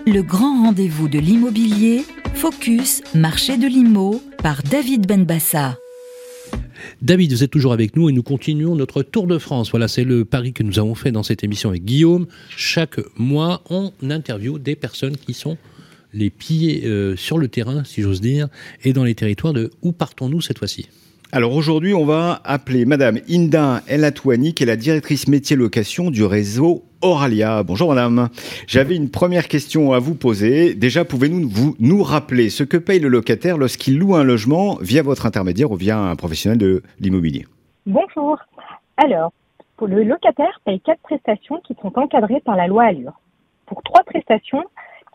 Le 0.06 0.22
grand 0.22 0.64
rendez-vous 0.64 1.08
de 1.08 1.18
l'immobilier, 1.18 2.04
Focus 2.34 3.02
Marché 3.14 3.56
de 3.56 3.66
l'Immo 3.66 4.22
par 4.42 4.62
David 4.62 5.06
Benbassa. 5.06 5.76
David, 7.02 7.32
vous 7.32 7.42
êtes 7.44 7.50
toujours 7.50 7.72
avec 7.72 7.96
nous 7.96 8.08
et 8.08 8.12
nous 8.12 8.22
continuons 8.22 8.74
notre 8.74 9.02
tour 9.02 9.26
de 9.26 9.38
France. 9.38 9.70
Voilà, 9.70 9.88
c'est 9.88 10.04
le 10.04 10.24
pari 10.24 10.52
que 10.52 10.62
nous 10.62 10.78
avons 10.78 10.94
fait 10.94 11.12
dans 11.12 11.22
cette 11.22 11.44
émission 11.44 11.70
avec 11.70 11.84
Guillaume. 11.84 12.26
Chaque 12.56 12.98
mois, 13.18 13.62
on 13.70 13.92
interviewe 14.08 14.58
des 14.58 14.76
personnes 14.76 15.16
qui 15.16 15.34
sont 15.34 15.56
les 16.12 16.30
pieds 16.30 16.86
euh, 16.86 17.16
sur 17.16 17.38
le 17.38 17.48
terrain, 17.48 17.84
si 17.84 18.02
j'ose 18.02 18.20
dire, 18.20 18.48
et 18.84 18.92
dans 18.92 19.04
les 19.04 19.14
territoires 19.14 19.52
de 19.52 19.70
où 19.82 19.92
partons-nous 19.92 20.40
cette 20.40 20.58
fois-ci? 20.58 20.88
Alors 21.32 21.54
aujourd'hui, 21.56 21.92
on 21.92 22.04
va 22.04 22.40
appeler 22.44 22.84
Madame 22.84 23.18
Inda 23.28 23.82
Elatouani, 23.88 24.54
qui 24.54 24.62
est 24.62 24.66
la 24.66 24.76
directrice 24.76 25.26
métier 25.26 25.56
location 25.56 26.10
du 26.10 26.24
réseau 26.24 26.84
Oralia. 27.02 27.64
Bonjour 27.64 27.88
Madame. 27.88 28.28
J'avais 28.68 28.94
une 28.94 29.10
première 29.10 29.48
question 29.48 29.92
à 29.92 29.98
vous 29.98 30.14
poser. 30.14 30.74
Déjà, 30.74 31.04
pouvez-nous 31.04 31.48
vous 31.48 31.74
nous 31.80 32.04
rappeler 32.04 32.48
ce 32.48 32.62
que 32.62 32.76
paye 32.76 33.00
le 33.00 33.08
locataire 33.08 33.58
lorsqu'il 33.58 33.98
loue 33.98 34.14
un 34.14 34.22
logement 34.22 34.78
via 34.80 35.02
votre 35.02 35.26
intermédiaire 35.26 35.72
ou 35.72 35.76
via 35.76 35.98
un 35.98 36.14
professionnel 36.14 36.58
de 36.58 36.82
l'immobilier? 37.00 37.44
Bonjour. 37.86 38.38
Alors, 38.96 39.32
le 39.82 40.04
locataire 40.04 40.60
paye 40.64 40.80
quatre 40.80 41.02
prestations 41.02 41.60
qui 41.66 41.74
sont 41.82 41.92
encadrées 41.98 42.40
par 42.44 42.56
la 42.56 42.68
loi 42.68 42.84
Allure. 42.84 43.20
Pour 43.66 43.82
trois 43.82 44.04
prestations, 44.04 44.62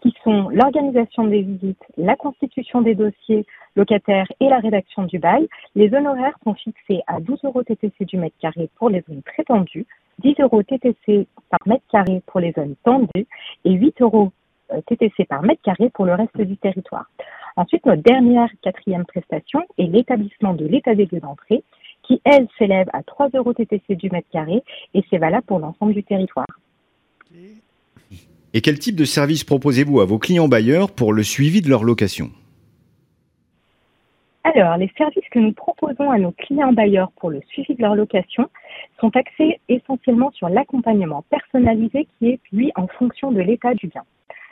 qui 0.01 0.13
sont 0.23 0.49
l'organisation 0.49 1.25
des 1.25 1.41
visites, 1.41 1.83
la 1.97 2.15
constitution 2.15 2.81
des 2.81 2.95
dossiers 2.95 3.45
locataires 3.75 4.27
et 4.39 4.49
la 4.49 4.59
rédaction 4.59 5.03
du 5.03 5.19
bail. 5.19 5.47
Les 5.75 5.93
honoraires 5.93 6.37
sont 6.43 6.55
fixés 6.55 7.01
à 7.07 7.19
12 7.19 7.39
euros 7.43 7.63
TTC 7.63 8.05
du 8.05 8.17
mètre 8.17 8.35
carré 8.39 8.69
pour 8.75 8.89
les 8.89 9.03
zones 9.07 9.21
très 9.23 9.43
tendues, 9.43 9.85
10 10.19 10.35
euros 10.39 10.63
TTC 10.63 11.27
par 11.49 11.59
mètre 11.65 11.83
carré 11.91 12.21
pour 12.25 12.39
les 12.39 12.51
zones 12.51 12.75
tendues 12.83 13.27
et 13.63 13.71
8 13.71 14.01
euros 14.01 14.31
euh, 14.71 14.81
TTC 14.87 15.25
par 15.25 15.43
mètre 15.43 15.61
carré 15.61 15.89
pour 15.89 16.05
le 16.05 16.15
reste 16.15 16.39
du 16.41 16.57
territoire. 16.57 17.05
Ensuite, 17.55 17.85
notre 17.85 18.01
dernière 18.01 18.49
quatrième 18.61 19.05
prestation 19.05 19.61
est 19.77 19.87
l'établissement 19.87 20.53
de 20.53 20.65
l'état 20.65 20.95
des 20.95 21.05
lieux 21.05 21.19
d'entrée 21.19 21.63
qui, 22.03 22.21
elle, 22.23 22.47
s'élève 22.57 22.89
à 22.93 23.03
3 23.03 23.29
euros 23.35 23.53
TTC 23.53 23.95
du 23.95 24.09
mètre 24.09 24.29
carré 24.31 24.63
et 24.93 25.03
c'est 25.09 25.17
valable 25.17 25.45
pour 25.45 25.59
l'ensemble 25.59 25.93
du 25.93 26.03
territoire. 26.03 26.47
Et 28.53 28.59
quel 28.59 28.77
type 28.79 28.97
de 28.97 29.05
service 29.05 29.45
proposez-vous 29.45 30.01
à 30.01 30.05
vos 30.05 30.19
clients 30.19 30.49
bailleurs 30.49 30.91
pour 30.91 31.13
le 31.13 31.23
suivi 31.23 31.61
de 31.61 31.69
leur 31.69 31.85
location? 31.85 32.31
Alors, 34.43 34.75
les 34.75 34.91
services 34.97 35.29
que 35.31 35.39
nous 35.39 35.53
proposons 35.53 36.11
à 36.11 36.17
nos 36.17 36.31
clients 36.31 36.73
bailleurs 36.73 37.11
pour 37.13 37.29
le 37.29 37.39
suivi 37.47 37.75
de 37.75 37.81
leur 37.81 37.95
location 37.95 38.49
sont 38.99 39.15
axés 39.15 39.61
essentiellement 39.69 40.31
sur 40.31 40.49
l'accompagnement 40.49 41.23
personnalisé 41.29 42.07
qui 42.17 42.27
est, 42.27 42.39
lui, 42.51 42.71
en 42.75 42.87
fonction 42.87 43.31
de 43.31 43.39
l'état 43.39 43.73
du 43.73 43.87
bien. 43.87 44.03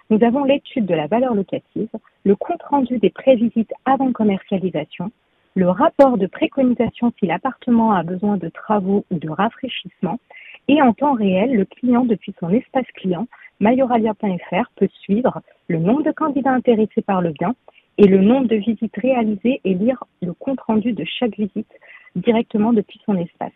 nous 0.10 0.24
avons 0.24 0.43
l'étude 0.43 0.86
de 0.86 0.95
la 0.95 1.08
valeur 1.08 1.36
locative, 1.36 1.89
le 2.24 2.36
compte-rendu 2.36 3.00
des 3.00 3.10
prévisites 3.10 3.74
avant 3.86 4.12
commercialisation, 4.12 5.12
le 5.56 5.70
rapport 5.70 6.18
de 6.18 6.26
préconisation 6.26 7.12
si 7.20 7.26
l'appartement 7.26 7.91
a 7.91 8.04
besoin 8.04 8.38
de 8.38 8.50
travaux 8.50 9.06
ou 9.12 9.20
de 9.20 9.30
rafraîchissement, 9.30 10.20
et 10.68 10.82
en 10.82 10.93
temps 10.93 11.14
réel, 11.14 11.56
le 11.56 11.66
client, 11.66 12.06
depuis 12.06 12.34
son 12.39 12.50
espace 12.52 12.86
client, 12.95 13.28
majoralia.fr, 13.60 14.72
peut 14.76 14.89
suivre 15.01 15.41
le 15.68 15.80
nombre 15.80 16.03
de 16.03 16.12
candidats 16.12 16.53
intéressés 16.53 17.01
par 17.01 17.22
le 17.22 17.32
bien 17.32 17.55
et 17.97 18.07
le 18.07 18.20
nombre 18.20 18.47
de 18.47 18.55
visites 18.55 18.95
réalisées 18.95 19.62
et 19.64 19.74
lire 19.74 20.03
le 20.22 20.34
compte-rendu 20.34 20.93
de 20.93 21.03
chaque 21.20 21.38
visite 21.38 21.68
directement 22.16 22.74
depuis 22.74 22.99
son 23.05 23.16
espace. 23.18 23.51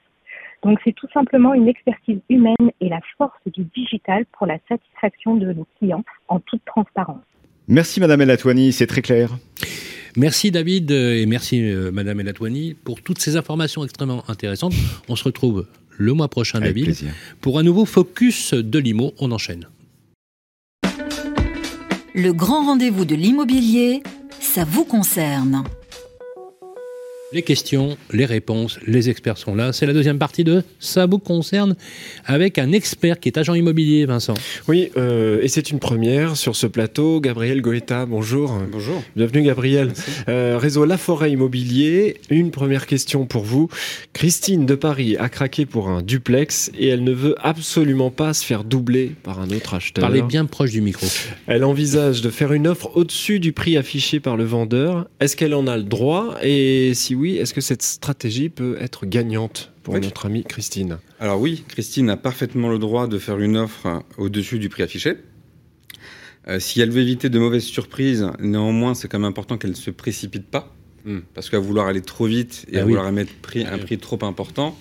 Donc 0.63 0.79
c'est 0.83 0.93
tout 0.93 1.07
simplement 1.13 1.53
une 1.53 1.67
expertise 1.67 2.19
humaine 2.29 2.71
et 2.79 2.89
la 2.89 2.99
force 3.17 3.39
du 3.47 3.63
digital 3.75 4.25
pour 4.37 4.47
la 4.47 4.57
satisfaction 4.69 5.35
de 5.35 5.51
nos 5.51 5.67
clients 5.77 6.03
en 6.27 6.39
toute 6.39 6.63
transparence. 6.65 7.21
Merci 7.67 7.99
Madame 7.99 8.21
Elatouani, 8.21 8.71
c'est 8.71 8.87
très 8.87 9.01
clair. 9.01 9.29
Merci 10.15 10.51
David 10.51 10.91
et 10.91 11.25
merci 11.25 11.61
euh, 11.61 11.91
Madame 11.91 12.19
Elatouani 12.19 12.75
pour 12.75 13.01
toutes 13.01 13.19
ces 13.19 13.35
informations 13.35 13.83
extrêmement 13.83 14.23
intéressantes. 14.27 14.73
On 15.09 15.15
se 15.15 15.23
retrouve 15.23 15.65
le 15.97 16.13
mois 16.13 16.27
prochain, 16.27 16.59
Avec 16.59 16.69
David, 16.69 16.85
plaisir. 16.85 17.13
pour 17.41 17.59
un 17.59 17.63
nouveau 17.63 17.85
focus 17.85 18.53
de 18.53 18.79
l'IMO. 18.79 19.13
On 19.19 19.31
enchaîne. 19.31 19.67
Le 22.15 22.31
grand 22.31 22.63
rendez-vous 22.67 23.05
de 23.05 23.15
l'immobilier, 23.15 24.03
ça 24.39 24.65
vous 24.65 24.85
concerne. 24.85 25.63
Les 27.33 27.41
questions, 27.41 27.97
les 28.11 28.25
réponses, 28.25 28.77
les 28.85 29.09
experts 29.09 29.39
sont 29.39 29.55
là. 29.55 29.73
C'est 29.73 29.87
la 29.87 29.93
deuxième 29.93 30.19
partie 30.19 30.43
de 30.43 30.61
Ça 30.77 31.07
vous 31.07 31.17
concerne 31.17 31.75
avec 32.25 32.59
un 32.59 32.71
expert 32.71 33.19
qui 33.19 33.27
est 33.27 33.39
agent 33.39 33.55
immobilier, 33.55 34.05
Vincent. 34.05 34.35
Oui, 34.67 34.91
euh, 34.97 35.41
et 35.41 35.47
c'est 35.47 35.71
une 35.71 35.79
première 35.79 36.37
sur 36.37 36.55
ce 36.55 36.67
plateau. 36.67 37.19
Gabriel 37.19 37.61
Goeta, 37.61 38.05
bonjour. 38.05 38.59
Bonjour. 38.71 39.01
Bienvenue 39.15 39.41
Gabriel. 39.41 39.93
Euh, 40.29 40.59
réseau 40.61 40.85
La 40.85 40.99
Forêt 40.99 41.31
Immobilier, 41.31 42.17
une 42.29 42.51
première 42.51 42.85
question 42.85 43.25
pour 43.25 43.41
vous. 43.41 43.67
Christine 44.13 44.67
de 44.67 44.75
Paris 44.75 45.17
a 45.17 45.27
craqué 45.27 45.65
pour 45.65 45.89
un 45.89 46.03
duplex 46.03 46.69
et 46.77 46.89
elle 46.89 47.03
ne 47.03 47.13
veut 47.13 47.35
absolument 47.41 48.11
pas 48.11 48.35
se 48.35 48.45
faire 48.45 48.63
doubler 48.63 49.11
par 49.23 49.39
un 49.39 49.49
autre 49.49 49.73
acheteur. 49.73 50.03
Parlez 50.03 50.21
bien 50.21 50.45
proche 50.45 50.69
du 50.69 50.81
micro. 50.81 51.07
Elle 51.47 51.63
envisage 51.63 52.21
de 52.21 52.29
faire 52.29 52.53
une 52.53 52.67
offre 52.67 52.95
au-dessus 52.95 53.39
du 53.39 53.53
prix 53.53 53.75
affiché 53.75 54.19
par 54.19 54.37
le 54.37 54.43
vendeur. 54.43 55.07
Est-ce 55.19 55.35
qu'elle 55.35 55.55
en 55.55 55.65
a 55.65 55.77
le 55.77 55.83
droit? 55.83 56.35
Et 56.43 56.93
si 56.93 57.15
oui, 57.15 57.22
est-ce 57.31 57.53
que 57.53 57.61
cette 57.61 57.81
stratégie 57.81 58.49
peut 58.49 58.77
être 58.79 59.05
gagnante 59.05 59.71
pour 59.83 59.93
Oui. 59.95 60.01
notre 60.01 60.25
amie 60.25 60.43
Christine? 60.43 60.97
Alors 61.19 61.39
oui, 61.41 61.63
Christine 61.67 62.09
a 62.09 62.17
parfaitement 62.17 62.69
le 62.69 62.79
droit 62.79 63.07
de 63.07 63.17
faire 63.19 63.39
une 63.39 63.57
offre 63.57 64.03
au-dessus 64.17 64.59
du 64.59 64.69
prix 64.69 64.83
affiché. 64.83 65.15
Euh, 66.47 66.59
si 66.59 66.81
elle 66.81 66.89
veut 66.91 67.01
éviter 67.01 67.29
de 67.29 67.39
mauvaises 67.39 67.63
surprises, 67.63 68.27
néanmoins, 68.39 68.93
c'est 68.95 69.07
quand 69.07 69.19
même 69.19 69.29
important 69.29 69.57
qu'elle 69.57 69.71
ne 69.71 69.75
se 69.75 69.91
précipite 69.91 70.45
pas. 70.45 70.73
Parce 71.33 71.49
qu'à 71.49 71.59
vouloir 71.59 71.87
aller 71.87 72.01
trop 72.01 72.27
vite 72.27 72.65
et 72.71 72.77
Ah 72.77 72.81
à 72.81 72.85
oui. 72.85 72.91
vouloir 72.93 73.11
mettre 73.11 73.33
prix, 73.41 73.65
un 73.65 73.77
prix 73.77 73.97
trop 73.97 74.17
important, 74.23 74.77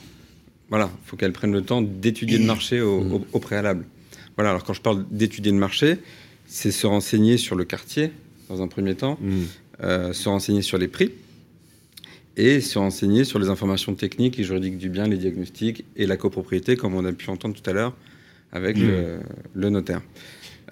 voilà, 0.71 0.89
il 1.05 1.09
faut 1.09 1.17
qu'elle 1.17 1.33
prenne 1.33 1.51
le 1.53 1.63
temps 1.63 1.83
d'étudier 1.83 2.39
le 2.39 2.45
marché 2.45 2.81
au, 2.81 3.01
au- 3.01 3.27
au 3.33 3.39
préalable. 3.41 3.85
Voilà, 4.37 4.51
alors 4.51 4.63
quand 4.63 4.73
je 4.73 4.81
parle 4.81 5.05
d'étudier 5.11 5.51
le 5.51 5.59
marché, 5.59 5.99
c'est 6.47 6.71
se 6.71 6.87
renseigner 6.87 7.39
sur 7.39 7.57
le 7.57 7.65
quartier, 7.65 8.13
dans 8.49 8.63
un 8.63 8.69
premier 8.69 8.95
temps, 8.95 9.19
euh, 9.83 10.13
se 10.13 10.29
renseigner 10.29 10.63
sur 10.63 10.79
les 10.79 10.87
prix, 10.87 11.11
et 12.37 12.61
se 12.61 12.79
renseigner 12.79 13.25
sur 13.25 13.39
les 13.39 13.49
informations 13.49 13.95
techniques 13.95 14.39
et 14.39 14.45
juridiques 14.45 14.79
du 14.79 14.89
bien, 14.89 15.07
les 15.07 15.17
diagnostics 15.19 15.85
et 15.97 16.07
la 16.07 16.17
copropriété, 16.17 16.77
comme 16.77 16.95
on 16.95 17.05
a 17.05 17.13
pu 17.13 17.29
entendre 17.31 17.55
tout 17.61 17.69
à 17.69 17.73
l'heure 17.73 17.95
avec 18.53 18.77
le, 18.79 19.21
le 19.55 19.71
notaire. 19.71 20.01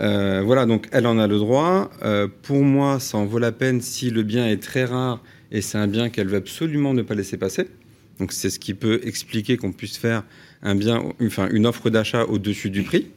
Euh, 0.00 0.42
voilà, 0.44 0.64
donc 0.66 0.86
elle 0.92 1.06
en 1.06 1.18
a 1.18 1.26
le 1.26 1.36
droit. 1.38 1.90
Euh, 2.02 2.28
pour 2.42 2.62
moi, 2.62 3.00
ça 3.00 3.18
en 3.18 3.26
vaut 3.26 3.38
la 3.38 3.52
peine 3.52 3.80
si 3.80 4.10
le 4.10 4.22
bien 4.22 4.46
est 4.48 4.62
très 4.62 4.84
rare 4.84 5.22
et 5.52 5.60
c'est 5.60 5.78
un 5.78 5.86
bien 5.88 6.08
qu'elle 6.08 6.28
veut 6.28 6.36
absolument 6.38 6.94
ne 6.94 7.02
pas 7.02 7.14
laisser 7.14 7.36
passer. 7.36 7.68
Donc 8.18 8.32
c'est 8.32 8.50
ce 8.50 8.58
qui 8.58 8.74
peut 8.74 9.00
expliquer 9.04 9.56
qu'on 9.56 9.72
puisse 9.72 9.96
faire 9.96 10.24
un 10.62 10.74
bien, 10.74 11.02
enfin 11.22 11.48
une 11.50 11.66
offre 11.66 11.90
d'achat 11.90 12.24
au-dessus 12.24 12.70
du 12.70 12.82
prix. 12.82 13.08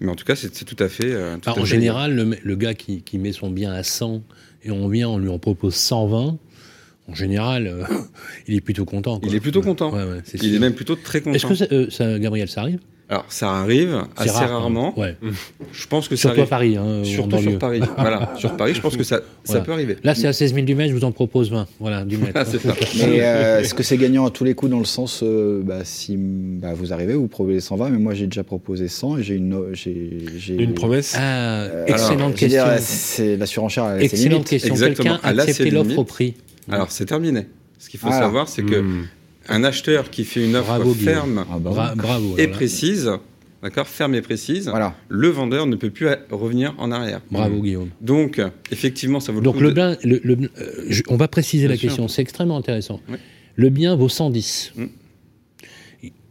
Mais 0.00 0.10
en 0.10 0.14
tout 0.16 0.24
cas, 0.24 0.34
c'est 0.34 0.54
c'est 0.54 0.64
tout 0.64 0.82
à 0.82 0.88
fait. 0.88 1.10
euh, 1.12 1.36
tout 1.36 1.50
Alors, 1.50 1.58
à 1.58 1.60
en 1.62 1.64
fait 1.64 1.70
général, 1.70 2.14
le, 2.14 2.36
le 2.42 2.56
gars 2.56 2.72
qui, 2.74 3.02
qui 3.02 3.18
met 3.18 3.32
son 3.32 3.50
bien 3.50 3.72
à 3.72 3.82
100 3.82 4.22
et 4.64 4.70
on 4.70 4.88
vient, 4.88 5.08
on 5.10 5.18
lui 5.18 5.28
en 5.28 5.38
propose 5.38 5.74
120, 5.74 6.38
en 7.10 7.14
général, 7.14 7.66
euh, 7.66 7.82
il 8.46 8.54
est 8.56 8.60
plutôt 8.60 8.84
content. 8.84 9.20
Il 9.24 9.34
est 9.34 9.40
plutôt 9.40 9.62
content. 9.62 9.92
Ouais, 9.92 10.04
ouais, 10.04 10.20
c'est 10.24 10.42
Il 10.42 10.54
est 10.54 10.58
même 10.58 10.74
plutôt 10.74 10.96
très 10.96 11.20
content. 11.20 11.34
Est-ce 11.34 11.46
que 11.46 11.54
ça, 11.54 11.66
euh, 11.72 11.86
ça- 11.90 12.18
Gabriel, 12.18 12.48
ça 12.48 12.60
arrive? 12.62 12.78
Alors, 13.08 13.24
ça 13.28 13.50
arrive 13.50 14.04
assez 14.16 14.30
rare, 14.30 14.50
rarement. 14.50 14.96
Ouais. 14.96 15.16
Je 15.72 15.86
pense 15.88 16.06
que 16.06 16.14
ça 16.14 16.28
Surtout 16.28 16.42
à 16.42 16.42
arrive. 16.42 16.48
Paris. 16.48 16.76
Hein, 16.76 17.02
Surtout 17.02 17.38
sur. 17.38 17.58
Paris. 17.58 17.80
voilà, 17.98 18.32
sur 18.38 18.56
Paris, 18.56 18.72
je 18.74 18.80
pense 18.80 18.96
que 18.96 19.02
ça, 19.02 19.20
ça 19.42 19.60
peut 19.62 19.72
arriver. 19.72 19.96
Là, 20.04 20.14
c'est 20.14 20.28
à 20.28 20.32
16 20.32 20.54
000 20.54 20.64
du 20.64 20.76
mètre, 20.76 20.90
je 20.92 20.96
vous 20.96 21.02
en 21.04 21.10
propose 21.10 21.50
20. 21.50 21.66
Voilà, 21.80 22.04
du 22.04 22.18
mètre. 22.18 22.32
Ah, 22.36 22.44
c'est 22.44 22.60
ça. 22.60 22.72
Mais 22.98 23.18
euh, 23.20 23.60
est-ce 23.62 23.74
que 23.74 23.82
c'est 23.82 23.96
gagnant 23.96 24.26
à 24.26 24.30
tous 24.30 24.44
les 24.44 24.54
coups 24.54 24.70
dans 24.70 24.78
le 24.78 24.84
sens, 24.84 25.24
euh, 25.24 25.60
bah, 25.64 25.80
si 25.82 26.14
bah, 26.16 26.72
vous 26.72 26.92
arrivez, 26.92 27.14
vous 27.14 27.26
proposez 27.26 27.58
120, 27.60 27.88
mais 27.90 27.98
moi 27.98 28.14
j'ai 28.14 28.26
déjà 28.26 28.44
proposé 28.44 28.86
100 28.86 29.18
et 29.18 29.22
j'ai 29.24 29.34
une, 29.34 29.56
Une 30.56 30.74
promesse 30.74 31.16
Ah, 31.18 31.66
excellente 31.88 32.20
alors, 32.20 32.34
question. 32.34 32.64
c'est 32.78 33.36
la 33.36 33.46
surenchère. 33.46 33.96
Excellente 33.98 34.44
question. 34.46 34.76
Quelqu'un 34.76 35.14
a 35.14 35.20
Ah, 35.24 35.28
accepté 35.30 35.52
c'est 35.64 35.70
l'offre 35.70 35.98
au 35.98 36.04
prix? 36.04 36.34
Alors, 36.72 36.90
c'est 36.92 37.06
terminé. 37.06 37.46
Ce 37.78 37.88
qu'il 37.88 37.98
faut 38.00 38.10
savoir, 38.10 38.48
c'est 38.48 38.62
que 38.62 38.80
Hmm. 38.80 39.06
un 39.48 39.64
acheteur 39.64 40.10
qui 40.10 40.24
fait 40.24 40.44
une 40.44 40.54
offre 40.56 40.66
Bravo, 40.66 40.94
ferme 40.94 41.44
Ah, 41.50 41.58
bah, 41.58 41.70
Bra- 41.70 41.94
bravo. 41.94 42.36
et 42.38 42.46
précise, 42.48 43.10
d'accord, 43.62 43.86
ferme 43.88 44.14
et 44.14 44.20
précise, 44.22 44.68
Voilà. 44.68 44.94
le 45.08 45.28
vendeur 45.28 45.66
ne 45.66 45.76
peut 45.76 45.90
plus 45.90 46.08
revenir 46.30 46.74
en 46.78 46.92
arrière. 46.92 47.20
Bravo, 47.30 47.62
Guillaume. 47.62 47.88
Donc, 48.00 48.40
effectivement, 48.70 49.18
ça 49.20 49.32
vaut 49.32 49.38
le 49.40 49.44
Donc, 49.44 49.54
coup 49.56 49.60
le 49.62 49.68
de- 49.70 49.74
bien, 49.74 49.96
le- 50.04 50.20
le- 50.22 50.50
euh, 50.58 50.84
je- 50.88 51.02
on 51.08 51.16
va 51.16 51.26
préciser 51.28 51.64
Bien 51.66 51.74
la 51.74 51.76
sûr. 51.78 51.88
question, 51.88 52.06
c'est 52.08 52.22
extrêmement 52.22 52.56
intéressant. 52.58 53.00
Oui. 53.08 53.16
Le 53.56 53.68
bien 53.70 53.96
vaut 53.96 54.08
110. 54.10 54.72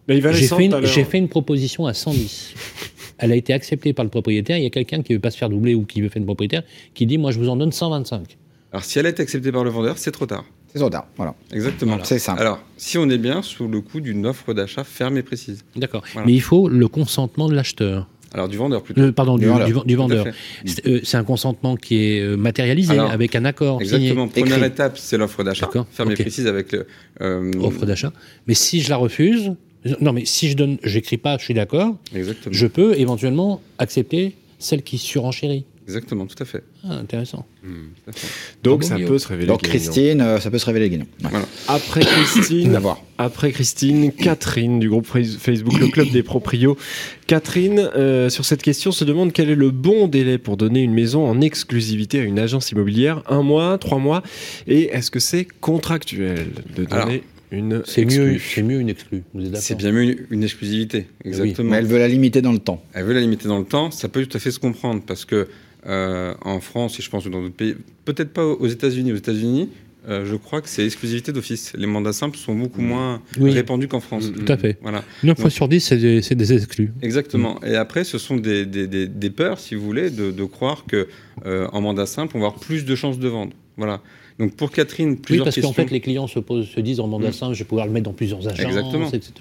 Mais 0.08 0.18
il 0.18 0.22
va 0.22 0.32
J'ai 0.32 0.48
fait, 0.48 1.04
fait 1.04 1.18
une 1.20 1.28
proposition 1.30 1.86
à 1.86 1.94
110. 1.94 2.54
Elle 3.20 3.32
a 3.32 3.36
été 3.36 3.54
acceptée 3.54 3.94
par 3.94 4.06
le 4.06 4.10
propriétaire. 4.10 4.58
Il 4.58 4.64
y 4.64 4.66
a 4.66 4.70
quelqu'un 4.72 5.04
qui 5.04 5.14
veut 5.14 5.20
pas 5.20 5.30
se 5.30 5.38
faire 5.38 5.50
doubler 5.50 5.76
ou 5.76 5.84
qui 5.86 6.02
veut 6.02 6.10
faire 6.10 6.20
une 6.22 6.26
propriétaire 6.26 6.64
qui 6.96 7.06
dit 7.06 7.18
Moi, 7.20 7.32
je 7.32 7.38
vous 7.40 7.50
en 7.50 7.58
donne 7.58 7.72
125. 7.72 8.38
Alors, 8.72 8.84
si 8.84 8.99
elle 8.99 9.05
est 9.07 9.20
acceptée 9.20 9.51
par 9.51 9.63
le 9.63 9.70
vendeur, 9.70 9.97
c'est 9.97 10.11
trop 10.11 10.26
tard. 10.26 10.45
C'est 10.72 10.80
trop 10.80 10.89
tard. 10.89 11.07
Voilà. 11.17 11.34
Exactement. 11.51 11.97
C'est 12.03 12.20
simple. 12.20 12.39
Alors, 12.41 12.59
si 12.78 12.97
on 12.99 13.09
est 13.09 13.17
bien 13.17 13.41
sous 13.41 13.67
le 13.67 13.82
coup 13.82 13.99
d'une 14.01 14.26
offre 14.28 14.53
d'achat 14.53 14.84
ferme 14.84 15.17
et 15.17 15.24
précise. 15.24 15.63
D'accord. 15.76 16.03
Voilà. 16.13 16.28
Mais 16.28 16.34
il 16.34 16.41
faut 16.41 16.70
le 16.70 16.88
consentement 16.88 17.49
de 17.49 17.55
l'acheteur. 17.55 18.07
Alors, 18.32 18.47
du 18.47 18.57
vendeur 18.57 18.84
plutôt. 18.84 19.01
Euh, 19.01 19.11
pardon, 19.11 19.38
du, 19.38 19.45
Du 19.45 19.49
vendeur. 19.49 19.65
du- 19.67 19.74
du 19.74 19.80
Tout 19.80 19.91
à 19.93 19.95
vendeur. 19.95 20.26
fait. 20.26 20.34
C'est 20.65 20.88
euh, 20.88 20.99
c'est 21.03 21.17
un 21.17 21.24
consentement 21.24 21.76
qui 21.76 21.95
est 21.95 22.22
euh, 22.22 22.36
matérialisé 22.38 22.93
Alors, 22.93 23.09
avec 23.09 23.36
un 23.36 23.43
accord 23.43 23.82
Exactement. 23.82 24.28
signé. 24.28 24.41
Première 24.43 24.57
écrit. 24.59 24.67
étape, 24.67 24.97
c'est 24.99 25.17
l'offre 25.17 25.43
d'achat. 25.43 25.65
D'accord. 25.65 25.88
Ferme 25.89 26.11
et 26.11 26.13
précise 26.13 26.45
avec 26.45 26.72
le. 26.72 26.86
euh, 27.22 27.51
offre 27.59 27.88
d'achat. 27.88 28.13
Mais 28.45 28.53
si 28.53 28.82
je 28.82 28.89
la 28.91 28.97
refuse, 28.97 29.53
non, 29.99 30.13
mais 30.13 30.26
si 30.26 30.47
je 30.51 30.55
donne, 30.55 30.78
j'écris 30.84 31.17
pas, 31.17 31.39
je 31.39 31.45
suis 31.45 31.55
d'accord, 31.55 31.95
Exactement. 32.13 32.53
je 32.55 32.67
peux 32.67 32.99
éventuellement 32.99 33.61
accepter 33.80 34.36
celle 34.59 34.84
qui 34.84 34.99
surenchérit. 34.99 35.65
Exactement, 35.90 36.28
tout 36.28 36.36
à 36.40 36.46
fait. 36.46 36.62
Ah, 36.84 36.98
intéressant. 36.98 37.48
Tout 37.64 38.10
à 38.10 38.12
fait. 38.12 38.28
Donc 38.62 38.84
Ah 38.86 38.90
bon, 38.90 39.02
ça 39.02 39.08
peut 39.08 39.18
se 39.18 39.28
révéler 39.28 39.48
Donc. 39.48 39.64
Christine, 39.64 40.22
euh, 40.22 40.40
ça 40.40 40.52
peut 40.52 40.60
se 40.60 40.68
révéler 40.68 40.88
gagnant. 40.88 41.08
Ouais. 41.24 41.30
Voilà. 41.32 41.48
Après 41.68 42.02
Christine, 42.02 42.80
après 43.18 43.52
Christine, 43.52 44.12
Catherine 44.12 44.80
du 44.80 44.88
groupe 44.88 45.08
Facebook 45.08 45.80
Le 45.80 45.88
Club 45.88 46.12
des 46.12 46.22
Proprios. 46.22 46.78
Catherine, 47.26 47.90
euh, 47.96 48.30
sur 48.30 48.46
cette 48.46 48.62
question, 48.62 48.92
se 48.92 49.04
demande 49.04 49.34
quel 49.34 49.50
est 49.50 49.56
le 49.56 49.72
bon 49.72 50.08
délai 50.08 50.38
pour 50.38 50.58
donner 50.58 50.84
une 50.84 50.94
maison 50.94 51.26
en 51.26 51.42
exclusivité 51.42 52.20
à 52.20 52.24
une 52.24 52.38
agence 52.38 52.70
immobilière 52.70 53.24
Un 53.28 53.42
mois, 53.42 53.80
trois 53.80 53.98
mois 53.98 54.22
Et 54.68 54.90
est-ce 54.90 55.10
que 55.10 55.20
c'est 55.20 55.48
contractuel 55.60 56.50
de 56.76 56.84
donner 56.84 57.02
Alors, 57.02 57.10
une 57.52 57.82
C'est 57.86 58.02
exclue 58.02 58.34
mieux, 58.34 58.40
c'est 58.40 58.62
mieux 58.62 58.80
une 58.80 58.90
exclue. 58.90 59.24
Vous 59.34 59.42
êtes 59.42 59.48
d'accord 59.48 59.64
C'est 59.64 59.76
bien 59.76 59.92
mieux 59.92 60.04
une, 60.04 60.18
une 60.30 60.44
exclusivité. 60.44 61.08
Exactement. 61.26 61.72
Mais 61.72 61.78
elle 61.78 61.88
veut 61.88 61.98
la 61.98 62.08
limiter 62.08 62.44
dans 62.44 62.52
le 62.52 62.60
temps. 62.60 62.84
Elle 62.94 63.06
veut 63.06 63.14
la 63.14 63.22
limiter 63.22 63.48
dans 63.48 63.58
le 63.58 63.66
temps, 63.66 63.90
ça 63.90 64.08
peut 64.08 64.24
tout 64.24 64.38
à 64.38 64.40
fait 64.40 64.52
se 64.52 64.60
comprendre 64.60 65.02
parce 65.06 65.26
que 65.26 65.48
euh, 65.86 66.34
en 66.44 66.60
France 66.60 67.00
et 67.00 67.02
je 67.04 67.10
pense 67.10 67.24
que 67.24 67.30
dans 67.30 67.42
d'autres 67.42 67.56
pays, 67.56 67.76
peut-être 68.06 68.32
pas 68.34 68.46
aux 68.46 68.68
États-Unis. 68.68 69.12
Aux 69.14 69.16
États-Unis, 69.18 69.70
euh, 70.08 70.26
je 70.26 70.36
crois 70.36 70.62
que 70.62 70.70
c'est 70.70 70.86
exclusivité 70.86 71.32
d'office. 71.32 71.74
Les 71.78 71.86
mandats 71.88 72.14
simples 72.14 72.38
sont 72.38 72.56
beaucoup 72.56 72.82
moins 72.82 73.22
Oui. 73.40 73.52
répandus 73.52 73.88
qu'en 73.88 74.00
France. 74.00 74.32
Tout 74.34 74.52
à 74.52 74.58
fait. 74.58 74.78
Voilà. 74.82 75.04
9 75.24 75.40
fois 75.40 75.50
sur 75.50 75.68
10, 75.68 75.80
c'est 75.82 75.98
des, 75.98 76.22
c'est 76.22 76.36
des 76.36 76.54
exclus. 76.54 76.92
Exactement. 77.02 77.62
Et 77.64 77.76
après, 77.76 78.04
ce 78.04 78.18
sont 78.18 78.38
des, 78.38 78.66
des, 78.66 78.88
des, 78.88 79.08
des 79.08 79.30
peurs, 79.30 79.60
si 79.60 79.76
vous 79.76 79.84
voulez, 79.84 80.10
de, 80.10 80.32
de 80.32 80.44
croire 80.46 80.86
que 80.88 81.08
euh, 81.46 81.68
en 81.74 81.82
mandat 81.82 82.06
simple, 82.06 82.36
on 82.38 82.40
va 82.40 82.48
avoir 82.48 82.60
plus 82.62 82.86
de 82.86 82.96
chances 82.96 83.20
de 83.20 83.28
vendre. 83.28 83.54
Voilà. 83.78 84.02
Donc 84.40 84.56
pour 84.56 84.72
Catherine, 84.72 85.12
Oui, 85.12 85.16
plusieurs 85.18 85.46
parce 85.46 85.60
qu'en 85.60 85.74
fait, 85.74 85.92
les 85.92 86.00
clients 86.00 86.28
se, 86.28 86.40
posent, 86.40 86.68
se 86.70 86.80
disent 86.80 87.02
en 87.02 87.08
mandat 87.08 87.30
Mm. 87.30 87.34
simple, 87.34 87.54
je 87.56 87.60
vais 87.60 87.66
pouvoir 87.68 87.86
le 87.88 87.92
mettre 87.92 88.06
dans 88.06 88.14
plusieurs 88.14 88.48
agences, 88.48 88.66
Exactement. 88.66 89.10
etc. 89.10 89.32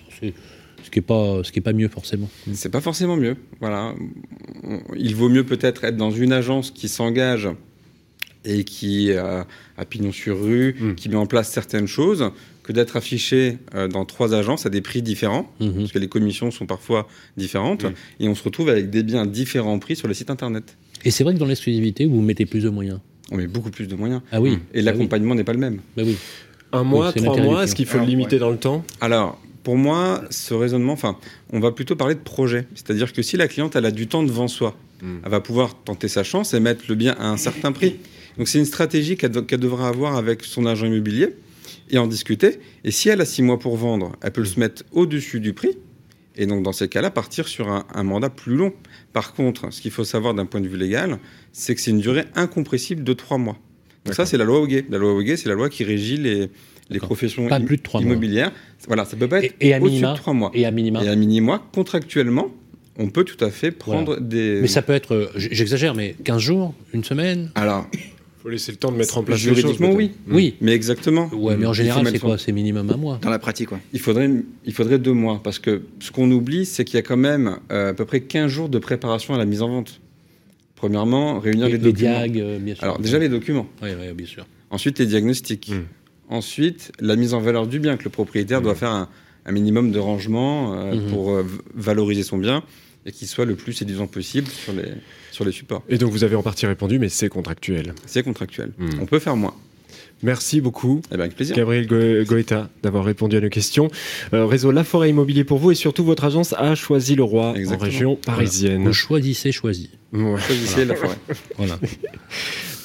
Ce 0.88 0.90
qui 0.90 1.00
n'est 1.00 1.04
pas, 1.04 1.44
ce 1.44 1.52
qui 1.52 1.58
est 1.58 1.62
pas 1.62 1.74
mieux 1.74 1.88
forcément. 1.88 2.30
C'est 2.54 2.70
pas 2.70 2.80
forcément 2.80 3.16
mieux. 3.18 3.36
Voilà. 3.60 3.94
Il 4.96 5.14
vaut 5.14 5.28
mieux 5.28 5.44
peut-être 5.44 5.84
être 5.84 5.98
dans 5.98 6.10
une 6.10 6.32
agence 6.32 6.70
qui 6.70 6.88
s'engage 6.88 7.46
et 8.46 8.64
qui 8.64 9.12
a, 9.12 9.46
a 9.76 9.84
pignon 9.84 10.12
sur 10.12 10.40
rue, 10.42 10.74
Hmm. 10.80 10.94
qui 10.94 11.10
met 11.10 11.16
en 11.16 11.26
place 11.26 11.50
certaines 11.50 11.86
choses, 11.88 12.30
que 12.62 12.72
d'être 12.72 12.96
affiché 12.96 13.58
euh, 13.74 13.86
dans 13.86 14.06
trois 14.06 14.32
agences 14.34 14.64
à 14.64 14.70
des 14.70 14.80
prix 14.80 15.02
différents, 15.02 15.52
Mhm. 15.60 15.74
parce 15.74 15.92
que 15.92 15.98
les 15.98 16.08
commissions 16.08 16.50
sont 16.50 16.64
parfois 16.64 17.06
différentes, 17.36 17.84
et 18.18 18.26
on 18.28 18.34
se 18.34 18.42
retrouve 18.42 18.70
avec 18.70 18.88
des 18.88 19.02
biens 19.02 19.26
différents 19.26 19.78
prix 19.78 19.94
sur 19.96 20.08
le 20.08 20.14
site 20.14 20.30
internet. 20.30 20.74
Et 21.04 21.10
c'est 21.10 21.22
vrai 21.22 21.34
que 21.34 21.38
dans 21.38 21.44
l'exclusivité, 21.46 22.06
vous 22.06 22.22
mettez 22.22 22.46
plus 22.46 22.62
de 22.62 22.70
moyens. 22.70 23.00
On 23.30 23.36
met 23.36 23.46
beaucoup 23.46 23.70
plus 23.70 23.88
de 23.88 23.94
moyens. 23.94 24.22
Ah 24.32 24.40
oui. 24.40 24.58
Et 24.72 24.80
l'accompagnement 24.80 25.34
n'est 25.34 25.44
pas 25.44 25.52
le 25.52 25.58
même. 25.58 25.80
Bah 25.98 26.02
oui. 26.06 26.16
Un 26.72 26.84
mois, 26.84 27.12
trois 27.12 27.36
mois, 27.38 27.64
est-ce 27.64 27.74
qu'il 27.74 27.84
faut 27.86 27.98
le 27.98 28.04
limiter 28.06 28.38
dans 28.38 28.50
le 28.50 28.56
temps? 28.56 28.84
Alors, 29.02 29.38
pour 29.62 29.76
moi, 29.76 30.22
ce 30.30 30.54
raisonnement, 30.54 30.92
enfin, 30.94 31.16
on 31.52 31.60
va 31.60 31.72
plutôt 31.72 31.96
parler 31.96 32.14
de 32.14 32.20
projet. 32.20 32.66
C'est-à-dire 32.74 33.12
que 33.12 33.22
si 33.22 33.36
la 33.36 33.48
cliente, 33.48 33.76
elle 33.76 33.84
a 33.86 33.90
du 33.90 34.06
temps 34.06 34.22
devant 34.22 34.48
soi, 34.48 34.76
elle 35.02 35.30
va 35.30 35.40
pouvoir 35.40 35.76
tenter 35.84 36.08
sa 36.08 36.24
chance 36.24 36.54
et 36.54 36.60
mettre 36.60 36.84
le 36.88 36.94
bien 36.94 37.14
à 37.18 37.28
un 37.28 37.36
certain 37.36 37.70
prix. 37.72 37.96
Donc, 38.36 38.48
c'est 38.48 38.58
une 38.58 38.64
stratégie 38.64 39.16
qu'elle 39.16 39.30
de- 39.32 39.40
qu'elle 39.40 39.60
devra 39.60 39.88
avoir 39.88 40.16
avec 40.16 40.42
son 40.44 40.66
agent 40.66 40.86
immobilier 40.86 41.34
et 41.90 41.98
en 41.98 42.06
discuter. 42.06 42.58
Et 42.84 42.90
si 42.90 43.08
elle 43.08 43.20
a 43.20 43.24
six 43.24 43.42
mois 43.42 43.58
pour 43.58 43.76
vendre, 43.76 44.12
elle 44.22 44.32
peut 44.32 44.44
se 44.44 44.58
mettre 44.58 44.82
au-dessus 44.92 45.40
du 45.40 45.52
prix. 45.52 45.76
Et 46.36 46.46
donc, 46.46 46.62
dans 46.62 46.72
ces 46.72 46.88
cas-là, 46.88 47.10
partir 47.10 47.48
sur 47.48 47.68
un, 47.68 47.84
un 47.94 48.02
mandat 48.04 48.30
plus 48.30 48.54
long. 48.54 48.72
Par 49.12 49.34
contre, 49.34 49.72
ce 49.72 49.80
qu'il 49.80 49.90
faut 49.90 50.04
savoir 50.04 50.34
d'un 50.34 50.46
point 50.46 50.60
de 50.60 50.68
vue 50.68 50.76
légal, 50.76 51.18
c'est 51.52 51.74
que 51.74 51.80
c'est 51.80 51.90
une 51.90 51.98
durée 52.00 52.24
incompressible 52.36 53.02
de 53.04 53.12
trois 53.12 53.38
mois. 53.38 53.58
Donc 54.04 54.14
ça, 54.14 54.24
c'est 54.24 54.36
la 54.36 54.44
loi 54.44 54.60
Hoguet. 54.60 54.86
La 54.88 54.98
loi 54.98 55.12
Hoguet, 55.12 55.36
c'est 55.36 55.48
la 55.48 55.54
loi 55.56 55.68
qui 55.68 55.82
régit 55.84 56.16
les, 56.16 56.48
les 56.90 56.98
professions 57.00 57.48
Pas 57.48 57.56
im- 57.56 57.64
plus 57.64 57.76
de 57.76 57.82
trois 57.82 58.00
mois. 58.00 58.10
immobilières. 58.12 58.52
Voilà, 58.86 59.04
ça 59.04 59.16
peut 59.16 59.28
pas 59.28 59.42
être 59.44 59.54
Et 59.60 59.74
à 59.74 59.78
au-dessus 59.78 59.90
minima 59.92 60.12
de 60.12 60.16
trois 60.18 60.32
mois. 60.32 60.50
Et 60.54 60.64
à 60.66 60.70
minima 60.70 61.04
Et 61.04 61.08
à 61.08 61.16
minima, 61.16 61.62
contractuellement, 61.72 62.48
on 62.98 63.08
peut 63.08 63.24
tout 63.24 63.42
à 63.44 63.50
fait 63.50 63.70
prendre 63.70 64.06
Voilà. 64.06 64.20
des... 64.22 64.58
Mais 64.62 64.66
ça 64.68 64.82
peut 64.82 64.92
être, 64.94 65.14
euh, 65.14 65.28
j'exagère, 65.36 65.94
mais 65.94 66.14
15 66.24 66.40
jours, 66.40 66.74
une 66.94 67.04
semaine 67.04 67.50
Alors, 67.54 67.86
faut 68.42 68.48
laisser 68.48 68.72
le 68.72 68.78
temps 68.78 68.90
de 68.92 68.96
mettre 68.96 69.18
en 69.18 69.22
place 69.22 69.38
les 69.40 69.48
choses. 69.48 69.56
Juridiquement, 69.58 69.90
oui. 69.92 70.08
peut-être. 70.08 70.34
Oui. 70.36 70.54
Mais 70.60 70.72
exactement. 70.72 71.28
Ouais, 71.34 71.56
mais 71.56 71.66
en 71.66 71.72
Il 71.72 71.76
général, 71.76 72.06
c'est 72.10 72.18
quoi 72.18 72.38
C'est 72.38 72.52
minimum 72.52 72.88
un 72.90 72.96
mois. 72.96 73.18
Dans 73.20 73.30
la 73.30 73.38
pratique, 73.38 73.68
quoi. 73.68 73.80
Il 73.92 74.00
faudrait, 74.00 74.30
il 74.64 74.72
faudrait 74.72 74.98
deux 74.98 75.12
mois, 75.12 75.40
parce 75.42 75.58
que 75.58 75.82
ce 76.00 76.10
qu'on 76.10 76.30
oublie, 76.30 76.64
c'est 76.66 76.84
qu'il 76.84 76.96
y 76.96 76.98
a 76.98 77.02
quand 77.02 77.16
même 77.16 77.58
euh, 77.70 77.90
à 77.90 77.94
peu 77.94 78.04
près 78.04 78.20
15 78.20 78.50
jours 78.50 78.68
de 78.68 78.78
préparation 78.78 79.34
à 79.34 79.38
la 79.38 79.44
mise 79.44 79.60
en 79.62 79.68
vente. 79.68 80.00
Premièrement, 80.76 81.40
réunir 81.40 81.66
Et 81.66 81.72
les 81.72 81.78
les 81.78 81.92
documents. 81.92 82.18
diag, 82.20 82.38
euh, 82.40 82.58
bien 82.60 82.74
sûr. 82.76 82.84
Alors, 82.84 82.98
déjà 83.00 83.18
les 83.18 83.28
documents. 83.28 83.66
Oui, 83.82 83.90
oui, 84.00 84.12
bien 84.14 84.26
sûr. 84.26 84.46
Ensuite, 84.70 84.98
les 85.00 85.06
diagnostics. 85.06 85.70
Hmm. 85.72 85.82
Ensuite, 86.28 86.92
la 87.00 87.16
mise 87.16 87.34
en 87.34 87.40
valeur 87.40 87.66
du 87.66 87.78
bien, 87.80 87.96
que 87.96 88.04
le 88.04 88.10
propriétaire 88.10 88.60
doit 88.62 88.74
faire 88.74 88.90
un, 88.90 89.08
un 89.46 89.52
minimum 89.52 89.90
de 89.92 89.98
rangement 89.98 90.74
euh, 90.74 90.94
Mhm. 90.94 91.10
pour 91.10 91.30
euh, 91.32 91.44
valoriser 91.74 92.22
son 92.22 92.38
bien 92.38 92.62
et 93.06 93.12
qu'il 93.12 93.26
soit 93.28 93.46
le 93.46 93.54
plus 93.54 93.72
séduisant 93.72 94.06
possible 94.06 94.48
sur 94.48 94.72
les, 94.74 94.92
sur 95.32 95.44
les 95.44 95.52
supports. 95.52 95.82
Et 95.88 95.96
donc 95.96 96.10
vous 96.12 96.24
avez 96.24 96.36
en 96.36 96.42
partie 96.42 96.66
répondu, 96.66 96.98
mais 96.98 97.08
c'est 97.08 97.28
contractuel. 97.30 97.94
C'est 98.06 98.22
contractuel. 98.22 98.72
Hmm. 98.78 98.88
On 99.00 99.06
peut 99.06 99.18
faire 99.20 99.36
moins. 99.36 99.54
Merci 100.22 100.60
beaucoup, 100.60 101.00
Eh 101.06 101.14
ben, 101.14 101.20
avec 101.20 101.36
plaisir. 101.36 101.54
Gabriel 101.54 101.86
Go- 101.86 102.24
Goeta, 102.24 102.68
d'avoir 102.82 103.04
répondu 103.04 103.36
à 103.36 103.40
nos 103.40 103.48
questions. 103.48 103.88
Euh, 104.34 104.46
réseau 104.46 104.72
La 104.72 104.82
Forêt 104.82 105.10
Immobilier 105.10 105.44
pour 105.44 105.58
vous 105.58 105.70
et 105.70 105.76
surtout 105.76 106.02
votre 106.04 106.24
agence 106.24 106.52
a 106.58 106.74
choisi 106.74 107.14
le 107.14 107.22
roi 107.22 107.54
en 107.56 107.76
région 107.78 108.16
parisienne. 108.16 108.82
Vous 108.84 108.92
choisissez, 108.92 109.52
choisi. 109.52 109.90
Ouais. 110.12 110.40
Choisissez 110.40 110.84
la 110.84 110.96
forêt. 110.96 111.16
Voilà. 111.56 111.78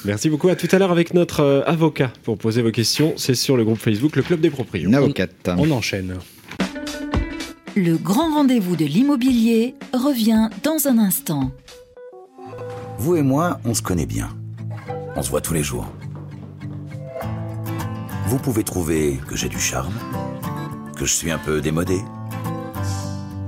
Merci 0.04 0.28
beaucoup. 0.28 0.48
À 0.48 0.56
tout 0.56 0.68
à 0.70 0.78
l'heure 0.78 0.90
avec 0.90 1.14
notre 1.14 1.40
euh, 1.40 1.62
avocat 1.64 2.12
pour 2.22 2.36
poser 2.36 2.62
vos 2.62 2.70
questions. 2.70 3.14
C'est 3.16 3.34
sur 3.34 3.56
le 3.56 3.64
groupe 3.64 3.78
Facebook 3.78 4.16
Le 4.16 4.22
Club 4.22 4.40
des 4.40 4.50
Proprios. 4.50 4.88
Une 4.88 4.94
avocate. 4.94 5.48
On 5.56 5.70
enchaîne. 5.70 6.18
Le 7.76 7.96
grand 7.96 8.34
rendez-vous 8.34 8.76
de 8.76 8.84
l'immobilier 8.84 9.74
revient 9.92 10.48
dans 10.62 10.86
un 10.86 10.98
instant. 10.98 11.50
Vous 12.98 13.16
et 13.16 13.22
moi, 13.22 13.60
on 13.64 13.74
se 13.74 13.82
connaît 13.82 14.06
bien. 14.06 14.28
On 15.16 15.22
se 15.22 15.30
voit 15.30 15.40
tous 15.40 15.54
les 15.54 15.62
jours. 15.62 15.86
Vous 18.26 18.38
pouvez 18.38 18.62
trouver 18.62 19.18
que 19.28 19.36
j'ai 19.36 19.48
du 19.48 19.58
charme, 19.58 19.94
que 20.96 21.04
je 21.04 21.12
suis 21.12 21.30
un 21.30 21.38
peu 21.38 21.60
démodé, 21.60 21.98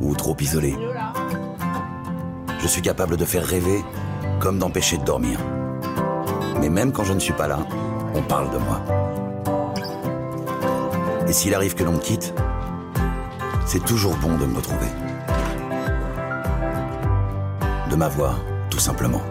ou 0.00 0.14
trop 0.14 0.36
isolé. 0.40 0.74
Je 2.60 2.66
suis 2.66 2.82
capable 2.82 3.16
de 3.16 3.24
faire 3.24 3.44
rêver 3.44 3.80
comme 4.40 4.58
d'empêcher 4.58 4.98
de 4.98 5.04
dormir. 5.04 5.38
Mais 6.66 6.70
même 6.70 6.90
quand 6.90 7.04
je 7.04 7.12
ne 7.12 7.20
suis 7.20 7.32
pas 7.32 7.46
là, 7.46 7.60
on 8.12 8.22
parle 8.22 8.50
de 8.50 8.58
moi. 8.58 8.82
Et 11.28 11.32
s'il 11.32 11.54
arrive 11.54 11.76
que 11.76 11.84
l'on 11.84 11.92
me 11.92 12.00
quitte, 12.00 12.34
c'est 13.66 13.84
toujours 13.84 14.16
bon 14.16 14.36
de 14.36 14.46
me 14.46 14.56
retrouver. 14.56 14.88
De 17.88 17.94
m'avoir, 17.94 18.40
tout 18.68 18.80
simplement. 18.80 19.22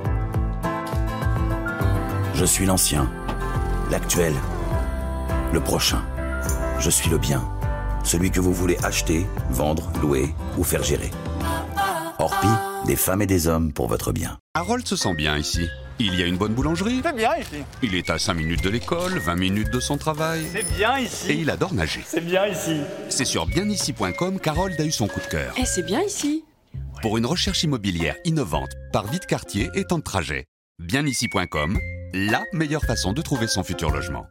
Je 2.36 2.46
suis 2.46 2.66
l'ancien, 2.66 3.12
l'actuel, 3.92 4.34
le 5.52 5.60
prochain. 5.60 6.04
Je 6.80 6.90
suis 6.90 7.10
le 7.10 7.18
bien, 7.18 7.44
celui 8.06 8.32
que 8.32 8.40
vous 8.40 8.54
voulez 8.54 8.78
acheter, 8.82 9.28
vendre, 9.50 9.92
louer 10.02 10.34
ou 10.58 10.64
faire 10.64 10.84
gérer. 10.84 11.12
Orpi, 12.18 12.48
des 12.86 12.96
femmes 12.96 13.24
et 13.24 13.28
des 13.28 13.48
hommes 13.48 13.74
pour 13.74 13.90
votre 13.90 14.14
bien. 14.14 14.38
Harold 14.54 14.88
se 14.88 14.96
sent 14.96 15.16
bien 15.16 15.36
ici. 15.36 15.68
Il 15.98 16.20
y 16.20 16.24
a 16.24 16.26
une 16.26 16.36
bonne 16.38 16.54
boulangerie. 16.54 17.02
C'est 17.04 17.16
bien 17.16 17.38
ici. 17.38 17.64
Il 17.82 17.96
est 17.96 18.10
à 18.10 18.20
5 18.20 18.34
minutes 18.34 18.64
de 18.64 18.70
l'école, 18.70 19.18
20 19.18 19.36
minutes 19.36 19.70
de 19.72 19.80
son 19.80 19.98
travail. 19.98 20.46
C'est 20.52 20.76
bien 20.76 21.00
ici. 21.00 21.32
Et 21.32 21.36
il 21.36 21.50
adore 21.50 21.74
nager. 21.74 22.02
C'est 22.06 22.26
bien 22.26 22.48
ici. 22.48 22.82
C'est 23.10 23.26
sur 23.26 23.46
bienici.com 23.46 24.40
qu'Harold 24.40 24.80
a 24.80 24.84
eu 24.84 24.92
son 24.92 25.08
coup 25.08 25.22
de 25.22 25.28
cœur. 25.28 25.54
Eh, 25.58 25.66
c'est 25.66 25.86
bien 25.86 26.02
ici. 26.02 26.44
Pour 27.02 27.18
une 27.18 27.26
recherche 27.26 27.64
immobilière 27.64 28.16
innovante, 28.26 28.72
par 28.92 29.08
vie 29.08 29.20
de 29.20 29.26
quartier 29.26 29.70
et 29.74 29.86
temps 29.86 30.00
de 30.00 30.04
trajet. 30.04 30.46
Bienici.com, 30.80 31.80
la 32.14 32.44
meilleure 32.52 32.84
façon 32.84 33.14
de 33.14 33.22
trouver 33.22 33.48
son 33.48 33.64
futur 33.64 33.90
logement. 33.90 34.26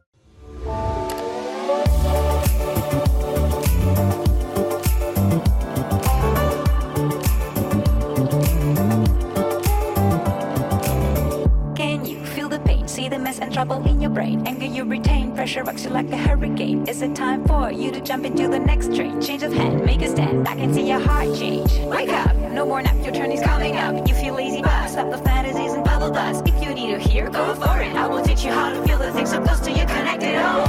Mess 13.34 13.44
and 13.44 13.52
trouble 13.52 13.86
in 13.86 14.00
your 14.00 14.10
brain. 14.10 14.46
Anger 14.46 14.66
you 14.66 14.84
retain, 14.84 15.34
pressure 15.34 15.62
rocks 15.64 15.84
you 15.84 15.90
like 15.90 16.10
a 16.12 16.16
hurricane. 16.16 16.86
Is 16.88 17.02
it 17.02 17.14
time 17.14 17.44
for 17.44 17.70
you 17.70 17.90
to 17.92 18.00
jump 18.00 18.24
into 18.24 18.48
the 18.48 18.58
next 18.58 18.94
train? 18.94 19.20
Change 19.20 19.42
of 19.42 19.52
hand, 19.52 19.84
make 19.84 20.02
a 20.02 20.08
stand. 20.08 20.48
I 20.48 20.54
can 20.54 20.72
see 20.72 20.88
your 20.88 21.00
heart 21.00 21.34
change. 21.36 21.70
Wake 21.80 22.10
up, 22.10 22.34
no 22.52 22.66
more 22.66 22.82
nap, 22.82 22.96
your 23.02 23.12
turn 23.12 23.32
is 23.32 23.40
coming 23.40 23.76
up. 23.76 24.08
You 24.08 24.14
feel 24.14 24.34
lazy, 24.34 24.62
but 24.62 24.88
stop 24.88 25.10
the 25.10 25.18
fantasies 25.18 25.72
and 25.72 25.84
bubble 25.84 26.10
dust. 26.10 26.46
If 26.46 26.62
you 26.62 26.74
need 26.74 26.92
to 26.92 26.98
hear, 26.98 27.30
go 27.30 27.54
for 27.54 27.80
it. 27.80 27.94
I 27.94 28.06
will 28.06 28.22
teach 28.22 28.44
you 28.44 28.52
how 28.52 28.70
to 28.70 28.82
feel 28.86 28.98
the 28.98 29.12
things 29.12 29.30
so 29.30 29.40
close 29.40 29.60
to 29.60 29.70
you, 29.70 29.86
connected 29.86 30.36
all. 30.36 30.66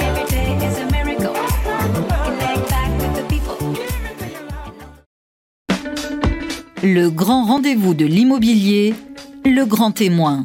Every 0.00 0.26
day 0.30 0.66
is 0.66 0.78
a 0.78 0.86
miracle. 0.90 1.34
Connect 2.26 2.70
back 2.70 2.90
with 3.00 3.14
the 3.16 3.24
people. 3.28 3.58
Le 6.82 7.10
grand 7.10 7.44
rendez-vous 7.44 7.94
de 7.94 8.06
l'immobilier, 8.06 8.94
le 9.44 9.64
grand 9.64 9.90
témoin. 9.90 10.44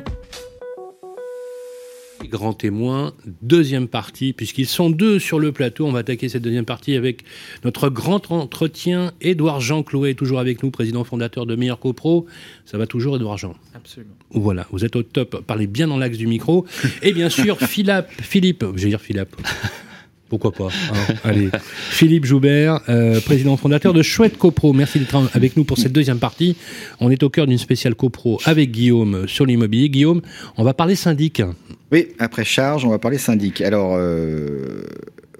Grand 2.33 2.53
témoin, 2.53 3.13
deuxième 3.43 3.87
partie, 3.87 4.33
puisqu'ils 4.33 4.65
sont 4.65 4.89
deux 4.89 5.19
sur 5.19 5.37
le 5.37 5.51
plateau. 5.51 5.85
On 5.85 5.91
va 5.91 5.99
attaquer 5.99 6.29
cette 6.29 6.41
deuxième 6.41 6.65
partie 6.65 6.95
avec 6.95 7.25
notre 7.63 7.89
grand 7.89 8.31
entretien. 8.31 9.11
Édouard 9.21 9.61
Jean 9.61 9.83
Clouet, 9.83 10.15
toujours 10.15 10.39
avec 10.39 10.63
nous, 10.63 10.71
président 10.71 11.03
fondateur 11.03 11.45
de 11.45 11.55
Meilleur 11.55 11.77
CoPro. 11.77 12.25
Ça 12.65 12.79
va 12.79 12.87
toujours, 12.87 13.17
Édouard 13.17 13.37
Jean 13.37 13.53
Absolument. 13.75 14.15
Voilà, 14.31 14.65
vous 14.71 14.83
êtes 14.83 14.95
au 14.95 15.03
top. 15.03 15.45
Parlez 15.45 15.67
bien 15.67 15.87
dans 15.87 15.97
l'axe 15.97 16.17
du 16.17 16.25
micro. 16.25 16.65
Et 17.03 17.13
bien 17.13 17.29
sûr, 17.29 17.59
Philippe, 17.67 18.07
Philippe, 18.19 18.65
je 18.77 18.81
vais 18.81 18.89
dire 18.89 19.01
Philippe. 19.01 19.35
Pourquoi 20.33 20.51
pas 20.51 20.73
hein, 20.91 21.13
Allez, 21.23 21.49
Philippe 21.61 22.25
Joubert, 22.25 22.81
euh, 22.89 23.21
président 23.21 23.55
fondateur 23.55 23.93
de 23.93 24.01
Chouette 24.01 24.35
CoPro. 24.35 24.73
Merci 24.73 24.97
d'être 24.97 25.29
avec 25.35 25.55
nous 25.55 25.63
pour 25.63 25.77
cette 25.77 25.91
deuxième 25.91 26.17
partie. 26.17 26.55
On 26.99 27.11
est 27.11 27.21
au 27.21 27.29
cœur 27.29 27.45
d'une 27.45 27.59
spéciale 27.59 27.93
CoPro 27.93 28.41
avec 28.45 28.71
Guillaume 28.71 29.27
sur 29.27 29.45
l'immobilier. 29.45 29.89
Guillaume, 29.89 30.21
on 30.57 30.63
va 30.63 30.73
parler 30.73 30.95
syndic. 30.95 31.43
Oui, 31.91 32.07
après 32.17 32.45
charge, 32.45 32.83
on 32.83 32.89
va 32.89 32.97
parler 32.97 33.19
syndic. 33.19 33.61
Alors, 33.61 33.93
euh, 33.95 34.81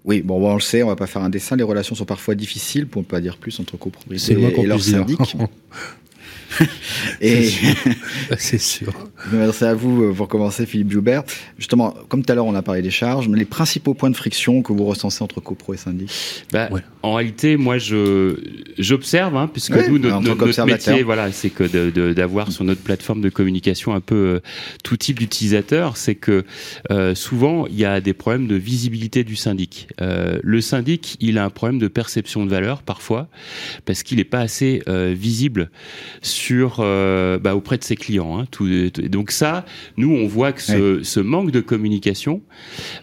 oui, 0.05 0.21
bon, 0.21 0.47
on 0.47 0.53
le 0.53 0.61
sait, 0.61 0.83
on 0.83 0.89
va 0.89 0.95
pas 0.95 1.07
faire 1.07 1.23
un 1.23 1.31
dessin. 1.31 1.55
Les 1.55 1.63
relations 1.63 1.95
sont 1.95 2.05
parfois 2.05 2.35
difficiles, 2.35 2.85
pour 2.85 3.01
ne 3.01 3.07
pas 3.07 3.19
dire 3.19 3.37
plus, 3.37 3.59
entre 3.59 3.77
qu'on 3.77 3.91
et 4.11 4.63
leurs 4.67 4.79
syndics. 4.79 5.35
Et 7.21 7.49
c'est 8.37 8.59
sûr. 8.59 8.93
M'adresser 9.31 9.65
à 9.65 9.73
vous 9.73 10.03
euh, 10.03 10.13
pour 10.13 10.27
commencer, 10.27 10.65
Philippe 10.65 10.91
Joubert. 10.91 11.23
Justement, 11.57 11.93
comme 12.09 12.23
tout 12.23 12.31
à 12.31 12.35
l'heure, 12.35 12.45
on 12.45 12.55
a 12.55 12.61
parlé 12.61 12.81
des 12.81 12.91
charges, 12.91 13.27
mais 13.27 13.37
les 13.37 13.45
principaux 13.45 13.93
points 13.93 14.09
de 14.09 14.15
friction 14.15 14.61
que 14.61 14.73
vous 14.73 14.85
recensez 14.85 15.23
entre 15.23 15.39
copro 15.39 15.73
et 15.73 15.77
syndic 15.77 16.11
Bah, 16.51 16.69
En 17.01 17.13
réalité, 17.13 17.57
moi, 17.57 17.77
je 17.77 18.35
j'observe, 18.77 19.35
hein, 19.35 19.49
puisque 19.51 19.73
Ouais, 19.73 19.87
nous, 19.89 19.97
notre, 19.97 20.65
métier, 20.65 21.03
voilà, 21.03 21.31
c'est 21.31 21.49
que 21.49 22.11
d'avoir 22.13 22.51
sur 22.51 22.63
notre 22.63 22.81
plateforme 22.81 23.21
de 23.21 23.29
communication 23.29 23.93
un 23.93 24.01
peu 24.01 24.15
euh, 24.15 24.39
tout 24.83 24.97
type 24.97 25.19
d'utilisateurs, 25.19 25.97
c'est 25.97 26.15
que 26.15 26.43
euh, 26.91 27.15
souvent 27.15 27.65
il 27.67 27.75
y 27.75 27.85
a 27.85 28.01
des 28.01 28.13
problèmes 28.13 28.47
de 28.47 28.55
visibilité 28.55 29.23
du 29.23 29.35
syndic. 29.35 29.87
Euh, 30.01 30.39
le 30.43 30.61
syndic, 30.61 31.17
il 31.19 31.37
a 31.37 31.45
un 31.45 31.49
problème 31.49 31.79
de 31.79 31.87
perception 31.87 32.45
de 32.45 32.49
valeur 32.49 32.83
parfois, 32.83 33.27
parce 33.85 34.03
qu'il 34.03 34.17
n'est 34.17 34.23
pas 34.23 34.39
assez 34.39 34.83
euh, 34.87 35.13
visible 35.15 35.69
sur 36.21 36.32
euh, 36.79 37.37
bah, 37.39 37.55
auprès 37.55 37.77
de 37.77 37.83
ses 37.83 37.95
clients. 37.95 38.39
Hein, 38.39 38.45
tout, 38.51 38.67
donc 39.09 39.31
ça, 39.31 39.65
nous 39.97 40.11
on 40.11 40.27
voit 40.27 40.51
que 40.51 40.61
ce, 40.61 41.03
ce 41.03 41.19
manque 41.19 41.51
de 41.51 41.61
communication 41.61 42.41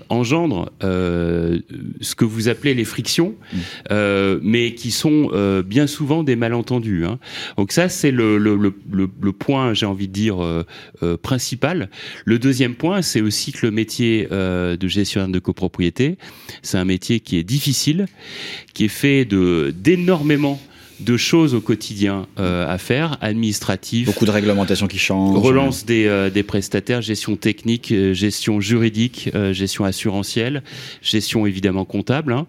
engendre 0.08 0.70
euh, 0.82 1.60
ce 2.00 2.14
que 2.14 2.24
vous 2.24 2.48
appelez 2.48 2.74
les 2.74 2.84
frictions, 2.84 3.34
mm. 3.52 3.58
euh, 3.90 4.40
mais 4.42 4.74
qui 4.74 4.90
sont 4.90 5.30
bien 5.66 5.86
souvent 5.86 6.22
des 6.22 6.36
malentendus. 6.36 7.04
Hein. 7.06 7.18
Donc 7.56 7.72
ça 7.72 7.88
c'est 7.88 8.10
le, 8.10 8.38
le, 8.38 8.56
le, 8.56 9.08
le 9.20 9.32
point, 9.32 9.74
j'ai 9.74 9.86
envie 9.86 10.08
de 10.08 10.12
dire 10.12 10.64
principal. 11.22 11.90
Le 12.24 12.38
deuxième 12.38 12.74
point, 12.74 13.02
c'est 13.02 13.20
aussi 13.20 13.52
que 13.52 13.66
le 13.66 13.72
métier 13.72 14.26
de 14.30 14.88
gestionnaire 14.88 15.28
de 15.28 15.38
copropriété, 15.38 16.16
c'est 16.62 16.78
un 16.78 16.84
métier 16.84 17.20
qui 17.20 17.36
est 17.36 17.44
difficile, 17.44 18.06
qui 18.74 18.84
est 18.84 18.88
fait 18.88 19.24
de 19.24 19.72
d'énormément 19.76 20.60
de 21.00 21.16
choses 21.16 21.54
au 21.54 21.60
quotidien 21.60 22.26
euh, 22.38 22.66
à 22.68 22.78
faire, 22.78 23.16
administratif. 23.20 24.06
Beaucoup 24.06 24.26
de 24.26 24.30
réglementations 24.30 24.86
qui 24.86 24.98
changent. 24.98 25.36
Relance 25.38 25.84
des, 25.84 26.06
euh, 26.06 26.30
des 26.30 26.42
prestataires, 26.42 27.02
gestion 27.02 27.36
technique, 27.36 27.92
euh, 27.92 28.14
gestion 28.14 28.60
juridique, 28.60 29.30
gestion 29.52 29.84
assurantielle, 29.84 30.62
gestion 31.02 31.46
évidemment 31.46 31.84
comptable. 31.84 32.32
Hein. 32.32 32.46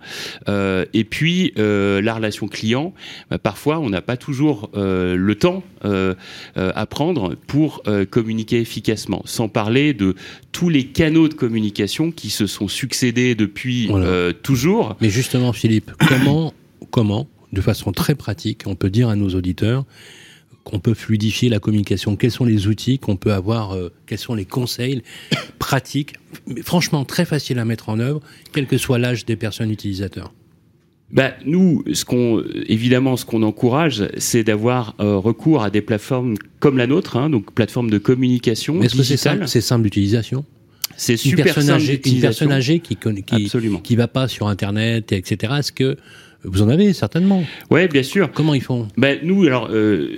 et 0.93 1.03
puis 1.03 1.53
la 1.55 2.13
relation 2.13 2.47
client. 2.47 2.93
Bah, 3.29 3.37
parfois, 3.37 3.79
on 3.79 3.89
n'a 3.89 4.01
pas 4.01 4.17
toujours 4.17 4.69
le 4.73 5.33
temps 5.35 5.63
à 5.83 6.85
prendre 6.85 7.35
pour 7.47 7.83
communiquer 8.09 8.59
efficacement. 8.59 9.21
Sans 9.25 9.47
parler 9.47 9.93
de 9.93 10.15
tous 10.51 10.69
les 10.69 10.85
canaux 10.85 11.27
de 11.27 11.33
communication 11.33 12.11
qui 12.11 12.29
se 12.29 12.47
sont 12.47 12.67
succédés 12.67 13.35
depuis 13.35 13.89
toujours. 14.43 14.95
Mais 15.01 15.09
justement, 15.09 15.53
Philippe, 15.53 15.91
comment 16.07 16.53
comment 16.91 17.27
de 17.51 17.61
façon 17.61 17.91
très 17.91 18.15
pratique, 18.15 18.63
on 18.65 18.75
peut 18.75 18.89
dire 18.89 19.09
à 19.09 19.15
nos 19.15 19.29
auditeurs 19.29 19.85
qu'on 20.63 20.79
peut 20.79 20.93
fluidifier 20.93 21.49
la 21.49 21.59
communication, 21.59 22.15
quels 22.15 22.31
sont 22.31 22.45
les 22.45 22.67
outils 22.67 22.99
qu'on 22.99 23.15
peut 23.15 23.33
avoir, 23.33 23.73
euh, 23.73 23.91
quels 24.05 24.19
sont 24.19 24.35
les 24.35 24.45
conseils 24.45 25.01
pratiques, 25.59 26.15
mais 26.47 26.61
franchement 26.61 27.05
très 27.05 27.25
faciles 27.25 27.59
à 27.59 27.65
mettre 27.65 27.89
en 27.89 27.99
œuvre, 27.99 28.21
quel 28.51 28.67
que 28.67 28.77
soit 28.77 28.99
l'âge 28.99 29.25
des 29.25 29.35
personnes 29.35 29.71
utilisateurs. 29.71 30.33
Bah, 31.11 31.33
nous, 31.45 31.83
ce 31.91 32.05
qu'on, 32.05 32.41
évidemment, 32.67 33.17
ce 33.17 33.25
qu'on 33.25 33.43
encourage, 33.43 34.07
c'est 34.17 34.45
d'avoir 34.45 34.95
euh, 35.01 35.17
recours 35.17 35.61
à 35.61 35.69
des 35.69 35.81
plateformes 35.81 36.35
comme 36.59 36.77
la 36.77 36.87
nôtre, 36.87 37.17
hein, 37.17 37.29
donc 37.29 37.51
plateformes 37.53 37.89
de 37.89 37.97
communication. 37.97 38.81
Est-ce 38.81 38.95
que 38.95 39.03
c'est 39.03 39.17
simple, 39.17 39.47
c'est 39.47 39.59
simple 39.59 39.83
d'utilisation 39.83 40.45
C'est 40.95 41.17
super 41.17 41.47
une 41.47 41.63
simple 41.63 41.71
âgée, 41.71 42.01
Une 42.05 42.21
personne 42.21 42.51
âgée 42.53 42.79
qui 42.79 42.95
qui, 42.95 43.51
qui 43.83 43.95
va 43.97 44.07
pas 44.07 44.29
sur 44.29 44.47
Internet, 44.47 45.11
etc. 45.11 45.53
Est-ce 45.59 45.73
que 45.73 45.97
vous 46.43 46.63
en 46.63 46.69
avez 46.69 46.91
certainement. 46.93 47.43
Ouais, 47.69 47.87
bien 47.87 48.01
sûr. 48.01 48.31
Comment 48.31 48.55
ils 48.55 48.61
font? 48.61 48.87
Ben 48.97 49.19
nous, 49.21 49.43
alors 49.45 49.69
euh, 49.71 50.09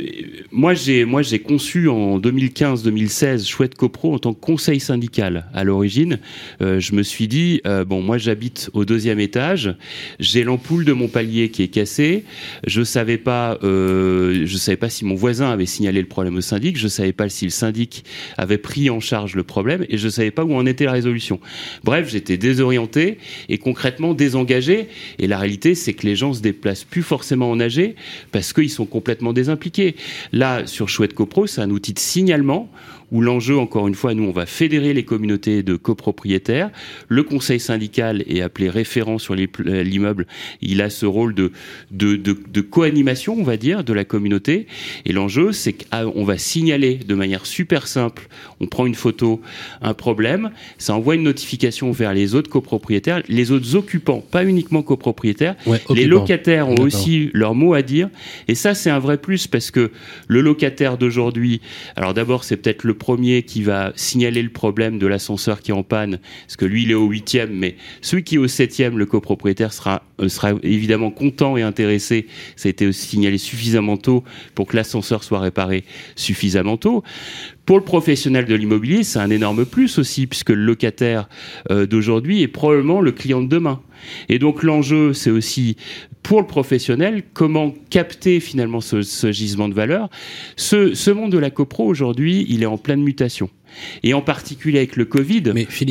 moi 0.52 0.74
j'ai 0.74 1.04
moi 1.04 1.22
j'ai 1.22 1.40
conçu 1.40 1.90
en 1.90 2.18
2015-2016 2.20 3.46
Chouette 3.46 3.76
CoPro 3.76 4.14
en 4.14 4.20
tant 4.20 4.34
que 4.34 4.40
conseil 4.40 4.80
syndical. 4.80 5.48
À 5.54 5.66
l'origine, 5.66 6.20
euh, 6.62 6.80
je 6.80 6.94
me 6.96 7.04
suis 7.04 7.28
dit 7.28 7.60
euh, 7.68 7.84
bon 7.84 8.02
moi 8.02 8.18
j'habite 8.18 8.70
au 8.74 8.86
deuxième 8.86 9.20
étage, 9.20 9.76
j'ai 10.20 10.46
l'ampoule 10.46 10.86
de 10.86 10.94
mon 10.94 11.10
palier 11.10 11.50
qui 11.50 11.64
est 11.64 11.68
cassée, 11.68 12.24
je 12.66 12.84
savais 12.84 13.18
pas 13.18 13.58
euh, 13.64 14.44
je 14.46 14.58
savais 14.58 14.78
pas 14.78 14.90
si 14.90 15.04
mon 15.04 15.16
voisin 15.16 15.50
avait 15.50 15.66
signalé 15.66 16.00
le 16.00 16.08
problème 16.08 16.38
au 16.38 16.42
syndic, 16.42 16.78
je 16.78 16.88
savais 16.88 17.14
pas 17.14 17.28
si 17.28 17.44
le 17.44 17.52
syndic 17.52 18.06
avait 18.38 18.58
pris 18.58 18.90
en 18.90 19.02
charge 19.02 19.36
le 19.36 19.44
problème 19.44 19.86
et 19.90 19.98
je 19.98 20.08
savais 20.08 20.32
pas 20.32 20.46
où 20.46 20.54
en 20.56 20.66
était 20.66 20.86
la 20.86 20.94
résolution. 20.94 21.42
Bref, 21.84 22.10
j'étais 22.10 22.38
désorienté 22.38 23.18
et 23.50 23.58
concrètement 23.58 24.14
désengagé 24.14 24.88
et 25.20 25.28
la 25.28 25.38
réalité 25.38 25.76
c'est 25.76 25.94
que 25.94 26.08
les 26.08 26.13
les 26.14 26.18
gens 26.18 26.32
se 26.32 26.42
déplacent 26.42 26.84
plus 26.84 27.02
forcément 27.02 27.50
en 27.50 27.60
AG 27.60 27.96
parce 28.32 28.54
qu'ils 28.54 28.70
sont 28.70 28.86
complètement 28.86 29.34
désimpliqués. 29.34 29.96
Là, 30.32 30.68
sur 30.68 30.88
Chouette 30.88 31.16
CoPro, 31.16 31.48
c'est 31.48 31.62
un 31.62 31.72
outil 31.72 31.92
de 31.92 31.98
signalement 31.98 32.70
où 33.14 33.22
l'enjeu, 33.22 33.58
encore 33.58 33.88
une 33.88 33.94
fois, 33.94 34.16
nous, 34.16 34.24
on 34.24 34.32
va 34.32 34.48
fédérer 34.48 34.92
les 34.94 35.06
communautés 35.06 35.62
de 35.62 35.76
copropriétaires. 35.76 36.72
Le 37.08 37.22
conseil 37.22 37.60
syndical 37.60 38.24
est 38.28 38.42
appelé 38.42 38.70
référent 38.70 39.20
sur 39.20 39.36
l'immeuble. 39.36 40.26
Il 40.62 40.82
a 40.82 40.90
ce 40.90 41.06
rôle 41.06 41.36
de, 41.36 41.52
de, 41.92 42.16
de, 42.16 42.36
de 42.52 42.62
co-animation, 42.62 43.36
on 43.40 43.44
va 43.44 43.56
dire, 43.56 43.84
de 43.84 43.94
la 43.94 44.04
communauté. 44.04 44.66
Et 45.06 45.14
l'enjeu, 45.14 45.52
c'est 45.52 45.74
qu'on 45.74 45.86
ah, 45.92 46.06
va 46.26 46.38
signaler 46.40 46.96
de 46.96 47.14
manière 47.14 47.46
super 47.46 47.88
simple. 47.88 48.28
On 48.60 48.66
prend 48.66 48.88
une 48.88 48.96
photo, 48.96 49.42
un 49.84 49.94
problème, 49.94 50.50
ça 50.80 50.96
envoie 50.96 51.14
une 51.14 51.24
notification 51.24 51.92
vers 51.92 52.16
les 52.16 52.34
autres 52.34 52.50
copropriétaires, 52.50 53.22
les 53.28 53.52
autres 53.52 53.76
occupants, 53.76 54.22
pas 54.22 54.44
uniquement 54.44 54.82
copropriétaires. 54.82 55.56
les 55.94 56.06
locataires 56.06 56.68
ont 56.68 56.82
aussi 56.82 57.30
leur 57.34 57.54
mot 57.54 57.76
à 57.76 57.84
dire. 57.84 58.10
Et 58.48 58.56
ça, 58.56 58.74
c'est 58.74 58.90
un 58.90 59.00
vrai 59.00 59.18
plus 59.18 59.46
parce 59.46 59.70
que 59.70 59.92
le 60.28 60.42
locataire 60.42 60.98
d'aujourd'hui, 60.98 61.62
alors 61.96 62.16
d'abord, 62.16 62.44
c'est 62.44 62.58
peut-être 62.58 62.84
le 62.84 62.96
premier 63.04 63.44
qui 63.44 63.64
va 63.64 63.92
signaler 63.98 64.42
le 64.42 64.50
problème 64.50 64.98
de 64.98 65.08
l'ascenseur 65.08 65.60
qui 65.60 65.72
est 65.72 65.74
en 65.74 65.84
panne, 65.84 66.20
parce 66.46 66.56
que 66.56 66.64
lui, 66.64 66.84
il 66.84 66.92
est 66.92 66.94
au 66.94 67.08
huitième, 67.10 67.52
mais 67.52 67.76
celui 68.02 68.24
qui 68.24 68.36
est 68.36 68.38
au 68.38 68.48
septième, 68.48 68.98
le 68.98 69.06
copropriétaire, 69.06 69.74
sera, 69.74 70.04
euh, 70.22 70.30
sera 70.30 70.54
évidemment 70.64 71.12
content 71.12 71.58
et 71.58 71.64
intéressé. 71.64 72.28
Ça 72.56 72.68
a 72.68 72.70
été 72.70 72.90
signalé 72.94 73.38
suffisamment 73.38 73.98
tôt 73.98 74.24
pour 74.56 74.68
que 74.68 74.78
l'ascenseur 74.78 75.26
soit 75.26 75.40
réparé 75.40 75.84
suffisamment 76.16 76.78
tôt. 76.78 77.04
Pour 77.66 77.78
le 77.78 77.84
professionnel 77.84 78.46
de 78.46 78.56
l'immobilier, 78.56 79.04
c'est 79.04 79.20
un 79.20 79.30
énorme 79.30 79.66
plus 79.66 79.98
aussi, 79.98 80.28
puisque 80.28 80.50
le 80.50 80.64
locataire 80.64 81.30
euh, 81.72 81.86
d'aujourd'hui 81.86 82.42
est 82.42 82.50
probablement 82.50 83.00
le 83.00 83.14
client 83.14 83.42
de 83.42 83.48
demain. 83.48 83.82
Et 84.28 84.38
donc 84.38 84.64
l'enjeu, 84.64 85.14
c'est 85.14 85.30
aussi 85.30 85.78
pour 86.24 86.42
le 86.42 86.48
professionnel, 86.48 87.24
comment 87.34 87.74
capter 87.90 88.42
finalement 88.42 88.82
ce, 88.82 89.32
gisement 89.32 89.70
de 89.70 89.74
valeur. 89.74 90.10
Ce, 90.58 91.12
monde 91.12 91.32
de 91.32 91.38
la 91.38 91.52
copro 91.52 91.86
aujourd'hui, 91.86 92.46
il 92.50 92.64
est 92.64 92.68
en 92.68 92.78
pleine 92.78 93.02
mutation. 93.02 93.50
Et 94.04 94.14
en 94.14 94.22
particulier 94.22 94.80
avec 94.80 94.98
le 94.98 95.06
Covid, 95.06 95.44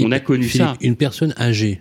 on 0.05 0.13
a 0.13 0.21
connu 0.21 0.49
ça. 0.49 0.75
Une 0.81 0.97
personne 0.97 1.35
âgée, 1.39 1.81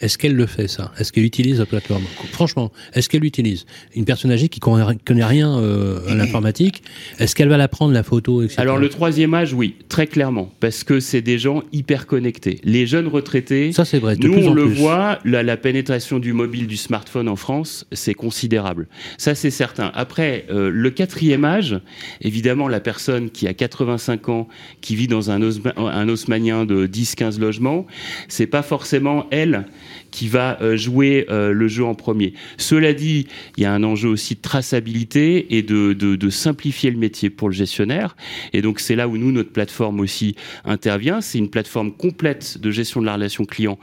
est-ce 0.00 0.16
qu'elle 0.16 0.34
le 0.34 0.46
fait 0.46 0.66
ça? 0.66 0.92
Est-ce 0.98 1.12
qu'elle 1.12 1.24
utilise 1.24 1.58
la 1.58 1.66
plateforme? 1.66 2.04
Franchement, 2.32 2.72
est-ce 2.94 3.08
qu'elle 3.08 3.20
l'utilise? 3.20 3.66
Une 3.94 4.06
personne 4.06 4.30
âgée 4.30 4.48
qui 4.48 4.58
connaît, 4.58 5.24
rien 5.24 5.58
euh, 5.58 6.00
à 6.08 6.14
l'informatique, 6.14 6.82
est-ce 7.18 7.34
qu'elle 7.34 7.48
va 7.48 7.58
la 7.58 7.68
prendre 7.68 7.92
la 7.92 8.02
photo 8.02 8.42
etc. 8.42 8.60
Alors 8.60 8.78
le 8.78 8.88
troisième 8.88 9.34
âge, 9.34 9.52
oui, 9.52 9.76
très 9.88 10.06
clairement, 10.06 10.50
parce 10.60 10.84
que 10.84 11.00
c'est 11.00 11.20
des 11.20 11.38
gens 11.38 11.62
hyper 11.72 12.06
connectés. 12.06 12.60
Les 12.64 12.86
jeunes 12.86 13.08
retraités, 13.08 13.72
ça 13.72 13.84
c'est 13.84 13.98
vrai. 13.98 14.16
nous 14.18 14.32
on 14.32 14.54
le 14.54 14.62
voit, 14.62 15.18
la, 15.24 15.42
la, 15.42 15.56
pénétration 15.56 16.18
du 16.18 16.32
mobile, 16.32 16.66
du 16.66 16.76
smartphone 16.76 17.28
en 17.28 17.36
France, 17.36 17.86
c'est 17.92 18.14
considérable. 18.14 18.88
Ça 19.18 19.34
c'est 19.34 19.50
certain. 19.50 19.92
Après, 19.94 20.46
euh, 20.50 20.70
le 20.72 20.90
quatrième 20.90 21.44
âge, 21.44 21.78
évidemment, 22.22 22.68
la 22.68 22.80
personne 22.80 23.30
qui 23.30 23.46
a 23.46 23.52
85 23.54 24.28
ans, 24.30 24.48
qui 24.80 24.96
vit 24.96 25.08
dans 25.08 25.30
un, 25.30 25.40
un 25.76 26.08
haussmanien 26.08 26.64
de 26.64 26.86
10-15 26.86 27.38
logements, 27.38 27.86
c'est 28.28 28.46
pas 28.46 28.62
forcément 28.62 29.26
elle 29.30 29.66
qui 30.10 30.28
va 30.28 30.60
euh, 30.60 30.76
jouer 30.76 31.26
euh, 31.30 31.52
le 31.52 31.68
jeu 31.68 31.84
en 31.84 31.94
premier. 31.94 32.34
Cela 32.56 32.92
dit, 32.92 33.26
il 33.56 33.62
y 33.62 33.66
a 33.66 33.72
un 33.72 33.82
enjeu 33.82 34.08
aussi 34.08 34.34
de 34.34 34.40
traçabilité 34.40 35.56
et 35.56 35.62
de, 35.62 35.92
de, 35.92 36.16
de 36.16 36.30
simplifier 36.30 36.90
le 36.90 36.98
métier 36.98 37.30
pour 37.30 37.48
le 37.48 37.54
gestionnaire. 37.54 38.16
Et 38.52 38.62
donc 38.62 38.80
c'est 38.80 38.96
là 38.96 39.08
où 39.08 39.16
nous, 39.16 39.32
notre 39.32 39.52
plateforme 39.52 40.00
aussi 40.00 40.36
intervient. 40.64 41.20
C'est 41.20 41.38
une 41.38 41.50
plateforme 41.50 41.92
complète 41.92 42.58
de 42.58 42.70
gestion 42.70 43.00
de 43.00 43.06
la 43.06 43.14
relation 43.14 43.44
client 43.44 43.78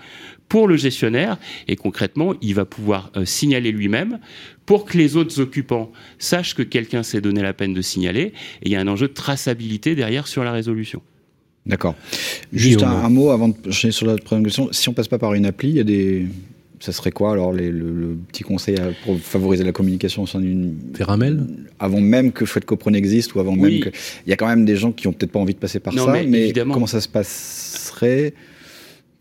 pour 0.49 0.67
le 0.67 0.77
gestionnaire 0.77 1.37
et 1.67 1.75
concrètement, 1.75 2.33
il 2.41 2.55
va 2.55 2.65
pouvoir 2.65 3.11
euh, 3.15 3.25
signaler 3.25 3.71
lui-même 3.71 4.19
pour 4.65 4.85
que 4.85 4.97
les 4.97 5.15
autres 5.15 5.39
occupants 5.39 5.91
sachent 6.19 6.55
que 6.55 6.63
quelqu'un 6.63 7.03
s'est 7.03 7.21
donné 7.21 7.41
la 7.41 7.53
peine 7.53 7.73
de 7.73 7.81
signaler 7.81 8.33
et 8.61 8.67
il 8.67 8.71
y 8.71 8.75
a 8.75 8.79
un 8.79 8.87
enjeu 8.87 9.07
de 9.07 9.13
traçabilité 9.13 9.95
derrière 9.95 10.27
sur 10.27 10.43
la 10.43 10.51
résolution. 10.51 11.01
D'accord. 11.67 11.95
Juste 12.53 12.83
un, 12.83 13.09
mot 13.09 13.29
avant 13.29 13.49
de 13.49 13.55
changer 13.65 13.91
sur 13.91 14.07
la 14.07 14.15
première 14.15 14.45
question. 14.45 14.69
Si 14.71 14.89
on 14.89 14.93
passe 14.93 15.07
pas 15.07 15.19
par 15.19 15.33
une 15.33 15.45
appli, 15.45 15.69
il 15.69 15.75
y 15.75 15.79
a 15.79 15.83
des. 15.83 16.25
Ça 16.79 16.91
serait 16.91 17.11
quoi 17.11 17.31
alors 17.31 17.53
le, 17.53 18.15
petit 18.31 18.43
conseil 18.43 18.77
pour 19.03 19.19
favoriser 19.19 19.63
la 19.63 19.71
communication 19.71 20.23
au 20.23 20.27
sein 20.27 20.39
d'une. 20.39 20.75
Faire 20.93 21.09
un 21.09 21.17
mail 21.17 21.45
Avant 21.79 21.99
même 21.99 22.31
que 22.31 22.45
Chouette 22.45 22.65
Copron 22.65 22.93
existe 22.93 23.35
ou 23.35 23.39
avant 23.39 23.55
même 23.55 23.79
que. 23.79 23.89
Il 24.25 24.29
y 24.29 24.33
a 24.33 24.35
quand 24.35 24.47
même 24.47 24.63
des 24.63 24.75
gens 24.75 24.91
qui 24.91 25.07
ont 25.07 25.13
peut-être 25.13 25.31
pas 25.31 25.39
envie 25.39 25.53
de 25.53 25.59
passer 25.59 25.79
par 25.79 25.93
ça, 25.93 26.11
mais, 26.11 26.25
mais 26.25 26.53
comment 26.53 26.87
ça 26.87 27.01
se 27.01 27.09
passerait 27.09 28.33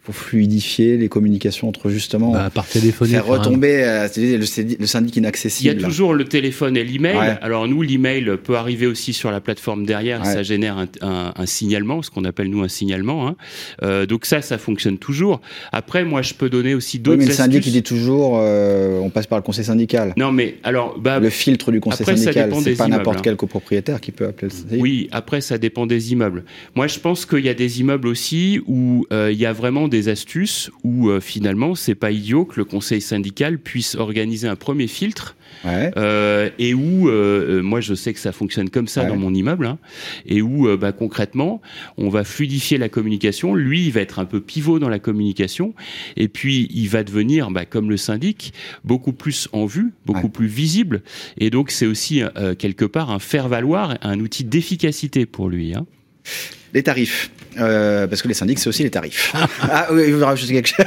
pour 0.07 0.14
fluidifier 0.14 0.96
les 0.96 1.09
communications 1.09 1.68
entre 1.68 1.90
justement 1.90 2.30
bah, 2.30 2.48
par 2.54 2.64
téléphone 2.64 3.09
faire 3.09 3.26
retomber 3.26 3.82
euh, 3.82 4.07
le, 4.16 4.86
syndic 4.86 5.16
inaccessible. 5.16 5.74
Il 5.74 5.80
y 5.80 5.84
a 5.84 5.88
toujours 5.88 6.14
le 6.14 6.24
téléphone 6.24 6.76
et 6.76 6.84
l'email. 6.84 7.38
Alors 7.42 7.66
nous, 7.66 7.82
l'email 7.82 8.30
peut 8.42 8.57
arriver 8.57 8.86
aussi 8.86 9.12
sur 9.12 9.32
la 9.32 9.40
plateforme 9.40 9.84
derrière. 9.84 10.24
Ça 10.24 10.44
génère 10.44 10.78
un, 10.78 10.86
un, 11.00 11.32
un, 11.34 11.46
signalement, 11.46 12.02
ce 12.02 12.11
qu'on 12.11 12.24
appelle 12.24 12.48
nous 12.50 12.62
un 12.62 12.68
signalement. 12.68 13.26
Hein. 13.26 13.36
Euh, 13.82 14.07
donc 14.07 14.26
ça, 14.26 14.42
ça 14.42 14.59
fonctionne 14.59 14.98
toujours. 14.98 15.40
Après, 15.72 16.04
moi, 16.04 16.22
je 16.22 16.34
peux 16.34 16.48
donner 16.48 16.74
aussi 16.74 17.00
d'autres. 17.00 17.18
Oui, 17.18 17.24
mais 17.24 17.30
le 17.30 17.34
syndic, 17.34 17.66
il 17.66 17.72
dit 17.72 17.82
toujours, 17.82 18.38
euh, 18.40 19.00
on 19.00 19.11
passe 19.11 19.26
par 19.26 19.38
le 19.38 19.42
conseil 19.42 19.64
syndical. 19.64 20.12
Non, 20.16 20.30
mais 20.30 20.59
alors, 20.62 20.96
bah, 21.00 21.18
le 21.18 21.30
filtre 21.30 21.72
du 21.72 21.80
conseil 21.80 22.07
syndical, 22.07 22.52
c'est 22.62 22.76
pas 22.76 22.86
n'importe 22.86 23.22
quel 23.22 23.34
copropriétaire 23.34 24.00
qui 24.00 24.12
peut 24.12 24.26
appeler 24.26 24.48
le 24.52 24.54
syndic. 24.54 24.80
Oui, 24.80 25.09
après, 25.11 25.40
ça 25.40 25.59
dépend 25.59 25.86
des 25.86 26.12
immeubles. 26.12 26.44
Moi, 26.76 26.86
je 26.86 27.00
pense 27.00 27.26
qu'il 27.26 27.44
y 27.44 27.48
a 27.48 27.54
des 27.54 27.80
immeubles 27.80 28.07
aussi 28.07 28.61
où 28.66 29.04
euh, 29.12 29.32
il 29.32 29.38
y 29.38 29.46
a 29.46 29.52
vraiment 29.52 29.88
des 29.88 29.95
des 29.97 30.09
astuces 30.09 30.70
où 30.84 31.09
euh, 31.09 31.20
finalement 31.20 31.74
c'est 31.74 31.94
pas 31.94 32.11
idiot 32.11 32.44
que 32.44 32.57
le 32.57 32.64
conseil 32.64 33.01
syndical 33.01 33.59
puisse 33.59 33.94
organiser 33.94 34.47
un 34.47 34.57
premier 34.57 34.88
filtre 34.88 35.36
euh, 35.64 36.51
et 36.59 36.74
où 36.74 37.09
euh, 37.09 37.62
moi 37.62 37.80
je 37.80 37.94
sais 37.94 38.12
que 38.12 38.20
ça 38.20 38.32
fonctionne 38.32 38.68
comme 38.68 38.88
ça 38.88 39.05
dans 39.05 39.16
mon 39.16 39.32
immeuble 39.32 39.66
hein, 39.66 39.78
et 40.26 40.42
où 40.42 40.68
bah, 40.76 40.92
concrètement 40.92 41.62
on 41.97 42.11
va 42.11 42.24
fluidifier 42.24 42.76
la 42.76 42.88
communication. 42.88 43.55
Lui 43.55 43.86
il 43.86 43.92
va 43.92 44.03
être 44.03 44.18
un 44.18 44.26
peu 44.26 44.40
pivot 44.40 44.78
dans 44.78 44.90
la 44.90 44.99
communication 44.99 45.74
et 46.16 46.28
puis 46.28 46.68
il 46.74 46.88
va 46.88 47.03
devenir 47.03 47.51
bah, 47.51 47.64
comme 47.64 47.88
le 47.88 47.97
syndic 47.97 48.53
beaucoup 48.84 49.12
plus 49.12 49.49
en 49.53 49.64
vue, 49.64 49.92
beaucoup 50.05 50.28
plus 50.28 50.47
visible 50.47 51.03
et 51.38 51.49
donc 51.49 51.70
c'est 51.70 51.86
aussi 51.86 52.22
quelque 52.59 52.84
part 52.84 53.11
un 53.11 53.18
faire 53.18 53.49
valoir, 53.49 53.97
un 54.03 54.20
outil 54.20 54.44
d'efficacité 54.44 55.24
pour 55.24 55.49
lui. 55.49 55.74
Hein. 55.74 55.86
Les 56.77 56.83
tarifs. 56.83 57.31
Euh, 57.59 58.07
parce 58.07 58.20
que 58.20 58.29
les 58.29 58.35
syndics, 58.35 58.59
c'est 58.59 58.68
aussi 58.68 58.83
les 58.83 58.91
tarifs. 58.91 59.33
ah 59.62 59.89
oui, 59.93 60.12
vous 60.12 60.22
rajouter 60.22 60.53
quelque 60.53 60.68
chose. 60.68 60.85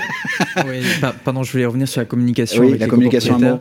oui, 0.67 0.81
pardon, 1.25 1.41
je 1.41 1.51
voulais 1.51 1.65
revenir 1.65 1.87
sur 1.87 1.99
la 1.99 2.05
communication. 2.05 2.61
Oui, 2.61 2.77
la 2.77 2.85
communication 2.85 3.59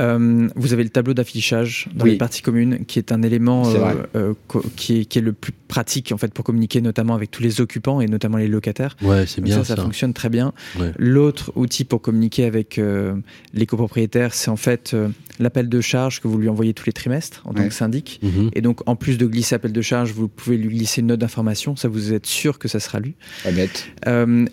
euh, 0.00 0.48
vous 0.56 0.72
avez 0.72 0.82
le 0.82 0.90
tableau 0.90 1.14
d'affichage 1.14 1.88
dans 1.94 2.04
les 2.04 2.16
parties 2.16 2.42
communes, 2.42 2.84
qui 2.86 2.98
est 2.98 3.12
un 3.12 3.22
élément 3.22 3.68
euh, 3.68 4.04
euh, 4.16 4.34
qui, 4.76 5.00
est, 5.00 5.04
qui, 5.04 5.18
est, 5.18 5.22
le 5.22 5.32
plus 5.32 5.52
pratique 5.52 6.12
en 6.12 6.18
fait 6.18 6.32
pour 6.32 6.44
communiquer, 6.44 6.80
notamment 6.80 7.14
avec 7.14 7.30
tous 7.30 7.42
les 7.42 7.60
occupants 7.60 8.00
et 8.00 8.06
notamment 8.06 8.38
les 8.38 8.48
locataires. 8.48 8.96
Ouais, 9.02 9.26
c'est 9.26 9.40
bien 9.40 9.62
ça, 9.62 9.76
ça, 9.76 9.82
fonctionne 9.82 10.12
très 10.12 10.28
bien. 10.28 10.52
L'autre 10.98 11.52
outil 11.56 11.84
pour 11.84 12.00
communiquer 12.00 12.44
avec 12.44 12.80
les 13.52 13.66
copropriétaires, 13.66 14.34
c'est 14.34 14.50
en 14.50 14.56
fait 14.56 14.96
l'appel 15.40 15.68
de 15.68 15.80
charge 15.80 16.20
que 16.20 16.28
vous 16.28 16.38
lui 16.38 16.48
envoyez 16.48 16.74
tous 16.74 16.86
les 16.86 16.92
trimestres 16.92 17.42
en 17.44 17.52
tant 17.52 17.64
que 17.64 17.74
syndic. 17.74 18.20
Mhm. 18.22 18.50
Et 18.54 18.60
donc, 18.60 18.80
en 18.86 18.96
plus 18.96 19.18
de 19.18 19.26
glisser 19.26 19.56
appel 19.56 19.72
de 19.72 19.82
charge, 19.82 20.12
vous 20.12 20.28
pouvez 20.28 20.56
lui 20.56 20.76
glisser 20.76 21.00
une 21.00 21.08
note 21.08 21.20
d'information. 21.20 21.76
Ça, 21.76 21.88
vous 21.88 22.12
êtes 22.12 22.26
sûr 22.26 22.58
que 22.58 22.68
ça 22.68 22.80
sera 22.80 23.00
lu. 23.00 23.14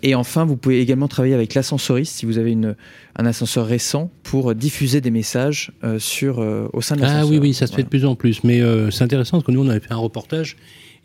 Et 0.02 0.14
enfin, 0.14 0.44
vous 0.44 0.56
pouvez 0.56 0.80
également 0.80 1.08
travailler 1.08 1.34
avec 1.34 1.54
l'ascensoriste 1.54 2.16
si 2.16 2.26
vous 2.26 2.38
avez 2.38 2.52
une, 2.52 2.74
un 3.16 3.26
ascenseur 3.26 3.66
récent 3.66 4.10
pour 4.22 4.54
diffuser 4.54 5.00
des 5.00 5.10
messages 5.10 5.72
euh, 5.84 5.98
sur, 5.98 6.40
euh, 6.40 6.68
au 6.72 6.80
sein 6.80 6.96
de 6.96 7.02
l'ascenseur. 7.02 7.24
Ah 7.24 7.30
oui, 7.30 7.38
oui, 7.38 7.54
ça 7.54 7.66
se 7.66 7.74
fait 7.74 7.82
de 7.82 7.88
plus 7.88 8.04
en 8.04 8.14
plus. 8.14 8.44
Mais 8.44 8.60
c'est 8.90 9.04
intéressant 9.04 9.38
parce 9.38 9.44
que 9.44 9.52
nous, 9.52 9.64
on 9.64 9.68
avait 9.68 9.80
fait 9.80 9.92
un 9.92 9.96
reportage 9.96 10.56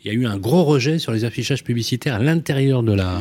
il 0.04 0.12
y 0.12 0.14
a 0.14 0.14
eu 0.14 0.26
un 0.26 0.38
gros 0.38 0.62
rejet 0.62 0.98
sur 0.98 1.10
les 1.10 1.24
affichages 1.24 1.64
publicitaires 1.64 2.14
à 2.14 2.18
l'intérieur 2.20 2.84
de 2.84 2.92
la. 2.92 3.20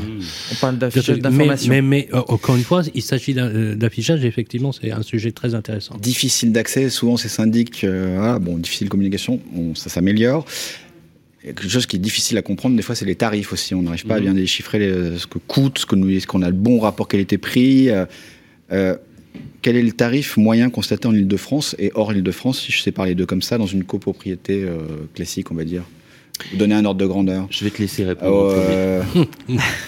On 0.51 0.55
parle 0.55 0.77
d'affichage 0.77 1.19
d'information. 1.19 1.69
Mais, 1.69 1.81
mais, 1.81 2.07
euh, 2.13 2.21
encore 2.27 2.55
une 2.55 2.63
fois, 2.63 2.83
il 2.93 3.01
s'agit 3.01 3.33
euh, 3.37 3.75
d'affichage. 3.75 4.23
Effectivement, 4.23 4.71
c'est 4.71 4.91
un 4.91 5.01
sujet 5.01 5.31
très 5.31 5.55
intéressant. 5.55 5.97
Difficile 5.97 6.51
d'accès. 6.51 6.89
Souvent, 6.89 7.17
ces 7.17 7.29
syndics, 7.29 7.83
euh, 7.83 8.37
bon, 8.37 8.57
difficile 8.57 8.87
de 8.87 8.91
communication. 8.91 9.39
ça 9.73 9.89
s'améliore. 9.89 10.45
Quelque 11.41 11.67
chose 11.67 11.85
qui 11.85 11.95
est 11.95 11.99
difficile 11.99 12.37
à 12.37 12.41
comprendre, 12.41 12.75
des 12.75 12.81
fois, 12.83 12.93
c'est 12.93 13.05
les 13.05 13.15
tarifs 13.15 13.53
aussi. 13.53 13.73
On 13.73 13.81
n'arrive 13.81 14.05
pas 14.05 14.15
à 14.15 14.19
mmh. 14.19 14.23
bien 14.23 14.33
déchiffrer 14.33 15.17
ce 15.17 15.25
que 15.25 15.39
coûte, 15.39 15.79
ce 15.79 15.85
qu'on 15.85 16.03
ce 16.03 16.27
qu'on 16.27 16.41
a 16.41 16.47
le 16.47 16.55
bon 16.55 16.79
rapport 16.79 17.07
qualité-prix. 17.07 17.89
Quel 18.69 19.75
est 19.75 19.81
le 19.81 19.91
tarif 19.91 20.37
moyen 20.37 20.69
constaté 20.69 21.07
en 21.07 21.13
Ile-de-France 21.13 21.75
et 21.79 21.91
hors 21.95 22.13
Ile-de-France, 22.13 22.61
si 22.61 22.71
je 22.71 22.81
sais 22.81 22.91
parler 22.91 23.13
de 23.13 23.19
deux 23.19 23.25
comme 23.25 23.41
ça, 23.41 23.57
dans 23.57 23.65
une 23.65 23.83
copropriété 23.83 24.65
classique, 25.13 25.51
on 25.51 25.55
va 25.55 25.63
dire? 25.63 25.83
Vous 26.51 26.57
donner 26.57 26.75
un 26.75 26.85
ordre 26.85 26.99
de 26.99 27.05
grandeur. 27.05 27.47
Je 27.49 27.63
vais 27.63 27.71
te 27.71 27.81
laisser 27.81 28.05
répondre. 28.05 28.53
Euh... 28.55 29.01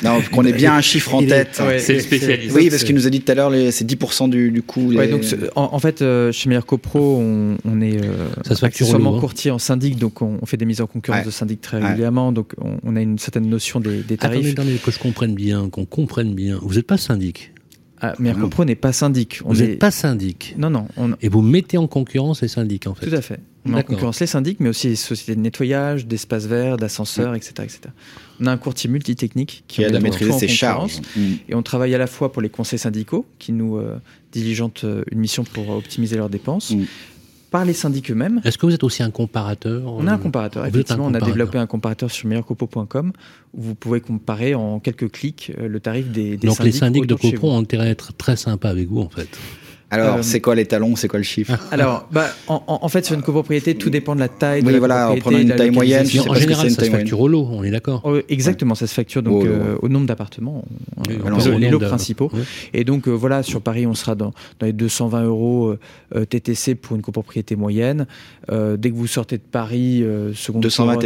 non, 0.03 0.19
qu'on 0.31 0.45
ait 0.45 0.53
bien 0.53 0.73
un 0.75 0.81
chiffre 0.81 1.13
en 1.13 1.23
tête. 1.23 1.61
c'est 1.77 1.99
spécialisé. 1.99 2.53
Oui, 2.53 2.69
parce 2.69 2.83
qu'il 2.83 2.95
nous 2.95 3.07
a 3.07 3.09
dit 3.09 3.21
tout 3.21 3.31
à 3.31 3.35
l'heure, 3.35 3.51
c'est 3.71 3.89
10% 3.89 4.29
du, 4.29 4.51
du 4.51 4.61
coût. 4.61 4.93
donc, 4.93 5.23
en, 5.55 5.79
fait, 5.79 6.01
euh, 6.01 6.31
chez 6.31 6.49
Meilleur 6.49 6.65
Copro, 6.65 7.17
on, 7.19 7.57
on 7.65 7.81
est 7.81 8.03
euh, 8.03 8.29
accessoirement 8.61 9.15
hein. 9.15 9.19
courtier 9.19 9.51
en 9.51 9.59
syndic, 9.59 9.97
donc 9.97 10.21
on, 10.21 10.45
fait 10.45 10.57
des 10.57 10.65
mises 10.65 10.81
en 10.81 10.87
concurrence 10.87 11.25
de 11.25 11.31
syndic 11.31 11.61
très 11.61 11.79
régulièrement, 11.79 12.31
donc 12.31 12.53
on, 12.83 12.95
a 12.95 13.01
une 13.01 13.19
certaine 13.19 13.47
notion 13.47 13.79
des, 13.79 14.01
des 14.01 14.17
tarifs. 14.17 14.39
Attendez, 14.39 14.51
attendez, 14.51 14.79
que 14.83 14.91
je 14.91 14.99
comprenne 14.99 15.35
bien, 15.35 15.69
qu'on 15.69 15.85
comprenne 15.85 16.33
bien. 16.33 16.59
Vous 16.61 16.75
n'êtes 16.75 16.87
pas 16.87 16.97
syndic 16.97 17.51
ah, 18.01 18.13
Copro 18.39 18.65
n'est 18.65 18.75
pas 18.75 18.93
syndic. 18.93 19.41
On 19.45 19.53
vous 19.53 19.61
n'êtes 19.61 19.79
pas 19.79 19.91
syndic. 19.91 20.55
Non, 20.57 20.69
non. 20.69 20.87
Et 21.21 21.29
vous 21.29 21.41
mettez 21.41 21.77
en 21.77 21.87
concurrence 21.87 22.41
les 22.41 22.47
syndics, 22.47 22.87
en 22.87 22.95
fait. 22.95 23.09
Tout 23.09 23.15
à 23.15 23.21
fait. 23.21 23.39
On 23.65 23.71
met 23.71 23.79
en 23.79 23.83
concurrence 23.83 24.19
les 24.19 24.27
syndics, 24.27 24.59
mais 24.59 24.69
aussi 24.69 24.87
les 24.87 24.95
sociétés 24.95 25.35
de 25.35 25.41
nettoyage, 25.41 26.07
d'espaces 26.07 26.45
verts, 26.45 26.77
d'ascenseurs, 26.77 27.35
etc., 27.35 27.53
etc. 27.59 27.79
On 28.39 28.45
a 28.45 28.51
un 28.51 28.57
courtier 28.57 28.89
multitechnique 28.89 29.65
qui, 29.67 29.83
aide 29.83 29.95
à 29.95 29.99
maîtriser 29.99 30.31
ses 30.31 30.47
charges. 30.47 31.01
Mm. 31.15 31.21
Et 31.49 31.55
on 31.55 31.61
travaille 31.61 31.93
à 31.93 31.97
la 31.97 32.07
fois 32.07 32.31
pour 32.31 32.41
les 32.41 32.49
conseils 32.49 32.79
syndicaux, 32.79 33.25
qui 33.37 33.51
nous 33.51 33.77
euh, 33.77 33.97
diligentent 34.31 34.85
euh, 34.85 35.03
une 35.11 35.19
mission 35.19 35.43
pour 35.43 35.69
optimiser 35.69 36.15
leurs 36.15 36.29
dépenses, 36.29 36.71
mm. 36.71 36.85
Par 37.49 37.65
les 37.65 37.73
syndics 37.73 38.09
eux-mêmes. 38.11 38.41
Est-ce 38.43 38.57
que 38.57 38.65
vous 38.65 38.73
êtes 38.73 38.83
aussi 38.83 39.03
un 39.03 39.11
comparateur 39.11 39.91
On 39.93 40.07
a 40.07 40.13
un 40.13 40.17
comparateur, 40.17 40.65
effectivement. 40.65 41.05
On 41.05 41.13
a 41.13 41.19
développé 41.19 41.57
un 41.57 41.67
comparateur 41.67 42.11
sur 42.11 42.27
meilleurcopo.com 42.27 43.13
où 43.53 43.61
vous 43.61 43.75
pouvez 43.75 44.01
comparer 44.01 44.55
en 44.55 44.79
quelques 44.79 45.11
clics 45.11 45.51
euh, 45.57 45.67
le 45.67 45.79
tarif 45.79 46.07
des, 46.09 46.37
des 46.37 46.47
Donc 46.47 46.57
syndics. 46.57 46.57
Donc 46.57 46.65
les 46.65 46.71
syndics 46.71 47.07
de 47.07 47.15
Copro 47.15 47.51
ont 47.51 47.59
intérêt 47.59 47.87
à 47.87 47.89
être 47.89 48.13
très 48.13 48.35
sympas 48.35 48.69
avec 48.69 48.87
vous, 48.87 49.01
en 49.01 49.09
fait. 49.09 49.29
Alors, 49.91 50.17
euh, 50.17 50.21
c'est 50.21 50.39
quoi 50.39 50.55
les 50.55 50.65
talons 50.65 50.95
C'est 50.95 51.07
quoi 51.07 51.19
le 51.19 51.23
chiffre 51.23 51.53
Alors, 51.71 52.07
bah, 52.11 52.27
en, 52.47 52.61
en, 52.67 52.89
fait, 52.89 53.05
sur 53.05 53.15
une 53.15 53.23
copropriété, 53.23 53.75
tout 53.75 53.89
dépend 53.89 54.13
de 54.13 54.19
la 54.19 54.27
taille. 54.27 54.61
Oui, 54.63 54.73
de 54.73 54.77
voilà, 54.77 55.09
en 55.09 55.15
prenant 55.17 55.39
une 55.39 55.55
taille 55.55 55.71
moyenne. 55.71 56.05
En 56.27 56.33
général, 56.35 56.69
ça 56.69 56.85
se 56.85 56.89
facture 56.89 57.19
au 57.19 57.27
lot, 57.27 57.47
on 57.51 57.63
est 57.63 57.71
d'accord. 57.71 58.01
Oh, 58.03 58.17
exactement, 58.29 58.75
ça 58.75 58.87
se 58.87 58.93
facture 58.93 59.23
donc 59.23 59.45
euh, 59.45 59.75
au 59.81 59.89
nombre 59.89 60.05
d'appartements, 60.05 60.63
les 61.07 61.69
lots 61.69 61.79
principaux. 61.79 62.31
Et 62.73 62.83
donc, 62.83 63.07
euh, 63.07 63.11
voilà, 63.11 63.43
sur 63.43 63.61
Paris, 63.61 63.87
on 63.87 63.95
sera 63.95 64.15
dans, 64.15 64.33
dans 64.59 64.65
les 64.65 64.73
220 64.73 65.23
euros 65.23 65.75
TTC 66.29 66.75
pour 66.75 66.95
une 66.95 67.01
copropriété 67.01 67.55
moyenne. 67.55 68.05
dès 68.49 68.89
que 68.91 68.95
vous 68.95 69.07
sortez 69.07 69.37
de 69.37 69.43
Paris, 69.43 70.03
seconde 70.35 70.61
220 70.63 70.97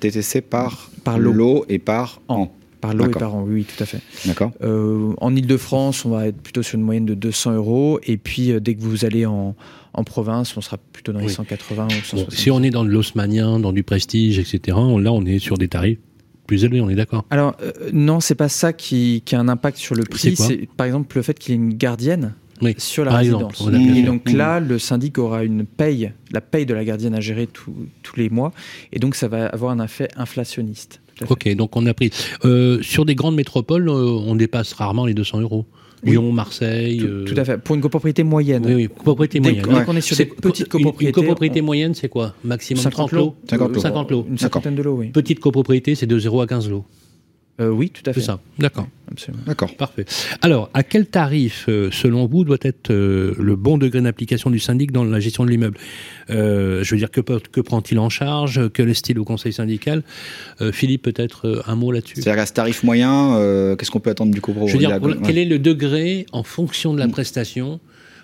TTC 0.00 0.40
par, 0.42 0.90
par 1.02 1.18
lot 1.18 1.64
et 1.68 1.78
par 1.78 2.20
an. 2.28 2.52
Par 2.80 2.94
lot 2.94 3.06
et 3.06 3.10
par 3.10 3.34
an, 3.34 3.44
oui, 3.46 3.64
tout 3.64 3.82
à 3.82 3.86
fait. 3.86 4.00
D'accord. 4.24 4.52
Euh, 4.62 5.12
en 5.20 5.34
Ile-de-France, 5.34 6.04
on 6.04 6.10
va 6.10 6.28
être 6.28 6.40
plutôt 6.40 6.62
sur 6.62 6.78
une 6.78 6.84
moyenne 6.84 7.06
de 7.06 7.14
200 7.14 7.54
euros. 7.54 7.98
Et 8.04 8.16
puis, 8.16 8.52
euh, 8.52 8.60
dès 8.60 8.74
que 8.74 8.80
vous 8.80 9.04
allez 9.04 9.26
en, 9.26 9.56
en, 9.94 10.04
province, 10.04 10.56
on 10.56 10.60
sera 10.60 10.78
plutôt 10.92 11.12
dans 11.12 11.18
les 11.18 11.28
180 11.28 11.86
ou 11.86 11.90
160. 11.90 12.30
si 12.32 12.50
on 12.50 12.62
est 12.62 12.70
dans 12.70 12.84
de 12.84 12.90
l'osmanien, 12.90 13.58
dans 13.58 13.72
du 13.72 13.82
prestige, 13.82 14.38
etc., 14.38 14.76
là, 14.76 15.12
on 15.12 15.24
est 15.24 15.40
sur 15.40 15.58
des 15.58 15.68
tarifs 15.68 15.98
plus 16.46 16.64
élevés, 16.64 16.80
on 16.80 16.88
est 16.88 16.96
d'accord? 16.96 17.24
Alors, 17.30 17.56
euh, 17.62 17.72
non, 17.92 18.20
c'est 18.20 18.34
pas 18.34 18.48
ça 18.48 18.72
qui, 18.72 19.22
qui, 19.24 19.36
a 19.36 19.40
un 19.40 19.48
impact 19.48 19.76
sur 19.76 19.94
le 19.94 20.04
prix. 20.04 20.34
C'est 20.34 20.68
par 20.76 20.86
exemple 20.86 21.16
le 21.16 21.22
fait 21.22 21.38
qu'il 21.38 21.54
y 21.54 21.58
ait 21.58 21.60
une 21.60 21.74
gardienne. 21.74 22.34
sur 22.78 23.04
la 23.04 23.16
résidence. 23.16 23.68
et 23.72 24.02
donc 24.02 24.32
là, 24.32 24.58
le 24.58 24.78
syndic 24.78 25.18
aura 25.18 25.44
une 25.44 25.64
paye, 25.64 26.12
la 26.32 26.40
paye 26.40 26.66
de 26.66 26.74
la 26.74 26.84
gardienne 26.84 27.14
à 27.14 27.20
gérer 27.20 27.46
tous 27.46 28.16
les 28.16 28.30
mois, 28.30 28.52
et 28.92 28.98
donc 28.98 29.14
ça 29.14 29.28
va 29.28 29.46
avoir 29.46 29.72
un 29.72 29.84
effet 29.84 30.08
inflationniste. 30.16 31.00
Ok, 31.28 31.54
donc 31.54 31.76
on 31.76 31.86
a 31.86 31.94
pris. 31.94 32.10
Euh, 32.44 32.80
sur 32.82 33.04
des 33.04 33.14
grandes 33.14 33.36
métropoles, 33.36 33.88
euh, 33.88 33.92
on 33.92 34.34
dépasse 34.34 34.72
rarement 34.72 35.06
les 35.06 35.14
200 35.14 35.40
euros. 35.40 35.66
Lyon, 36.04 36.30
Marseille. 36.32 37.04
Tout, 37.26 37.34
à 37.36 37.44
fait. 37.44 37.58
Pour 37.58 37.74
une 37.74 37.80
copropriété 37.80 38.22
moyenne. 38.22 38.64
Oui, 38.64 38.74
oui 38.74 38.88
copropriété 38.88 39.40
moyenne. 39.40 39.64
Donc 39.64 39.84
on 39.88 39.96
est 39.96 40.00
sur 40.00 40.16
des 40.16 40.26
petites 40.26 40.68
copropriétés. 40.68 41.18
Une, 41.18 41.24
copropriété 41.24 41.60
moyenne, 41.60 41.94
c'est 41.94 42.08
quoi? 42.08 42.34
Maximum 42.44 42.84
30 42.84 43.12
lots 43.12 43.34
50 43.48 43.74
lots. 43.74 43.80
50 43.80 44.10
lots. 44.12 44.26
Une 44.28 44.38
cinquantaine 44.38 44.76
de 44.76 44.82
lots, 44.82 44.94
oui. 44.94 45.08
Petite 45.08 45.40
copropriété, 45.40 45.96
c'est 45.96 46.06
de 46.06 46.18
0 46.18 46.40
à 46.40 46.46
15 46.46 46.70
lots. 46.70 46.84
Euh, 47.60 47.70
oui, 47.70 47.90
tout 47.90 48.08
à 48.08 48.12
fait. 48.12 48.20
C'est 48.20 48.26
ça. 48.26 48.40
D'accord. 48.58 48.86
Absolument. 49.10 49.42
D'accord. 49.46 49.74
Parfait. 49.74 50.04
Alors, 50.42 50.70
à 50.74 50.84
quel 50.84 51.06
tarif, 51.06 51.64
euh, 51.68 51.88
selon 51.90 52.26
vous, 52.26 52.44
doit 52.44 52.58
être 52.62 52.90
euh, 52.90 53.34
le 53.38 53.56
bon 53.56 53.78
degré 53.78 54.00
d'application 54.00 54.50
du 54.50 54.60
syndic 54.60 54.92
dans 54.92 55.02
la 55.02 55.18
gestion 55.18 55.44
de 55.44 55.50
l'immeuble? 55.50 55.76
Je 56.28 56.88
veux 56.88 56.96
dire, 56.96 57.10
que, 57.10 57.20
que 57.20 57.60
prend-il 57.60 57.98
en 57.98 58.10
charge? 58.10 58.68
Que 58.70 58.82
laisse-t-il 58.82 59.18
au 59.18 59.24
conseil 59.24 59.52
syndical? 59.52 60.02
Philippe, 60.72 61.02
peut-être 61.02 61.62
un 61.66 61.74
mot 61.74 61.90
là-dessus? 61.90 62.22
C'est-à-dire, 62.22 62.42
à 62.42 62.46
ce 62.46 62.52
tarif 62.52 62.82
moyen, 62.84 63.74
qu'est-ce 63.78 63.90
qu'on 63.90 64.00
peut 64.00 64.10
attendre 64.10 64.32
du 64.32 64.40
copro 64.40 64.68
Je 64.68 64.74
veux 64.74 64.78
dire, 64.78 65.00
quel 65.24 65.38
est 65.38 65.44
le 65.44 65.58
degré 65.58 66.26
en 66.32 66.42
fonction 66.42 66.92
de 66.92 66.98
la 66.98 67.06
mm. 67.06 67.12
prestation? 67.12 67.80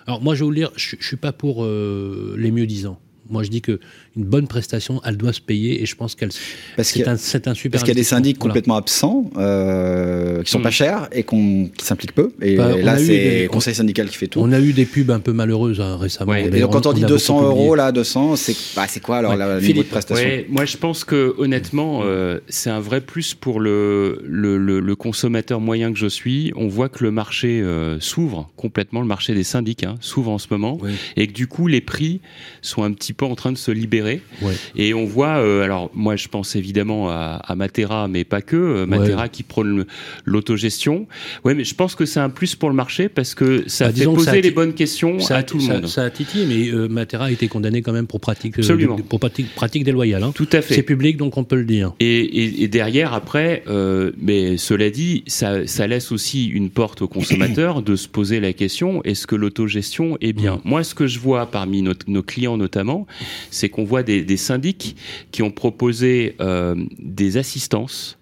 Alors, 0.07 0.21
moi, 0.21 0.35
je 0.35 0.41
vais 0.41 0.45
vous 0.45 0.51
le 0.51 0.57
dire, 0.57 0.71
je 0.75 0.95
ne 0.95 1.01
suis 1.01 1.17
pas 1.17 1.31
pour 1.31 1.65
les 1.65 2.51
mieux 2.51 2.67
disants. 2.67 2.99
Moi, 3.29 3.43
je 3.43 3.49
dis 3.49 3.61
que 3.61 3.79
une 4.17 4.23
bonne 4.23 4.47
prestation, 4.47 5.01
elle 5.03 5.17
doit 5.17 5.33
se 5.33 5.41
payer 5.41 5.81
et 5.81 5.85
je 5.85 5.95
pense 5.95 6.15
qu'elle 6.15 6.31
c'est 6.31 7.07
un, 7.07 7.13
un, 7.13 7.17
super. 7.17 7.49
Parce 7.71 7.83
qu'il 7.83 7.89
y 7.89 7.91
a 7.91 7.93
des 7.95 8.03
syndics 8.03 8.37
complètement 8.37 8.75
absents, 8.75 9.29
euh, 9.37 10.41
qui 10.43 10.51
sont 10.51 10.61
pas 10.61 10.69
mm. 10.69 10.71
chers 10.71 11.07
et 11.11 11.23
qui 11.23 11.71
s'impliquent 11.81 12.15
peu. 12.15 12.31
Et 12.41 12.55
bah, 12.55 12.77
là, 12.77 12.97
c'est 12.97 13.43
le 13.43 13.47
conseil 13.49 13.75
syndical 13.75 14.09
qui 14.09 14.17
fait 14.17 14.27
tout. 14.27 14.39
On 14.39 14.51
a 14.51 14.59
eu 14.59 14.73
des 14.73 14.85
pubs 14.85 15.11
un 15.11 15.19
peu 15.19 15.33
malheureuses 15.33 15.81
hein, 15.81 15.97
récemment. 15.97 16.33
et 16.33 16.49
donc, 16.49 16.71
quand 16.71 16.85
on, 16.85 16.93
dit 16.93 17.03
200 17.03 17.43
euros, 17.43 17.75
là, 17.75 17.91
200, 17.91 18.35
c'est 18.35 18.55
bah, 18.75 18.85
quoi 19.03 19.17
alors 19.17 19.35
la 19.35 19.59
niveau 19.59 19.83
de 19.83 19.87
prestation 19.87 20.29
Moi, 20.49 20.65
je 20.65 20.77
pense 20.77 21.03
que 21.03 21.35
honnêtement, 21.37 22.01
euh, 22.03 22.39
c'est 22.47 22.69
un 22.69 22.79
vrai 22.79 23.01
plus 23.01 23.33
pour 23.33 23.59
le, 23.59 24.21
le, 24.25 24.57
le, 24.57 24.95
consommateur 24.95 25.59
moyen 25.59 25.91
que 25.91 25.99
je 25.99 26.07
suis. 26.07 26.51
On 26.55 26.67
voit 26.67 26.89
que 26.89 27.03
le 27.03 27.11
marché 27.11 27.61
euh, 27.61 27.99
s'ouvre 27.99 28.49
complètement, 28.55 29.01
le 29.01 29.07
marché 29.07 29.33
des 29.33 29.43
syndics 29.43 29.83
hein, 29.83 29.95
s'ouvre 29.99 30.31
en 30.31 30.37
ce 30.37 30.47
moment, 30.51 30.79
et 31.17 31.27
que 31.27 31.33
du 31.33 31.47
coup, 31.47 31.67
les 31.67 31.81
prix 31.81 32.21
sont 32.61 32.83
un 32.83 32.91
petit 32.93 33.13
peu 33.13 33.25
en 33.25 33.35
train 33.35 33.51
de 33.51 33.57
se 33.57 33.71
libérer. 33.71 34.04
Et 34.75 34.93
on 34.93 35.05
voit, 35.05 35.37
euh, 35.37 35.63
alors 35.63 35.89
moi 35.93 36.15
je 36.15 36.27
pense 36.27 36.55
évidemment 36.55 37.09
à, 37.09 37.41
à 37.45 37.55
Matera, 37.55 38.07
mais 38.07 38.23
pas 38.23 38.41
que, 38.41 38.55
euh, 38.55 38.85
Matera 38.85 39.29
qui 39.29 39.43
prône 39.43 39.85
l'autogestion. 40.25 41.07
Ouais, 41.43 41.53
mais 41.55 41.63
je 41.63 41.75
pense 41.75 41.95
que 41.95 42.05
c'est 42.05 42.19
un 42.19 42.29
plus 42.29 42.55
pour 42.55 42.69
le 42.69 42.75
marché 42.75 43.09
parce 43.09 43.35
que 43.35 43.63
ça 43.67 43.87
Bah, 43.87 43.93
fait 43.93 44.05
poser 44.05 44.25
ça 44.25 44.35
les 44.39 44.51
bonnes 44.51 44.73
questions 44.73 45.19
ça 45.19 45.35
a- 45.35 45.39
à 45.39 45.43
tout 45.43 45.57
le 45.57 45.63
ça- 45.63 45.73
monde. 45.75 45.87
Ça 45.87 46.03
a 46.03 46.09
titillé, 46.09 46.45
mais 46.45 46.69
euh, 46.69 46.87
Matera 46.87 47.25
a 47.25 47.31
été 47.31 47.47
condamné 47.47 47.81
quand 47.81 47.93
même 47.93 48.07
pour 48.07 48.19
pratique, 48.19 48.57
Absolument. 48.59 48.95
de- 48.97 49.01
pour 49.01 49.19
pratique, 49.19 49.53
pratique 49.55 49.83
déloyale. 49.83 50.23
hein. 50.23 50.31
Tout 50.35 50.47
à 50.51 50.61
fait. 50.61 50.75
C'est 50.75 50.83
public, 50.83 51.17
donc 51.17 51.37
on 51.37 51.43
peut 51.43 51.55
le 51.55 51.65
dire. 51.65 51.93
Et, 51.99 52.05
et- 52.19 52.63
et 52.63 52.67
derrière, 52.67 53.13
après, 53.13 53.63
euh, 53.67 54.11
mais 54.19 54.57
cela 54.57 54.89
dit, 54.89 55.23
ça, 55.27 55.65
ça 55.67 55.87
laisse 55.87 56.11
aussi 56.11 56.47
une 56.47 56.69
porte 56.69 57.01
aux 57.01 57.07
consommateurs 57.07 57.81
de 57.81 57.95
se 57.95 58.07
poser 58.07 58.39
la 58.39 58.53
question 58.53 59.01
est-ce 59.03 59.27
que 59.27 59.35
l'autogestion 59.35 60.17
est 60.21 60.33
bien? 60.33 60.61
Moi, 60.63 60.83
ce 60.83 60.95
que 60.95 61.07
je 61.07 61.19
vois 61.19 61.45
parmi 61.47 61.81
nos, 61.81 61.93
nos 62.07 62.23
clients 62.23 62.57
notamment, 62.57 63.07
c'est 63.51 63.69
qu'on 63.69 63.83
voit 63.83 63.94
des, 64.03 64.37
syndics 64.37 64.95
qui 65.31 65.43
ont 65.43 65.51
proposé 65.51 66.35
euh, 66.39 66.75
des 66.99 67.37
assistances. 67.37 68.17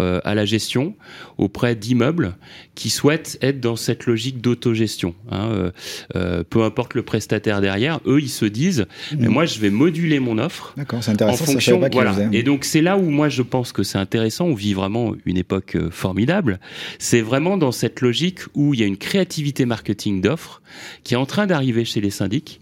Euh, 0.00 0.20
à 0.24 0.34
la 0.34 0.44
gestion 0.44 0.94
auprès 1.36 1.74
d'immeubles 1.74 2.36
qui 2.74 2.90
souhaitent 2.90 3.38
être 3.42 3.60
dans 3.60 3.76
cette 3.76 4.06
logique 4.06 4.40
d'autogestion. 4.40 5.14
Hein, 5.30 5.48
euh, 5.50 5.70
euh, 6.16 6.44
peu 6.48 6.62
importe 6.62 6.94
le 6.94 7.02
prestataire 7.02 7.60
derrière, 7.60 8.00
eux 8.06 8.20
ils 8.20 8.28
se 8.28 8.44
disent 8.44 8.86
mais 9.16 9.28
moi 9.28 9.44
je 9.46 9.58
vais 9.58 9.70
moduler 9.70 10.20
mon 10.20 10.38
offre 10.38 10.74
en 10.92 11.02
ça, 11.02 11.14
fonction, 11.44 11.80
qu'ils 11.80 11.92
voilà. 11.92 12.16
Et 12.32 12.42
donc 12.42 12.64
c'est 12.64 12.82
là 12.82 12.96
où 12.96 13.10
moi 13.10 13.28
je 13.28 13.42
pense 13.42 13.72
que 13.72 13.82
c'est 13.82 13.98
intéressant. 13.98 14.46
On 14.46 14.54
vit 14.54 14.74
vraiment 14.74 15.14
une 15.26 15.36
époque 15.36 15.76
formidable. 15.90 16.60
C'est 16.98 17.20
vraiment 17.20 17.56
dans 17.56 17.72
cette 17.72 18.00
logique 18.00 18.40
où 18.54 18.74
il 18.74 18.80
y 18.80 18.82
a 18.82 18.86
une 18.86 18.96
créativité 18.96 19.66
marketing 19.66 20.20
d'offres 20.20 20.62
qui 21.04 21.14
est 21.14 21.16
en 21.16 21.26
train 21.26 21.46
d'arriver 21.46 21.84
chez 21.84 22.00
les 22.00 22.10
syndics 22.10 22.60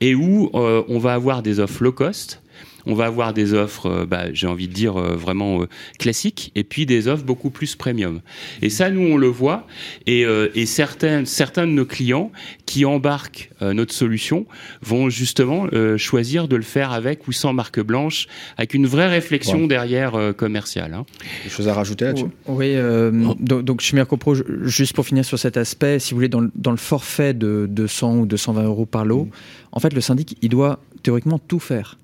et 0.00 0.14
où 0.14 0.50
euh, 0.54 0.82
on 0.88 0.98
va 0.98 1.14
avoir 1.14 1.42
des 1.42 1.60
offres 1.60 1.82
low 1.82 1.92
cost. 1.92 2.42
On 2.88 2.94
va 2.94 3.04
avoir 3.04 3.34
des 3.34 3.52
offres, 3.52 3.86
euh, 3.86 4.06
bah, 4.06 4.32
j'ai 4.32 4.46
envie 4.46 4.66
de 4.66 4.72
dire 4.72 4.96
euh, 4.96 5.14
vraiment 5.14 5.62
euh, 5.62 5.66
classiques, 5.98 6.50
et 6.54 6.64
puis 6.64 6.86
des 6.86 7.06
offres 7.06 7.22
beaucoup 7.24 7.50
plus 7.50 7.76
premium. 7.76 8.20
Et 8.62 8.70
ça, 8.70 8.90
nous, 8.90 9.02
on 9.02 9.16
le 9.18 9.26
voit. 9.28 9.66
Et, 10.06 10.24
euh, 10.24 10.48
et 10.54 10.64
certains, 10.66 11.24
certains 11.26 11.66
de 11.66 11.72
nos 11.72 11.84
clients 11.84 12.32
qui 12.66 12.84
embarquent 12.86 13.50
euh, 13.62 13.74
notre 13.74 13.92
solution 13.92 14.46
vont 14.82 15.10
justement 15.10 15.66
euh, 15.74 15.98
choisir 15.98 16.48
de 16.48 16.56
le 16.56 16.62
faire 16.62 16.90
avec 16.92 17.28
ou 17.28 17.32
sans 17.32 17.52
marque 17.52 17.78
blanche, 17.80 18.26
avec 18.56 18.72
une 18.74 18.86
vraie 18.86 19.08
réflexion 19.08 19.60
Ouais. 19.62 19.68
derrière 19.68 20.14
euh, 20.14 20.32
commerciale. 20.32 20.94
hein. 20.94 21.04
Des 21.44 21.50
choses 21.50 21.68
à 21.68 21.74
rajouter 21.74 22.06
là-dessus? 22.06 22.24
Oui, 22.46 22.72
euh, 22.74 23.10
donc, 23.38 23.64
donc 23.64 23.80
chez 23.82 23.96
je- 23.98 24.42
juste 24.66 24.94
pour 24.94 25.04
finir 25.06 25.24
sur 25.24 25.38
cet 25.38 25.56
aspect, 25.58 25.98
si 25.98 26.12
vous 26.12 26.16
voulez, 26.18 26.28
dans, 26.28 26.40
le- 26.40 26.50
dans 26.54 26.70
le 26.70 26.76
forfait 26.78 27.34
de 27.34 27.66
200 27.68 28.16
ou 28.20 28.26
220 28.26 28.62
euros 28.64 28.86
par 28.86 29.04
lot, 29.04 29.28
en 29.72 29.80
fait, 29.80 29.92
le 29.92 30.00
syndic, 30.00 30.36
il 30.40 30.48
doit 30.48 30.80
théoriquement 31.02 31.38
tout 31.38 31.58
faire. 31.60 31.98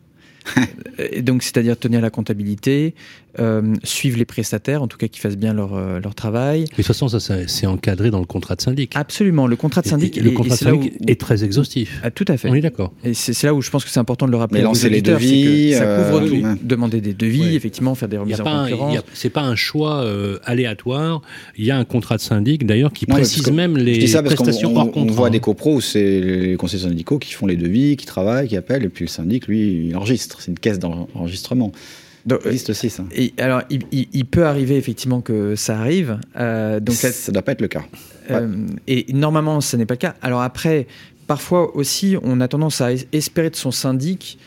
Donc, 1.21 1.43
c'est-à-dire 1.43 1.79
tenir 1.79 2.01
la 2.01 2.11
comptabilité, 2.11 2.95
euh, 3.39 3.75
suivre 3.85 4.19
les 4.19 4.25
prestataires, 4.25 4.83
en 4.83 4.89
tout 4.89 4.97
cas 4.99 5.09
qu'ils 5.09 5.21
fassent 5.21 5.37
bien 5.37 5.53
leur, 5.55 5.75
euh, 5.75 6.01
leur 6.01 6.15
travail. 6.15 6.61
Mais 6.61 6.65
de 6.67 6.71
toute 6.77 6.87
façon, 6.87 7.09
ça, 7.09 7.21
ça, 7.21 7.47
c'est 7.47 7.67
encadré 7.67 8.11
dans 8.11 8.19
le 8.21 8.25
contrat 8.27 8.55
de 8.57 8.61
syndic. 8.63 8.93
Absolument, 8.95 9.47
le 9.47 9.57
contrat 9.57 9.83
de 9.83 9.89
syndic. 9.89 10.17
Et 10.17 10.21
le 10.21 10.31
et- 10.31 10.35
contrat 10.35 10.55
et 10.55 10.59
de 10.59 10.65
syndic 10.65 10.93
où- 11.01 11.11
est 11.11 11.21
très 11.21 11.45
exhaustif. 11.45 12.01
Ah, 12.03 12.11
tout 12.11 12.25
à 12.29 12.37
fait. 12.37 12.49
On 12.51 12.55
est 12.55 12.61
d'accord. 12.61 12.93
Et 13.05 13.15
c'est 13.15 13.33
c'est 13.33 13.47
là 13.47 13.55
où 13.55 13.63
je 13.63 13.71
pense 13.71 13.85
que 13.85 13.91
c'est 13.91 14.01
important 14.01 14.27
de 14.27 14.31
le 14.33 14.37
rappeler. 14.37 14.61
Mais 14.61 14.65
lancer 14.65 14.89
les 14.89 15.03
que 15.03 15.11
devis, 15.11 15.73
Ça 15.75 15.81
couvre 15.81 16.21
euh, 16.23 16.29
tout. 16.29 16.35
ouais. 16.37 16.55
Demander 16.63 17.01
des 17.01 17.15
devis, 17.15 17.55
effectivement, 17.57 17.95
faire 17.95 18.09
des 18.09 18.19
remises 18.19 18.39
a 18.39 18.43
en 18.43 18.45
pas 18.45 18.51
un- 18.51 18.67
il 18.67 18.71
concurrence. 18.73 18.95
y 18.95 18.99
a- 18.99 19.05
c'est 19.15 19.31
pas 19.31 19.43
un 19.43 19.57
choix 19.57 20.03
euh, 20.05 20.39
aléatoire. 20.45 21.23
Il 21.57 21.65
y 21.65 21.71
a 21.71 21.77
un 21.77 21.85
contrat 21.85 22.17
de 22.17 22.23
syndic 22.23 22.67
d'ailleurs 22.67 22.93
qui 22.93 23.07
Non, 23.09 23.17
précise 23.17 23.43
que- 23.43 23.51
même 23.51 23.77
les 23.77 24.07
ça 24.07 24.23
parce 24.23 24.35
qu'on 24.37 24.45
prestations 24.45 24.73
on- 24.75 24.77
hors 24.79 24.87
on 24.89 24.91
contrat. 24.91 25.15
voit 25.17 25.27
hein. 25.29 25.31
des 25.31 25.41
copros 25.41 25.75
où 25.77 25.81
c'est 25.81 26.21
les 26.21 26.57
conseillers 26.57 26.85
syndicaux 26.85 27.19
qui 27.19 27.33
font 27.33 27.47
les 27.47 27.57
devis, 27.57 27.97
qui 27.97 28.07
travaillent, 28.07 28.49
qui 28.49 28.57
appellent, 28.57 28.85
et 28.85 28.89
puis 28.89 29.05
le 29.05 29.11
syndic, 29.11 29.47
lui, 29.49 29.89
il 29.89 29.97
enregistre. 29.97 30.41
C'est 30.41 30.51
une 30.51 30.59
caisse 30.59 30.79
d'enregistrement. 30.79 31.73
Donc, 32.27 32.41
Ça 32.43 32.49
existe 32.49 32.71
aussi, 32.71 32.89
ça. 32.91 33.05
Et 33.15 33.33
alors, 33.39 33.63
il, 33.71 33.83
il- 33.93 34.09
il 34.13 34.25
peut 34.25 34.47
arriver 34.47 34.77
effectivement 34.77 35.21
que 35.21 35.57
ça 35.57 35.79
arrive. 35.79 36.19
Euh, 36.37 36.81
donc 36.81 36.95
ça 36.97 37.33
doit 37.33 37.43
pas 37.43 37.53
être 37.53 37.61
le 37.61 37.69
cas. 37.69 37.85
Euh, 38.31 38.67
Et 38.87 39.07
normalement, 39.13 39.61
ce 39.61 39.77
n'est 39.77 39.85
pas 39.87 39.95
le 39.95 39.99
cas. 39.99 40.15
Alors 40.23 40.41
après, 40.41 40.87
parfois 41.27 41.77
aussi, 41.77 42.17
on 42.23 42.41
a 42.41 42.49
tendance 42.49 42.81
à 42.81 42.93
es- 42.95 43.07
espérer 43.13 43.51
de 43.51 43.57
son 43.57 43.71
syndic 43.71 44.39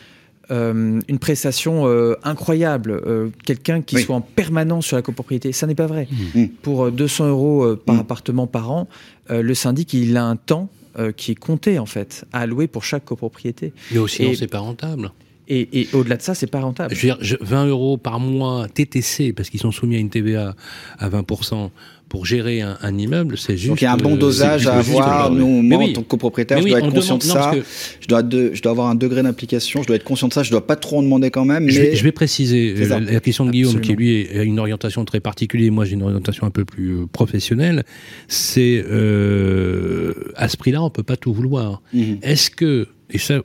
euh, 0.50 0.98
une 1.08 1.18
prestation 1.18 1.86
euh, 1.86 2.14
incroyable, 2.24 2.90
euh, 3.06 3.28
quelqu'un 3.44 3.82
qui 3.82 3.96
Oui. 3.96 4.02
soit 4.02 4.16
en 4.16 4.22
permanence 4.22 4.86
sur 4.86 4.96
la 4.96 5.02
copropriété. 5.02 5.52
Ça 5.52 5.66
n'est 5.66 5.74
pas 5.74 5.86
vrai. 5.86 6.08
Mmh. 6.34 6.44
Pour 6.62 6.86
euh, 6.86 6.90
200 6.90 7.28
euros 7.28 7.62
euh, 7.64 7.76
par 7.76 7.98
appartement 7.98 8.46
par 8.46 8.70
an, 8.72 8.88
euh, 9.30 9.42
le 9.42 9.54
syndic, 9.54 9.92
il 9.92 10.16
a 10.16 10.24
un 10.24 10.36
temps 10.36 10.70
euh, 10.98 11.12
qui 11.12 11.32
est 11.32 11.34
compté 11.36 11.78
en 11.78 11.84
fait, 11.86 12.24
à 12.32 12.40
allouer 12.40 12.66
pour 12.66 12.82
chaque 12.82 13.04
copropriété. 13.04 13.72
Mais 13.92 13.98
aussi, 13.98 14.24
Et- 14.24 14.34
c'est 14.34 14.46
pas 14.48 14.58
rentable. 14.60 15.12
Et, 15.48 15.80
et 15.80 15.88
au-delà 15.94 16.16
de 16.18 16.22
ça, 16.22 16.34
c'est 16.34 16.46
pas 16.46 16.60
rentable. 16.60 16.94
Je 16.94 17.00
veux 17.00 17.08
dire, 17.14 17.18
je- 17.20 17.36
20 17.40 17.66
euros 17.66 17.96
par 17.96 18.20
mois 18.20 18.66
TTC, 18.68 19.32
parce 19.32 19.48
qu'ils 19.48 19.60
sont 19.60 19.72
soumis 19.72 19.96
à 19.96 19.98
une 19.98 20.10
TVA 20.10 20.54
à 20.98 21.08
20% 21.08 21.70
pour 22.10 22.24
gérer 22.26 22.60
un, 22.62 22.76
un 22.82 22.96
immeuble, 22.96 23.36
c'est 23.36 23.56
juste. 23.56 23.68
Donc 23.68 23.80
il 23.82 23.84
y 23.84 23.86
a 23.86 23.92
un 23.92 23.96
bon 23.98 24.14
euh, 24.14 24.18
dosage 24.18 24.66
à 24.66 24.74
avoir. 24.78 25.30
Nous, 25.30 25.60
moi, 25.62 25.78
oui. 25.78 25.90
en 25.90 25.92
tant 25.92 26.02
que 26.02 26.08
copropriétaire, 26.08 26.60
je 26.62 26.68
dois 26.68 26.78
être 26.78 26.86
on 26.86 26.90
conscient 26.90 27.18
de 27.18 27.22
demande- 27.22 27.36
ça. 27.38 27.50
que- 27.54 27.62
Je, 28.00 28.08
dois 28.08 28.22
de- 28.22 28.50
je 28.54 28.62
dois 28.62 28.72
avoir 28.72 28.88
un 28.88 28.94
degré 28.94 29.22
d'implication. 29.22 29.82
Je 29.82 29.86
dois 29.86 29.96
être 29.96 30.04
conscient 30.04 30.28
de 30.28 30.32
ça. 30.32 30.42
Je 30.42 30.50
dois 30.50 30.66
pas 30.66 30.76
trop 30.76 30.98
en 30.98 31.02
demander 31.02 31.30
quand 31.30 31.44
même. 31.44 31.68
Je 31.68 31.78
mais 31.80 31.88
vais, 31.90 31.96
je 31.96 32.04
vais 32.04 32.12
préciser 32.12 32.74
euh, 32.78 32.88
la, 32.88 33.00
la 33.00 33.20
question 33.20 33.44
de 33.44 33.50
Guillaume, 33.50 33.76
Absolument. 33.76 33.96
qui 33.96 34.02
lui 34.02 34.38
a 34.38 34.42
une 34.42 34.58
orientation 34.58 35.04
très 35.04 35.20
particulière. 35.20 35.70
Moi, 35.72 35.84
j'ai 35.84 35.94
une 35.94 36.02
orientation 36.02 36.46
un 36.46 36.50
peu 36.50 36.64
plus 36.64 36.90
euh, 37.02 37.06
professionnelle. 37.12 37.84
C'est 38.26 38.82
euh, 38.90 40.12
à 40.36 40.48
ce 40.48 40.56
prix-là, 40.56 40.82
on 40.82 40.90
peut 40.90 41.02
pas 41.02 41.16
tout 41.16 41.32
vouloir. 41.32 41.82
Mhm. 41.92 42.18
Est-ce 42.22 42.50
que, 42.50 42.86
et 43.10 43.18
ça, 43.18 43.40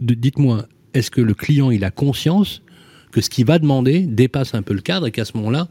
dites-moi, 0.00 0.66
est-ce 0.94 1.10
que 1.10 1.20
le 1.20 1.34
client 1.34 1.70
il 1.70 1.84
a 1.84 1.90
conscience 1.90 2.62
que 3.12 3.20
ce 3.20 3.30
qu'il 3.30 3.44
va 3.44 3.58
demander 3.58 4.00
dépasse 4.00 4.54
un 4.54 4.62
peu 4.62 4.74
le 4.74 4.80
cadre 4.80 5.06
et 5.06 5.10
qu'à 5.10 5.24
ce 5.24 5.36
moment-là, 5.36 5.68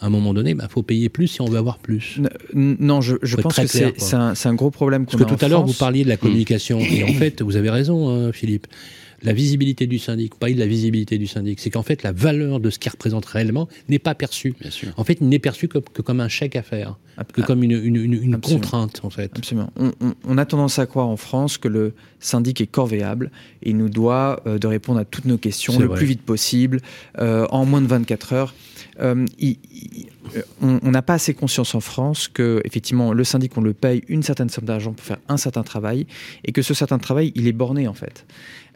à 0.00 0.06
un 0.06 0.10
moment 0.10 0.32
donné, 0.32 0.50
il 0.50 0.68
faut 0.68 0.82
payer 0.82 1.08
plus 1.08 1.28
si 1.28 1.40
on 1.40 1.46
veut 1.46 1.58
avoir 1.58 1.78
plus? 1.78 2.20
Non, 2.54 3.00
je, 3.00 3.36
pense 3.36 3.56
que 3.56 3.66
c'est 3.66 4.14
un, 4.14 4.54
gros 4.54 4.70
problème 4.70 5.06
qu'on 5.06 5.18
Parce 5.18 5.30
que 5.30 5.36
tout 5.36 5.44
à 5.44 5.48
l'heure, 5.48 5.66
vous 5.66 5.72
parliez 5.72 6.04
de 6.04 6.08
la 6.08 6.16
communication. 6.16 6.78
Et 6.80 7.04
en 7.04 7.08
fait, 7.14 7.42
vous 7.42 7.56
avez 7.56 7.70
raison, 7.70 8.08
hein, 8.08 8.32
Philippe. 8.32 8.66
La 9.22 9.32
visibilité 9.32 9.86
du 9.88 9.98
syndic, 9.98 10.36
pas 10.36 10.48
de 10.50 10.58
la 10.58 10.66
visibilité 10.66 11.18
du 11.18 11.26
syndic, 11.26 11.58
c'est 11.58 11.70
qu'en 11.70 11.82
fait, 11.82 12.02
la 12.04 12.12
valeur 12.12 12.60
de 12.60 12.70
ce 12.70 12.78
qu'il 12.78 12.90
représente 12.92 13.26
réellement 13.26 13.68
n'est 13.88 13.98
pas 13.98 14.14
perçue. 14.14 14.54
Bien 14.60 14.70
sûr. 14.70 14.90
En 14.96 15.02
fait, 15.02 15.18
il 15.20 15.28
n'est 15.28 15.40
perçu 15.40 15.66
que, 15.66 15.78
que 15.78 16.02
comme 16.02 16.20
un 16.20 16.28
chèque 16.28 16.54
à 16.54 16.62
faire, 16.62 16.96
que 17.32 17.40
comme 17.42 17.64
une, 17.64 17.72
une, 17.72 17.96
une- 17.96 18.12
une 18.22 18.34
Absolument. 18.34 18.60
contrainte, 18.60 19.00
en 19.02 19.10
fait. 19.10 19.32
Absolument. 19.36 19.70
On, 19.76 19.90
on- 20.00 20.14
on 20.24 20.38
a 20.38 20.44
tendance 20.46 20.78
à 20.78 20.86
croire 20.86 21.08
en 21.08 21.16
France 21.16 21.58
que 21.58 21.66
le 21.66 21.94
syndic 22.20 22.60
est 22.60 22.66
corvéable 22.68 23.32
et 23.62 23.72
nous 23.72 23.88
doit 23.88 24.40
euh, 24.46 24.58
de 24.58 24.66
répondre 24.68 25.00
à 25.00 25.04
toutes 25.04 25.24
nos 25.24 25.38
questions 25.38 25.76
le 25.78 25.86
vrai. 25.86 25.96
plus 25.98 26.06
vite 26.06 26.22
possible, 26.22 26.80
euh, 27.18 27.46
en 27.50 27.64
moins 27.66 27.80
de 27.80 27.88
24 27.88 28.32
heures. 28.34 28.54
Euh, 29.00 29.24
il- 29.38 29.56
il- 29.72 30.06
on 30.62 30.78
on 30.82 30.90
n'a 30.90 31.02
pas 31.02 31.14
assez 31.14 31.34
conscience 31.34 31.74
en 31.74 31.80
France 31.80 32.28
que 32.28 32.60
effectivement 32.64 33.12
le 33.12 33.24
syndic 33.24 33.56
on 33.56 33.60
le 33.62 33.72
paye 33.72 34.02
une 34.08 34.22
certaine 34.22 34.48
somme 34.50 34.64
d'argent 34.66 34.92
pour 34.92 35.04
faire 35.04 35.18
un 35.28 35.36
certain 35.38 35.62
travail 35.62 36.06
et 36.44 36.52
que 36.52 36.60
ce 36.62 36.74
certain 36.74 36.98
travail 36.98 37.32
il 37.34 37.46
est 37.48 37.52
borné 37.52 37.88
en 37.88 37.94
fait. 37.94 38.26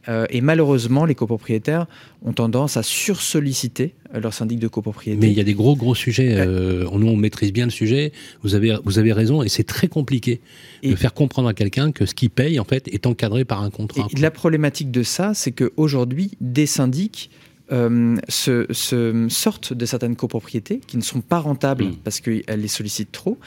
Euh, 0.08 0.26
et 0.30 0.40
malheureusement, 0.40 1.04
les 1.04 1.14
copropriétaires 1.14 1.86
ont 2.22 2.32
tendance 2.32 2.76
à 2.76 2.82
sursolliciter 2.82 3.94
euh, 4.14 4.20
leur 4.20 4.34
syndic 4.34 4.58
de 4.58 4.68
copropriété. 4.68 5.18
Mais 5.20 5.30
il 5.30 5.36
y 5.36 5.40
a 5.40 5.44
des 5.44 5.54
gros, 5.54 5.76
gros 5.76 5.94
sujets. 5.94 6.34
euh, 6.36 6.88
nous, 6.92 7.06
on 7.08 7.16
maîtrise 7.16 7.52
bien 7.52 7.66
le 7.66 7.70
sujet. 7.70 8.12
Vous 8.42 8.54
avez, 8.54 8.76
vous 8.84 8.98
avez 8.98 9.12
raison. 9.12 9.42
Et 9.42 9.48
c'est 9.48 9.64
très 9.64 9.88
compliqué 9.88 10.40
de 10.82 10.96
faire 10.96 11.14
comprendre 11.14 11.48
à 11.48 11.54
quelqu'un 11.54 11.92
que 11.92 12.06
ce 12.06 12.14
qu'il 12.14 12.30
paye, 12.30 12.58
en 12.58 12.64
fait, 12.64 12.88
est 12.88 13.06
encadré 13.06 13.44
par 13.44 13.62
un 13.62 13.70
contrat. 13.70 14.08
Et 14.16 14.20
la 14.20 14.30
problématique 14.32 14.90
de 14.90 15.02
ça, 15.02 15.34
c'est 15.34 15.52
qu'aujourd'hui, 15.52 16.32
des 16.40 16.66
syndics 16.66 17.30
euh, 17.70 18.16
se, 18.28 18.66
se 18.70 19.26
sortent 19.30 19.72
de 19.72 19.86
certaines 19.86 20.16
copropriétés 20.16 20.80
qui 20.86 20.96
ne 20.98 21.02
sont 21.02 21.20
pas 21.22 21.38
rentables 21.38 21.84
Mm. 21.84 21.96
parce 22.04 22.20
qu'elles 22.20 22.42
les 22.48 22.68
sollicitent 22.68 23.12
trop. 23.12 23.38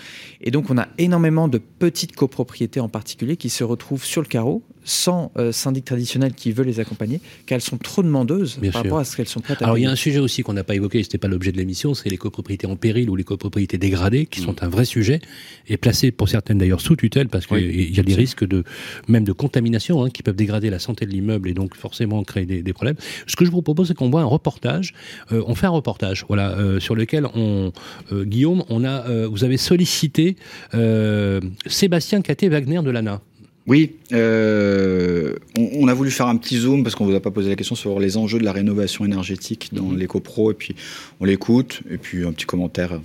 Et 0.42 0.50
donc, 0.52 0.70
on 0.72 0.78
a 0.78 0.88
énormément 0.98 1.48
de 1.48 1.58
petites 1.60 2.16
copropriétés 2.16 2.80
en 2.80 2.90
particulier 2.90 3.36
qui 3.38 3.50
se 3.50 3.64
retrouvent 3.64 4.06
sur 4.06 4.22
le 4.22 4.28
carreau 4.28 4.64
sans 4.86 5.32
euh, 5.38 5.52
syndic 5.52 5.84
traditionnel 5.84 6.34
qui 6.34 6.54
veut 6.54 6.64
les 6.64 6.80
accompagner, 6.80 7.20
car 7.46 7.58
elles 7.58 7.62
sont 7.62 7.78
trop 7.78 8.04
demandeuses 8.04 8.58
Bien 8.60 8.72
par 8.72 8.82
sûr. 8.82 8.92
rapport 8.92 9.00
à 9.00 9.06
ce 9.06 9.18
qu'elles 9.18 9.28
sont 9.28 9.42
prêtes 9.42 9.62
à 9.62 9.66
Alors 9.66 9.78
il 9.78 9.84
y 9.84 9.88
a 9.88 9.92
un 9.92 9.96
sujet 9.96 10.20
aussi 10.20 10.44
qu'on 10.44 10.54
n'a 10.54 10.64
pas 10.64 10.76
évoqué, 10.76 11.04
c'était 11.04 11.18
pas 11.18 11.28
l'objet 11.28 11.52
de 11.52 11.58
l'émission, 11.58 11.94
c'est 11.94 12.10
les 12.10 12.18
copropriétés 12.18 12.68
en 12.68 12.78
péril 12.78 13.10
ou 13.10 13.16
les 13.18 13.24
copropriétés 13.24 13.78
dégradées, 13.78 14.26
qui 14.28 14.40
sont 14.40 14.64
un 14.64 14.70
vrai 14.70 14.86
sujet 14.86 15.20
et 15.68 15.76
placées 15.78 16.12
pour 16.12 16.30
certaines 16.30 16.60
d'ailleurs 16.60 16.82
sous 16.82 16.96
tutelle 16.96 17.28
parce 17.28 17.48
qu'il 17.48 17.58
Oui, 17.58 17.92
y 17.94 18.00
a 18.00 18.04
des 18.04 18.16
risques 18.16 18.46
de 18.48 18.64
même 19.08 19.24
de 19.24 19.32
contamination 19.34 20.04
hein, 20.04 20.10
qui 20.10 20.24
peuvent 20.24 20.36
dégrader 20.36 20.70
la 20.70 20.80
santé 20.80 21.06
de 21.06 21.12
l'immeuble 21.12 21.50
et 21.50 21.54
donc 21.54 21.76
forcément 21.76 22.24
créer 22.24 22.46
des, 22.46 22.62
des 22.62 22.74
problèmes. 22.74 22.96
Ce 23.28 23.36
que 23.36 23.44
je 23.44 23.52
vous 23.52 23.62
propose, 23.62 23.88
c'est 23.88 23.94
qu'on 23.96 24.10
voit 24.10 24.22
un 24.22 24.26
reportage. 24.26 24.94
Euh, 25.32 25.42
on 25.48 25.56
fait 25.56 25.66
un 25.66 25.72
reportage, 25.72 26.26
voilà, 26.28 26.52
euh, 26.52 26.80
sur 26.80 26.96
lequel 26.96 27.26
on, 27.34 27.72
euh, 28.12 28.24
Guillaume, 28.24 28.64
on 28.70 28.84
a, 28.84 29.08
euh, 29.08 29.28
vous 29.28 29.44
avez 29.44 29.58
sollicité 29.58 30.36
euh, 30.74 31.42
Sébastien 31.66 32.22
Caté-Wagner 32.22 32.82
de 32.84 32.92
l'ANA. 32.92 33.22
Oui, 33.68 33.96
euh, 34.14 35.36
on, 35.58 35.70
on 35.86 35.88
a 35.88 35.94
voulu 35.94 36.12
faire 36.12 36.28
un 36.28 36.38
petit 36.38 36.58
zoom 36.58 36.84
parce 36.84 36.94
qu'on 36.96 37.06
vous 37.06 37.16
a 37.16 37.20
pas 37.20 37.32
posé 37.32 37.50
la 37.50 37.56
question 37.56 37.76
sur 37.76 38.00
les 38.00 38.16
enjeux 38.18 38.38
de 38.40 38.44
la 38.46 38.52
rénovation 38.52 39.06
énergétique 39.06 39.70
dans 39.74 39.84
Mhm. 39.84 39.98
l'éco-pro 39.98 40.52
et 40.52 40.54
puis 40.54 40.76
on 41.20 41.26
l'écoute 41.26 41.82
et 41.90 41.98
puis 41.98 42.26
un 42.28 42.32
petit 42.32 42.46
commentaire. 42.46 43.00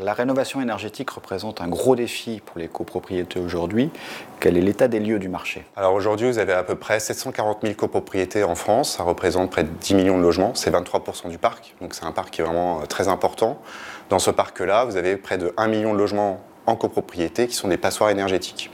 La 0.00 0.12
rénovation 0.12 0.60
énergétique 0.60 1.10
représente 1.10 1.60
un 1.60 1.66
gros 1.66 1.96
défi 1.96 2.40
pour 2.44 2.58
les 2.58 2.68
copropriétés 2.68 3.40
aujourd'hui. 3.40 3.90
Quel 4.38 4.56
est 4.56 4.60
l'état 4.60 4.86
des 4.86 5.00
lieux 5.00 5.18
du 5.18 5.28
marché? 5.28 5.64
Alors 5.74 5.94
aujourd'hui, 5.94 6.28
vous 6.30 6.38
avez 6.38 6.52
à 6.52 6.62
peu 6.62 6.76
près 6.76 7.00
740 7.00 7.58
000 7.62 7.74
copropriétés 7.74 8.44
en 8.44 8.54
France. 8.54 8.96
Ça 8.96 9.02
représente 9.02 9.50
près 9.50 9.64
de 9.64 9.70
10 9.80 9.94
millions 9.94 10.18
de 10.18 10.22
logements. 10.22 10.54
C'est 10.54 10.70
23% 10.70 11.30
du 11.30 11.38
parc. 11.38 11.74
Donc 11.80 11.94
c'est 11.94 12.04
un 12.04 12.12
parc 12.12 12.30
qui 12.32 12.42
est 12.42 12.44
vraiment 12.44 12.80
euh, 12.82 12.84
très 12.86 13.08
important. 13.08 13.60
Dans 14.10 14.20
ce 14.20 14.30
parc-là, 14.30 14.84
vous 14.84 14.96
avez 14.96 15.16
près 15.16 15.36
de 15.38 15.52
1 15.56 15.66
million 15.66 15.94
de 15.94 15.98
logements 15.98 16.44
en 16.68 16.76
copropriété 16.76 17.46
qui 17.48 17.54
sont 17.54 17.68
des 17.68 17.78
passoires 17.78 18.10
énergétiques. 18.10 18.70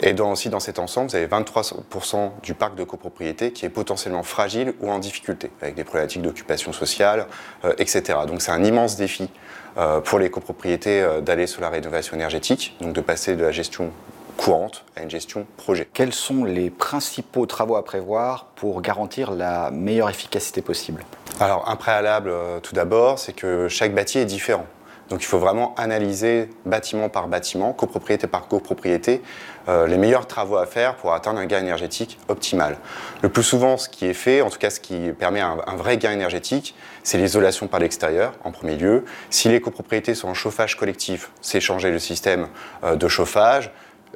Et 0.00 0.12
dans, 0.12 0.32
aussi 0.32 0.48
dans 0.48 0.60
cet 0.60 0.78
ensemble, 0.78 1.10
vous 1.10 1.16
avez 1.16 1.26
23% 1.26 2.30
du 2.42 2.54
parc 2.54 2.74
de 2.74 2.84
copropriété 2.84 3.52
qui 3.52 3.66
est 3.66 3.70
potentiellement 3.70 4.22
fragile 4.22 4.74
ou 4.80 4.90
en 4.90 4.98
difficulté, 4.98 5.50
avec 5.60 5.74
des 5.74 5.84
problématiques 5.84 6.22
d'occupation 6.22 6.72
sociale, 6.72 7.26
euh, 7.64 7.74
etc. 7.78 8.20
Donc 8.26 8.40
c'est 8.40 8.52
un 8.52 8.64
immense 8.64 8.96
défi 8.96 9.28
euh, 9.76 10.00
pour 10.00 10.18
les 10.18 10.30
copropriétés 10.30 11.02
euh, 11.02 11.20
d'aller 11.20 11.46
sur 11.46 11.60
la 11.60 11.68
rénovation 11.68 12.16
énergétique, 12.16 12.76
donc 12.80 12.92
de 12.92 13.00
passer 13.00 13.36
de 13.36 13.42
la 13.42 13.52
gestion 13.52 13.90
courante 14.36 14.84
à 14.96 15.02
une 15.02 15.10
gestion 15.10 15.46
projet. 15.56 15.88
Quels 15.92 16.14
sont 16.14 16.44
les 16.44 16.70
principaux 16.70 17.44
travaux 17.46 17.74
à 17.74 17.84
prévoir 17.84 18.46
pour 18.54 18.80
garantir 18.80 19.32
la 19.32 19.70
meilleure 19.72 20.08
efficacité 20.08 20.62
possible? 20.62 21.04
Alors 21.40 21.68
un 21.68 21.76
préalable 21.76 22.32
tout 22.62 22.74
d'abord, 22.74 23.18
c'est 23.18 23.32
que 23.32 23.66
chaque 23.68 23.94
bâti 23.94 24.18
est 24.18 24.24
différent. 24.24 24.66
Donc 25.08 25.22
il 25.22 25.26
faut 25.26 25.38
vraiment 25.38 25.74
analyser 25.76 26.50
bâtiment 26.66 27.08
par 27.08 27.28
bâtiment, 27.28 27.72
copropriété 27.72 28.26
par 28.26 28.48
copropriété, 28.48 29.22
euh, 29.68 29.86
les 29.86 29.96
meilleurs 29.96 30.26
travaux 30.26 30.56
à 30.56 30.66
faire 30.66 30.96
pour 30.96 31.12
atteindre 31.12 31.38
un 31.38 31.46
gain 31.46 31.60
énergétique 31.60 32.18
optimal. 32.28 32.76
Le 33.22 33.28
plus 33.28 33.42
souvent, 33.42 33.76
ce 33.76 33.88
qui 33.88 34.06
est 34.06 34.14
fait, 34.14 34.42
en 34.42 34.50
tout 34.50 34.58
cas 34.58 34.70
ce 34.70 34.80
qui 34.80 35.12
permet 35.18 35.40
un, 35.40 35.56
vrai 35.76 35.96
gain 35.96 36.12
énergétique, 36.12 36.74
c'est 37.02 37.18
l'isolation 37.18 37.68
par 37.68 37.80
l'extérieur 37.80 38.34
en 38.44 38.52
premier 38.52 38.76
lieu. 38.76 39.04
Si 39.30 39.48
les 39.48 39.60
copropriétés 39.60 40.14
sont 40.14 40.28
en 40.28 40.34
chauffage 40.34 40.76
collectif, 40.76 41.30
c'est 41.40 41.60
changer 41.60 41.90
le 41.90 41.98
système 41.98 42.48
euh, 42.84 42.96
de 42.96 43.08
chauffage. 43.08 43.70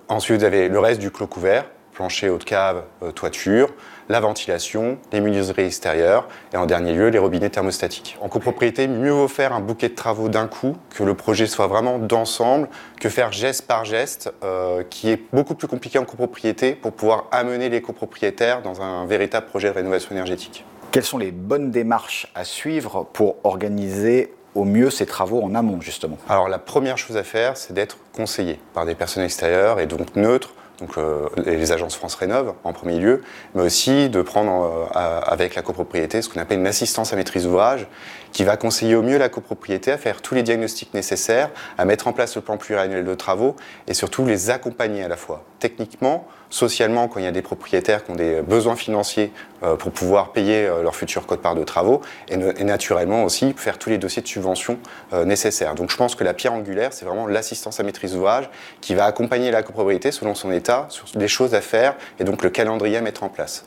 Ensuite, 0.08 0.40
vous 0.40 0.44
avez 0.44 0.68
le 0.68 0.78
reste 0.78 1.00
du 1.00 1.10
clos 1.10 1.26
couvert, 1.26 1.64
plancher, 1.92 2.28
haut 2.28 2.38
de 2.38 2.44
cave, 2.44 2.82
euh, 3.02 3.12
toiture 3.12 3.70
la 4.08 4.20
ventilation, 4.20 4.98
les 5.12 5.20
menuiseries 5.20 5.66
extérieures 5.66 6.28
et 6.52 6.56
en 6.56 6.66
dernier 6.66 6.92
lieu 6.92 7.08
les 7.08 7.18
robinets 7.18 7.50
thermostatiques. 7.50 8.16
En 8.20 8.28
copropriété, 8.28 8.88
mieux 8.88 9.10
vaut 9.10 9.28
faire 9.28 9.52
un 9.52 9.60
bouquet 9.60 9.88
de 9.88 9.94
travaux 9.94 10.28
d'un 10.28 10.46
coup, 10.46 10.76
que 10.90 11.02
le 11.02 11.14
projet 11.14 11.46
soit 11.46 11.66
vraiment 11.66 11.98
d'ensemble, 11.98 12.68
que 13.00 13.08
faire 13.08 13.32
geste 13.32 13.66
par 13.66 13.84
geste, 13.84 14.32
euh, 14.44 14.82
qui 14.88 15.10
est 15.10 15.20
beaucoup 15.32 15.54
plus 15.54 15.68
compliqué 15.68 15.98
en 15.98 16.04
copropriété 16.04 16.74
pour 16.74 16.92
pouvoir 16.92 17.26
amener 17.30 17.68
les 17.68 17.80
copropriétaires 17.82 18.62
dans 18.62 18.82
un 18.82 19.06
véritable 19.06 19.46
projet 19.46 19.68
de 19.68 19.74
rénovation 19.74 20.12
énergétique. 20.12 20.64
Quelles 20.90 21.04
sont 21.04 21.18
les 21.18 21.32
bonnes 21.32 21.70
démarches 21.70 22.30
à 22.34 22.44
suivre 22.44 23.06
pour 23.12 23.36
organiser 23.44 24.34
au 24.54 24.64
mieux 24.64 24.90
ces 24.90 25.06
travaux 25.06 25.42
en 25.42 25.54
amont, 25.54 25.80
justement? 25.80 26.18
Alors 26.28 26.48
la 26.48 26.58
première 26.58 26.98
chose 26.98 27.16
à 27.16 27.24
faire, 27.24 27.56
c'est 27.56 27.72
d'être 27.72 27.96
conseillé 28.12 28.60
par 28.74 28.84
des 28.84 28.94
personnes 28.94 29.24
extérieures 29.24 29.80
et 29.80 29.86
donc 29.86 30.16
neutres 30.16 30.52
donc 30.82 30.98
euh, 30.98 31.28
les 31.36 31.70
agences 31.70 31.94
France 31.94 32.16
Rénov 32.16 32.54
en 32.64 32.72
premier 32.72 32.98
lieu, 32.98 33.22
mais 33.54 33.62
aussi 33.62 34.08
de 34.08 34.20
prendre 34.20 34.88
euh, 34.96 35.20
avec 35.24 35.54
la 35.54 35.62
copropriété 35.62 36.22
ce 36.22 36.28
qu'on 36.28 36.40
appelle 36.40 36.58
une 36.58 36.66
assistance 36.66 37.12
à 37.12 37.16
maîtrise 37.16 37.44
d'ouvrage, 37.44 37.86
qui 38.32 38.44
va 38.44 38.56
conseiller 38.56 38.94
au 38.94 39.02
mieux 39.02 39.18
la 39.18 39.28
copropriété 39.28 39.92
à 39.92 39.98
faire 39.98 40.22
tous 40.22 40.34
les 40.34 40.42
diagnostics 40.42 40.92
nécessaires, 40.94 41.50
à 41.78 41.84
mettre 41.84 42.08
en 42.08 42.12
place 42.12 42.34
le 42.36 42.42
plan 42.42 42.56
pluriannuel 42.56 43.04
de 43.04 43.14
travaux 43.14 43.56
et 43.86 43.94
surtout 43.94 44.24
les 44.24 44.50
accompagner 44.50 45.04
à 45.04 45.08
la 45.08 45.16
fois 45.16 45.44
techniquement, 45.60 46.26
socialement 46.50 47.06
quand 47.06 47.20
il 47.20 47.24
y 47.24 47.28
a 47.28 47.32
des 47.32 47.42
propriétaires 47.42 48.04
qui 48.04 48.10
ont 48.10 48.16
des 48.16 48.42
besoins 48.42 48.74
financiers 48.74 49.32
euh, 49.62 49.76
pour 49.76 49.92
pouvoir 49.92 50.32
payer 50.32 50.66
leur 50.82 50.96
futur 50.96 51.24
code-part 51.24 51.54
de 51.54 51.62
travaux 51.62 52.00
et, 52.28 52.64
naturellement 52.64 53.24
aussi 53.24 53.54
faire 53.56 53.78
tous 53.78 53.90
les 53.90 53.98
dossiers 53.98 54.22
de 54.22 54.26
subvention 54.26 54.78
nécessaires. 55.24 55.74
Donc 55.74 55.90
je 55.90 55.96
pense 55.96 56.14
que 56.14 56.24
la 56.24 56.34
pierre 56.34 56.52
angulaire, 56.52 56.92
c'est 56.92 57.04
vraiment 57.04 57.26
l'assistance 57.26 57.78
à 57.80 57.82
maîtrise 57.82 58.14
d'ouvrage 58.14 58.50
qui 58.80 58.94
va 58.94 59.04
accompagner 59.04 59.50
la 59.50 59.62
copropriété 59.62 60.10
selon 60.10 60.34
son 60.34 60.50
état 60.50 60.86
sur 60.88 61.06
des 61.14 61.28
choses 61.28 61.54
à 61.54 61.60
faire 61.60 61.94
et 62.18 62.24
donc 62.24 62.42
le 62.42 62.50
calendrier 62.50 62.96
à 62.96 63.00
mettre 63.00 63.22
en 63.22 63.28
place. 63.28 63.64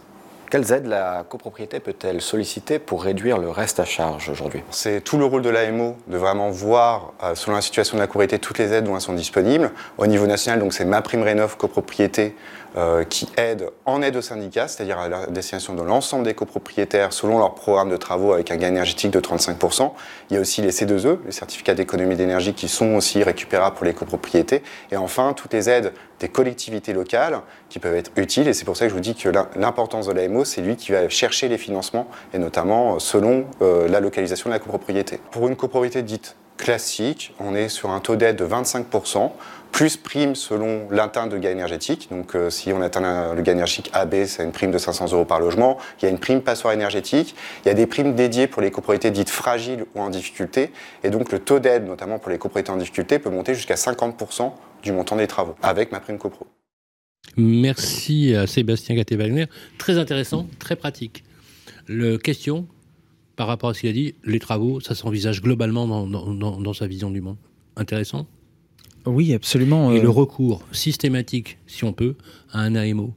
Quelles 0.51 0.71
aides 0.71 0.85
la 0.85 1.25
copropriété 1.27 1.79
peut-elle 1.79 2.21
solliciter 2.21 2.77
pour 2.77 3.03
réduire 3.03 3.39
le 3.39 3.49
reste 3.49 3.79
à 3.79 3.85
charge 3.85 4.29
aujourd'hui? 4.29 4.61
C'est 4.69 5.03
tout 5.03 5.17
le 5.17 5.25
rôle 5.25 5.41
de 5.41 5.49
l'AMO 5.49 5.97
de 6.07 6.17
vraiment 6.17 6.51
voir, 6.51 7.13
euh, 7.23 7.33
selon 7.33 7.55
la 7.55 7.61
situation 7.61 7.97
de 7.97 8.01
la 8.01 8.07
copropriété, 8.07 8.37
toutes 8.37 8.59
les 8.59 8.71
aides 8.71 8.83
dont 8.83 8.95
elles 8.95 9.01
sont 9.01 9.13
disponibles. 9.13 9.71
Au 9.97 10.05
niveau 10.05 10.27
national, 10.27 10.59
donc 10.59 10.73
c'est 10.73 10.85
ma 10.85 11.01
prime 11.01 11.23
rénov 11.23 11.57
copropriété 11.57 12.35
qui 13.09 13.29
aide 13.37 13.69
en 13.85 14.01
aide 14.01 14.17
aux 14.17 14.21
syndicats, 14.21 14.67
c'est-à-dire 14.67 14.99
à 14.99 15.07
la 15.07 15.27
destination 15.27 15.75
de 15.75 15.81
l'ensemble 15.81 16.25
des 16.25 16.33
copropriétaires 16.33 17.13
selon 17.13 17.39
leur 17.39 17.55
programme 17.55 17.89
de 17.89 17.97
travaux 17.97 18.33
avec 18.33 18.51
un 18.51 18.57
gain 18.57 18.67
énergétique 18.67 19.11
de 19.11 19.19
35%. 19.19 19.91
Il 20.29 20.33
y 20.33 20.37
a 20.37 20.41
aussi 20.41 20.61
les 20.61 20.71
C2E, 20.71 21.19
les 21.25 21.31
certificats 21.31 21.73
d'économie 21.73 22.15
d'énergie, 22.15 22.53
qui 22.53 22.67
sont 22.67 22.95
aussi 22.95 23.23
récupérables 23.23 23.75
pour 23.75 23.85
les 23.85 23.93
copropriétés. 23.93 24.61
Et 24.91 24.97
enfin, 24.97 25.33
toutes 25.33 25.53
les 25.53 25.69
aides 25.69 25.93
des 26.19 26.29
collectivités 26.29 26.93
locales 26.93 27.41
qui 27.69 27.79
peuvent 27.79 27.95
être 27.95 28.11
utiles. 28.15 28.47
Et 28.47 28.53
c'est 28.53 28.65
pour 28.65 28.77
ça 28.77 28.85
que 28.85 28.89
je 28.89 28.95
vous 28.95 29.01
dis 29.01 29.15
que 29.15 29.29
l'importance 29.55 30.07
de 30.07 30.13
l'AMO, 30.13 30.45
c'est 30.45 30.61
lui 30.61 30.75
qui 30.75 30.91
va 30.91 31.09
chercher 31.09 31.47
les 31.47 31.57
financements, 31.57 32.07
et 32.33 32.39
notamment 32.39 32.95
euh, 32.95 32.99
selon 32.99 33.45
euh, 33.61 33.87
la 33.87 33.99
localisation 33.99 34.49
de 34.49 34.53
la 34.53 34.59
copropriété. 34.59 35.19
Pour 35.31 35.47
une 35.47 35.55
copropriété 35.55 36.01
dite 36.01 36.35
classique, 36.57 37.33
on 37.39 37.53
est 37.53 37.69
sur 37.69 37.89
un 37.89 37.99
taux 37.99 38.15
d'aide 38.15 38.37
de 38.37 38.45
25% 38.45 39.31
plus 39.75 39.97
prime 39.97 40.35
selon 40.35 40.89
l'atteinte 40.89 41.29
de 41.33 41.37
gain 41.37 41.51
énergétique. 41.51 42.07
Donc 42.09 42.33
euh, 42.33 42.49
si 42.49 42.71
on 42.71 42.81
atteint 42.81 43.35
le 43.35 43.41
gain 43.41 43.51
énergétique 43.51 43.89
AB, 43.91 44.23
c'est 44.25 44.41
une 44.41 44.53
prime 44.53 44.71
de 44.71 44.77
500 44.77 45.11
euros 45.11 45.25
par 45.25 45.41
logement. 45.41 45.77
Il 45.99 46.05
y 46.05 46.07
a 46.07 46.11
une 46.11 46.17
prime 46.17 46.41
passoire 46.41 46.73
énergétique. 46.73 47.35
Il 47.65 47.67
y 47.67 47.71
a 47.71 47.73
des 47.73 47.85
primes 47.85 48.15
dédiées 48.15 48.47
pour 48.47 48.61
les 48.61 48.71
copropriétés 48.71 49.11
dites 49.11 49.29
fragiles 49.29 49.83
ou 49.93 49.99
en 49.99 50.09
difficulté. 50.09 50.71
Et 51.03 51.09
donc 51.09 51.29
le 51.29 51.39
taux 51.39 51.59
d'aide, 51.59 51.85
notamment 51.85 52.19
pour 52.19 52.31
les 52.31 52.37
copropriétés 52.37 52.71
en 52.71 52.77
difficulté, 52.77 53.19
peut 53.19 53.29
monter 53.29 53.53
jusqu'à 53.53 53.75
50% 53.75 54.53
du 54.81 54.93
montant 54.93 55.17
des 55.17 55.27
travaux 55.27 55.55
avec 55.61 55.91
ma 55.91 55.99
prime 55.99 56.19
copro. 56.19 56.47
Merci 57.35 58.33
à 58.33 58.47
Sébastien 58.47 58.95
Gatté-Wagner. 58.95 59.47
Très 59.77 59.97
intéressant, 59.97 60.47
très 60.57 60.77
pratique. 60.77 61.25
Le 61.85 62.17
question, 62.17 62.65
par 63.35 63.47
rapport 63.47 63.71
à 63.71 63.73
ce 63.73 63.81
qu'il 63.81 63.89
a 63.89 63.93
dit, 63.93 64.15
les 64.23 64.39
travaux, 64.39 64.79
ça 64.79 64.95
s'envisage 64.95 65.41
globalement 65.41 65.85
dans, 65.85 66.07
dans 66.07 66.73
sa 66.73 66.87
vision 66.87 67.11
du 67.11 67.19
monde. 67.19 67.35
Intéressant? 67.75 68.25
Oui, 69.05 69.33
absolument. 69.33 69.91
Et 69.91 69.99
le 69.99 70.07
euh, 70.07 70.11
recours 70.11 70.63
systématique, 70.71 71.57
si 71.67 71.83
on 71.83 71.93
peut, 71.93 72.15
à 72.51 72.59
un 72.59 72.75
AMO 72.75 73.13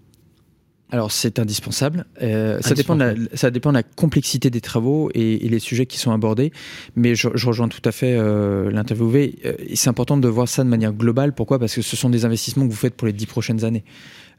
alors 0.91 1.13
c'est 1.13 1.39
indispensable. 1.39 2.07
Euh, 2.23 2.61
Ça, 2.63 2.75
dépend 2.75 2.95
de 2.97 3.05
la, 3.05 3.15
ça 3.35 3.51
dépend 3.51 3.71
de 3.71 3.75
la 3.77 3.83
complexité 3.83 4.49
des 4.49 4.61
travaux 4.61 5.11
et, 5.15 5.45
et 5.45 5.49
les 5.49 5.59
sujets 5.59 5.87
qui 5.87 5.99
sont 5.99 6.13
abordés. 6.13 6.51
Mais 6.97 7.15
je, 7.15 7.29
je 7.35 7.47
rejoins 7.47 7.69
tout 7.69 7.83
à 7.85 7.93
fait 7.93 8.17
euh, 8.17 8.71
l'interviewé. 8.71 9.37
Euh, 9.45 9.55
c'est 9.75 9.91
important 9.91 10.17
de 10.17 10.29
voir 10.29 10.49
ça 10.49 10.65
de 10.65 10.69
manière 10.69 10.93
globale. 10.93 11.35
Pourquoi? 11.35 11.59
Parce 11.59 11.75
que 11.75 11.83
ce 11.83 11.97
sont 11.97 12.09
des 12.09 12.25
investissements 12.25 12.67
que 12.67 12.71
vous 12.71 12.77
faites 12.77 12.95
pour 12.95 13.07
les 13.07 13.13
dix 13.13 13.27
prochaines 13.27 13.65
années. 13.65 13.85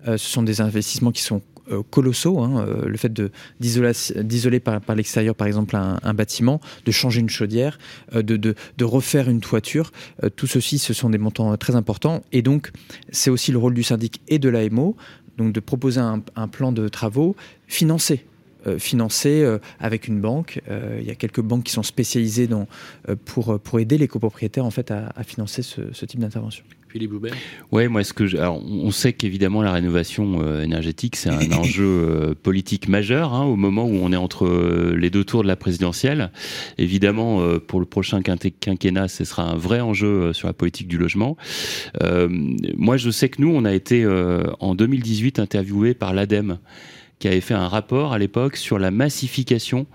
Euh, 0.08 0.18
ce 0.18 0.28
sont 0.28 0.42
des 0.42 0.62
investissements 0.62 1.12
qui 1.12 1.22
sont 1.22 1.42
colossaux. 1.90 2.40
Hein, 2.40 2.66
euh, 2.68 2.88
le 2.88 2.98
fait 2.98 3.12
d'isoler 3.60 4.60
par, 4.60 4.96
l'extérieur, 4.96 5.36
par 5.36 5.48
exemple, 5.48 5.76
un, 5.76 6.14
bâtiment, 6.14 6.60
de 6.86 6.92
changer 6.92 7.20
une 7.22 7.30
chaudière, 7.30 7.78
de, 8.14 8.38
de, 8.38 8.56
refaire 8.84 9.30
une 9.30 9.40
toiture, 9.40 9.92
tout 10.36 10.48
ceci, 10.48 10.80
ce 10.80 10.94
sont 10.94 11.10
des 11.10 11.18
montants 11.18 11.56
très 11.58 11.76
importants. 11.76 12.24
Et 12.32 12.42
donc, 12.42 12.72
c'est 13.12 13.30
aussi 13.30 13.52
le 13.52 13.58
rôle 13.58 13.74
du 13.74 13.84
syndic 13.84 14.22
et 14.28 14.40
de 14.40 14.50
l'AMO, 14.50 14.96
donc 15.38 15.54
de 15.54 15.60
proposer 15.60 16.00
un, 16.00 16.48
plan 16.48 16.72
de 16.72 16.88
travaux 16.88 17.36
financé 17.68 18.26
financé 18.78 19.46
avec 19.80 20.08
une 20.08 20.20
banque. 20.20 20.62
il 21.00 21.06
y 21.06 21.12
a 21.12 21.16
quelques 21.16 21.42
banques 21.42 21.64
qui 21.64 21.72
sont 21.72 21.84
spécialisées 21.84 22.50
pour, 23.26 23.80
aider 23.80 23.98
les 23.98 24.08
copropriétaires 24.08 24.66
en 24.66 24.72
fait, 24.72 24.92
à, 24.92 25.24
financer 25.24 25.62
ce, 25.62 25.94
ce 25.94 26.06
type 26.06 26.20
d'intervention. 26.20 26.66
Philippe 26.92 27.14
Ouais, 27.72 27.88
moi, 27.88 28.04
ce 28.04 28.14
que 28.14 28.26
je, 28.26 28.38
alors, 28.38 28.64
on 28.66 28.90
sait 28.90 29.14
qu'évidemment 29.14 29.62
la 29.62 29.72
rénovation 29.72 30.42
euh, 30.42 30.64
énergétique 30.64 31.16
c'est 31.16 31.30
un 31.30 31.52
enjeu 31.58 31.86
euh, 31.86 32.34
politique 32.34 32.88
majeur 32.88 33.34
hein, 33.34 33.44
au 33.44 33.56
moment 33.56 33.86
où 33.86 33.94
on 33.94 34.12
est 34.12 34.18
entre 34.18 34.48
euh, 34.48 34.96
les 34.98 35.12
deux 35.12 35.24
tours 35.24 35.44
de 35.44 35.48
la 35.48 35.56
présidentielle. 35.56 36.32
Évidemment, 36.80 37.60
pour 37.60 37.80
le 37.80 37.86
prochain 37.86 38.22
quinquennat, 38.22 39.08
ce 39.08 39.24
sera 39.24 39.44
un 39.44 39.56
vrai 39.56 39.82
enjeu 39.82 40.34
sur 40.34 40.48
la 40.48 40.54
politique 40.54 40.88
du 40.88 40.98
logement. 40.98 41.38
moi, 42.78 42.98
je 42.98 43.10
sais 43.10 43.30
que 43.30 43.42
nous, 43.42 43.50
on 43.50 43.66
a 43.66 43.74
été 43.74 44.06
en 44.60 44.76
2018 44.76 45.40
interviewé 45.40 45.94
par 45.94 46.14
l'ADEME 46.14 46.58
qui 47.20 47.28
avait 47.28 47.42
fait 47.42 47.54
un 47.54 47.68
rapport 47.68 48.14
à 48.14 48.18
l'époque 48.18 48.56
sur 48.56 48.80
la 48.80 48.92
massification 48.92 49.86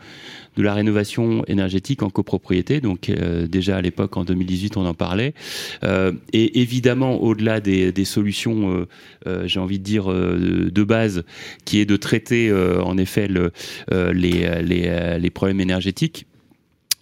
de 0.56 0.62
la 0.62 0.74
rénovation 0.74 1.44
énergétique 1.46 2.02
en 2.02 2.10
copropriété. 2.10 2.80
Donc 2.80 3.08
euh, 3.08 3.46
déjà 3.46 3.76
à 3.76 3.82
l'époque, 3.82 4.16
en 4.16 4.24
2018, 4.24 4.76
on 4.76 4.86
en 4.86 4.94
parlait. 4.94 5.34
Euh, 5.82 6.12
et 6.32 6.60
évidemment, 6.60 7.22
au-delà 7.22 7.60
des, 7.60 7.92
des, 7.92 8.04
solutions, 8.04 8.86
euh, 9.26 9.46
j'ai 9.46 9.60
envie 9.60 9.78
de 9.78 9.84
dire, 9.84 10.08
de 10.08 10.84
base, 10.84 11.24
qui 11.64 11.80
est 11.80 11.84
de 11.86 11.96
traiter 11.96 12.52
en 12.52 12.96
effet 12.98 13.28
le, 13.28 13.52
les, 13.90 14.62
les, 14.62 15.18
les 15.18 15.30
problèmes 15.30 15.60
énergétiques, 15.60 16.26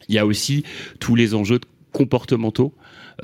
il 0.09 0.15
y 0.15 0.19
a 0.19 0.27
aussi 0.27 0.65
tous 1.01 1.15
les 1.15 1.35
enjeux 1.35 1.61
comportementaux 1.93 2.75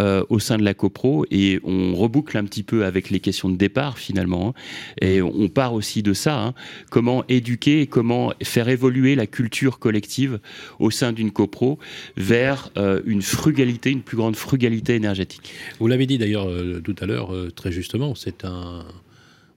euh, 0.01 0.25
au 0.29 0.39
sein 0.39 0.59
de 0.59 0.65
la 0.65 0.75
copro 0.75 1.25
et 1.31 1.61
on 1.65 1.95
reboucle 1.95 2.37
un 2.37 2.45
petit 2.45 2.62
peu 2.62 2.85
avec 2.85 3.11
les 3.11 3.20
questions 3.20 3.49
de 3.49 3.57
départ 3.57 3.99
finalement. 3.99 4.49
Hein. 4.49 4.53
et 5.01 5.23
on 5.23 5.49
part 5.49 5.75
aussi 5.75 6.03
de 6.03 6.12
ça, 6.12 6.39
hein. 6.39 6.55
comment 6.91 7.25
éduquer 7.29 7.87
comment 7.87 8.33
faire 8.43 8.69
évoluer 8.69 9.15
la 9.15 9.27
culture 9.27 9.79
collective 9.79 10.41
au 10.79 10.91
sein 10.91 11.12
d'une 11.12 11.31
copro 11.31 11.79
vers 12.16 12.70
euh, 12.77 13.01
une 13.07 13.23
frugalité, 13.23 13.91
une 13.91 14.03
plus 14.03 14.16
grande 14.16 14.37
frugalité 14.37 14.95
énergétique? 14.95 15.53
Vous 15.81 15.89
l'avez 15.89 16.07
dit 16.07 16.19
d'ailleurs 16.19 16.49
euh, 16.49 16.81
tout 16.83 16.97
à 17.01 17.07
l'heure 17.07 17.33
très 17.55 17.73
justement, 17.73 18.15
c'est 18.15 18.45
un 18.45 18.85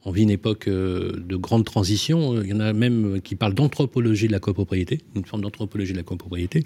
on 0.03 0.11
vit 0.11 0.23
une 0.23 0.29
époque 0.31 0.67
euh, 0.67 1.11
de 1.17 1.35
grande 1.35 1.65
transition. 1.65 2.41
Il 2.41 2.49
y 2.49 2.53
en 2.53 2.59
a 2.59 2.73
même 2.73 3.21
qui 3.21 3.35
parlent 3.35 3.53
d'anthropologie 3.53 4.27
de 4.27 4.31
la 4.31 4.39
copropriété, 4.39 4.99
une 5.15 5.25
forme 5.25 5.41
d'anthropologie 5.43 5.93
de 5.93 5.97
la 5.97 6.03
copropriété. 6.03 6.63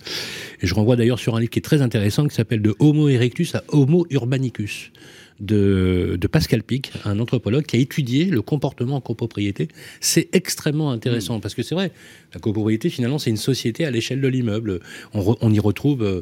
Et 0.61 0.67
je 0.67 0.73
renvoie 0.73 0.95
d'ailleurs 0.95 1.19
sur 1.19 1.35
un 1.35 1.39
livre 1.39 1.51
qui 1.51 1.59
est 1.59 1.63
très 1.63 1.81
intéressant 1.81 2.27
qui 2.27 2.35
s'appelle 2.35 2.61
De 2.61 2.75
Homo 2.79 3.09
erectus 3.09 3.55
à 3.55 3.63
Homo 3.69 4.05
urbanicus 4.09 4.91
de, 5.39 6.17
Pascal 6.31 6.63
Pic, 6.63 6.91
un 7.03 7.19
anthropologue 7.19 7.65
qui 7.65 7.75
a 7.75 7.79
étudié 7.79 8.25
le 8.25 8.41
comportement 8.41 8.95
en 8.95 9.01
copropriété. 9.01 9.67
C'est 9.99 10.29
extrêmement 10.33 10.91
intéressant 10.91 11.39
parce 11.39 11.53
que 11.55 11.63
c'est 11.63 11.75
vrai, 11.75 11.91
la 12.33 12.39
copropriété 12.39 12.89
finalement 12.89 13.19
c'est 13.19 13.29
une 13.29 13.37
société 13.37 13.85
à 13.85 13.91
l'échelle 13.91 14.21
de 14.21 14.27
l'immeuble. 14.27 14.79
On, 15.13 15.53
y 15.53 15.59
retrouve 15.59 16.03
euh, 16.03 16.21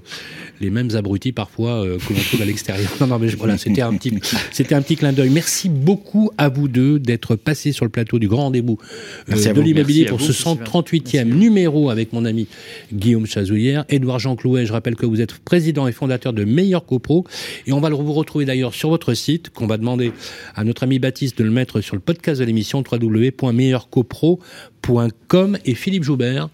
les 0.62 0.70
mêmes 0.70 0.96
abrutis 0.96 1.32
parfois 1.32 1.84
euh, 1.84 1.98
que 1.98 2.14
l'on 2.14 2.20
trouve 2.20 2.42
à 2.42 2.46
l'extérieur. 2.46 2.90
Non, 3.04 3.08
non, 3.08 3.20
mais 3.20 3.28
voilà, 3.28 3.58
c'était 3.58 3.82
un 3.82 3.94
petit, 3.96 4.14
c'était 4.52 4.76
un 4.76 4.82
petit 4.82 4.96
clin 4.96 5.12
d'œil. 5.12 5.30
Merci 5.30 5.68
beaucoup 5.68 6.32
à 6.38 6.48
vous 6.48 6.68
deux 6.68 7.00
d'être 7.00 7.36
passés 7.36 7.72
sur 7.72 7.86
le 7.86 7.92
plateau 7.92 8.20
du 8.20 8.28
grand 8.28 8.44
rendez-vous 8.44 8.78
euh, 9.30 9.54
de 9.54 9.62
l'immobilier 9.62 10.06
pour 10.06 10.22
ce 10.22 10.32
138e 10.32 11.26
numéro 11.26 11.90
avec 11.90 12.14
mon 12.14 12.24
ami 12.24 12.48
Guillaume 12.94 13.26
Chazouillère, 13.26 13.84
Édouard 13.90 14.20
Jean 14.20 14.36
Clouet. 14.36 14.66
Je 14.66 14.72
rappelle 14.72 14.96
que 14.96 15.06
vous 15.06 15.22
êtes 15.22 15.34
président 15.40 15.88
et 15.88 15.92
fondateur 15.92 16.34
de 16.34 16.46
Meilleur 16.46 16.86
Copro 16.86 17.26
et 17.66 17.74
on 17.74 17.80
va 17.80 17.90
vous 17.90 18.14
retrouver 18.14 18.46
d'ailleurs 18.46 18.74
sur 18.74 18.90
votre 18.90 19.03
site, 19.14 19.50
qu'on 19.50 19.68
va 19.68 19.76
demander 19.78 20.14
à 20.56 20.64
notre 20.64 20.84
ami 20.84 21.00
Baptiste 21.00 21.38
de 21.38 21.44
le 21.44 21.52
mettre 21.52 21.82
sur 21.82 21.96
le 21.96 22.02
podcast 22.02 22.40
de 22.40 22.46
l'émission 22.46 22.82
www.meilleurcopro.com 22.90 25.58
et 25.66 25.76
Philippe 25.76 26.04
Joubert. 26.04 26.48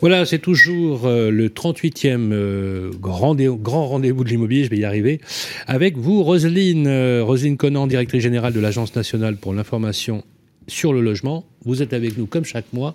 Voilà, 0.00 0.26
c'est 0.26 0.38
toujours 0.38 1.06
euh, 1.06 1.30
le 1.30 1.48
38e 1.48 2.30
euh, 2.32 2.90
grand, 3.00 3.86
rendez-vous 3.86 4.24
de 4.24 4.28
l'immobilier, 4.28 4.64
je 4.64 4.70
vais 4.70 4.76
y 4.76 4.84
arriver, 4.84 5.20
avec 5.66 5.96
vous, 5.96 6.22
Roselyne, 6.22 6.86
euh, 6.86 7.24
Roselyne 7.24 7.56
Conan, 7.56 7.86
directrice 7.86 8.22
générale 8.22 8.52
de 8.52 8.60
l'Agence 8.60 8.94
nationale 8.94 9.36
pour 9.36 9.54
l'information 9.54 10.22
sur 10.68 10.92
le 10.92 11.00
logement. 11.00 11.46
Vous 11.64 11.82
êtes 11.82 11.94
avec 11.94 12.18
nous 12.18 12.26
comme 12.26 12.44
chaque 12.44 12.70
mois 12.72 12.94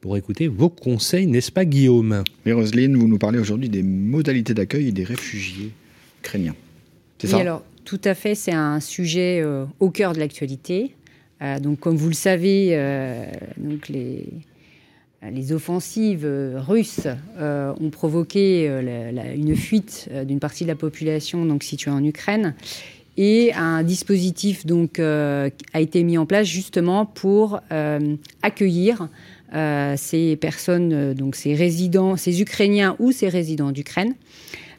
pour 0.00 0.16
écouter 0.16 0.46
vos 0.46 0.68
conseils, 0.68 1.26
n'est-ce 1.26 1.50
pas 1.50 1.64
Guillaume? 1.64 2.22
Et 2.46 2.52
Roselyne, 2.52 2.96
vous 2.96 3.08
nous 3.08 3.18
parlez 3.18 3.40
aujourd'hui 3.40 3.68
des 3.68 3.82
modalités 3.82 4.54
d'accueil 4.54 4.92
des 4.92 5.04
réfugiés 5.04 5.72
ukrainiens. 6.22 6.54
C'est 7.18 7.26
ça? 7.26 7.38
alors, 7.38 7.64
tout 7.86 8.00
à 8.04 8.14
fait, 8.14 8.34
c'est 8.34 8.52
un 8.52 8.80
sujet 8.80 9.40
euh, 9.42 9.64
au 9.80 9.90
cœur 9.90 10.12
de 10.12 10.18
l'actualité. 10.18 10.94
Euh, 11.40 11.58
donc, 11.60 11.78
comme 11.78 11.96
vous 11.96 12.08
le 12.08 12.14
savez, 12.14 12.70
euh, 12.72 13.24
les, 13.88 15.52
offensives 15.52 16.28
russes 16.68 17.08
ont 17.40 17.90
provoqué 17.90 18.66
une 19.34 19.56
fuite 19.56 20.08
d'une 20.24 20.38
partie 20.38 20.64
de 20.64 20.68
la 20.68 20.76
population 20.76 21.44
donc 21.44 21.64
située 21.64 21.90
en 21.90 22.04
Ukraine 22.04 22.54
et 23.16 23.52
un 23.54 23.82
dispositif 23.82 24.64
a 24.68 25.80
été 25.80 26.04
mis 26.04 26.16
en 26.16 26.26
place 26.26 26.46
justement 26.46 27.06
pour 27.06 27.60
accueillir 28.42 29.08
ces 29.96 30.36
personnes 30.36 31.12
donc 31.14 31.34
ces 31.34 31.54
résidents 31.54 32.16
ces 32.16 32.40
Ukrainiens 32.40 32.94
ou 33.00 33.10
ces 33.10 33.28
résidents 33.28 33.72
d'Ukraine 33.72 34.14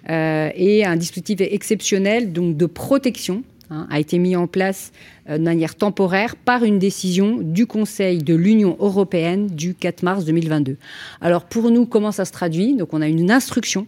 et 0.10 0.86
un 0.86 0.96
dispositif 0.96 1.42
exceptionnel 1.42 2.32
donc 2.32 2.56
de 2.56 2.66
protection 2.66 3.44
hein, 3.70 3.88
a 3.90 4.00
été 4.00 4.18
mis 4.20 4.36
en 4.36 4.48
place 4.48 4.92
euh, 5.30 5.38
de 5.38 5.44
manière 5.44 5.76
temporaire 5.76 6.36
par 6.36 6.64
une 6.64 6.80
décision 6.80 7.40
du 7.42 7.66
Conseil 7.66 8.20
de 8.20 8.34
l'Union 8.34 8.78
européenne 8.80 9.48
du 9.48 9.74
4 9.74 10.04
mars 10.04 10.26
2022. 10.26 10.78
Alors 11.22 11.46
pour 11.46 11.70
nous, 11.70 11.86
comment 11.86 12.12
ça 12.12 12.26
se 12.26 12.32
traduit? 12.32 12.76
Donc 12.76 12.94
on 12.94 13.02
a 13.02 13.08
une 13.08 13.30
instruction 13.30 13.88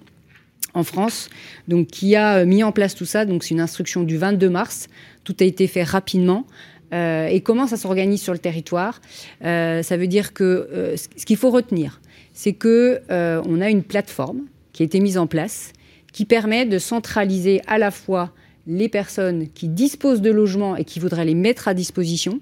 en 0.74 0.84
France 0.84 1.30
donc 1.68 1.88
qui 1.88 2.16
a 2.16 2.40
euh, 2.40 2.46
mis 2.46 2.64
en 2.64 2.72
place 2.72 2.96
tout 2.96 3.06
ça. 3.06 3.26
Donc 3.26 3.44
c'est 3.44 3.52
une 3.52 3.62
instruction 3.62 4.04
du 4.04 4.18
22 4.18 4.50
mars. 4.50 4.88
Tout 5.24 5.36
a 5.40 5.44
été 5.44 5.68
fait 5.68 5.84
rapidement. 5.84 6.46
et 6.92 7.42
comment 7.44 7.68
ça 7.68 7.78
s'organise 7.78 8.22
sur 8.22 8.34
le 8.34 8.40
territoire? 8.40 9.00
Ça 9.42 9.98
veut 9.98 10.08
dire 10.08 10.34
que 10.34 10.96
ce 10.96 11.26
qu'il 11.26 11.38
faut 11.38 11.52
retenir, 11.52 12.02
c'est 12.34 12.54
que 12.54 13.02
on 13.10 13.62
a 13.62 13.70
une 13.70 13.84
plateforme 13.84 14.42
qui 14.74 14.82
a 14.82 14.86
été 14.86 15.00
mise 15.00 15.20
en 15.20 15.28
place 15.28 15.74
qui 16.12 16.26
permet 16.26 16.66
de 16.66 16.78
centraliser 16.78 17.62
à 17.68 17.78
la 17.78 17.92
fois 17.92 18.32
les 18.68 18.90
personnes 18.90 19.48
qui 19.50 19.68
disposent 19.68 20.22
de 20.22 20.32
logements 20.32 20.76
et 20.76 20.86
qui 20.86 21.00
voudraient 21.00 21.26
les 21.26 21.36
mettre 21.36 21.68
à 21.68 21.74
disposition, 21.74 22.40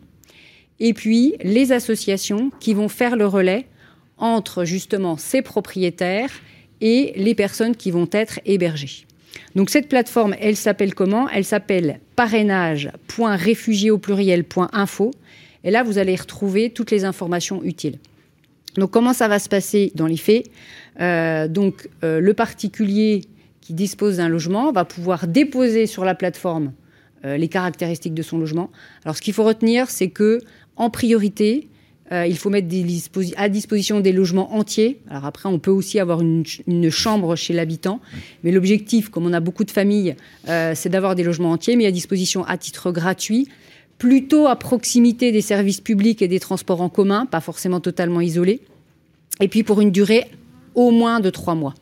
et 0.79 0.93
puis 0.93 1.35
les 1.41 1.71
associations 1.71 2.51
qui 2.59 2.73
vont 2.73 2.89
faire 2.89 3.15
le 3.15 3.25
relais 3.25 3.65
entre 4.17 4.65
justement 4.65 5.17
ces 5.17 5.41
propriétaires 5.41 6.31
et 6.81 7.13
les 7.15 7.35
personnes 7.35 7.75
qui 7.75 7.91
vont 7.91 8.09
être 8.11 8.39
hébergées. 8.45 9.05
Donc 9.55 9.69
cette 9.69 9.89
plateforme, 9.89 10.35
elle 10.39 10.55
s'appelle 10.55 10.93
comment? 10.93 11.29
Elle 11.29 11.45
s'appelle 11.45 11.99
parrainage.réfugié 12.15 13.91
au 13.91 13.97
pluriel.info. 13.97 15.11
Et 15.63 15.71
là, 15.71 15.83
vous 15.83 15.97
allez 15.97 16.15
retrouver 16.15 16.69
toutes 16.69 16.91
les 16.91 17.05
informations 17.05 17.63
utiles. 17.63 17.97
Donc 18.75 18.91
comment 18.91 19.13
ça 19.13 19.27
va 19.27 19.39
se 19.39 19.49
passer 19.49 19.91
dans 19.95 20.05
les 20.05 20.17
faits? 20.17 20.45
Euh, 20.99 21.47
Donc 21.47 21.89
euh, 22.03 22.19
le 22.19 22.33
particulier 22.33 23.21
qui 23.67 23.73
dispose 23.73 24.15
d'un 24.17 24.29
logement 24.29 24.71
va 24.71 24.85
pouvoir 24.85 25.27
déposer 25.27 25.87
sur 25.87 26.05
la 26.05 26.15
plateforme 26.15 26.71
euh, 27.25 27.35
les 27.35 27.49
caractéristiques 27.49 28.13
de 28.13 28.21
son 28.21 28.37
logement. 28.37 28.71
Alors 29.03 29.17
ce 29.17 29.21
qu'il 29.21 29.33
faut 29.33 29.43
retenir, 29.43 29.89
c'est 29.89 30.07
que 30.07 30.39
en 30.77 30.89
priorité, 30.89 31.67
euh, 32.13 32.25
il 32.25 32.37
faut 32.37 32.49
mettre 32.49 32.69
à 33.35 33.49
disposition 33.49 33.99
des 33.99 34.13
logements 34.13 34.55
entiers. 34.55 35.01
Alors 35.09 35.25
après, 35.25 35.49
on 35.49 35.59
peut 35.59 35.71
aussi 35.71 35.99
avoir 35.99 36.21
une, 36.21 36.45
chambre 36.89 37.35
chez 37.35 37.53
l'habitant. 37.53 37.99
Mais 38.45 38.53
l'objectif, 38.53 39.09
comme 39.09 39.25
on 39.25 39.33
a 39.33 39.41
beaucoup 39.41 39.65
de 39.65 39.71
familles, 39.71 40.15
euh, 40.47 40.71
c'est 40.73 40.87
d'avoir 40.87 41.15
des 41.15 41.23
logements 41.23 41.51
entiers, 41.51 41.75
mais 41.75 41.87
à 41.87 41.91
disposition 41.91 42.45
à 42.45 42.55
titre 42.57 42.93
gratuit, 42.93 43.49
plutôt 43.97 44.47
à 44.47 44.55
proximité 44.55 45.33
des 45.33 45.41
services 45.41 45.81
publics 45.81 46.21
et 46.21 46.29
des 46.29 46.39
transports 46.39 46.79
en 46.79 46.87
commun, 46.87 47.25
pas 47.25 47.41
forcément 47.41 47.81
totalement 47.81 48.21
isolés. 48.21 48.61
Et 49.41 49.49
puis 49.49 49.63
pour 49.63 49.81
une 49.81 49.91
durée 49.91 50.23
au 50.73 50.91
moins 50.91 51.19
de 51.19 51.29
trois 51.29 51.55
mois. 51.55 51.73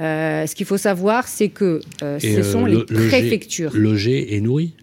Euh, 0.00 0.46
ce 0.46 0.54
qu'il 0.54 0.66
faut 0.66 0.78
savoir, 0.78 1.28
c'est 1.28 1.48
que 1.48 1.80
euh, 2.02 2.18
ce 2.18 2.42
sont 2.42 2.66
euh, 2.66 2.84
les 2.88 3.08
préfectures. 3.08 3.72
Logés 3.74 4.34
et 4.34 4.40
nourris 4.40 4.74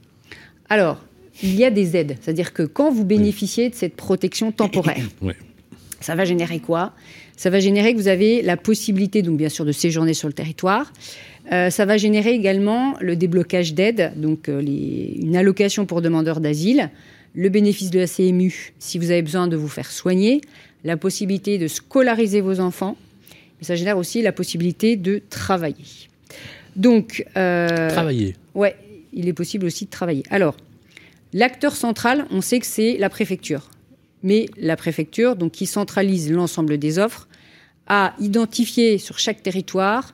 Alors, 0.69 1.03
il 1.41 1.56
y 1.56 1.65
a 1.65 1.72
des 1.72 1.98
aides. 1.98 2.18
C'est-à-dire 2.22 2.53
que 2.53 2.64
quand 2.64 2.91
vous 2.91 3.06
bénéficiez 3.06 3.69
de 3.69 3.76
cette 3.76 3.95
protection 3.95 4.52
temporaire, 4.52 5.07
ça 5.99 6.15
va 6.15 6.26
générer 6.26 6.60
quoi? 6.60 6.94
Ça 7.36 7.49
va 7.49 7.60
générer 7.60 7.94
que 7.94 7.98
vous 7.98 8.07
avez 8.07 8.41
la 8.41 8.57
possibilité, 8.57 9.22
donc 9.22 9.38
bien 9.38 9.49
sûr, 9.49 9.65
de 9.65 9.72
séjourner 9.72 10.14
sur 10.14 10.27
le 10.27 10.34
territoire. 10.34 10.91
ça 11.49 11.86
va 11.86 11.95
générer 11.95 12.31
également 12.31 12.95
le 12.99 13.15
déblocage 13.15 13.73
d'aide, 13.73 14.11
donc 14.18 14.49
une 14.49 15.38
allocation 15.38 15.86
pour 15.86 16.02
demandeurs 16.02 16.41
d'asile, 16.41 16.90
le 17.34 17.48
bénéfice 17.48 17.91
de 17.91 17.99
la 17.99 18.07
CMU 18.07 18.73
si 18.77 18.99
vous 18.99 19.10
avez 19.11 19.22
besoin 19.22 19.48
de 19.48 19.56
vous 19.56 19.69
faire 19.69 19.90
soigner, 19.90 20.41
la 20.84 20.98
possibilité 20.98 21.57
de 21.57 21.69
scolariser 21.69 22.41
vos 22.41 22.60
enfants, 22.60 22.98
mais 23.60 23.65
ça 23.65 23.76
génère 23.76 23.98
aussi 23.98 24.22
la 24.22 24.31
possibilité 24.31 24.95
de 24.95 25.22
travailler. 25.30 26.07
Donc, 26.76 27.26
euh, 27.36 27.90
travailler. 27.90 28.36
Ouais, 28.56 28.76
il 29.14 29.27
est 29.27 29.34
possible 29.34 29.65
aussi 29.65 29.86
de 29.86 29.90
travailler. 29.90 30.23
Alors, 30.30 30.56
l'acteur 31.34 31.76
central, 31.76 32.26
on 32.31 32.41
sait 32.41 32.60
que 32.60 32.65
c'est 32.65 32.98
la 32.98 33.10
préfecture, 33.10 33.69
mais 34.23 34.48
la 34.57 34.76
préfecture, 34.76 35.36
donc 35.36 35.52
qui 35.52 35.65
centralise 35.65 36.31
l'ensemble 36.31 36.77
des 36.77 36.99
offres, 36.99 37.27
a 37.88 38.14
identifié 38.19 38.98
sur 38.98 39.19
chaque 39.19 39.41
territoire 39.41 40.14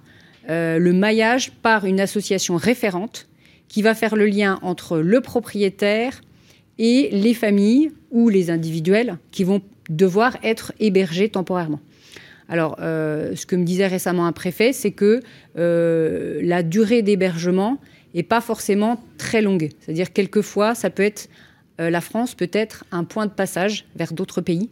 euh, 0.50 0.78
le 0.80 0.94
maillage 0.94 1.52
par 1.52 1.86
une 1.86 2.00
association 2.00 2.56
référente 2.56 3.28
qui 3.68 3.82
va 3.82 3.96
faire 3.96 4.16
le 4.16 4.26
lien 4.26 4.60
entre 4.62 5.00
le 5.00 5.22
propriétaire 5.22 6.22
et 6.78 7.10
les 7.12 7.34
familles 7.34 7.92
ou 8.12 8.30
les 8.30 8.50
individuels 8.50 9.18
qui 9.32 9.44
vont 9.44 9.62
devoir 9.90 10.38
être 10.44 10.74
hébergés 10.80 11.30
temporairement. 11.30 11.80
Alors, 12.50 12.78
euh, 12.80 13.36
ce 13.36 13.46
que 13.46 13.56
me 13.56 13.64
disait 13.64 13.88
récemment 13.88 14.26
un 14.26 14.32
préfet, 14.32 14.74
c'est 14.74 14.92
que 14.92 15.22
euh, 15.58 16.40
la 16.44 16.64
durée 16.64 17.02
d'hébergement 17.02 17.80
et 18.14 18.24
pas 18.24 18.42
forcément 18.42 19.02
très 19.18 19.42
longue. 19.42 19.70
C'est-à-dire 19.80 20.14
quelquefois, 20.14 20.76
ça 20.76 20.90
peut 20.90 21.04
être 21.04 21.30
la 21.78 22.00
France 22.00 22.36
peut 22.36 22.50
être 22.54 22.86
un 22.94 23.04
point 23.04 23.26
de 23.26 23.32
passage 23.32 23.86
vers 23.98 24.14
d'autres 24.14 24.40
pays. 24.40 24.70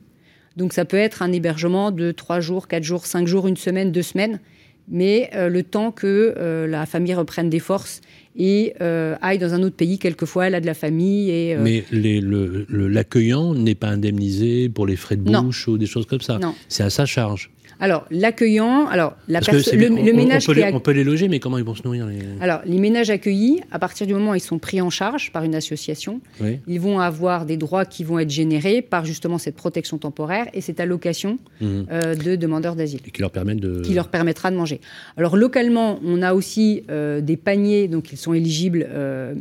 Donc 0.56 0.72
ça 0.72 0.86
peut 0.86 0.96
être 0.96 1.22
un 1.22 1.34
hébergement 1.34 1.92
de 1.92 2.14
3 2.14 2.40
jours, 2.40 2.70
4 2.70 2.82
jours, 2.82 3.06
5 3.06 3.28
jours, 3.28 3.46
une 3.46 3.58
semaine, 3.58 3.92
deux 3.92 4.04
semaines, 4.04 4.40
mais 4.88 5.30
le 5.34 5.64
temps 5.64 5.92
que 5.92 6.66
la 6.66 6.86
famille 6.86 7.14
reprenne 7.14 7.50
des 7.50 7.60
forces 7.60 8.00
et 8.36 8.74
euh, 8.82 9.16
aille 9.22 9.38
dans 9.38 9.54
un 9.54 9.64
autre 9.64 9.76
pays. 9.76 10.00
Quelquefois, 10.00 10.48
elle 10.48 10.56
a 10.56 10.62
de 10.62 10.66
la 10.66 10.74
famille. 10.74 11.30
Et, 11.30 11.56
euh, 11.56 11.62
Mais 11.62 11.84
l'accueillant 11.92 13.54
n'est 13.54 13.76
pas 13.76 13.90
indemnisé 13.90 14.70
pour 14.70 14.88
les 14.88 14.96
frais 14.96 15.16
de 15.16 15.22
bouche 15.22 15.68
ou 15.68 15.78
des 15.78 15.86
choses 15.86 16.06
comme 16.06 16.22
ça. 16.22 16.40
C'est 16.68 16.84
à 16.84 16.90
sa 16.90 17.06
charge. 17.06 17.52
Alors, 17.84 18.06
l'accueillant, 18.12 18.88
alors 18.88 19.18
la 19.28 19.42
le, 19.42 20.06
le, 20.06 20.14
ménage 20.14 20.44
on 20.48 20.54
peut, 20.54 20.58
les, 20.58 20.74
on 20.74 20.80
peut, 20.80 20.92
les, 20.92 21.04
loger, 21.04 21.28
mais 21.28 21.42
comment 21.42 21.58
ils 21.58 21.66
vont 21.66 21.76
se 21.76 21.84
nourrir 21.84 22.08
Alors, 22.40 22.62
les 22.64 22.80
ménages 22.80 23.10
accueillis, 23.10 23.60
à 23.72 23.78
partir 23.78 24.08
du 24.08 24.14
moment 24.14 24.32
où 24.32 24.36
ils 24.36 24.40
sont 24.40 24.58
pris 24.58 24.80
en 24.80 24.90
charge 24.90 25.34
par 25.34 25.44
une 25.44 25.54
association, 25.54 26.22
ils 26.66 26.80
vont 26.80 27.02
avoir 27.02 27.46
des 27.46 27.58
droits 27.58 27.84
qui 27.84 28.06
vont 28.06 28.20
être 28.20 28.30
générés 28.30 28.82
par 28.82 29.04
justement 29.04 29.38
cette 29.38 29.58
protection 29.58 29.98
temporaire 29.98 30.48
et 30.54 30.62
cette 30.62 30.80
allocation 30.80 31.40
mhm. 31.60 31.88
euh, 31.92 32.16
de 32.16 32.38
demandeurs 32.38 32.78
d'asile. 32.78 33.02
Et 33.06 33.12
qui 33.12 33.20
leur 33.20 33.32
permettent 33.32 33.60
de... 33.60 33.82
Qui 33.82 33.94
leur 33.94 34.08
permettra 34.08 34.50
de 34.50 34.56
manger. 34.56 34.80
Alors, 35.18 35.36
localement, 35.36 36.00
on 36.06 36.22
a 36.22 36.34
aussi 36.34 36.84
euh, 36.90 37.20
des 37.20 37.36
paniers, 37.36 37.90
donc 37.90 38.14
ils 38.14 38.18
sont 38.18 38.34
éligibles 38.34 38.88
euh, 38.90 39.36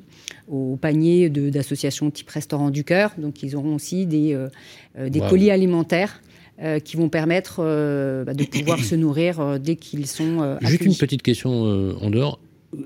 aux 0.48 0.76
paniers 0.80 1.28
d'associations 1.28 2.10
type 2.10 2.28
Restaurant 2.28 2.70
du 2.70 2.82
Cœur, 2.82 3.12
donc 3.18 3.40
ils 3.44 3.54
auront 3.54 3.76
aussi 3.76 4.04
des, 4.04 4.36
des 4.98 5.20
colis 5.20 5.52
alimentaires 5.52 6.20
euh, 6.62 6.78
qui 6.78 6.96
vont 6.96 7.08
permettre 7.08 7.56
euh, 7.58 8.22
bah, 8.22 8.34
de 8.34 8.44
pouvoir 8.44 8.78
se 8.78 8.94
nourrir 8.94 9.40
euh, 9.40 9.58
dès 9.58 9.74
qu'ils 9.74 10.06
sont 10.06 10.58
Juste 10.60 10.82
une 10.82 10.94
petite 10.94 11.22
question 11.22 11.50
en 12.00 12.08
dehors. 12.08 12.38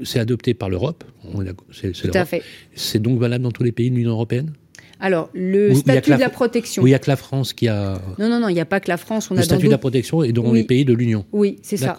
C'est 0.03 0.19
adopté 0.19 0.55
par 0.55 0.71
l'Europe. 0.71 1.05
Tout 1.23 2.11
à 2.15 2.25
fait. 2.25 2.43
C'est 2.75 3.01
donc 3.01 3.21
valable 3.21 3.45
dans 3.45 3.51
tous 3.51 3.65
les 3.65 3.73
pays 3.73 3.91
de 3.91 3.97
l'Union 3.97 4.13
européenne? 4.13 4.53
Alors, 4.99 5.29
le 5.35 5.75
statut 5.75 6.13
de 6.13 6.17
la 6.17 6.31
protection. 6.31 6.83
Oui, 6.83 6.89
il 6.89 6.93
n'y 6.93 6.97
a 6.97 6.99
que 6.99 7.11
la 7.11 7.17
France 7.17 7.53
qui 7.53 7.69
a. 7.69 8.01
Non, 8.19 8.31
non, 8.31 8.41
non, 8.41 8.49
il 8.49 8.55
n'y 8.55 8.61
a 8.61 8.65
pas 8.65 8.81
que 8.81 8.89
la 8.89 8.97
France. 8.97 9.31
On 9.31 9.35
le 9.35 9.43
statut 9.43 9.67
de 9.67 9.71
la 9.71 9.77
protection 9.77 10.23
est 10.23 10.33
dans 10.33 10.53
les 10.53 10.65
pays 10.65 10.87
de 10.87 10.95
l'Union. 10.95 11.27
Oui, 11.33 11.59
c'est 11.61 11.77
ça. 11.77 11.97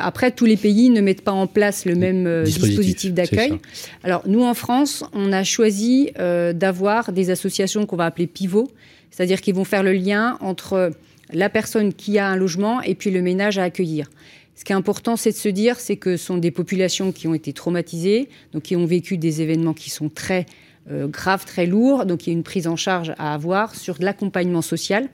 après, 0.00 0.30
tous 0.30 0.46
les 0.46 0.56
pays 0.56 0.88
ne 0.88 1.02
mettent 1.02 1.22
pas 1.22 1.32
en 1.32 1.46
place 1.46 1.84
le 1.84 1.96
même 1.96 2.44
dispositif, 2.44 3.12
d'accueil. 3.12 3.58
Alors, 4.04 4.22
nous, 4.26 4.42
en 4.42 4.54
France, 4.54 5.04
on 5.12 5.32
a 5.34 5.44
choisi 5.44 6.12
d'avoir 6.16 7.12
des 7.12 7.28
associations 7.28 7.84
qu'on 7.84 7.96
va 7.96 8.06
appeler 8.06 8.26
pivots, 8.26 8.70
c'est-à-dire 9.14 9.40
qu'ils 9.40 9.54
vont 9.54 9.64
faire 9.64 9.84
le 9.84 9.92
lien 9.92 10.36
entre 10.40 10.90
la 11.32 11.48
personne 11.48 11.94
qui 11.94 12.18
a 12.18 12.26
un 12.26 12.36
logement 12.36 12.82
et 12.82 12.96
puis 12.96 13.12
le 13.12 13.22
ménage 13.22 13.58
à 13.58 13.62
accueillir. 13.62 14.10
Ce 14.56 14.64
qui 14.64 14.72
est 14.72 14.76
important, 14.76 15.16
c'est 15.16 15.30
de 15.30 15.36
se 15.36 15.48
dire, 15.48 15.78
c'est 15.78 15.96
que 15.96 16.16
ce 16.16 16.26
sont 16.26 16.38
des 16.38 16.50
populations 16.50 17.12
qui 17.12 17.28
ont 17.28 17.34
été 17.34 17.52
traumatisées, 17.52 18.28
donc 18.52 18.64
qui 18.64 18.76
ont 18.76 18.86
vécu 18.86 19.16
des 19.16 19.40
événements 19.40 19.72
qui 19.72 19.90
sont 19.90 20.08
très 20.08 20.46
euh, 20.90 21.06
graves, 21.06 21.44
très 21.44 21.66
lourds, 21.66 22.06
donc 22.06 22.26
il 22.26 22.30
y 22.30 22.32
a 22.32 22.36
une 22.36 22.42
prise 22.42 22.66
en 22.66 22.76
charge 22.76 23.14
à 23.18 23.34
avoir 23.34 23.74
sur 23.76 23.98
de 23.98 24.04
l'accompagnement 24.04 24.62
social. 24.62 25.08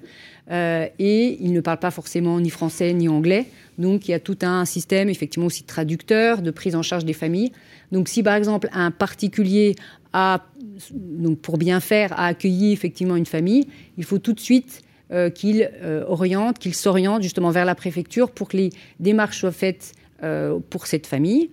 Euh, 0.51 0.87
et 0.99 1.37
ils 1.41 1.53
ne 1.53 1.61
parlent 1.61 1.79
pas 1.79 1.93
forcément 1.93 2.41
ni 2.41 2.51
français 2.51 2.93
ni 2.93 3.09
anglais, 3.09 3.47
donc 3.79 4.09
il 4.09 4.11
y 4.11 4.15
a 4.15 4.19
tout 4.19 4.39
un 4.43 4.65
système 4.65 5.09
effectivement 5.09 5.47
aussi 5.47 5.63
de 5.63 5.69
traducteurs, 5.69 6.43
de 6.43 6.51
prise 6.51 6.75
en 6.75 6.83
charge 6.83 7.05
des 7.05 7.13
familles. 7.13 7.53
Donc 7.93 8.09
si 8.09 8.23
par 8.23 8.35
exemple 8.35 8.69
un 8.73 8.91
particulier 8.91 9.77
donc 10.93 11.39
pour 11.39 11.59
bien 11.59 11.81
faire, 11.81 12.13
a 12.19 12.27
accueilli 12.27 12.73
effectivement 12.73 13.17
une 13.17 13.27
famille, 13.27 13.67
il 13.97 14.05
faut 14.05 14.19
tout 14.19 14.33
de 14.33 14.41
suite 14.41 14.83
euh, 15.13 15.31
qu'il 15.31 15.69
euh, 15.83 16.05
oriente, 16.07 16.59
qu'il 16.59 16.75
s'oriente 16.75 17.23
justement 17.23 17.51
vers 17.51 17.65
la 17.65 17.75
préfecture 17.75 18.31
pour 18.31 18.49
que 18.49 18.57
les 18.57 18.71
démarches 19.01 19.41
soient 19.41 19.53
faites 19.53 19.93
euh, 20.23 20.59
pour 20.71 20.87
cette 20.87 21.07
famille, 21.07 21.51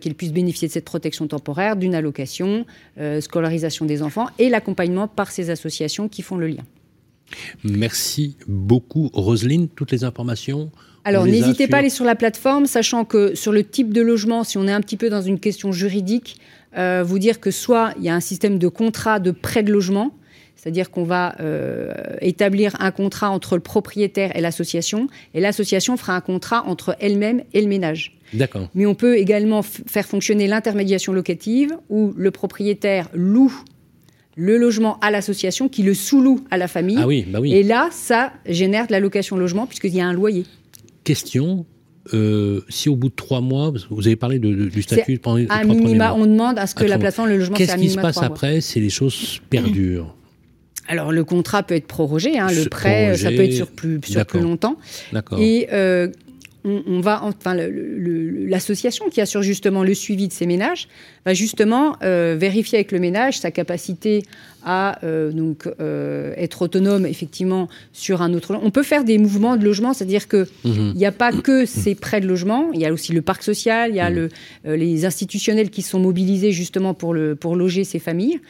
qu'il 0.00 0.14
puisse 0.14 0.32
bénéficier 0.32 0.68
de 0.68 0.72
cette 0.72 0.84
protection 0.84 1.26
temporaire, 1.26 1.74
d'une 1.74 1.96
allocation, 1.96 2.66
scolarisation 3.18 3.84
des 3.84 4.00
enfants 4.00 4.28
et 4.38 4.48
l'accompagnement 4.48 5.08
par 5.08 5.32
ces 5.32 5.50
associations 5.50 6.08
qui 6.08 6.22
font 6.22 6.36
le 6.36 6.46
lien. 6.46 6.62
Merci 7.64 8.36
beaucoup, 8.46 9.10
Roselyne. 9.12 9.66
Toutes 9.66 9.90
les 9.90 10.04
informations 10.04 10.70
alors 11.04 11.26
n'hésitez 11.26 11.66
pas 11.66 11.78
à 11.78 11.80
aller 11.80 11.90
sur 11.90 12.04
la 12.04 12.14
plateforme, 12.14 12.66
sachant 12.66 13.04
que 13.04 13.34
sur 13.34 13.50
le 13.50 13.64
type 13.64 13.92
de 13.92 14.00
logement, 14.00 14.44
si 14.44 14.56
on 14.56 14.68
est 14.68 14.72
un 14.72 14.80
petit 14.80 14.96
peu 14.96 15.10
dans 15.10 15.20
une 15.20 15.40
question 15.40 15.72
juridique, 15.72 16.36
euh, 16.76 17.02
vous 17.04 17.18
dire 17.18 17.40
que 17.40 17.50
soit 17.50 17.92
il 17.98 18.04
y 18.04 18.08
a 18.08 18.14
un 18.14 18.20
système 18.20 18.58
de 18.58 18.68
contrat 18.68 19.18
de 19.18 19.30
prêt 19.30 19.62
de 19.62 19.72
logement, 19.72 20.12
c'est-à-dire 20.56 20.90
qu'on 20.90 21.02
va 21.02 21.34
euh, 21.40 21.92
établir 22.20 22.76
un 22.80 22.92
contrat 22.92 23.30
entre 23.30 23.56
le 23.56 23.62
propriétaire 23.62 24.36
et 24.36 24.40
l'association, 24.40 25.08
et 25.34 25.40
l'association 25.40 25.96
fera 25.96 26.14
un 26.14 26.20
contrat 26.20 26.64
entre 26.66 26.96
elle-même 27.00 27.42
et 27.52 27.60
le 27.60 27.66
ménage. 27.66 28.16
D'accord. 28.32 28.68
Mais 28.74 28.86
on 28.86 28.94
peut 28.94 29.18
également 29.18 29.62
faire 29.62 30.06
fonctionner 30.06 30.46
l'intermédiation 30.46 31.12
locative, 31.12 31.76
où 31.88 32.12
le 32.16 32.30
propriétaire 32.30 33.08
loue 33.12 33.52
le 34.36 34.56
logement 34.56 34.98
à 35.00 35.10
l'association, 35.10 35.68
qui 35.68 35.82
le 35.82 35.94
sous-loue 35.94 36.44
à 36.50 36.56
la 36.56 36.68
famille. 36.68 36.98
Ah 36.98 37.06
oui, 37.06 37.26
bah 37.28 37.40
oui. 37.40 37.52
Et 37.52 37.62
là, 37.62 37.88
ça 37.90 38.32
génère 38.46 38.86
de 38.86 38.92
la 38.92 39.00
location 39.00 39.36
logement, 39.36 39.66
puisqu'il 39.66 39.94
y 39.94 40.00
a 40.00 40.06
un 40.06 40.12
loyer. 40.12 40.46
Question, 41.04 41.66
euh, 42.14 42.60
si 42.68 42.88
au 42.88 42.96
bout 42.96 43.08
de 43.08 43.14
trois 43.14 43.40
mois, 43.40 43.72
vous 43.90 44.06
avez 44.06 44.16
parlé 44.16 44.38
de, 44.38 44.52
du 44.52 44.82
statut 44.82 45.18
pendant 45.18 45.36
les 45.36 45.46
trois 45.46 45.64
minima, 45.64 46.14
on 46.14 46.26
demande 46.26 46.58
à 46.58 46.66
ce 46.66 46.74
que 46.74 46.84
la 46.84 46.98
plateforme, 46.98 47.28
le 47.28 47.38
logement, 47.38 47.56
Qu'est-ce 47.56 47.76
qui 47.76 47.90
se 47.90 47.98
passe 47.98 48.22
après 48.22 48.60
si 48.60 48.80
les 48.80 48.90
choses 48.90 49.40
perdurent 49.50 50.14
alors 50.88 51.12
le 51.12 51.24
contrat 51.24 51.62
peut 51.62 51.74
être 51.76 51.86
prorogé, 51.86 52.38
hein, 52.38 52.48
le 52.50 52.68
prêt 52.68 53.16
ça 53.16 53.30
peut 53.30 53.44
être 53.44 53.52
sur 53.52 53.70
plus 53.70 54.00
sur 54.04 54.26
plus 54.26 54.40
longtemps. 54.40 54.76
D'accord. 55.12 55.38
Et 55.38 55.68
euh, 55.72 56.08
on, 56.64 57.00
va, 57.00 57.24
enfin, 57.24 57.56
l'association 57.56 59.08
qui 59.08 59.20
assure 59.20 59.42
justement 59.42 59.82
le 59.82 59.94
suivi 59.94 60.28
de 60.28 60.32
ces 60.32 60.46
ménages 60.46 60.88
va 61.24 61.34
justement 61.34 61.96
euh, 62.02 62.36
vérifier 62.38 62.78
avec 62.78 62.92
le 62.92 63.00
ménage 63.00 63.38
sa 63.38 63.50
capacité 63.50 64.22
à 64.64 65.04
euh, 65.04 65.32
donc 65.32 65.68
euh, 65.80 66.34
être 66.36 66.62
autonome 66.62 67.04
effectivement 67.04 67.68
sur 67.92 68.22
un 68.22 68.32
autre. 68.32 68.56
On 68.62 68.70
peut 68.70 68.84
faire 68.84 69.02
des 69.02 69.18
mouvements 69.18 69.56
de 69.56 69.64
logement, 69.64 69.92
c'est-à-dire 69.92 70.28
que 70.28 70.46
mhm. 70.64 70.92
il 70.94 70.98
n'y 70.98 71.06
a 71.06 71.12
pas 71.12 71.32
que 71.32 71.66
ces 71.66 71.96
prêts 71.96 72.20
de 72.20 72.28
logement, 72.28 72.70
il 72.72 72.80
y 72.80 72.86
a 72.86 72.92
aussi 72.92 73.12
le 73.12 73.22
parc 73.22 73.42
social, 73.42 73.90
il 73.90 73.96
y 73.96 74.00
a 74.00 74.10
mhm. 74.10 74.28
le, 74.64 74.74
les 74.76 75.04
institutionnels 75.04 75.70
qui 75.70 75.82
sont 75.82 75.98
mobilisés 75.98 76.52
justement 76.52 76.94
pour 76.94 77.12
le 77.12 77.34
pour 77.34 77.56
loger 77.56 77.82
ces 77.82 77.98
familles. 77.98 78.40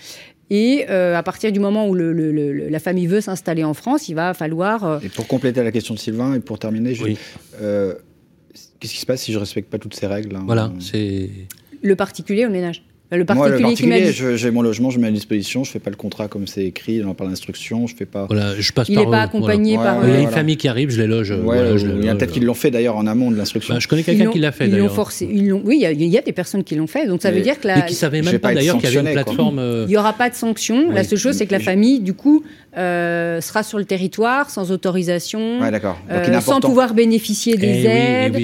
Et 0.55 0.85
euh, 0.91 1.17
à 1.17 1.23
partir 1.23 1.51
du 1.51 1.61
moment 1.61 1.89
où 1.89 1.95
la 1.95 2.79
famille 2.79 3.07
veut 3.07 3.23
s'installer 3.23 3.65
en 3.65 3.73
France, 3.73 4.11
il 4.11 4.15
va 4.15 4.35
falloir. 4.35 4.85
Euh, 4.85 4.99
et 5.03 5.09
pour 5.09 5.27
compléter 5.27 5.65
la 5.65 5.73
question 5.73 5.95
de 5.95 5.99
Sylvain 5.99 6.35
et 6.35 6.41
pour 6.41 6.59
terminer, 6.59 6.95
euh, 7.63 7.95
qu'est-ce 8.79 8.93
qui 8.93 8.99
se 8.99 9.07
passe 9.07 9.23
si 9.23 9.33
je 9.33 9.39
respecte 9.39 9.71
pas 9.71 9.79
toutes 9.79 9.95
ces 9.95 10.07
règles 10.07 10.37
hein 10.37 10.43
Voilà, 10.45 10.71
c'est. 10.79 11.31
Le 11.83 11.97
particulier 11.97 12.45
ou 12.45 12.49
le 12.49 12.53
ménage? 12.53 12.85
Le 13.17 13.25
particulier, 13.25 13.61
Moi, 13.61 13.71
le 13.71 13.77
particulier 14.07 14.37
j'ai 14.37 14.51
mon 14.51 14.63
logement, 14.63 14.91
je 14.91 14.99
mets 14.99 15.09
à 15.09 15.11
disposition, 15.11 15.65
je 15.65 15.71
fais 15.71 15.79
pas 15.79 15.91
le 15.91 15.97
contrat 15.97 16.29
comme 16.29 16.47
c'est 16.47 16.65
écrit 16.65 17.01
dans 17.01 17.15
par 17.15 17.27
l'instruction, 17.27 17.87
je 17.87 17.95
fais 17.95 18.07
pas. 18.07 18.27
Voilà, 18.27 18.55
je 18.59 18.73
passe 18.73 18.89
il 18.89 18.99
n'est 18.99 19.07
pas 19.07 19.23
accompagné 19.23 19.77
par. 19.77 20.07
il 20.07 20.15
y 20.15 20.17
a 20.17 20.21
une 20.21 20.31
famille 20.31 20.57
qui 20.57 20.69
arrive, 20.69 20.91
je 20.91 21.01
les 21.01 21.07
loge. 21.07 21.33
il 21.33 22.05
y 22.05 22.09
a 22.09 22.15
peut-être 22.15 22.33
qu'ils 22.33 22.45
l'ont 22.45 22.55
fait 22.55 22.71
d'ailleurs 22.71 22.97
en 22.97 23.07
amont 23.07 23.31
de 23.31 23.37
l'instruction. 23.37 23.75
Bah, 23.75 23.81
je 23.81 23.89
connais 23.89 24.03
quelqu'un 24.03 24.31
qui 24.31 24.39
l'a 24.39 24.53
fait. 24.53 24.69
Ils 24.69 24.79
l'ont 24.79 24.89
forcé. 24.89 25.27
oui, 25.65 25.83
il 25.83 26.05
y, 26.05 26.19
a 26.19 26.23
des 26.23 26.33
personnes 26.33 26.65
qui 26.65 26.75
l'ont 26.75 26.87
fait, 26.87 27.07
donc 27.07 27.23
ça 27.23 27.31
veut 27.31 27.41
dire 27.41 27.61
que 27.61 27.69
la. 27.69 27.79
Et 27.79 27.87
qui 27.87 27.95
savaient 27.95 28.23
même 28.23 28.39
pas 28.39 28.55
d'ailleurs 28.55 28.79
qu'il 28.79 28.93
y 28.93 28.97
avait 28.97 29.09
une 29.09 29.15
plateforme. 29.15 29.59
Euh, 29.59 29.85
il 29.87 29.91
n'y 29.91 29.97
aura 29.97 30.13
pas 30.13 30.31
de 30.31 30.35
sanction. 30.35 30.91
La 30.91 31.05
seule 31.05 31.19
chose, 31.19 31.37
c'est 31.37 31.47
que 31.47 31.53
la 31.53 31.61
famille, 31.61 32.01
du 32.01 32.15
coup, 32.15 32.43
euh, 32.77 33.41
sera 33.41 33.63
sur 33.63 33.79
le 33.79 33.85
territoire 33.85 34.51
sans 34.51 34.71
autorisation, 34.71 35.61
euh, 35.63 36.41
sans 36.41 36.61
pouvoir 36.61 36.95
bénéficier 36.95 37.57
des 37.57 37.87
aides. 37.87 38.37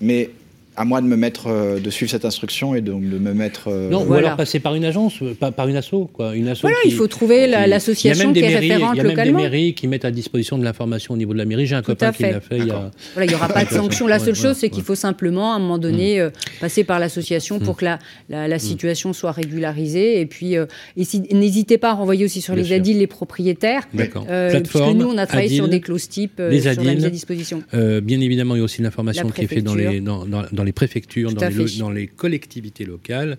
Mais 0.00 0.30
à 0.76 0.84
moi 0.84 1.00
de 1.00 1.06
me 1.06 1.16
mettre, 1.16 1.46
euh, 1.46 1.80
de 1.80 1.90
suivre 1.90 2.10
cette 2.10 2.24
instruction 2.24 2.74
et 2.74 2.80
de, 2.80 2.92
de 2.92 3.18
me 3.18 3.32
mettre. 3.32 3.68
Euh, 3.68 3.88
non, 3.88 4.04
ou 4.04 4.12
alors 4.14 4.36
passer 4.36 4.60
par 4.60 4.74
une 4.74 4.84
agence, 4.84 5.22
euh, 5.22 5.34
par, 5.34 5.52
par 5.52 5.68
une 5.68 5.76
asso, 5.76 6.08
quoi. 6.12 6.36
Une 6.36 6.48
asso 6.48 6.60
voilà, 6.62 6.76
il 6.84 6.92
faut 6.92 7.06
trouver 7.06 7.46
l'association 7.46 8.32
qui 8.32 8.40
est 8.40 8.58
référente 8.58 8.96
localement. 8.96 9.04
Il 9.04 9.06
y 9.06 9.20
a 9.20 9.24
même 9.24 9.26
des 9.26 9.42
mairies 9.42 9.74
qui 9.74 9.88
mettent 9.88 10.04
à 10.04 10.10
disposition 10.10 10.58
de 10.58 10.64
l'information 10.64 11.14
au 11.14 11.16
niveau 11.16 11.32
de 11.32 11.38
la 11.38 11.44
mairie. 11.44 11.66
J'ai 11.66 11.76
un 11.76 11.82
copain 11.82 12.12
qui 12.12 12.24
l'a 12.24 12.40
fait. 12.40 12.58
Il 12.58 12.66
y 12.66 12.70
a... 12.70 12.90
Voilà, 13.14 13.26
il 13.26 13.28
n'y 13.28 13.34
aura 13.34 13.48
pas 13.52 13.64
de 13.64 13.70
sanction. 13.70 14.06
La 14.06 14.18
seule 14.18 14.34
chose, 14.34 14.56
c'est 14.56 14.68
qu'il 14.68 14.82
faut 14.82 14.94
simplement, 14.94 15.52
à 15.52 15.56
un 15.56 15.58
moment 15.58 15.78
donné, 15.78 16.22
mm. 16.22 16.30
passer 16.60 16.84
par 16.84 16.98
l'association 16.98 17.58
pour 17.58 17.74
mm. 17.74 17.76
que 17.78 17.84
la, 17.84 17.98
la, 18.28 18.48
la, 18.48 18.56
mm. 18.56 18.60
situation 18.60 19.12
soit 19.12 19.32
régularisée. 19.32 20.20
Et 20.20 20.26
puis, 20.26 20.56
n'hésitez 20.96 21.78
pas 21.78 21.90
à 21.90 21.94
renvoyer 21.94 22.24
aussi 22.24 22.40
sur 22.40 22.54
les 22.54 22.72
ADIL 22.72 22.98
les 22.98 23.06
propriétaires. 23.06 23.82
D'accord. 23.94 24.26
Parce 24.26 24.62
que 24.62 24.92
nous, 24.92 25.08
on 25.08 25.18
a 25.18 25.26
travaillé 25.26 25.56
sur 25.56 25.68
des 25.68 25.80
clauses 25.80 26.08
types 26.08 26.36
sur 26.36 26.82
la 26.82 26.94
mise 26.94 27.04
à 27.04 27.10
disposition. 27.10 27.62
Bien 27.72 28.20
évidemment, 28.20 28.54
il 28.54 28.58
y 28.58 28.60
a 28.60 28.64
aussi 28.64 28.82
l'information 28.82 29.30
qui 29.30 29.42
est 29.42 29.46
faite 29.46 29.64
dans 29.64 29.74
les 29.74 30.65
les 30.66 30.72
préfectures, 30.72 31.32
dans 31.32 31.48
les, 31.48 31.78
dans 31.78 31.90
les, 31.90 32.06
collectivités 32.06 32.84
locales. 32.84 33.38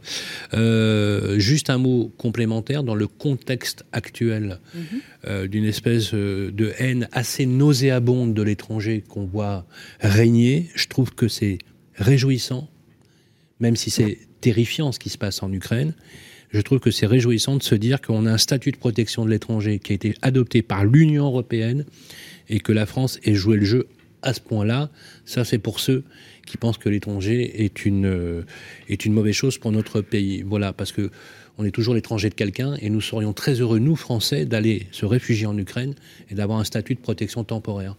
Euh, 0.54 1.38
juste 1.38 1.70
un 1.70 1.78
mot 1.78 2.12
complémentaire 2.18 2.84
dans 2.84 2.96
le 2.96 3.08
contexte 3.08 3.86
actuel 3.92 4.60
mhm. 4.74 4.82
euh, 5.28 5.48
d'une 5.48 5.66
espèce 5.66 6.14
euh, 6.14 6.52
de 6.52 6.74
haine 6.80 7.08
assez 7.12 7.46
nauséabonde 7.46 8.34
de 8.34 8.42
l'étranger 8.42 9.04
qu'on 9.08 9.26
voit 9.26 9.66
régner. 10.00 10.70
Je 10.74 10.88
trouve 10.88 11.14
que 11.14 11.28
c'est 11.28 11.60
réjouissant, 11.96 12.70
même 13.60 13.76
si 13.76 13.92
c'est 13.92 14.18
terrifiant 14.42 14.92
ce 14.92 15.00
qui 15.00 15.10
se 15.10 15.18
passe 15.18 15.44
en 15.44 15.52
Ukraine. 15.52 15.94
Je 16.52 16.62
trouve 16.62 16.80
que 16.80 16.92
c'est 16.92 17.06
réjouissant 17.06 17.58
de 17.58 17.64
se 17.64 17.76
dire 17.76 18.02
qu'on 18.02 18.26
a 18.26 18.32
un 18.32 18.38
statut 18.38 18.72
de 18.72 18.78
protection 18.78 19.26
de 19.26 19.30
l'étranger 19.30 19.80
qui 19.80 19.92
a 19.92 19.96
été 19.96 20.16
adopté 20.22 20.62
par 20.62 20.86
l'Union 20.86 21.26
européenne 21.26 21.86
et 22.50 22.60
que 22.60 22.72
la 22.72 22.86
France 22.86 23.20
ait 23.24 23.36
joué 23.36 23.58
le 23.58 23.66
jeu 23.66 23.88
à 24.22 24.34
ce 24.34 24.40
point-là. 24.40 24.90
Ça, 25.26 25.44
c'est 25.44 25.58
pour 25.58 25.80
ceux 25.80 26.04
qui 26.48 26.58
pense 26.58 26.80
que 26.80 26.90
l'étranger 26.90 27.64
est 27.64 27.86
une, 27.86 28.44
est 28.90 29.06
une 29.06 29.14
mauvaise 29.14 29.36
chose 29.36 29.60
pour 29.60 29.72
notre 29.72 30.02
pays. 30.02 30.42
Voilà, 30.42 30.74
parce 30.74 30.92
que 30.92 31.12
on 31.58 31.66
est 31.66 31.72
toujours 31.72 31.96
l'étranger 31.96 32.30
de 32.30 32.36
quelqu'un 32.36 32.76
et 32.82 32.90
nous 32.90 33.02
serions 33.02 33.34
très 33.34 33.56
heureux, 33.56 33.80
nous 33.80 33.96
Français, 33.96 34.46
d'aller 34.46 34.88
se 34.92 35.06
réfugier 35.06 35.48
en 35.48 35.58
Ukraine 35.58 35.96
et 36.30 36.36
d'avoir 36.36 36.60
un 36.60 36.64
statut 36.64 36.96
de 36.96 37.00
protection 37.00 37.44
temporaire. 37.44 37.96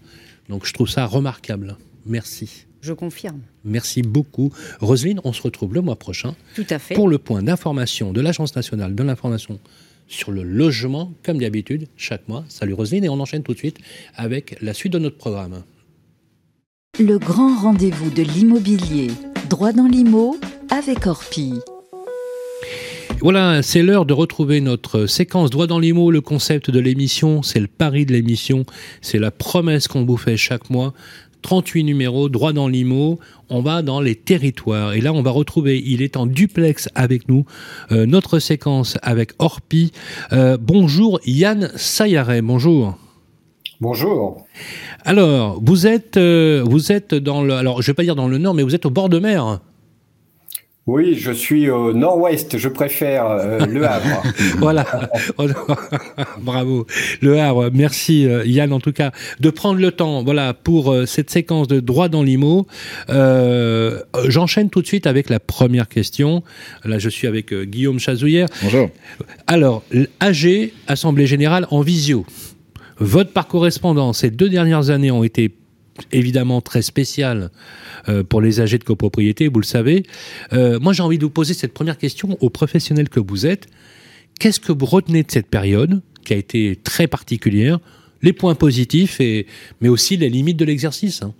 Donc 0.48 0.64
je 0.64 0.72
trouve 0.72 0.88
ça 0.88 1.06
remarquable. 1.06 1.76
Merci. 2.06 2.66
Je 2.80 2.92
confirme. 2.92 3.40
Merci 3.64 4.02
beaucoup. 4.02 4.52
Roselyne, 4.80 5.20
on 5.24 5.32
se 5.32 5.42
retrouve 5.42 5.74
le 5.74 5.80
mois 5.80 5.96
prochain. 5.96 6.36
Tout 6.54 6.66
à 6.70 6.78
fait. 6.78 6.94
Pour 6.94 7.08
le 7.08 7.18
point 7.18 7.42
d'information 7.42 8.12
de 8.12 8.20
l'Agence 8.20 8.54
nationale 8.54 8.94
de 8.94 9.02
l'information 9.02 9.58
sur 10.06 10.30
le 10.30 10.42
logement, 10.42 11.12
comme 11.24 11.38
d'habitude, 11.38 11.86
chaque 11.96 12.28
mois. 12.28 12.44
Salut 12.48 12.72
Roselyne, 12.72 13.04
et 13.04 13.08
on 13.08 13.20
enchaîne 13.20 13.42
tout 13.42 13.52
de 13.52 13.58
suite 13.58 13.78
avec 14.14 14.56
la 14.62 14.72
suite 14.72 14.92
de 14.92 14.98
notre 14.98 15.16
programme. 15.16 15.64
Le 17.00 17.16
grand 17.16 17.56
rendez-vous 17.56 18.10
de 18.10 18.22
l'immobilier. 18.22 19.06
Droit 19.48 19.70
dans 19.70 19.86
l'IMO 19.86 20.36
avec 20.68 21.06
Orpi. 21.06 21.60
Voilà, 23.20 23.62
c'est 23.62 23.82
l'heure 23.84 24.04
de 24.04 24.12
retrouver 24.12 24.60
notre 24.60 25.06
séquence 25.06 25.50
droit 25.50 25.68
dans 25.68 25.78
l'IMO. 25.78 26.10
Le 26.10 26.20
concept 26.20 26.72
de 26.72 26.80
l'émission, 26.80 27.44
c'est 27.44 27.60
le 27.60 27.68
pari 27.68 28.04
de 28.04 28.12
l'émission, 28.12 28.64
c'est 29.00 29.20
la 29.20 29.30
promesse 29.30 29.86
qu'on 29.86 30.04
vous 30.04 30.16
fait 30.16 30.36
chaque 30.36 30.70
mois. 30.70 30.92
38 31.42 31.84
numéros, 31.84 32.28
droit 32.28 32.52
dans 32.52 32.66
l'IMO, 32.66 33.20
on 33.48 33.62
va 33.62 33.82
dans 33.82 34.00
les 34.00 34.16
territoires. 34.16 34.94
Et 34.94 35.00
là, 35.00 35.12
on 35.12 35.22
va 35.22 35.30
retrouver, 35.30 35.80
il 35.80 36.02
est 36.02 36.16
en 36.16 36.26
duplex 36.26 36.88
avec 36.96 37.28
nous, 37.28 37.44
euh, 37.92 38.06
notre 38.06 38.40
séquence 38.40 38.98
avec 39.02 39.34
Orpi. 39.38 39.92
Euh, 40.32 40.56
bonjour 40.60 41.20
Yann 41.26 41.70
Sayaret, 41.76 42.42
bonjour. 42.42 42.98
Bonjour. 43.80 44.46
Alors, 45.04 45.60
vous 45.62 45.86
êtes, 45.86 46.16
euh, 46.16 46.64
vous 46.66 46.90
êtes 46.90 47.14
dans 47.14 47.42
le, 47.42 47.54
alors 47.54 47.80
je 47.80 47.86
vais 47.88 47.94
pas 47.94 48.02
dire 48.02 48.16
dans 48.16 48.28
le 48.28 48.38
nord, 48.38 48.54
mais 48.54 48.62
vous 48.62 48.74
êtes 48.74 48.86
au 48.86 48.90
bord 48.90 49.08
de 49.08 49.18
mer. 49.18 49.60
Oui, 50.88 51.16
je 51.20 51.32
suis 51.32 51.68
au 51.68 51.92
nord-ouest, 51.92 52.56
je 52.56 52.68
préfère 52.70 53.26
euh, 53.26 53.66
Le 53.66 53.86
Havre. 53.86 54.22
voilà, 54.56 54.86
bravo. 56.40 56.86
Le 57.20 57.38
Havre, 57.38 57.68
merci 57.74 58.26
euh, 58.26 58.42
Yann 58.46 58.72
en 58.72 58.80
tout 58.80 58.92
cas 58.92 59.12
de 59.38 59.50
prendre 59.50 59.80
le 59.80 59.92
temps 59.92 60.24
voilà, 60.24 60.54
pour 60.54 60.90
euh, 60.90 61.04
cette 61.04 61.28
séquence 61.28 61.68
de 61.68 61.80
droit 61.80 62.08
dans 62.08 62.22
l'IMO. 62.22 62.66
J'enchaîne 63.08 64.70
tout 64.70 64.80
de 64.80 64.86
suite 64.86 65.06
avec 65.06 65.28
la 65.28 65.40
première 65.40 65.88
question. 65.88 66.42
Là, 66.86 66.98
je 66.98 67.10
suis 67.10 67.26
avec 67.26 67.52
Guillaume 67.52 67.98
Chazouillère. 67.98 68.48
Bonjour. 68.62 68.88
Alors, 69.46 69.82
AG, 70.20 70.72
Assemblée 70.86 71.26
Générale 71.26 71.66
en 71.70 71.82
visio. 71.82 72.24
Vote 73.00 73.32
par 73.32 73.46
correspondance, 73.46 74.18
ces 74.18 74.30
deux 74.30 74.48
dernières 74.48 74.90
années 74.90 75.10
ont 75.10 75.24
été 75.24 75.54
évidemment 76.12 76.60
très 76.60 76.82
spéciales 76.82 77.50
euh, 78.08 78.22
pour 78.22 78.40
les 78.40 78.60
âgés 78.60 78.78
de 78.78 78.84
copropriété, 78.84 79.48
vous 79.48 79.60
le 79.60 79.64
savez. 79.64 80.04
Euh, 80.52 80.78
moi, 80.80 80.92
j'ai 80.92 81.02
envie 81.02 81.18
de 81.18 81.24
vous 81.24 81.30
poser 81.30 81.54
cette 81.54 81.74
première 81.74 81.98
question 81.98 82.36
aux 82.40 82.50
professionnels 82.50 83.08
que 83.08 83.20
vous 83.20 83.46
êtes. 83.46 83.66
Qu'est-ce 84.38 84.60
que 84.60 84.72
vous 84.72 84.86
retenez 84.86 85.22
de 85.22 85.30
cette 85.30 85.48
période 85.48 86.00
qui 86.24 86.34
a 86.34 86.36
été 86.36 86.76
très 86.76 87.06
particulière, 87.06 87.78
les 88.22 88.32
points 88.32 88.54
positifs, 88.54 89.20
et, 89.20 89.46
mais 89.80 89.88
aussi 89.88 90.16
les 90.16 90.28
limites 90.28 90.56
de 90.56 90.64
l'exercice 90.64 91.22
hein? 91.22 91.34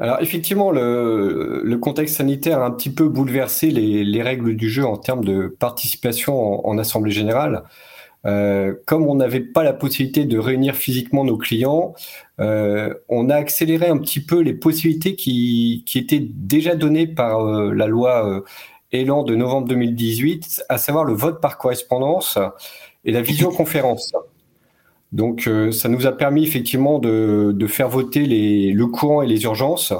Alors 0.00 0.16
effectivement, 0.22 0.70
le, 0.70 1.76
contexte 1.76 2.16
sanitaire 2.16 2.62
a 2.62 2.66
un 2.66 2.70
petit 2.70 2.88
peu 2.88 3.06
bouleversé 3.08 3.70
les, 3.70 4.22
règles 4.22 4.56
du 4.56 4.70
jeu 4.70 4.86
en 4.86 4.96
termes 4.96 5.24
de 5.24 5.54
participation 5.58 6.66
en 6.66 6.78
assemblée 6.78 7.12
générale. 7.12 7.64
Euh, 8.26 8.74
comme 8.84 9.06
on 9.06 9.14
n'avait 9.14 9.40
pas 9.40 9.62
la 9.62 9.72
possibilité 9.72 10.24
de 10.24 10.38
réunir 10.38 10.74
physiquement 10.74 11.24
nos 11.24 11.38
clients, 11.38 11.94
euh, 12.38 12.94
on 13.08 13.30
a 13.30 13.36
accéléré 13.36 13.88
un 13.88 13.96
petit 13.98 14.20
peu 14.20 14.40
les 14.40 14.52
possibilités 14.52 15.14
qui, 15.14 15.84
étaient 15.94 16.20
déjà 16.20 16.74
données 16.74 17.06
par 17.06 17.46
euh, 17.46 17.72
la 17.72 17.86
loi 17.86 18.44
Élan 18.92 19.22
de 19.22 19.34
novembre 19.34 19.68
2018, 19.68 20.64
à 20.68 20.76
savoir 20.76 21.04
le 21.04 21.14
vote 21.14 21.40
par 21.40 21.58
correspondance 21.58 22.38
et 23.04 23.12
la 23.12 23.22
visioconférence. 23.22 24.12
Donc 25.12 25.48
ça 25.72 25.88
nous 25.88 26.06
a 26.06 26.12
permis 26.12 26.44
effectivement 26.44 26.98
de, 26.98 27.66
faire 27.68 27.88
voter 27.88 28.26
le 28.26 28.86
courant 28.86 29.22
et 29.22 29.26
les 29.26 29.42
urgences, 29.44 29.92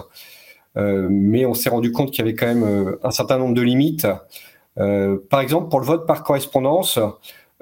mais 0.76 1.46
on 1.46 1.54
s'est 1.54 1.70
rendu 1.70 1.92
compte 1.92 2.10
qu'il 2.10 2.24
y 2.24 2.28
avait 2.28 2.36
quand 2.36 2.46
même 2.46 2.96
un 3.02 3.10
certain 3.10 3.38
nombre 3.38 3.54
de 3.54 3.62
limites. 3.62 4.06
par 4.76 5.40
exemple, 5.40 5.68
pour 5.68 5.80
le 5.80 5.86
vote 5.86 6.06
par 6.06 6.24
correspondance, 6.24 6.98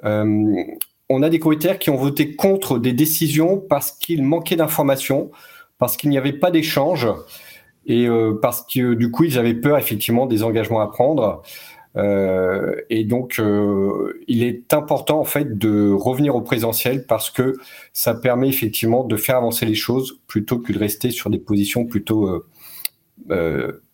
on 0.05 1.23
a 1.23 1.29
des 1.29 1.39
commitaires 1.39 1.79
qui 1.79 1.91
ont 1.91 1.97
voté 1.97 2.37
contre 2.37 2.79
des 2.79 2.93
décisions 2.93 3.59
parce 3.59 3.93
qu'il 3.93 4.23
manquait 4.23 4.57
d'informations, 4.57 5.31
parce 5.79 5.97
qu'il 5.97 6.11
n'y 6.11 6.19
avait 6.19 6.33
pas 6.33 6.51
d'échange 6.51 7.09
et 7.87 8.07
euh, 8.07 8.39
parce 8.41 8.63
que 8.63 8.95
du 8.95 9.11
coup 9.11 9.25
ils 9.25 9.39
avaient 9.39 9.55
peur 9.55 9.79
effectivement 9.79 10.27
des 10.27 10.43
engagements 10.43 10.81
à 10.81 10.89
prendre. 10.89 11.43
Euh, 11.97 12.77
et 12.91 13.05
donc, 13.05 13.41
il 14.29 14.43
est 14.43 14.73
important 14.73 15.19
en 15.19 15.25
fait 15.25 15.59
de 15.59 15.91
revenir 15.91 16.37
au 16.37 16.43
présentiel 16.43 17.07
parce 17.07 17.31
que 17.31 17.55
ça 17.93 18.15
permet 18.15 18.49
effectivement 18.49 19.05
de 19.05 19.17
faire 19.17 19.37
avancer 19.37 19.67
les 19.67 19.75
choses 19.75 20.21
plutôt 20.27 20.59
que 20.59 20.73
de 20.73 20.79
rester 20.79 21.11
sur 21.11 21.31
des 21.31 21.39
positions 21.39 21.87
plutôt 21.87 22.29
euh, 22.29 22.47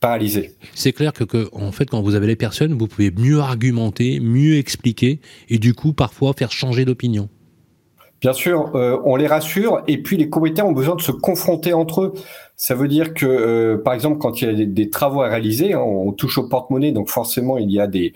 paralysé. 0.01 0.53
C'est 0.75 0.93
clair 0.93 1.13
que, 1.13 1.49
en 1.53 1.73
fait, 1.73 1.91
quand 1.91 2.03
vous 2.03 2.15
avez 2.15 2.27
les 2.27 2.37
personnes, 2.37 2.75
vous 2.75 2.87
pouvez 2.87 3.11
mieux 3.11 3.41
argumenter, 3.41 4.21
mieux 4.21 4.57
expliquer, 4.57 5.21
et 5.49 5.59
du 5.59 5.75
coup, 5.75 5.93
parfois, 5.93 6.33
faire 6.33 6.53
changer 6.53 6.85
d'opinion. 6.85 7.29
Bien 8.25 8.33
sûr, 8.33 8.75
euh, 8.75 8.99
on 9.05 9.17
les 9.17 9.27
rassure, 9.27 9.83
et 9.87 9.99
puis 9.99 10.17
les 10.17 10.31
communautaires 10.31 10.67
ont 10.67 10.73
besoin 10.73 10.95
de 10.95 11.03
se 11.03 11.13
confronter 11.13 11.75
entre 11.75 12.01
eux. 12.01 12.13
Ça 12.57 12.75
veut 12.75 12.89
dire 12.89 13.13
que, 13.13 13.27
euh, 13.27 13.77
par 13.77 13.93
exemple, 13.93 14.17
quand 14.17 14.41
il 14.41 14.49
y 14.49 14.63
a 14.63 14.65
des, 14.65 14.89
travaux 14.89 15.21
à 15.21 15.29
réaliser, 15.29 15.75
hein, 15.75 15.81
on 15.81 16.11
touche 16.13 16.39
au 16.39 16.49
porte-monnaie, 16.49 16.91
donc 16.91 17.11
forcément 17.11 17.59
il 17.59 17.71
y 17.71 17.79
a 17.79 17.87
des, 17.87 18.15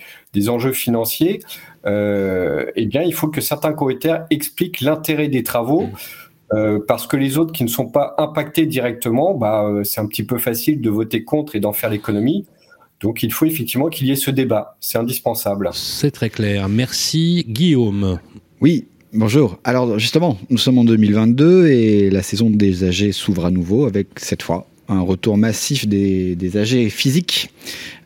enjeux 0.48 0.72
financiers. 0.72 1.40
eh 1.84 2.86
bien, 2.86 3.02
il 3.02 3.12
faut 3.12 3.28
que 3.28 3.42
certains 3.42 3.74
communautaires 3.74 4.24
expliquent 4.30 4.80
l'intérêt 4.80 5.28
des 5.28 5.42
travaux. 5.42 5.88
Euh, 6.54 6.78
parce 6.86 7.06
que 7.06 7.16
les 7.16 7.36
autres 7.36 7.52
qui 7.52 7.62
ne 7.62 7.68
sont 7.68 7.86
pas 7.86 8.14
impactés 8.18 8.66
directement, 8.66 9.34
bah, 9.34 9.64
euh, 9.64 9.84
c'est 9.84 10.00
un 10.00 10.06
petit 10.06 10.22
peu 10.22 10.38
facile 10.38 10.80
de 10.80 10.90
voter 10.90 11.22
contre 11.24 11.56
et 11.56 11.60
d'en 11.60 11.72
faire 11.72 11.90
l'économie. 11.90 12.46
Donc 13.00 13.22
il 13.22 13.32
faut 13.32 13.44
effectivement 13.44 13.88
qu'il 13.88 14.06
y 14.06 14.12
ait 14.12 14.16
ce 14.16 14.30
débat. 14.30 14.76
C'est 14.80 14.98
indispensable. 14.98 15.70
C'est 15.72 16.10
très 16.10 16.30
clair. 16.30 16.68
Merci 16.68 17.44
Guillaume. 17.48 18.18
Oui, 18.60 18.86
bonjour. 19.12 19.58
Alors 19.62 19.98
justement, 19.98 20.38
nous 20.50 20.58
sommes 20.58 20.78
en 20.78 20.84
2022 20.84 21.68
et 21.68 22.10
la 22.10 22.22
saison 22.22 22.50
des 22.50 22.84
AG 22.84 23.12
s'ouvre 23.12 23.46
à 23.46 23.50
nouveau 23.50 23.86
avec 23.86 24.08
cette 24.16 24.42
fois 24.42 24.66
un 24.88 25.00
retour 25.00 25.36
massif 25.36 25.86
des, 25.86 26.34
des 26.34 26.56
AG 26.56 26.88
physiques. 26.88 27.50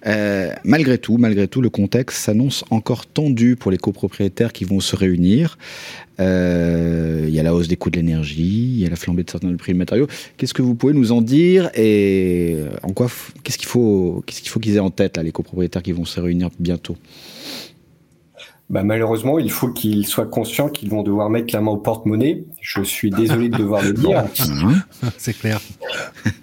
Euh, 0.07 0.53
malgré 0.65 0.99
tout, 0.99 1.17
malgré 1.17 1.47
tout, 1.47 1.61
le 1.61 1.71
contexte 1.71 2.19
s'annonce 2.19 2.65
encore 2.71 3.07
tendu 3.07 3.57
pour 3.57 3.71
les 3.71 3.79
copropriétaires 3.79 4.53
qui 4.53 4.65
vont 4.65 4.81
se 4.81 4.97
réunir. 4.97 5.59
Euh, 6.21 7.25
il 7.29 7.35
y 7.35 7.41
a 7.41 7.43
la 7.43 7.55
hausse 7.55 7.69
des 7.69 7.77
coûts 7.77 7.91
de 7.91 7.97
l'énergie, 7.97 8.73
il 8.75 8.79
y 8.79 8.87
a 8.87 8.91
la 8.91 8.97
flambée 8.97 9.23
de 9.23 9.31
certains 9.31 9.55
prix 9.57 9.73
de 9.73 9.79
matériaux. 9.79 10.09
Qu'est-ce 10.37 10.55
que 10.55 10.63
vous 10.63 10.75
pouvez 10.75 10.93
nous 10.93 11.13
en 11.13 11.23
dire 11.23 11.71
et 11.75 12.59
en 12.83 12.93
quoi, 12.93 13.09
qu'est-ce 13.43 13.59
qu'il 13.59 13.69
faut, 13.69 14.23
qu'est-ce 14.27 14.41
qu'il 14.41 14.51
faut 14.51 14.61
qu'ils 14.61 14.77
aient 14.77 14.81
en 14.81 14.91
tête 14.91 15.17
là, 15.17 15.23
les 15.23 15.33
copropriétaires 15.33 15.83
qui 15.83 15.93
vont 15.93 16.05
se 16.05 16.21
réunir 16.21 16.51
bientôt? 16.59 16.97
Bah, 18.73 18.83
malheureusement, 18.85 19.39
il 19.39 19.51
faut 19.51 19.69
qu'ils 19.69 20.07
soient 20.07 20.25
conscients 20.25 20.71
qu'ils 20.71 20.89
vont 20.89 21.03
devoir 21.03 21.29
mettre 21.29 21.55
la 21.55 21.61
main 21.61 21.73
au 21.73 21.77
porte-monnaie. 21.77 22.47
Je 22.63 22.83
suis 22.83 23.11
désolé 23.11 23.51
de 23.51 23.59
devoir 23.59 23.83
le 23.83 23.93
dire. 23.93 24.25
C'est 25.19 25.39
clair. 25.39 25.61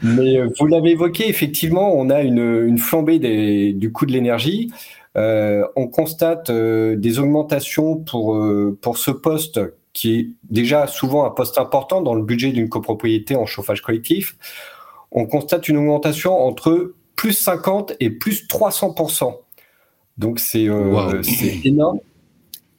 Mais 0.04 0.38
euh, 0.38 0.48
vous 0.60 0.68
l'avez 0.68 0.92
évoqué, 0.92 1.28
effectivement, 1.28 1.92
on 1.98 2.12
a 2.12 2.22
une, 2.22 2.78
flambée 2.78 3.74
du 3.74 3.92
coût 3.92 4.06
de 4.06 4.12
l'énergie. 4.12 4.72
Euh, 5.18 5.66
on 5.76 5.88
constate 5.88 6.52
euh, 6.52 6.96
des 6.96 7.18
augmentations 7.18 7.98
pour, 7.98 8.40
pour 8.80 9.00
ce 9.00 9.10
poste 9.10 9.60
qui 9.94 10.20
est 10.20 10.28
déjà 10.52 10.86
souvent 10.86 11.26
un 11.26 11.32
poste 11.32 11.58
important 11.58 12.04
dans 12.04 12.14
le 12.14 12.22
budget 12.22 12.52
d'une 12.52 12.70
copropriété 12.70 13.36
en 13.36 13.48
chauffage 13.48 13.82
collectif. 13.82 14.38
On 15.12 15.26
constate 15.26 15.68
une 15.68 15.78
augmentation 15.78 16.40
entre 16.40 16.94
plus 17.16 17.34
50 17.34 17.94
et 18.00 18.12
plus 18.12 18.48
300% 18.48 19.34
donc 20.20 20.40
c'est 20.40 20.68
énorme. 21.64 22.00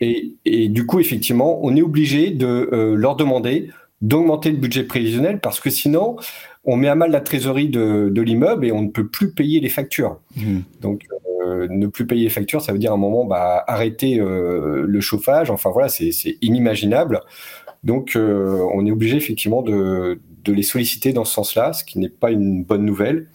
Et, 0.01 0.69
du 0.69 0.87
coup, 0.87 0.99
effectivement, 0.99 1.61
on 1.63 1.77
est 1.77 1.83
obligé 1.83 2.31
de 2.31 2.71
euh, 2.73 2.95
leur 2.95 3.17
demander 3.17 3.71
d'augmenter 4.01 4.51
le 4.51 4.57
budget 4.57 4.85
prévisionnel 4.85 5.41
parce 5.41 5.61
que 5.61 5.69
sinon, 5.69 6.17
on 6.65 6.77
met 6.77 6.89
à 6.89 6.95
mal 6.95 7.11
la 7.11 7.21
trésorerie 7.21 7.69
de, 7.69 8.21
l'immeuble 8.23 8.65
et 8.65 8.73
on 8.73 8.81
ne 8.81 8.89
peut 8.89 9.07
plus 9.07 9.33
payer 9.33 9.61
les 9.61 9.69
factures. 9.69 10.19
Mmh. 10.37 10.61
Donc, 10.81 11.07
euh, 11.45 11.69
ne 11.69 11.87
plus 11.87 12.07
payer 12.07 12.25
les 12.25 12.31
factures, 12.31 12.63
ça 12.63 12.73
veut 12.73 12.79
dire 12.79 12.93
à 12.93 12.95
un 12.95 12.99
moment 12.99 13.27
bah, 13.27 13.63
arrêter 13.67 14.19
euh, 14.19 14.87
le 14.87 15.01
chauffage. 15.03 15.51
Enfin 15.51 15.69
voilà, 15.71 15.91
c'est 15.91 16.39
inimaginable. 16.41 17.21
Donc, 17.85 18.13
on 18.17 18.87
est 18.87 18.91
obligé 18.91 19.17
effectivement 19.17 19.63
de, 19.63 20.21
de 20.45 20.53
les 20.53 20.63
solliciter 20.63 21.13
dans 21.13 21.25
ce 21.25 21.33
sens-là, 21.35 21.73
ce 21.73 21.85
qui 21.85 21.99
n'est 21.99 22.11
pas 22.11 22.31
une 22.31 22.63
bonne 22.63 22.85
nouvelle 22.85 23.27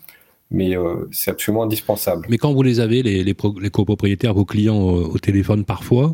mais 0.52 0.78
euh, 0.78 1.08
c'est 1.12 1.32
absolument 1.32 1.64
indispensable. 1.64 2.26
Mais 2.30 2.38
quand 2.38 2.54
vous 2.54 2.64
les 2.64 2.80
avez, 2.80 3.04
les, 3.04 3.24
les, 3.24 3.34
copropriétaires, 3.34 4.34
vos 4.34 4.46
clients 4.46 4.80
au, 4.80 5.18
téléphone 5.18 5.66
parfois, 5.66 6.14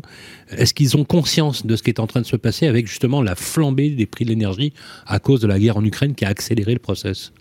est-ce 0.50 0.74
qu'ils 0.74 0.96
ont 0.96 1.04
conscience 1.04 1.66
de 1.66 1.76
ce 1.76 1.82
qui 1.82 1.90
est 1.90 2.00
en 2.00 2.06
train 2.06 2.20
de 2.20 2.26
se 2.26 2.36
passer 2.36 2.66
avec 2.66 2.86
justement 2.86 3.22
la 3.22 3.34
flambée 3.34 3.90
des 3.90 4.06
prix 4.06 4.24
de 4.24 4.30
l'énergie 4.30 4.72
à 5.06 5.18
cause 5.18 5.40
de 5.40 5.46
la 5.46 5.58
guerre 5.58 5.76
en 5.76 5.84
Ukraine 5.84 6.14
qui 6.14 6.24
a 6.24 6.28
accéléré 6.28 6.72
le 6.72 6.78
process? 6.78 7.32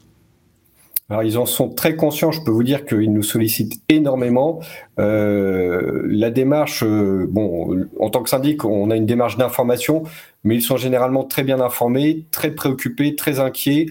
Alors 1.12 1.24
ils 1.24 1.38
en 1.38 1.46
sont 1.46 1.68
très 1.68 1.98
conscients, 1.98 2.32
je 2.32 2.42
peux 2.42 2.52
vous 2.52 2.64
dire 2.64 2.86
qu'ils 2.86 3.12
nous 3.12 3.22
sollicitent 3.22 3.82
énormément. 3.90 4.62
Euh, 4.98 6.04
la 6.06 6.32
démarche, 6.32 6.84
euh, 6.84 7.28
bon, 7.30 7.86
en 8.00 8.10
tant 8.10 8.24
que 8.24 8.30
syndic, 8.30 8.64
on 8.64 8.90
a 8.90 8.96
une 8.96 9.06
démarche 9.06 9.36
d'information, 9.36 10.04
mais 10.46 10.56
ils 10.56 10.62
sont 10.62 10.78
généralement 10.78 11.26
très 11.26 11.44
bien 11.44 11.60
informés, 11.60 12.24
très 12.32 12.52
préoccupés, 12.52 13.16
très 13.18 13.42
inquiets, 13.42 13.88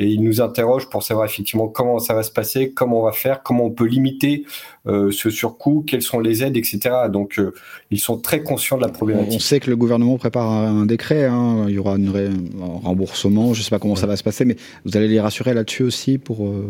et 0.00 0.06
ils 0.06 0.22
nous 0.22 0.40
interrogent 0.40 0.88
pour 0.88 1.02
savoir 1.02 1.26
effectivement 1.26 1.68
comment 1.68 1.98
ça 1.98 2.14
va 2.14 2.22
se 2.22 2.30
passer, 2.30 2.70
comment 2.70 3.00
on 3.00 3.04
va 3.04 3.12
faire, 3.12 3.42
comment 3.42 3.66
on 3.66 3.70
peut 3.70 3.86
limiter 3.86 4.44
euh, 4.86 5.10
ce 5.10 5.28
surcoût, 5.28 5.84
quelles 5.86 6.02
sont 6.02 6.20
les 6.20 6.42
aides, 6.42 6.56
etc. 6.56 6.80
Donc 7.12 7.38
euh, 7.38 7.52
ils 7.90 8.00
sont 8.00 8.18
très 8.18 8.42
conscients 8.42 8.78
de 8.78 8.82
la 8.82 8.88
problématique. 8.88 9.34
On 9.34 9.38
sait 9.38 9.60
que 9.60 9.68
le 9.68 9.76
gouvernement 9.76 10.16
prépare 10.16 10.50
un 10.50 10.86
décret, 10.86 11.26
hein. 11.26 11.66
il 11.68 11.74
y 11.74 11.78
aura 11.78 11.94
un 11.94 12.80
remboursement, 12.82 13.52
je 13.52 13.60
ne 13.60 13.64
sais 13.64 13.70
pas 13.70 13.78
comment 13.78 13.96
ça 13.96 14.06
va 14.06 14.16
se 14.16 14.22
passer, 14.22 14.44
mais 14.44 14.56
vous 14.84 14.96
allez 14.96 15.08
les 15.08 15.20
rassurer 15.20 15.52
là-dessus 15.52 15.82
aussi 15.82 16.16
pour... 16.18 16.46
Euh, 16.46 16.64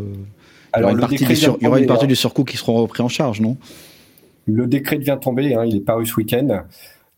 Alors, 0.73 0.90
il, 0.90 0.97
y 0.97 1.05
aura 1.05 1.57
il 1.61 1.65
y 1.65 1.66
aura 1.66 1.78
une 1.78 1.86
partie 1.86 2.09
du 2.09 2.16
surcoût 2.16 2.44
qui 2.44 2.57
sera 2.57 2.73
repris 2.73 3.02
en 3.02 3.09
charge, 3.09 3.40
non? 3.40 3.57
Le 4.47 4.66
décret 4.66 4.98
vient 4.98 5.16
tomber, 5.16 5.55
hein, 5.55 5.65
il 5.65 5.77
est 5.77 5.85
paru 5.85 6.05
ce 6.07 6.16
week-end. 6.16 6.65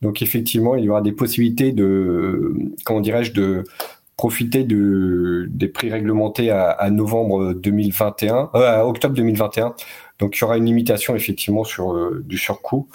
Donc 0.03 0.21
effectivement, 0.21 0.75
il 0.75 0.85
y 0.85 0.91
aura 0.91 1.01
des 1.01 1.13
possibilités 1.13 1.73
de, 1.73 2.55
comment 2.85 3.01
dirais-je, 3.01 3.33
de 3.33 3.65
profiter 4.23 4.63
de, 4.63 5.49
des 5.51 5.67
prix 5.67 5.91
réglementés 5.91 6.53
à, 6.53 6.89
novembre 6.91 7.55
2021, 7.55 8.51
euh, 8.55 8.83
à 8.83 8.87
octobre 8.87 9.17
2021. 9.17 9.75
Donc 10.21 10.37
il 10.37 10.43
y 10.43 10.45
aura 10.45 10.59
une 10.59 10.67
limitation 10.67 11.17
effectivement 11.17 11.65
sur 11.65 11.93
euh, 11.93 12.23
du 12.25 12.39
surcoût. 12.39 12.87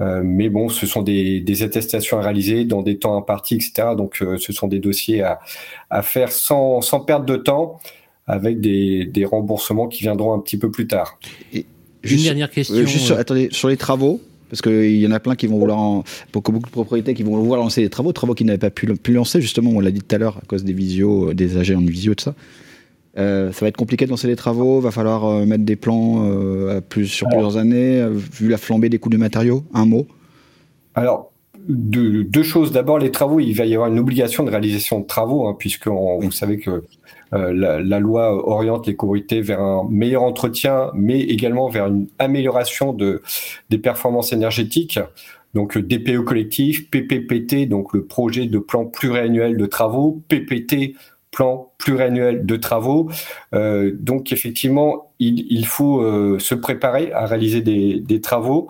Euh, 0.00 0.22
mais 0.24 0.48
bon, 0.48 0.70
ce 0.70 0.86
sont 0.86 1.02
des, 1.02 1.42
des, 1.42 1.62
attestations 1.62 2.18
à 2.18 2.22
réaliser 2.22 2.64
dans 2.64 2.80
des 2.80 2.98
temps 2.98 3.14
impartis, 3.18 3.56
etc. 3.56 3.88
Donc 3.94 4.24
ce 4.38 4.52
sont 4.54 4.68
des 4.68 4.78
dossiers 4.78 5.20
à, 5.20 5.40
à 5.90 6.00
faire 6.00 6.32
sans, 6.32 6.80
sans, 6.80 7.00
perdre 7.00 7.26
de 7.26 7.36
temps, 7.36 7.78
avec 8.26 8.62
des, 8.62 9.04
des, 9.04 9.26
remboursements 9.26 9.86
qui 9.86 10.00
viendront 10.04 10.32
un 10.32 10.38
petit 10.38 10.56
peu 10.56 10.70
plus 10.70 10.86
tard. 10.86 11.18
Et 11.52 11.66
une 12.04 12.22
dernière 12.22 12.50
question. 12.50 12.86
Juste 12.86 13.10
attendez, 13.10 13.50
sur 13.52 13.68
les 13.68 13.76
travaux, 13.76 14.18
parce 14.50 14.60
qu'il 14.60 14.96
y 14.96 15.06
en 15.06 15.12
a 15.12 15.20
plein 15.20 15.36
qui 15.36 15.46
vont 15.46 15.58
vouloir, 15.58 16.02
pour 16.32 16.42
beaucoup 16.42 16.66
de 16.66 16.72
propriétés 16.72 17.14
qui 17.14 17.22
vont 17.22 17.36
vouloir 17.36 17.60
lancer 17.60 17.82
des 17.82 17.88
travaux, 17.88 18.12
travaux 18.12 18.34
qui 18.34 18.44
n'avaient 18.44 18.58
pas 18.58 18.70
pu, 18.70 18.86
pu, 18.96 19.12
lancer, 19.12 19.40
justement, 19.40 19.70
on 19.70 19.80
l'a 19.80 19.92
dit 19.92 20.00
tout 20.00 20.14
à 20.14 20.18
l'heure, 20.18 20.38
à 20.38 20.46
cause 20.46 20.64
des 20.64 20.72
visios, 20.72 21.30
euh, 21.30 21.34
des 21.34 21.56
AG 21.56 21.74
en 21.74 21.80
visio, 21.80 22.14
tout 22.14 22.24
ça. 22.24 22.34
Euh, 23.16 23.52
ça 23.52 23.64
va 23.64 23.68
être 23.68 23.76
compliqué 23.76 24.04
de 24.04 24.10
lancer 24.10 24.26
des 24.26 24.36
travaux, 24.36 24.80
va 24.80 24.90
falloir 24.90 25.24
euh, 25.24 25.46
mettre 25.46 25.64
des 25.64 25.76
plans 25.76 26.28
plus, 26.88 27.06
sur 27.06 27.28
plusieurs 27.28 27.56
années, 27.56 28.06
vu 28.10 28.48
la 28.48 28.58
flambée 28.58 28.88
des 28.88 28.98
coûts 28.98 29.08
de 29.08 29.16
matériaux. 29.16 29.64
Un 29.72 29.86
mot 29.86 30.06
Alors, 30.94 31.32
deux, 31.68 32.24
deux 32.24 32.42
choses. 32.42 32.72
D'abord, 32.72 32.98
les 32.98 33.10
travaux, 33.10 33.38
il 33.38 33.52
va 33.52 33.66
y 33.66 33.74
avoir 33.74 33.88
une 33.88 33.98
obligation 33.98 34.42
de 34.44 34.50
réalisation 34.50 35.00
de 35.00 35.06
travaux, 35.06 35.46
hein, 35.46 35.56
puisque 35.58 35.86
vous 35.86 36.32
savez 36.32 36.58
que 36.58 36.82
euh, 37.32 37.52
la, 37.52 38.00
loi 38.00 38.32
oriente 38.48 38.86
les 38.86 38.96
copropriétés 38.96 39.40
vers 39.40 39.60
un 39.60 39.86
meilleur 39.88 40.22
entretien, 40.22 40.90
mais 40.94 41.20
également 41.20 41.68
vers 41.68 41.86
une 41.86 42.08
amélioration 42.18 42.92
de, 42.92 43.22
des 43.68 43.78
performances 43.78 44.32
énergétiques. 44.32 44.98
Donc 45.54 45.78
DPE 45.78 46.24
collectif, 46.24 46.90
PPPT, 46.90 47.68
donc 47.68 47.92
le 47.92 48.04
projet 48.04 48.46
de 48.46 48.58
plan 48.58 48.84
pluriannuel 48.84 49.56
de 49.56 49.66
travaux, 49.66 50.22
PPT, 50.28 50.94
plan 51.30 51.72
pluriannuel 51.78 52.46
de 52.46 52.56
travaux. 52.56 53.10
Euh, 53.54 53.92
donc 53.98 54.32
effectivement, 54.32 55.12
il, 55.18 55.66
faut 55.66 56.00
euh, 56.00 56.38
se 56.38 56.54
préparer 56.54 57.12
à 57.12 57.26
réaliser 57.26 57.60
des, 57.60 58.20
travaux. 58.20 58.68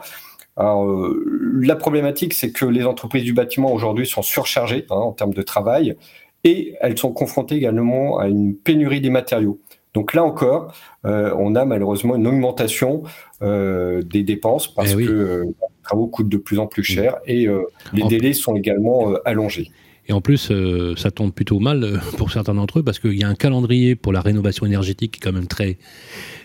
La 0.57 1.77
problématique, 1.77 2.35
c'est 2.35 2.53
que 2.53 2.67
les 2.67 2.85
entreprises 2.85 3.25
du 3.25 3.33
bâtiment 3.33 3.73
aujourd'hui 3.73 4.07
sont 4.07 4.23
surchargées 4.23 4.85
hein, 4.91 4.97
en 4.97 5.13
termes 5.13 5.33
de 5.33 5.43
travail 5.43 5.97
et 6.45 6.75
elles 6.81 6.99
sont 6.99 7.13
confrontées 7.13 7.57
également 7.57 8.19
à 8.19 8.29
une 8.29 8.55
pénurie 8.55 9.01
des 9.01 9.11
matériaux. 9.11 9.61
Donc 9.95 10.15
là 10.15 10.23
encore, 10.23 10.73
euh, 11.05 11.35
on 11.39 11.55
a 11.57 11.65
malheureusement 11.65 12.17
une 12.17 12.27
augmentation 12.27 13.03
euh, 13.43 14.03
des 14.03 14.23
dépenses 14.23 14.73
parce 14.73 14.93
eh 14.93 15.05
que 15.05 15.11
euh, 15.11 15.45
les 15.45 15.83
travaux 15.83 16.07
coûtent 16.07 16.29
de 16.29 16.37
plus 16.37 16.59
en 16.59 16.67
plus 16.67 16.85
cher 16.85 17.17
et 17.27 17.49
les 17.93 18.03
délais 18.05 18.33
sont 18.33 18.55
également 18.55 19.15
allongés. 19.25 19.71
Et 20.09 20.13
en 20.13 20.21
plus, 20.21 20.53
ça 20.97 21.11
tombe 21.11 21.33
plutôt 21.33 21.61
mal 21.61 22.01
pour 22.17 22.33
certains 22.33 22.55
d'entre 22.55 22.81
eux 22.81 22.83
parce 22.83 22.99
qu'il 22.99 23.19
y 23.19 23.23
a 23.23 23.29
un 23.29 23.35
calendrier 23.35 23.95
pour 23.95 24.13
la 24.13 24.21
rénovation 24.21 24.67
énergétique 24.67 25.13
qui 25.13 25.19
est 25.19 25.31
quand 25.31 25.35
même 25.35 25.47
très 25.47 25.79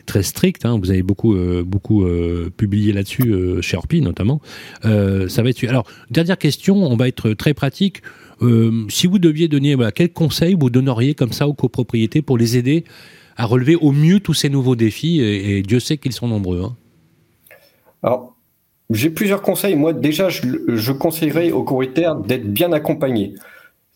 très 0.05 0.21
strict. 0.21 0.65
Hein. 0.65 0.77
Vous 0.79 0.91
avez 0.91 1.01
beaucoup 1.03 1.35
beaucoup 1.65 2.05
publié 2.57 2.93
là-dessus 2.93 3.33
chez 3.61 3.77
Orpi 3.77 4.01
notamment. 4.01 4.41
ça 4.81 5.43
va 5.43 5.49
être. 5.49 5.63
Alors 5.67 5.87
dernière 6.09 6.37
question, 6.37 6.77
on 6.77 6.95
va 6.95 7.07
être 7.07 7.33
très 7.33 7.53
pratique. 7.53 8.01
Euh, 8.41 8.85
si 8.89 9.07
vous 9.07 9.19
deviez 9.19 9.47
donner, 9.47 9.75
voilà, 9.75 9.91
quels 9.91 10.11
conseils 10.11 10.55
vous 10.59 10.69
donneriez 10.69 11.13
comme 11.13 11.31
ça 11.31 11.47
aux 11.47 11.53
copropriétés 11.53 12.21
pour 12.21 12.37
les 12.37 12.57
aider 12.57 12.83
à 13.37 13.45
relever 13.45 13.75
au 13.75 13.91
mieux 13.91 14.19
tous 14.19 14.33
ces 14.33 14.49
nouveaux 14.49 14.75
défis 14.75 15.21
Et, 15.21 15.61
Dieu 15.61 15.79
sait 15.79 15.97
qu'ils 15.97 16.13
sont 16.13 16.27
nombreux. 16.27 16.63
Hein. 16.63 16.75
Alors, 18.01 18.35
j'ai 18.89 19.09
plusieurs 19.09 19.41
conseils. 19.41 19.75
Moi, 19.75 19.93
déjà, 19.93 20.29
je, 20.29 20.91
conseillerais 20.91 21.51
aux 21.51 21.63
copropriétaires 21.63 22.15
d'être 22.15 22.51
bien 22.51 22.71
accompagnés, 22.71 23.33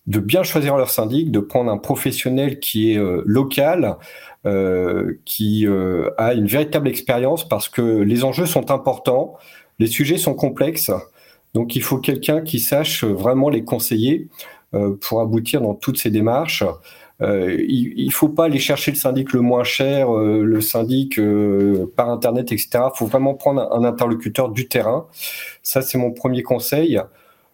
de 0.08 0.20
bien 0.20 0.44
choisir 0.44 0.76
leur 0.78 0.90
syndic, 0.90 1.32
de 1.32 1.40
prendre 1.40 1.72
un 1.72 1.78
professionnel 1.78 2.60
qui 2.60 2.92
est 2.92 2.98
euh, 2.98 3.22
local, 3.26 3.96
euh, 4.46 5.20
qui 5.26 5.68
a 6.18 6.34
une 6.34 6.48
véritable 6.48 6.88
expérience, 6.88 7.48
parce 7.48 7.70
que 7.70 7.82
les 7.82 8.24
enjeux 8.24 8.46
sont 8.46 8.72
importants, 8.72 9.38
les 9.80 9.88
sujets 9.88 10.18
sont 10.18 10.34
complexes. 10.34 10.92
Donc 11.54 11.76
il 11.76 11.82
faut 11.82 11.98
quelqu'un 11.98 12.42
qui 12.42 12.60
sache 12.60 13.04
vraiment 13.04 13.50
les 13.50 13.64
conseiller 13.64 14.28
euh, 14.76 14.96
pour 15.02 15.20
aboutir 15.22 15.62
dans 15.62 15.74
toutes 15.74 15.98
ces 15.98 16.12
démarches. 16.12 16.64
Euh, 17.22 17.58
il 17.68 18.06
ne 18.06 18.12
faut 18.12 18.30
pas 18.30 18.46
aller 18.46 18.60
chercher 18.60 18.92
le 18.92 18.98
syndic 18.98 19.34
le 19.34 19.42
moins 19.42 19.64
cher, 19.64 20.16
euh, 20.16 20.44
le 20.44 20.62
syndic 20.62 21.20
par 21.96 22.10
Internet, 22.10 22.52
etc. 22.52 22.70
Il 22.76 22.98
faut 22.98 23.08
vraiment 23.08 23.34
prendre 23.34 23.68
un, 23.74 23.84
interlocuteur 23.84 24.50
du 24.50 24.68
terrain. 24.68 25.08
Ça, 25.64 25.82
c'est 25.82 25.98
mon 25.98 26.12
premier 26.12 26.44
conseil. 26.44 27.02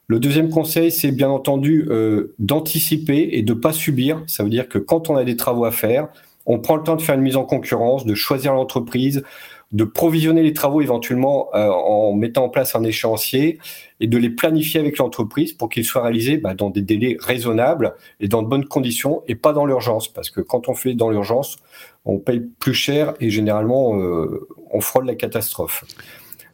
Le 0.07 0.19
deuxième 0.19 0.49
conseil, 0.49 0.91
c'est 0.91 1.11
bien 1.11 1.29
entendu 1.29 1.89
d'anticiper 2.37 3.29
et 3.31 3.41
de 3.41 3.53
ne 3.53 3.59
pas 3.59 3.73
subir. 3.73 4.21
Ça 4.27 4.43
veut 4.43 4.49
dire 4.49 4.69
que 4.69 4.77
quand 4.77 5.09
on 5.09 5.15
a 5.15 5.23
des 5.23 5.35
travaux 5.35 5.65
à 5.65 5.71
faire, 5.71 6.09
on 6.45 6.59
prend 6.59 6.75
le 6.75 6.83
temps 6.83 6.95
de 6.95 7.01
faire 7.01 7.15
une 7.15 7.21
mise 7.21 7.37
en 7.37 7.43
concurrence, 7.43 8.05
de 8.05 8.13
choisir 8.13 8.53
l'entreprise, 8.53 9.23
de 9.71 9.83
provisionner 9.83 10.43
les 10.43 10.53
travaux 10.53 10.81
éventuellement 10.81 11.49
euh, 11.53 11.69
en 11.69 12.13
mettant 12.13 12.45
en 12.45 12.49
place 12.49 12.75
un 12.75 12.83
échéancier 12.83 13.59
et 13.99 14.07
de 14.07 14.17
les 14.17 14.29
planifier 14.29 14.79
avec 14.79 14.97
l'entreprise 14.97 15.53
pour 15.53 15.69
qu'ils 15.69 15.85
soient 15.85 16.03
réalisés 16.03 16.37
bah, 16.37 16.53
dans 16.53 16.69
des 16.69 16.81
délais 16.81 17.17
raisonnables 17.19 17.95
et 18.19 18.27
dans 18.27 18.41
de 18.43 18.47
bonnes 18.47 18.65
conditions 18.65 19.23
et 19.27 19.35
pas 19.35 19.53
dans 19.53 19.65
l'urgence. 19.65 20.07
Parce 20.07 20.29
que 20.29 20.41
quand 20.41 20.69
on 20.69 20.75
fait 20.75 20.93
dans 20.93 21.09
l'urgence, 21.09 21.57
on 22.05 22.19
paye 22.19 22.41
plus 22.59 22.73
cher 22.73 23.15
et 23.19 23.29
généralement 23.29 23.99
euh, 23.99 24.47
on 24.71 24.81
frôle 24.81 25.05
la 25.05 25.15
catastrophe. 25.15 25.83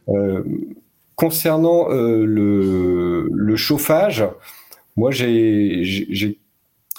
Euh, 0.10 0.44
concernant 1.16 1.90
le, 1.90 3.30
le, 3.32 3.56
chauffage, 3.56 4.26
moi 4.96 5.12
j'ai 5.12 5.84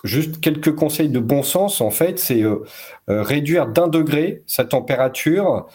juste 0.05 0.40
quelques 0.40 0.72
conseils 0.76 1.09
de 1.09 1.18
bon 1.18 1.43
sens 1.43 1.80
en 1.80 1.90
fait, 1.90 2.20
c'est 2.20 2.44
réduire 3.09 3.66
d'un 3.66 3.89
degré 3.89 4.44
sa 4.47 4.64
température 4.64 5.66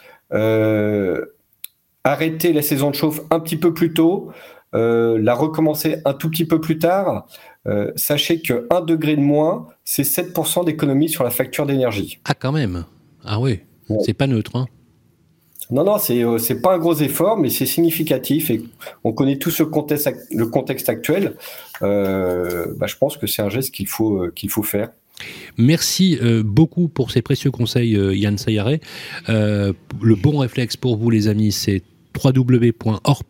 arrêter 2.04 2.54
la 2.54 2.62
saison 2.62 2.90
de 2.90 2.96
chauffe 2.96 3.22
un 3.30 3.40
petit 3.40 3.58
peu 3.58 3.74
plus 3.74 3.94
tôt, 3.94 4.32
euh, 4.76 5.18
la 5.22 5.34
recommencer 5.34 5.98
un 6.06 6.14
tout 6.14 6.30
petit 6.30 6.46
peu 6.46 6.60
plus 6.60 6.78
tard, 6.78 7.28
euh, 7.68 7.92
sachez 7.96 8.42
que 8.42 8.68
1 8.70 8.82
degré 8.82 9.16
de 9.16 9.22
moins, 9.22 9.68
c'est 9.86 10.04
7% 10.04 10.66
d'économie 10.66 11.10
sur 11.10 11.24
la 11.24 11.30
facture 11.30 11.66
d'énergie. 11.66 12.20
Ah 12.26 12.34
quand 12.34 12.52
même 12.52 12.86
Ah 13.24 13.40
oui, 13.40 13.62
c'est 14.04 14.14
pas 14.14 14.28
neutre. 14.28 14.56
Hein 14.56 14.68
non, 15.70 15.84
non, 15.84 15.98
c'est 15.98 16.24
c'est 16.40 16.62
pas 16.62 16.76
un 16.76 16.78
gros 16.78 16.96
effort, 16.96 17.38
mais 17.38 17.50
c'est 17.50 17.66
significatif 17.66 18.50
et 18.50 18.62
on 19.04 19.12
connaît 19.12 19.38
tout 19.38 19.52
ce 19.52 19.64
contexte, 19.64 20.10
le 20.32 20.48
contexte 20.48 20.88
actuel. 20.90 21.36
Bah, 21.82 22.88
je 22.88 22.96
pense 22.98 23.18
que 23.18 23.28
c'est 23.28 23.42
un 23.42 23.50
geste 23.50 23.74
qu'il 23.74 23.88
faut 23.88 24.30
qu'il 24.34 24.50
faut 24.50 24.64
faire. 24.64 24.90
Merci 25.58 26.18
euh, 26.22 26.44
beaucoup 26.44 26.88
pour 26.88 27.12
ces 27.12 27.22
précieux 27.22 27.52
conseils, 27.52 27.96
euh, 27.96 28.16
Yann 28.16 28.38
Sayaré. 28.38 28.82
Euh, 29.30 29.74
le 30.02 30.16
bon 30.16 30.38
réflexe 30.38 30.78
pour 30.78 30.98
vous, 30.98 31.10
les 31.10 31.28
amis, 31.28 31.52
c'est 31.52 31.82
www.orpi.com 32.24 33.26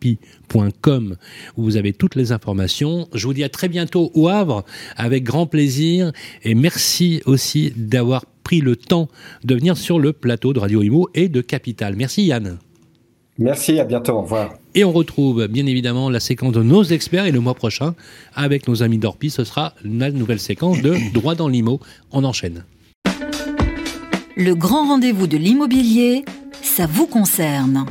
où 1.56 1.62
vous 1.62 1.76
avez 1.76 1.92
toutes 1.92 2.14
les 2.14 2.32
informations. 2.32 3.08
Je 3.14 3.26
vous 3.26 3.34
dis 3.34 3.44
à 3.44 3.48
très 3.48 3.68
bientôt 3.68 4.10
au 4.14 4.28
Havre 4.28 4.64
avec 4.96 5.24
grand 5.24 5.46
plaisir 5.46 6.12
et 6.42 6.54
merci 6.54 7.22
aussi 7.26 7.72
d'avoir 7.76 8.24
pris 8.44 8.60
le 8.60 8.76
temps 8.76 9.08
de 9.44 9.54
venir 9.54 9.76
sur 9.76 9.98
le 9.98 10.14
plateau 10.14 10.54
de 10.54 10.58
Radio 10.58 10.82
Imo 10.82 11.10
et 11.14 11.28
de 11.28 11.42
Capital. 11.42 11.96
Merci 11.96 12.24
Yann. 12.24 12.58
Merci, 13.38 13.78
à 13.78 13.84
bientôt, 13.84 14.14
au 14.14 14.22
revoir. 14.22 14.54
Et 14.74 14.84
on 14.84 14.90
retrouve 14.90 15.46
bien 15.46 15.64
évidemment 15.66 16.10
la 16.10 16.18
séquence 16.18 16.52
de 16.52 16.62
nos 16.62 16.82
experts 16.82 17.26
et 17.26 17.30
le 17.30 17.38
mois 17.38 17.54
prochain, 17.54 17.94
avec 18.34 18.66
nos 18.66 18.82
amis 18.82 18.98
d'Orpi, 18.98 19.30
ce 19.30 19.44
sera 19.44 19.74
la 19.84 20.10
nouvelle 20.10 20.40
séquence 20.40 20.82
de 20.82 20.96
Droit 21.14 21.36
dans 21.36 21.48
l'IMO. 21.48 21.80
On 22.10 22.24
enchaîne. 22.24 22.64
Le 24.36 24.54
grand 24.54 24.88
rendez-vous 24.88 25.26
de 25.26 25.36
l'immobilier, 25.36 26.24
ça 26.62 26.86
vous 26.86 27.06
concerne. 27.06 27.86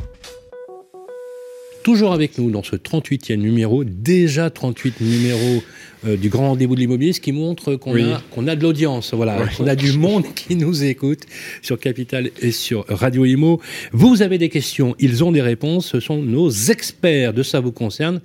Toujours 1.88 2.12
avec 2.12 2.36
nous 2.36 2.50
dans 2.50 2.62
ce 2.62 2.76
38e 2.76 3.36
numéro, 3.36 3.82
déjà 3.82 4.50
38 4.50 5.00
numéros 5.00 5.62
euh, 6.06 6.18
du 6.18 6.28
grand 6.28 6.48
rendez-vous 6.48 6.74
de 6.74 6.80
l'immobilier, 6.80 7.14
ce 7.14 7.20
qui 7.22 7.32
montre 7.32 7.76
qu'on 7.76 7.96
a, 7.96 8.20
qu'on 8.30 8.46
a 8.46 8.56
de 8.56 8.62
l'audience, 8.62 9.14
voilà, 9.14 9.38
qu'on 9.56 9.66
a 9.66 9.74
du 9.74 9.96
monde 9.96 10.24
qui 10.34 10.54
nous 10.54 10.84
écoute 10.84 11.20
sur 11.62 11.80
Capital 11.80 12.28
et 12.42 12.52
sur 12.52 12.84
Radio 12.90 13.24
Imo. 13.24 13.58
Vous 13.92 14.20
avez 14.20 14.36
des 14.36 14.50
questions, 14.50 14.96
ils 14.98 15.24
ont 15.24 15.32
des 15.32 15.40
réponses, 15.40 15.86
ce 15.86 15.98
sont 15.98 16.20
nos 16.20 16.50
experts 16.50 17.32
de 17.32 17.42
ça 17.42 17.60
vous 17.60 17.72
concerne. 17.72 18.20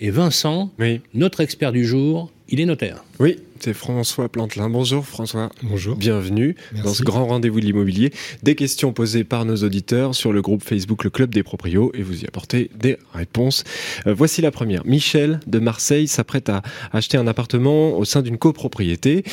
Et 0.00 0.08
Vincent, 0.08 0.72
notre 1.12 1.42
expert 1.42 1.72
du 1.72 1.84
jour, 1.84 2.32
il 2.48 2.60
est 2.60 2.66
notaire. 2.66 3.02
Oui, 3.20 3.38
c'est 3.60 3.72
François 3.72 4.28
Plantelin. 4.28 4.68
Bonjour 4.68 5.06
François. 5.06 5.50
Bonjour. 5.62 5.96
Bienvenue 5.96 6.56
dans 6.82 6.92
ce 6.92 7.02
grand 7.02 7.26
rendez-vous 7.26 7.60
de 7.60 7.64
l'immobilier. 7.64 8.12
Des 8.42 8.54
questions 8.54 8.92
posées 8.92 9.24
par 9.24 9.44
nos 9.44 9.56
auditeurs 9.56 10.14
sur 10.14 10.32
le 10.32 10.42
groupe 10.42 10.62
Facebook 10.62 11.04
Le 11.04 11.10
Club 11.10 11.32
des 11.32 11.42
Proprios 11.42 11.90
et 11.94 12.02
vous 12.02 12.22
y 12.22 12.26
apportez 12.26 12.70
des 12.78 12.98
réponses. 13.14 13.64
Euh, 14.06 14.12
voici 14.12 14.42
la 14.42 14.50
première. 14.50 14.84
Michel 14.84 15.40
de 15.46 15.58
Marseille 15.58 16.08
s'apprête 16.08 16.48
à 16.50 16.62
acheter 16.92 17.16
un 17.16 17.26
appartement 17.26 17.96
au 17.96 18.04
sein 18.04 18.20
d'une 18.20 18.36
copropriété. 18.36 19.24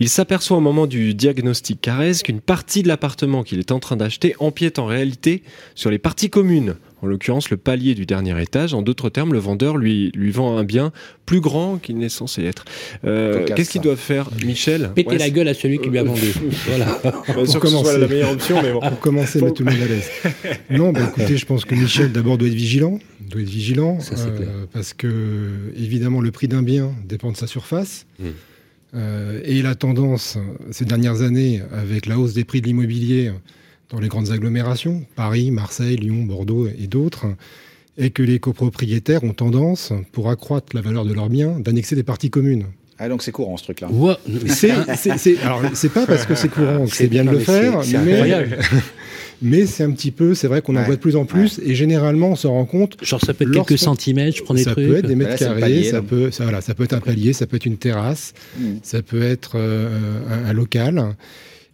Il 0.00 0.08
s'aperçoit 0.10 0.58
au 0.58 0.60
moment 0.60 0.86
du 0.86 1.14
diagnostic 1.14 1.80
Carès 1.80 2.22
qu'une 2.22 2.40
partie 2.40 2.82
de 2.82 2.88
l'appartement 2.88 3.44
qu'il 3.44 3.60
est 3.60 3.72
en 3.72 3.78
train 3.78 3.96
d'acheter 3.96 4.34
empiète 4.40 4.78
en 4.78 4.86
réalité 4.86 5.42
sur 5.74 5.90
les 5.90 5.98
parties 5.98 6.28
communes 6.28 6.74
en 7.02 7.06
l'occurrence 7.06 7.50
le 7.50 7.56
palier 7.56 7.94
du 7.94 8.06
dernier 8.06 8.40
étage. 8.40 8.74
En 8.74 8.82
d'autres 8.82 9.10
termes, 9.10 9.32
le 9.32 9.38
vendeur 9.38 9.76
lui, 9.76 10.10
lui 10.14 10.30
vend 10.30 10.56
un 10.56 10.64
bien 10.64 10.92
plus 11.26 11.40
grand 11.40 11.78
qu'il 11.78 11.98
n'est 11.98 12.08
censé 12.08 12.44
être. 12.44 12.64
Euh, 13.04 13.44
qu'est-ce 13.54 13.70
qu'il 13.70 13.80
doit 13.80 13.96
faire, 13.96 14.30
Michel 14.44 14.90
Péter 14.94 15.18
la 15.18 15.30
gueule 15.30 15.48
à 15.48 15.54
celui 15.54 15.78
qui 15.78 15.90
lui 15.90 15.98
a 15.98 16.02
vendu. 16.02 16.32
voilà. 16.66 16.86
Pour 16.86 17.60
commencer. 17.60 17.98
la 17.98 18.08
meilleure 18.08 18.30
option, 18.30 18.62
mais 18.62 18.72
bon. 18.72 18.80
Pour 18.80 19.00
commencer, 19.00 19.40
mettre 19.40 19.54
tout 19.54 19.64
le 19.64 19.72
monde 19.72 19.82
à 19.82 19.86
l'aise. 19.86 20.10
Non, 20.70 20.92
bah, 20.92 21.00
écoutez, 21.08 21.36
je 21.36 21.46
pense 21.46 21.64
que 21.64 21.74
Michel 21.74 22.12
d'abord 22.12 22.38
doit 22.38 22.48
être 22.48 22.54
vigilant, 22.54 22.98
doit 23.20 23.40
être 23.40 23.48
vigilant, 23.48 23.98
euh, 24.12 24.64
parce 24.72 24.94
que 24.94 25.72
évidemment 25.76 26.20
le 26.20 26.30
prix 26.30 26.48
d'un 26.48 26.62
bien 26.62 26.92
dépend 27.04 27.30
de 27.30 27.36
sa 27.36 27.46
surface. 27.46 28.06
Hmm. 28.18 28.28
Euh, 28.94 29.40
et 29.44 29.60
la 29.60 29.74
tendance 29.74 30.38
ces 30.70 30.86
dernières 30.86 31.20
années, 31.20 31.60
avec 31.72 32.06
la 32.06 32.18
hausse 32.18 32.32
des 32.32 32.44
prix 32.44 32.62
de 32.62 32.66
l'immobilier, 32.66 33.30
dans 33.90 34.00
les 34.00 34.08
grandes 34.08 34.30
agglomérations, 34.30 35.04
Paris, 35.16 35.50
Marseille, 35.50 35.96
Lyon, 35.96 36.24
Bordeaux 36.24 36.68
et 36.68 36.86
d'autres, 36.86 37.26
est 37.96 38.10
que 38.10 38.22
les 38.22 38.38
copropriétaires 38.38 39.24
ont 39.24 39.32
tendance, 39.32 39.92
pour 40.12 40.30
accroître 40.30 40.74
la 40.74 40.82
valeur 40.82 41.04
de 41.04 41.12
leurs 41.12 41.28
biens, 41.28 41.58
d'annexer 41.58 41.96
des 41.96 42.02
parties 42.02 42.30
communes. 42.30 42.66
Ah 43.00 43.08
donc 43.08 43.22
c'est 43.22 43.30
courant 43.30 43.56
ce 43.56 43.62
truc-là. 43.62 43.88
C'est 44.44 45.88
pas 45.88 46.06
parce 46.06 46.26
que 46.26 46.34
c'est 46.34 46.48
courant 46.48 46.86
que 46.86 46.94
c'est 46.94 47.06
bien 47.06 47.24
de 47.24 47.30
le 47.30 47.38
faire, 47.38 47.80
mais, 48.04 48.48
mais 49.42 49.66
c'est 49.66 49.84
un 49.84 49.92
petit 49.92 50.10
peu, 50.10 50.34
c'est 50.34 50.48
vrai 50.48 50.62
qu'on 50.62 50.74
en 50.74 50.82
voit 50.82 50.96
de 50.96 51.00
plus 51.00 51.14
en 51.14 51.24
plus 51.24 51.60
et 51.64 51.76
généralement 51.76 52.30
on 52.30 52.36
se 52.36 52.48
rend 52.48 52.64
compte. 52.64 52.96
Genre 53.00 53.20
ça 53.20 53.34
peut 53.34 53.44
être 53.44 53.52
quelques 53.52 53.78
centimètres, 53.78 54.36
je 54.36 54.42
prends 54.42 54.54
des 54.54 54.64
ça 54.64 54.72
trucs. 54.72 54.84
Ça 54.84 54.90
peut 54.90 54.98
être 54.98 55.06
des 55.06 55.14
mètres 55.14 55.36
carrés, 55.36 55.84
ça 55.84 56.02
peut, 56.02 56.32
ça, 56.32 56.42
voilà, 56.42 56.60
ça 56.60 56.74
peut 56.74 56.82
être 56.82 56.94
un 56.94 57.00
palier, 57.00 57.32
ça 57.32 57.46
peut 57.46 57.56
être 57.56 57.66
une 57.66 57.78
terrasse, 57.78 58.34
mm. 58.58 58.64
ça 58.82 59.00
peut 59.00 59.22
être 59.22 59.52
euh, 59.54 60.20
un, 60.28 60.50
un, 60.50 60.52
local. 60.52 61.14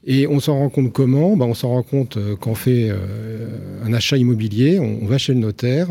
Et 0.06 0.26
on 0.26 0.39
s'en 0.40 0.59
rend 0.59 0.68
compte 0.68 0.93
comment? 0.93 1.36
Ben, 1.36 1.47
On 1.47 1.55
s'en 1.55 1.70
rend 1.70 1.82
compte 1.82 2.16
euh, 2.16 2.36
quand 2.36 2.51
on 2.51 2.55
fait 2.55 2.89
euh, 2.90 3.48
un 3.82 3.93
achat 3.93 4.16
immobilier, 4.16 4.78
on, 4.78 5.06
va 5.06 5.16
chez 5.18 5.32
le 5.32 5.40
notaire, 5.40 5.89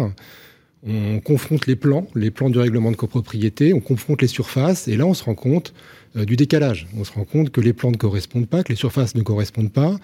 on 0.85 1.19
confronte 1.19 1.65
les 1.65 1.75
plans, 1.75 2.07
les 2.13 2.29
plans 2.29 2.49
du 2.49 2.59
règlement 2.59 2.91
de 2.91 2.95
copropriété, 2.95 3.73
on 3.73 3.79
confronte 3.79 4.21
les 4.21 4.27
surfaces, 4.27 4.87
et 4.87 4.97
là 4.97 5.05
on 5.05 5.13
se 5.13 5.23
rend 5.23 5.33
compte 5.33 5.73
euh, 6.15 6.25
du 6.25 6.35
décalage. 6.35 6.87
On 6.97 7.03
se 7.03 7.11
rend 7.11 7.25
compte 7.25 7.49
que 7.49 7.61
les 7.61 7.73
plans 7.73 7.91
ne 7.91 7.97
correspondent 7.97 8.47
pas, 8.47 8.63
que 8.63 8.69
les 8.69 8.77
surfaces 8.77 9.15
ne 9.15 9.23
correspondent 9.23 9.73
pas. 9.73 9.97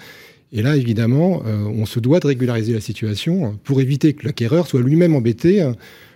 Et 0.51 0.63
là, 0.63 0.75
évidemment, 0.75 1.43
on 1.45 1.85
se 1.85 1.99
doit 1.99 2.19
de 2.19 2.25
régulariser 2.25 2.73
la 2.73 2.81
situation 2.81 3.59
pour 3.63 3.81
éviter 3.81 4.13
que 4.13 4.25
l'acquéreur 4.25 4.65
soit 4.65 4.81
lui-même 4.81 5.13
embêté 5.13 5.63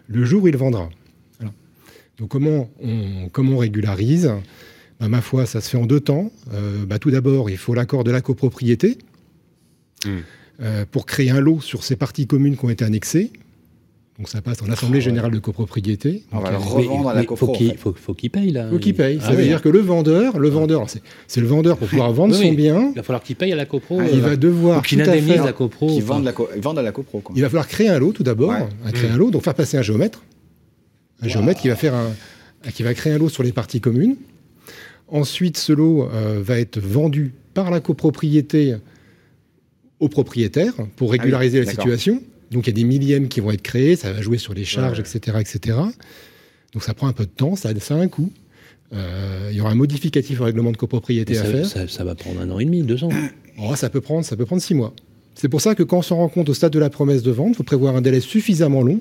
le 0.08 0.26
jour 0.26 0.42
où 0.42 0.48
il 0.48 0.58
vendra. 0.58 0.90
Donc 2.18 2.30
comment 2.30 2.68
on, 2.82 3.30
comment 3.32 3.58
on 3.58 3.58
régularise? 3.60 4.32
Bah, 5.00 5.08
ma 5.08 5.22
foi, 5.22 5.46
ça 5.46 5.62
se 5.62 5.70
fait 5.70 5.78
en 5.78 5.86
deux 5.86 6.00
temps. 6.00 6.32
Euh, 6.54 6.86
bah, 6.86 7.00
tout 7.00 7.12
d'abord, 7.12 7.50
il 7.50 7.58
faut 7.58 7.74
l'accord 7.74 8.04
de 8.04 8.12
la 8.12 8.22
copropriété 8.22 8.98
hmm. 10.06 10.10
euh, 10.62 10.86
pour 10.90 11.06
créer 11.06 11.30
un 11.30 11.40
lot 11.40 11.62
sur 11.62 11.84
ces 11.84 11.96
parties 11.96 12.28
communes 12.28 12.58
qui 12.58 12.66
ont 12.66 12.70
été 12.70 12.86
annexées. 12.86 13.32
Donc 14.20 14.30
ça 14.30 14.44
passe 14.44 14.62
en 14.62 14.70
assemblée 14.70 15.00
ah 15.00 15.06
générale 15.06 15.32
de 15.32 15.40
copropriété. 15.40 16.24
On 16.32 16.40
va 16.40 16.52
le 16.52 16.58
revendre 16.58 17.10
à 17.10 17.16
la 17.16 17.26
copro. 17.26 17.58
Il 17.60 17.76
faut 17.78 18.14
qu'il 18.14 18.30
paye 18.30 18.52
là. 18.52 18.70
Faut 18.70 18.78
qu'il 18.78 18.94
paye. 18.94 19.20
ça 19.20 19.30
ah 19.30 19.34
veut 19.34 19.44
dire 19.44 19.60
que 19.62 19.70
le 19.70 19.80
vendeur, 19.80 20.38
le 20.38 20.50
vendeur, 20.50 20.86
c'est 21.28 21.42
le 21.42 21.48
vendeur 21.48 21.78
pour 21.78 21.88
pouvoir 21.88 22.14
vendre 22.14 22.36
son 22.36 22.54
bien. 22.54 22.92
Il 22.92 22.96
va 22.96 23.04
falloir 23.04 23.24
qu'il 23.24 23.36
paye 23.36 23.52
à 23.52 23.56
la 23.56 23.66
copro. 23.66 24.00
Ah, 24.00 24.06
il 24.14 24.22
va 24.22 24.36
devoir 24.36 24.84
qu'il 24.84 25.02
indemnise 25.02 25.44
la 25.44 25.52
copro. 25.52 25.88
Qu'il 25.88 26.04
vende, 26.04 26.28
à 26.28 26.82
la 26.84 26.92
copro. 26.92 27.24
Il 27.36 27.42
va 27.42 27.50
falloir 27.50 27.68
créer 27.68 27.90
un 27.90 27.98
lot 27.98 28.14
tout 28.14 28.24
d'abord, 28.24 28.54
créer 28.94 29.10
un 29.10 29.18
lot, 29.18 29.32
donc 29.32 29.44
faire 29.44 29.56
passer 29.56 29.78
un 29.78 29.82
géomètre, 29.82 30.24
un 31.24 31.28
géomètre 31.28 31.60
qui 31.60 31.70
va 31.70 31.76
faire 31.76 31.96
un, 31.96 32.12
qui 32.72 32.84
va 32.84 32.94
créer 32.94 33.14
un 33.14 33.18
lot 33.18 33.30
sur 33.30 33.42
les 33.42 33.52
parties 33.52 33.82
communes. 33.82 34.16
Ensuite, 35.14 35.58
ce 35.58 35.72
lot 35.72 36.10
euh, 36.12 36.42
va 36.44 36.60
être 36.60 36.80
vendu 36.80 37.34
par 37.54 37.70
la 37.70 37.80
copropriété 37.80 38.76
au 40.00 40.10
propriétaire 40.10 40.74
pour 40.96 41.10
ah 41.10 41.12
régulariser 41.14 41.64
la 41.64 41.70
situation. 41.70 42.22
Donc 42.50 42.66
il 42.66 42.72
y 42.72 42.74
a 42.74 42.74
des 42.74 42.84
millièmes 42.84 43.28
qui 43.28 43.40
vont 43.40 43.52
être 43.52 43.62
créés, 43.62 43.96
ça 43.96 44.12
va 44.12 44.22
jouer 44.22 44.40
sur 44.40 44.56
les 44.56 44.66
charges, 44.66 45.00
etc., 45.00 45.38
etc. 45.40 45.78
Donc 46.74 46.84
ça 46.84 46.96
prend 46.96 47.08
un 47.08 47.14
peu 47.14 47.26
de 47.26 47.30
temps, 47.30 47.56
ça, 47.56 47.70
a 47.70 47.94
un 47.94 48.08
coût. 48.08 48.32
Euh, 48.92 49.50
il 49.52 49.58
y 49.58 49.62
aura 49.62 49.70
un 49.70 49.76
modificatif 49.76 50.42
au 50.42 50.46
règlement 50.46 50.72
de 50.72 50.78
copropriété 50.78 51.38
à 51.38 51.44
faire. 51.44 51.88
Ça, 51.88 52.04
va 52.04 52.16
prendre 52.16 52.42
un 52.42 52.50
an 52.50 52.58
et 52.58 52.66
demi, 52.66 52.82
deux 52.82 53.04
ans. 53.04 53.10
Oh, 53.60 53.76
ça 53.76 53.92
peut 53.92 54.02
prendre, 54.02 54.26
ça 54.26 54.36
peut 54.36 54.46
prendre 54.46 54.64
six 54.64 54.74
mois. 54.74 54.96
C'est 55.36 55.50
pour 55.50 55.62
ça 55.62 55.76
que 55.76 55.84
quand 55.84 56.00
on 56.00 56.02
se 56.02 56.14
rend 56.14 56.28
compte 56.28 56.50
au 56.50 56.56
stade 56.56 56.74
de 56.74 56.80
la 56.80 56.90
promesse 56.90 57.22
de 57.22 57.32
vente, 57.32 57.50
il 57.50 57.56
faut 57.56 57.64
prévoir 57.64 57.96
un 57.96 58.02
délai 58.02 58.20
suffisamment 58.20 58.82
long 58.82 59.00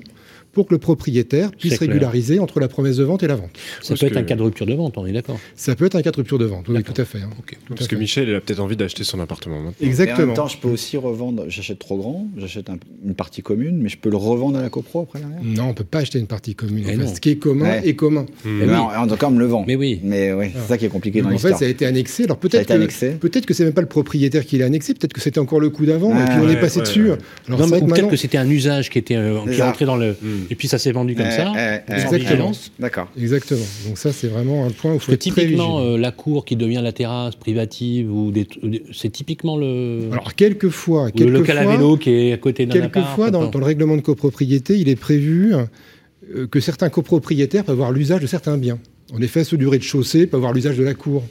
pour 0.53 0.67
que 0.67 0.73
le 0.73 0.77
propriétaire 0.77 1.51
puisse 1.51 1.77
régulariser 1.77 2.39
entre 2.39 2.59
la 2.59 2.67
promesse 2.67 2.97
de 2.97 3.03
vente 3.03 3.23
et 3.23 3.27
la 3.27 3.35
vente. 3.35 3.51
Ça 3.81 3.95
peut 3.95 4.05
être 4.05 4.17
un 4.17 4.23
cas 4.23 4.35
de 4.35 4.43
rupture 4.43 4.65
de 4.65 4.73
vente, 4.73 4.97
on 4.97 5.05
est 5.05 5.11
d'accord 5.11 5.39
Ça 5.55 5.75
peut 5.75 5.85
être 5.85 5.95
un 5.95 6.01
cas 6.01 6.11
de 6.11 6.17
rupture 6.17 6.37
de 6.37 6.45
vente, 6.45 6.67
oui, 6.69 6.83
tout 6.83 6.93
à 7.01 7.05
fait. 7.05 7.19
Hein. 7.19 7.29
Parce 7.69 7.87
que 7.87 7.95
Michel, 7.95 8.29
il 8.29 8.35
a 8.35 8.41
peut-être 8.41 8.59
envie 8.59 8.77
d'acheter 8.77 9.03
son 9.03 9.19
appartement 9.19 9.57
maintenant. 9.57 9.73
Exactement. 9.81 10.23
en 10.23 10.27
même 10.27 10.35
temps, 10.35 10.47
je 10.47 10.57
peux 10.57 10.69
aussi 10.69 10.95
revendre, 10.97 11.45
j'achète 11.47 11.79
trop 11.79 11.97
grand, 11.97 12.27
j'achète 12.37 12.69
une 13.03 13.15
partie 13.15 13.41
commune, 13.41 13.79
mais 13.81 13.89
je 13.89 13.97
peux 13.97 14.09
le 14.09 14.17
revendre 14.17 14.59
à 14.59 14.61
la 14.61 14.69
copro 14.69 15.01
après 15.01 15.19
derrière 15.19 15.39
Non, 15.43 15.65
on 15.65 15.69
ne 15.69 15.73
peut 15.73 15.83
pas 15.83 15.99
acheter 15.99 16.19
une 16.19 16.27
partie 16.27 16.55
commune. 16.55 16.85
ce 17.07 17.19
qui 17.19 17.31
est 17.31 17.35
commun 17.37 17.81
est 17.83 17.95
commun. 17.95 18.25
Hmm. 18.45 18.69
en, 18.69 19.07
tout 19.07 19.15
cas, 19.15 19.27
on 19.27 19.31
me 19.31 19.39
le 19.39 19.45
vend. 19.45 19.65
Mais 19.67 19.75
oui. 19.75 19.99
Mais 20.03 20.33
oui, 20.33 20.47
c'est 20.53 20.67
ça 20.67 20.77
qui 20.77 20.85
est 20.85 20.89
compliqué 20.89 21.21
dans 21.21 21.29
l'histoire. 21.29 21.53
En 21.53 21.57
fait, 21.57 21.65
ça 21.65 21.67
a 21.67 21.71
été 21.71 21.85
annexé. 21.85 22.25
Alors 22.25 22.37
peut-être 22.37 22.67
que, 22.67 23.15
peut-être 23.15 23.45
que 23.45 23.53
c'est 23.53 23.63
même 23.63 23.73
pas 23.73 23.81
le 23.81 23.87
propriétaire 23.87 24.45
qui 24.45 24.57
l'a 24.57 24.65
annexé, 24.65 24.93
peut-être 24.93 25.13
que 25.13 25.21
c'était 25.21 25.39
encore 25.39 25.59
le 25.59 25.69
coup 25.69 25.85
d'avant, 25.85 26.11
et 26.11 26.25
puis 26.25 26.37
on 26.41 26.49
est 26.49 26.59
passé 26.59 26.81
dessus. 26.81 27.09
Peut-être 27.47 28.09
que 28.09 28.17
c'était 28.17 28.37
un 28.37 28.49
usage 28.49 28.89
qui 28.89 28.99
était 28.99 29.15
euh, 29.15 29.39
rentrait 29.39 29.85
dans 29.85 29.95
le, 29.95 30.11
hmm. 30.21 30.42
Et 30.49 30.55
puis 30.55 30.67
ça 30.67 30.77
s'est 30.77 30.91
vendu 30.91 31.15
ça. 31.15 31.81
Exactement. 31.87 32.51
D'accord. 32.79 33.07
Exactement. 33.19 33.65
Donc 33.87 33.97
ça, 33.97 34.11
c'est 34.11 34.27
vraiment 34.27 34.65
un 34.65 34.69
point 34.69 34.91
où 34.91 34.95
il 34.95 34.99
faut 34.99 35.11
être 35.11 35.19
typiquement 35.19 35.79
euh, 35.79 35.97
la 35.97 36.11
cour 36.11 36.45
qui 36.45 36.55
devient 36.55 36.81
la 36.83 36.91
terrasse 36.91 37.35
privative 37.35 38.13
ou 38.13 38.31
des, 38.31 38.47
c'est 38.91 39.09
typiquement 39.09 39.57
le. 39.57 40.09
Alors 40.11 40.35
quelquefois, 40.35 41.11
quelquefois 41.11 41.31
le 41.31 41.39
local 41.39 41.57
à 41.57 41.65
vélo 41.65 41.97
qui 41.97 42.11
est 42.11 42.33
à 42.33 42.37
côté 42.37 42.65
d'un 42.65 42.73
Quelquefois, 42.73 43.31
dans, 43.31 43.47
dans, 43.47 43.59
le 43.59 43.65
règlement 43.65 43.95
de 43.95 44.01
copropriété, 44.01 44.77
il 44.77 44.89
est 44.89 44.95
prévu 44.95 45.53
euh, 45.55 46.47
que 46.47 46.59
certains 46.59 46.89
copropriétaires 46.89 47.63
peuvent 47.63 47.75
avoir 47.75 47.91
l'usage 47.91 48.21
de 48.21 48.27
certains 48.27 48.57
biens. 48.57 48.79
En 49.13 49.21
effet, 49.21 49.43
ceux 49.43 49.57
du 49.57 49.67
rez-de-chaussée 49.67 50.27
peuvent 50.27 50.39
avoir 50.39 50.53
l'usage 50.53 50.77
de 50.77 50.83
la 50.83 50.93
cour 50.93 51.23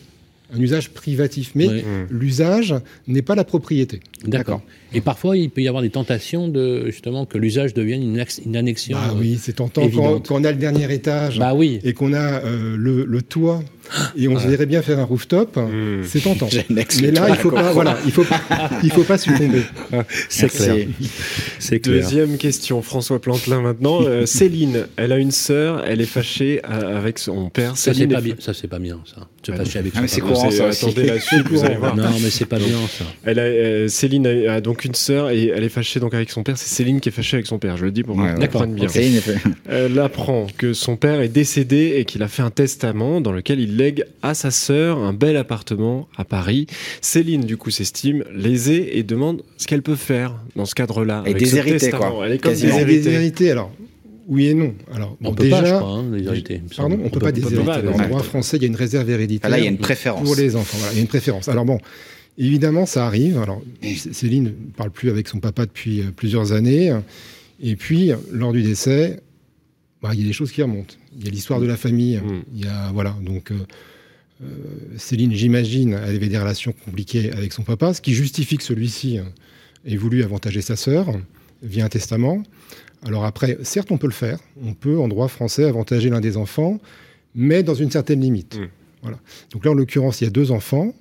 un 0.54 0.60
usage 0.60 0.90
privatif. 0.90 1.52
Mais 1.54 1.68
l'usage 2.10 2.74
n'est 3.06 3.22
pas 3.22 3.34
la 3.34 3.44
propriété. 3.44 4.00
D'accord. 4.24 4.62
Et 4.94 5.00
parfois, 5.00 5.36
il 5.36 5.50
peut 5.50 5.62
y 5.62 5.68
avoir 5.68 5.82
des 5.82 5.90
tentations 5.90 6.48
de 6.48 6.86
justement 6.86 7.24
que 7.26 7.38
l'usage 7.38 7.74
devienne 7.74 8.02
une, 8.02 8.56
annexion. 8.56 8.98
Ah 9.00 9.14
oui, 9.16 9.38
c'est 9.40 9.54
tentant 9.54 9.88
quand, 9.88 10.30
on 10.30 10.44
a 10.44 10.52
le 10.52 10.58
dernier 10.58 10.92
étage 10.92 11.38
bah 11.38 11.54
oui. 11.54 11.80
et 11.82 11.92
qu'on 11.94 12.12
a 12.12 12.44
euh, 12.44 12.76
le, 12.76 13.22
toit 13.22 13.62
et 14.16 14.28
on 14.28 14.38
se 14.38 14.46
verrait 14.46 14.66
bien 14.66 14.82
faire 14.82 14.98
un 14.98 15.04
rooftop, 15.04 15.56
mmh. 15.56 16.04
c'est 16.04 16.20
tentant. 16.20 16.48
Mais 16.70 17.10
là, 17.10 17.28
il 17.28 17.36
faut 17.36 17.50
pas, 17.50 17.72
voilà, 17.72 17.98
il 18.04 18.12
faut, 18.12 18.24
il 18.82 18.90
faut 18.90 19.02
pas 19.02 19.18
succomber. 19.18 19.62
c'est 20.28 20.48
clair. 20.48 20.86
C'est 21.58 21.82
Deuxième 21.82 22.38
question, 22.38 22.82
François 22.82 23.20
Plantelin 23.20 23.60
maintenant. 23.60 24.02
Euh, 24.02 24.26
Céline, 24.26 24.86
elle 24.96 25.12
a 25.12 25.18
une 25.18 25.30
sœur, 25.30 25.84
elle 25.86 26.00
est 26.00 26.06
fâchée 26.06 26.62
euh, 26.68 26.98
avec 26.98 27.18
son 27.18 27.50
père. 27.50 27.76
Ça 27.76 27.92
c'est 27.92 28.06
pas 28.06 28.20
bien. 28.20 28.36
Ça 28.38 28.54
c'est 28.54 28.68
pas 28.68 28.78
bien, 28.78 29.00
ça. 29.04 29.28
Se 29.44 29.52
fâcher 29.52 29.80
avec 29.80 29.92
ah, 29.96 30.06
son 30.06 30.20
père. 30.20 30.66
Attendez 30.66 31.06
la 31.06 31.20
suite, 31.20 31.48
vous 31.48 31.64
allez 31.64 31.74
voir. 31.74 31.96
Non, 31.96 32.10
mais 32.22 32.30
c'est 32.30 32.46
pas 32.46 32.58
bien 32.58 32.76
ça. 32.88 33.04
Elle 33.24 33.38
a, 33.38 33.88
Céline 33.88 34.26
a, 34.26 34.60
donc 34.60 34.84
une 34.84 34.94
sœur 34.94 35.30
et 35.30 35.48
elle 35.48 35.64
est 35.64 35.68
fâchée 35.68 36.00
donc 36.00 36.14
avec 36.14 36.30
son 36.30 36.42
père. 36.42 36.56
C'est 36.56 36.68
Céline 36.68 37.00
qui 37.00 37.08
est 37.08 37.12
fâchée 37.12 37.36
avec 37.36 37.46
son 37.46 37.58
père. 37.58 37.76
Je 37.76 37.84
le 37.84 37.90
dis 37.90 38.02
pour 38.02 38.16
qu'on 38.16 38.34
comprenne 38.34 38.74
bien. 38.74 38.88
Elle 39.68 39.98
apprend 39.98 40.46
que 40.56 40.72
son 40.72 40.96
père 40.96 41.20
est 41.20 41.28
décédé 41.28 41.94
et 41.96 42.04
qu'il 42.04 42.22
a 42.22 42.28
fait 42.28 42.42
un 42.42 42.50
testament 42.50 43.20
dans 43.20 43.32
lequel 43.32 43.60
il 43.60 43.76
lègue 43.82 44.04
à 44.22 44.34
sa 44.34 44.50
sœur 44.50 44.98
un 44.98 45.12
bel 45.12 45.36
appartement 45.36 46.08
à 46.16 46.24
Paris. 46.24 46.66
Céline, 47.00 47.42
du 47.42 47.56
coup, 47.56 47.70
s'estime 47.70 48.24
lésée 48.32 48.98
et 48.98 49.02
demande 49.02 49.42
ce 49.56 49.66
qu'elle 49.66 49.82
peut 49.82 49.96
faire 49.96 50.40
dans 50.56 50.64
ce 50.64 50.74
cadre-là. 50.74 51.24
Et 51.26 51.34
déshéritée, 51.34 51.90
quoi. 51.90 52.22
Elle 52.24 52.32
est 52.32 52.38
comme 52.38 52.54
déshéritée. 52.54 53.50
Alors, 53.50 53.72
oui 54.28 54.46
et 54.48 54.54
non. 54.54 54.74
Alors, 54.94 55.16
on 55.22 55.34
peut 55.34 55.44
déjà, 55.44 55.60
pas, 55.60 55.66
je 55.66 55.74
crois, 55.74 55.98
hein, 55.98 56.04
Pardon, 56.76 56.98
on, 57.00 57.04
ne 57.04 57.08
peut, 57.08 57.18
pas 57.18 57.32
déshériter. 57.32 57.64
Dans 57.64 57.98
le 57.98 58.08
droit 58.08 58.22
français, 58.22 58.56
il 58.56 58.62
y 58.62 58.66
a 58.66 58.68
une 58.68 58.76
réserve 58.76 59.10
héréditaire. 59.10 59.50
Là, 59.50 59.58
il 59.58 59.64
y 59.64 59.66
a 59.66 59.70
une 59.70 59.78
préférence. 59.78 60.24
Pour 60.24 60.36
les 60.36 60.54
enfants, 60.54 60.78
voilà, 60.78 60.92
il 60.92 60.96
y 60.96 60.98
a 60.98 61.02
une 61.02 61.08
préférence. 61.08 61.48
Alors 61.48 61.64
bon, 61.64 61.78
évidemment, 62.38 62.86
ça 62.86 63.06
arrive. 63.06 63.38
Alors, 63.38 63.62
Céline 64.12 64.44
ne 64.44 64.50
parle 64.76 64.90
plus 64.90 65.10
avec 65.10 65.28
son 65.28 65.40
papa 65.40 65.66
depuis 65.66 66.00
euh, 66.00 66.04
plusieurs 66.14 66.52
années. 66.52 66.94
Et 67.60 67.76
puis, 67.76 68.12
lors 68.30 68.52
du 68.52 68.62
décès, 68.62 69.20
bah, 70.02 70.10
il 70.12 70.20
y 70.20 70.24
a 70.24 70.26
des 70.26 70.32
choses 70.32 70.50
qui 70.50 70.62
remontent. 70.62 70.94
Il 71.16 71.24
y 71.24 71.28
a 71.28 71.30
l'histoire 71.30 71.60
de 71.60 71.66
la 71.66 71.76
famille. 71.76 72.16
Mm. 72.16 72.42
Il 72.54 72.64
y 72.64 72.68
a, 72.68 72.90
voilà, 72.92 73.16
donc, 73.22 73.52
euh, 73.52 73.58
euh, 74.42 74.46
Céline, 74.96 75.32
j'imagine, 75.32 75.92
elle 75.92 76.16
avait 76.16 76.28
des 76.28 76.38
relations 76.38 76.72
compliquées 76.84 77.30
avec 77.32 77.52
son 77.52 77.62
papa, 77.62 77.94
ce 77.94 78.00
qui 78.00 78.12
justifie 78.12 78.56
que 78.56 78.64
celui-ci 78.64 79.20
ait 79.86 79.96
voulu 79.96 80.24
avantager 80.24 80.60
sa 80.60 80.74
sœur 80.74 81.06
via 81.62 81.84
un 81.84 81.88
testament. 81.88 82.42
Alors 83.04 83.24
après, 83.24 83.58
certes, 83.62 83.92
on 83.92 83.98
peut 83.98 84.08
le 84.08 84.12
faire. 84.12 84.40
On 84.64 84.74
peut, 84.74 84.98
en 84.98 85.06
droit 85.06 85.28
français, 85.28 85.64
avantager 85.64 86.10
l'un 86.10 86.20
des 86.20 86.36
enfants, 86.36 86.80
mais 87.36 87.62
dans 87.62 87.74
une 87.74 87.90
certaine 87.90 88.20
limite. 88.20 88.58
Mm. 88.58 88.68
Voilà. 89.02 89.18
Donc 89.52 89.64
là, 89.64 89.70
en 89.70 89.74
l'occurrence, 89.74 90.20
il 90.20 90.24
y 90.24 90.26
a 90.26 90.30
deux 90.30 90.50
enfants. 90.50 90.94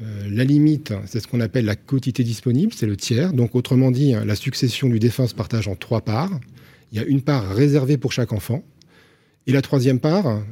Euh, 0.00 0.28
la 0.30 0.44
limite, 0.44 0.94
c'est 1.04 1.20
ce 1.20 1.28
qu'on 1.28 1.40
appelle 1.40 1.66
la 1.66 1.76
quotité 1.76 2.24
disponible, 2.24 2.72
c'est 2.74 2.86
le 2.86 2.96
tiers. 2.96 3.34
Donc, 3.34 3.54
autrement 3.54 3.90
dit, 3.90 4.12
la 4.12 4.34
succession 4.34 4.88
du 4.88 4.98
défunt 4.98 5.26
se 5.26 5.34
partage 5.34 5.68
en 5.68 5.74
trois 5.74 6.00
parts. 6.00 6.40
Il 6.92 6.98
y 6.98 7.02
a 7.02 7.04
une 7.04 7.22
part 7.22 7.48
réservée 7.48 7.96
pour 7.96 8.12
chaque 8.12 8.32
enfant. 8.32 8.62
Et 9.46 9.52
la 9.52 9.62
troisième 9.62 10.00
part, 10.00 10.42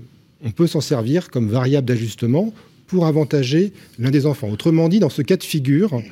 on 0.44 0.50
peut 0.50 0.66
s'en 0.66 0.80
servir 0.80 1.30
comme 1.30 1.48
variable 1.48 1.86
d'ajustement 1.86 2.52
pour 2.86 3.06
avantager 3.06 3.72
l'un 3.98 4.10
des 4.10 4.26
enfants. 4.26 4.48
Autrement 4.48 4.88
dit, 4.88 4.98
dans 4.98 5.10
ce 5.10 5.22
cas 5.22 5.36
de 5.36 5.42
figure, 5.42 6.02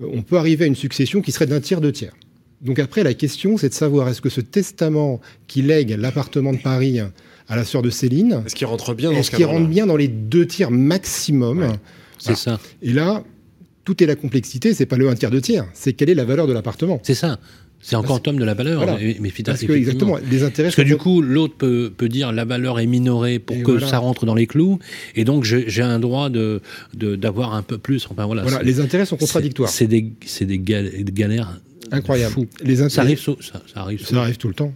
on 0.00 0.22
peut 0.22 0.36
arriver 0.36 0.64
à 0.64 0.68
une 0.68 0.76
succession 0.76 1.22
qui 1.22 1.32
serait 1.32 1.46
d'un 1.46 1.60
tiers, 1.60 1.80
deux 1.80 1.92
tiers. 1.92 2.14
Donc 2.62 2.78
après, 2.78 3.02
la 3.02 3.14
question, 3.14 3.56
c'est 3.56 3.68
de 3.68 3.74
savoir 3.74 4.08
est-ce 4.08 4.20
que 4.20 4.30
ce 4.30 4.40
testament 4.40 5.20
qui 5.48 5.62
lègue 5.62 5.90
l'appartement 5.98 6.52
de 6.52 6.58
Paris 6.58 7.00
à 7.48 7.56
la 7.56 7.64
sœur 7.64 7.82
de 7.82 7.90
Céline, 7.90 8.42
est-ce 8.46 8.54
qu'il 8.54 8.66
rentre 8.66 8.94
bien 8.94 9.10
dans 9.10 9.18
Est-ce 9.18 9.30
qu'il 9.30 9.44
rentre 9.44 9.68
bien 9.68 9.86
dans 9.86 9.96
les 9.96 10.08
deux 10.08 10.46
tiers 10.46 10.70
maximum 10.70 11.76
c'est 12.18 12.36
ça. 12.36 12.58
Et 12.82 12.92
là, 12.92 13.22
tout 13.84 14.02
est 14.02 14.06
la 14.06 14.16
complexité, 14.16 14.72
c'est 14.72 14.86
pas 14.86 14.96
le 14.96 15.08
1 15.08 15.14
tiers, 15.14 15.30
2 15.30 15.40
tiers, 15.40 15.66
c'est 15.74 15.92
quelle 15.92 16.10
est 16.10 16.14
la 16.14 16.24
valeur 16.24 16.46
de 16.46 16.52
l'appartement. 16.52 17.00
C'est 17.02 17.14
ça. 17.14 17.38
C'est 17.86 17.96
encore 17.96 18.22
tome 18.22 18.38
de 18.38 18.44
la 18.44 18.54
valeur, 18.54 18.98
mais, 19.20 19.30
Parce 19.44 19.62
que, 19.62 19.72
exactement, 19.72 20.16
les 20.30 20.42
intérêts. 20.42 20.68
Parce 20.68 20.76
que 20.76 20.80
du 20.80 20.96
coup, 20.96 21.20
l'autre 21.20 21.54
peut, 21.54 21.92
peut, 21.94 22.08
dire 22.08 22.32
la 22.32 22.46
valeur 22.46 22.80
est 22.80 22.86
minorée 22.86 23.38
pour 23.38 23.62
que 23.62 23.78
ça 23.78 23.98
rentre 23.98 24.24
dans 24.24 24.34
les 24.34 24.46
clous, 24.46 24.78
et 25.14 25.24
donc 25.24 25.44
j'ai 25.44 25.82
un 25.82 25.98
droit 25.98 26.30
de 26.30 26.62
d'avoir 26.94 27.52
un 27.52 27.60
peu 27.60 27.76
plus. 27.76 28.06
Enfin 28.10 28.24
voilà. 28.24 28.42
voilà 28.42 28.62
les 28.62 28.80
intérêts 28.80 29.04
sont 29.04 29.18
contradictoires. 29.18 29.68
C'est 29.68 29.86
des, 29.86 30.00
des, 30.40 30.58
galères 30.58 31.60
incroyables. 31.92 32.34
Les 32.62 32.80
intérêts, 32.80 32.88
ça, 32.88 33.02
arrive, 33.02 33.20
ça, 33.20 33.32
ça, 33.72 33.80
arrive, 33.80 34.06
ça 34.06 34.18
arrive 34.18 34.38
tout 34.38 34.48
le 34.48 34.54
temps. 34.54 34.72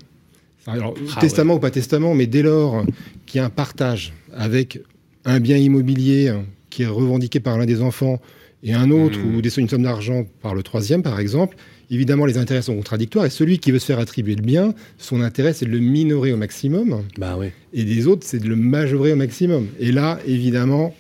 Alors, 0.67 0.95
ah 1.17 1.21
testament 1.21 1.55
ou 1.55 1.61
pas 1.61 1.71
testament, 1.71 2.15
mais 2.15 2.27
dès 2.27 2.43
lors 2.43 2.85
qu'il 3.25 3.39
y 3.39 3.41
a 3.41 3.47
un 3.47 3.51
partage 3.51 4.13
avec 4.35 4.81
un 5.25 5.41
bien 5.41 5.57
immobilier 5.57 6.31
qui 6.69 6.83
est 6.83 6.87
revendiqué 6.87 7.41
par 7.41 7.57
l'un 7.57 7.65
des 7.65 7.81
enfants 7.81 8.21
et 8.63 8.75
un 8.75 8.91
autre 8.91 9.19
mmh. 9.19 9.35
ou 9.35 9.41
des, 9.41 9.59
une 9.59 9.69
somme 9.69 9.85
d'argent 9.85 10.27
par 10.43 10.55
le 10.55 10.63
troisième, 10.63 11.03
par 11.03 11.19
exemple, 11.21 11.57
évidemment, 11.91 12.27
les 12.27 12.39
intérêts 12.39 12.63
sont 12.63 12.77
contradictoires. 12.77 13.25
Et 13.25 13.31
celui 13.31 13.59
qui 13.59 13.71
veut 13.71 13.79
se 13.79 13.87
faire 13.87 13.99
attribuer 13.99 14.35
le 14.35 14.43
bien, 14.43 14.75
son 14.99 15.21
intérêt, 15.21 15.53
c'est 15.53 15.67
de 15.67 15.71
le 15.71 15.81
minorer 15.81 16.33
au 16.33 16.37
maximum. 16.37 17.05
Bah 17.19 17.37
oui. 17.39 17.49
Et 17.73 17.85
des 17.85 18.07
autres, 18.07 18.27
c'est 18.27 18.39
de 18.39 18.49
le 18.49 18.57
majorer 18.57 19.13
au 19.13 19.17
maximum. 19.17 19.69
Et 19.79 19.93
là, 19.93 20.19
évidemment, 20.27 20.95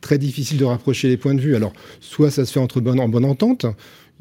très 0.00 0.18
difficile 0.18 0.58
de 0.58 0.64
rapprocher 0.64 1.08
les 1.08 1.16
points 1.16 1.34
de 1.34 1.40
vue. 1.40 1.56
Alors, 1.56 1.72
soit 2.00 2.30
ça 2.30 2.44
se 2.44 2.52
fait 2.52 2.60
entre 2.60 2.80
bonne, 2.80 3.00
en 3.00 3.08
bonne 3.08 3.24
entente, 3.24 3.66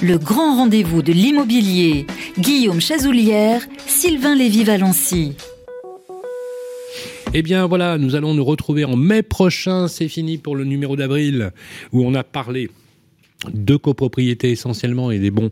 Le 0.01 0.17
grand 0.17 0.55
rendez-vous 0.55 1.01
de 1.01 1.11
l'immobilier. 1.11 2.07
Guillaume 2.37 2.79
Chazoulière, 2.79 3.61
Sylvain 3.85 4.33
Lévy-Valency. 4.33 5.33
Eh 7.33 7.43
bien 7.43 7.67
voilà, 7.67 7.99
nous 7.99 8.15
allons 8.15 8.33
nous 8.33 8.43
retrouver 8.43 8.85
en 8.85 8.95
mai 8.95 9.21
prochain. 9.21 9.87
C'est 9.87 10.07
fini 10.07 10.39
pour 10.39 10.55
le 10.55 10.63
numéro 10.63 10.95
d'avril 10.95 11.51
où 11.91 12.03
on 12.03 12.15
a 12.15 12.23
parlé 12.23 12.71
de 13.53 13.75
copropriété 13.75 14.51
essentiellement 14.51 15.11
et 15.11 15.19
des 15.19 15.31
bons 15.31 15.51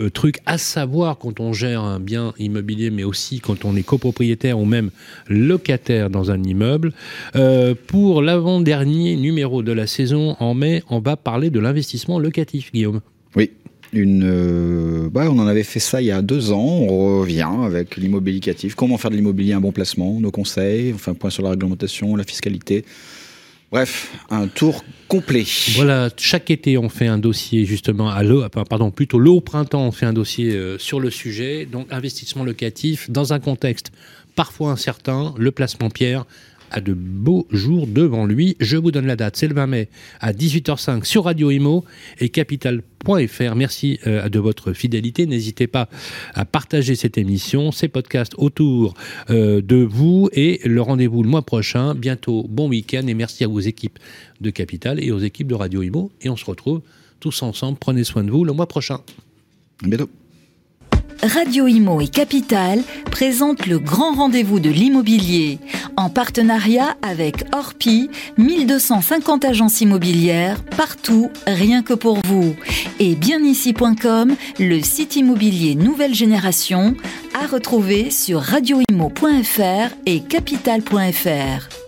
euh, 0.00 0.10
trucs 0.10 0.40
à 0.44 0.58
savoir 0.58 1.18
quand 1.18 1.38
on 1.38 1.52
gère 1.52 1.80
un 1.82 2.00
bien 2.00 2.34
immobilier, 2.38 2.90
mais 2.90 3.04
aussi 3.04 3.38
quand 3.38 3.64
on 3.64 3.76
est 3.76 3.84
copropriétaire 3.84 4.58
ou 4.58 4.64
même 4.64 4.90
locataire 5.28 6.10
dans 6.10 6.32
un 6.32 6.42
immeuble. 6.42 6.92
Euh, 7.36 7.74
pour 7.86 8.20
l'avant-dernier 8.20 9.14
numéro 9.16 9.62
de 9.62 9.70
la 9.70 9.86
saison 9.86 10.36
en 10.40 10.54
mai, 10.54 10.82
on 10.90 10.98
va 10.98 11.16
parler 11.16 11.50
de 11.50 11.60
l'investissement 11.60 12.18
locatif, 12.18 12.72
Guillaume. 12.72 13.00
Oui. 13.36 13.50
Une, 13.92 14.24
euh, 14.24 15.08
bah, 15.08 15.28
on 15.30 15.38
en 15.38 15.46
avait 15.46 15.62
fait 15.62 15.78
ça 15.78 16.02
il 16.02 16.06
y 16.06 16.10
a 16.10 16.22
deux 16.22 16.50
ans. 16.50 16.58
On 16.58 17.20
revient 17.20 17.46
avec 17.64 17.96
l'immobilier 17.96 18.38
locatif. 18.38 18.74
Comment 18.74 18.98
faire 18.98 19.12
de 19.12 19.16
l'immobilier 19.16 19.52
un 19.52 19.60
bon 19.60 19.70
placement 19.70 20.18
Nos 20.18 20.32
conseils, 20.32 20.92
enfin, 20.92 21.14
point 21.14 21.30
sur 21.30 21.44
la 21.44 21.50
réglementation, 21.50 22.16
la 22.16 22.24
fiscalité. 22.24 22.84
Bref, 23.70 24.12
un 24.30 24.48
tour 24.48 24.84
Voilà, 25.76 26.10
chaque 26.16 26.50
été, 26.50 26.78
on 26.78 26.88
fait 26.88 27.06
un 27.06 27.18
dossier 27.18 27.64
justement 27.64 28.10
à 28.10 28.22
l'eau, 28.22 28.44
pardon, 28.68 28.90
plutôt 28.90 29.18
l'eau 29.18 29.36
au 29.36 29.40
printemps, 29.40 29.86
on 29.86 29.92
fait 29.92 30.06
un 30.06 30.12
dossier 30.12 30.54
euh, 30.54 30.78
sur 30.78 31.00
le 31.00 31.10
sujet. 31.10 31.66
Donc, 31.66 31.86
investissement 31.90 32.44
locatif 32.44 33.10
dans 33.10 33.32
un 33.32 33.40
contexte 33.40 33.92
parfois 34.34 34.72
incertain, 34.72 35.34
le 35.38 35.50
placement 35.52 35.90
pierre 35.90 36.24
a 36.74 36.80
de 36.80 36.92
beaux 36.92 37.46
jours 37.50 37.86
devant 37.86 38.26
lui. 38.26 38.56
Je 38.58 38.76
vous 38.76 38.90
donne 38.90 39.06
la 39.06 39.14
date, 39.14 39.36
c'est 39.36 39.46
le 39.46 39.54
20 39.54 39.66
mai 39.68 39.88
à 40.20 40.32
18h05 40.32 41.04
sur 41.04 41.24
Radio 41.24 41.50
Imo 41.50 41.84
et 42.18 42.30
capital.fr. 42.30 43.54
Merci 43.54 44.00
euh, 44.06 44.28
de 44.28 44.38
votre 44.40 44.72
fidélité. 44.72 45.26
N'hésitez 45.26 45.68
pas 45.68 45.88
à 46.34 46.44
partager 46.44 46.96
cette 46.96 47.16
émission, 47.16 47.70
ces 47.70 47.86
podcasts 47.86 48.34
autour 48.38 48.94
euh, 49.30 49.62
de 49.62 49.76
vous 49.76 50.28
et 50.32 50.60
le 50.64 50.82
rendez-vous 50.82 51.22
le 51.22 51.28
mois 51.28 51.42
prochain. 51.42 51.94
Bientôt, 51.94 52.44
bon 52.48 52.68
week-end 52.68 53.06
et 53.06 53.14
merci 53.14 53.44
à 53.44 53.48
vos 53.48 53.60
équipes 53.60 54.00
de 54.40 54.50
Capital 54.50 55.02
et 55.02 55.12
aux 55.12 55.20
équipes 55.20 55.46
de 55.46 55.54
Radio 55.54 55.82
Imo. 55.82 56.10
Et 56.22 56.28
on 56.28 56.36
se 56.36 56.44
retrouve 56.44 56.80
tous 57.20 57.42
ensemble. 57.42 57.78
Prenez 57.78 58.02
soin 58.02 58.24
de 58.24 58.32
vous 58.32 58.44
le 58.44 58.52
mois 58.52 58.66
prochain. 58.66 58.98
À 59.84 59.86
bientôt. 59.86 60.10
Radio 61.22 61.66
Imo 61.66 62.00
et 62.00 62.08
Capital 62.08 62.82
présentent 63.10 63.66
le 63.66 63.78
grand 63.78 64.14
rendez-vous 64.14 64.60
de 64.60 64.70
l'immobilier 64.70 65.58
en 65.96 66.10
partenariat 66.10 66.96
avec 67.02 67.44
Orpi, 67.52 68.10
1250 68.36 69.44
agences 69.44 69.80
immobilières 69.80 70.62
partout, 70.76 71.30
rien 71.46 71.82
que 71.82 71.94
pour 71.94 72.18
vous. 72.26 72.54
Et 72.98 73.14
bienici.com, 73.14 74.34
le 74.58 74.80
site 74.80 75.16
immobilier 75.16 75.74
nouvelle 75.74 76.14
génération 76.14 76.94
à 77.40 77.46
retrouver 77.46 78.10
sur 78.10 78.40
radioimo.fr 78.40 79.94
et 80.06 80.20
capital.fr. 80.20 81.83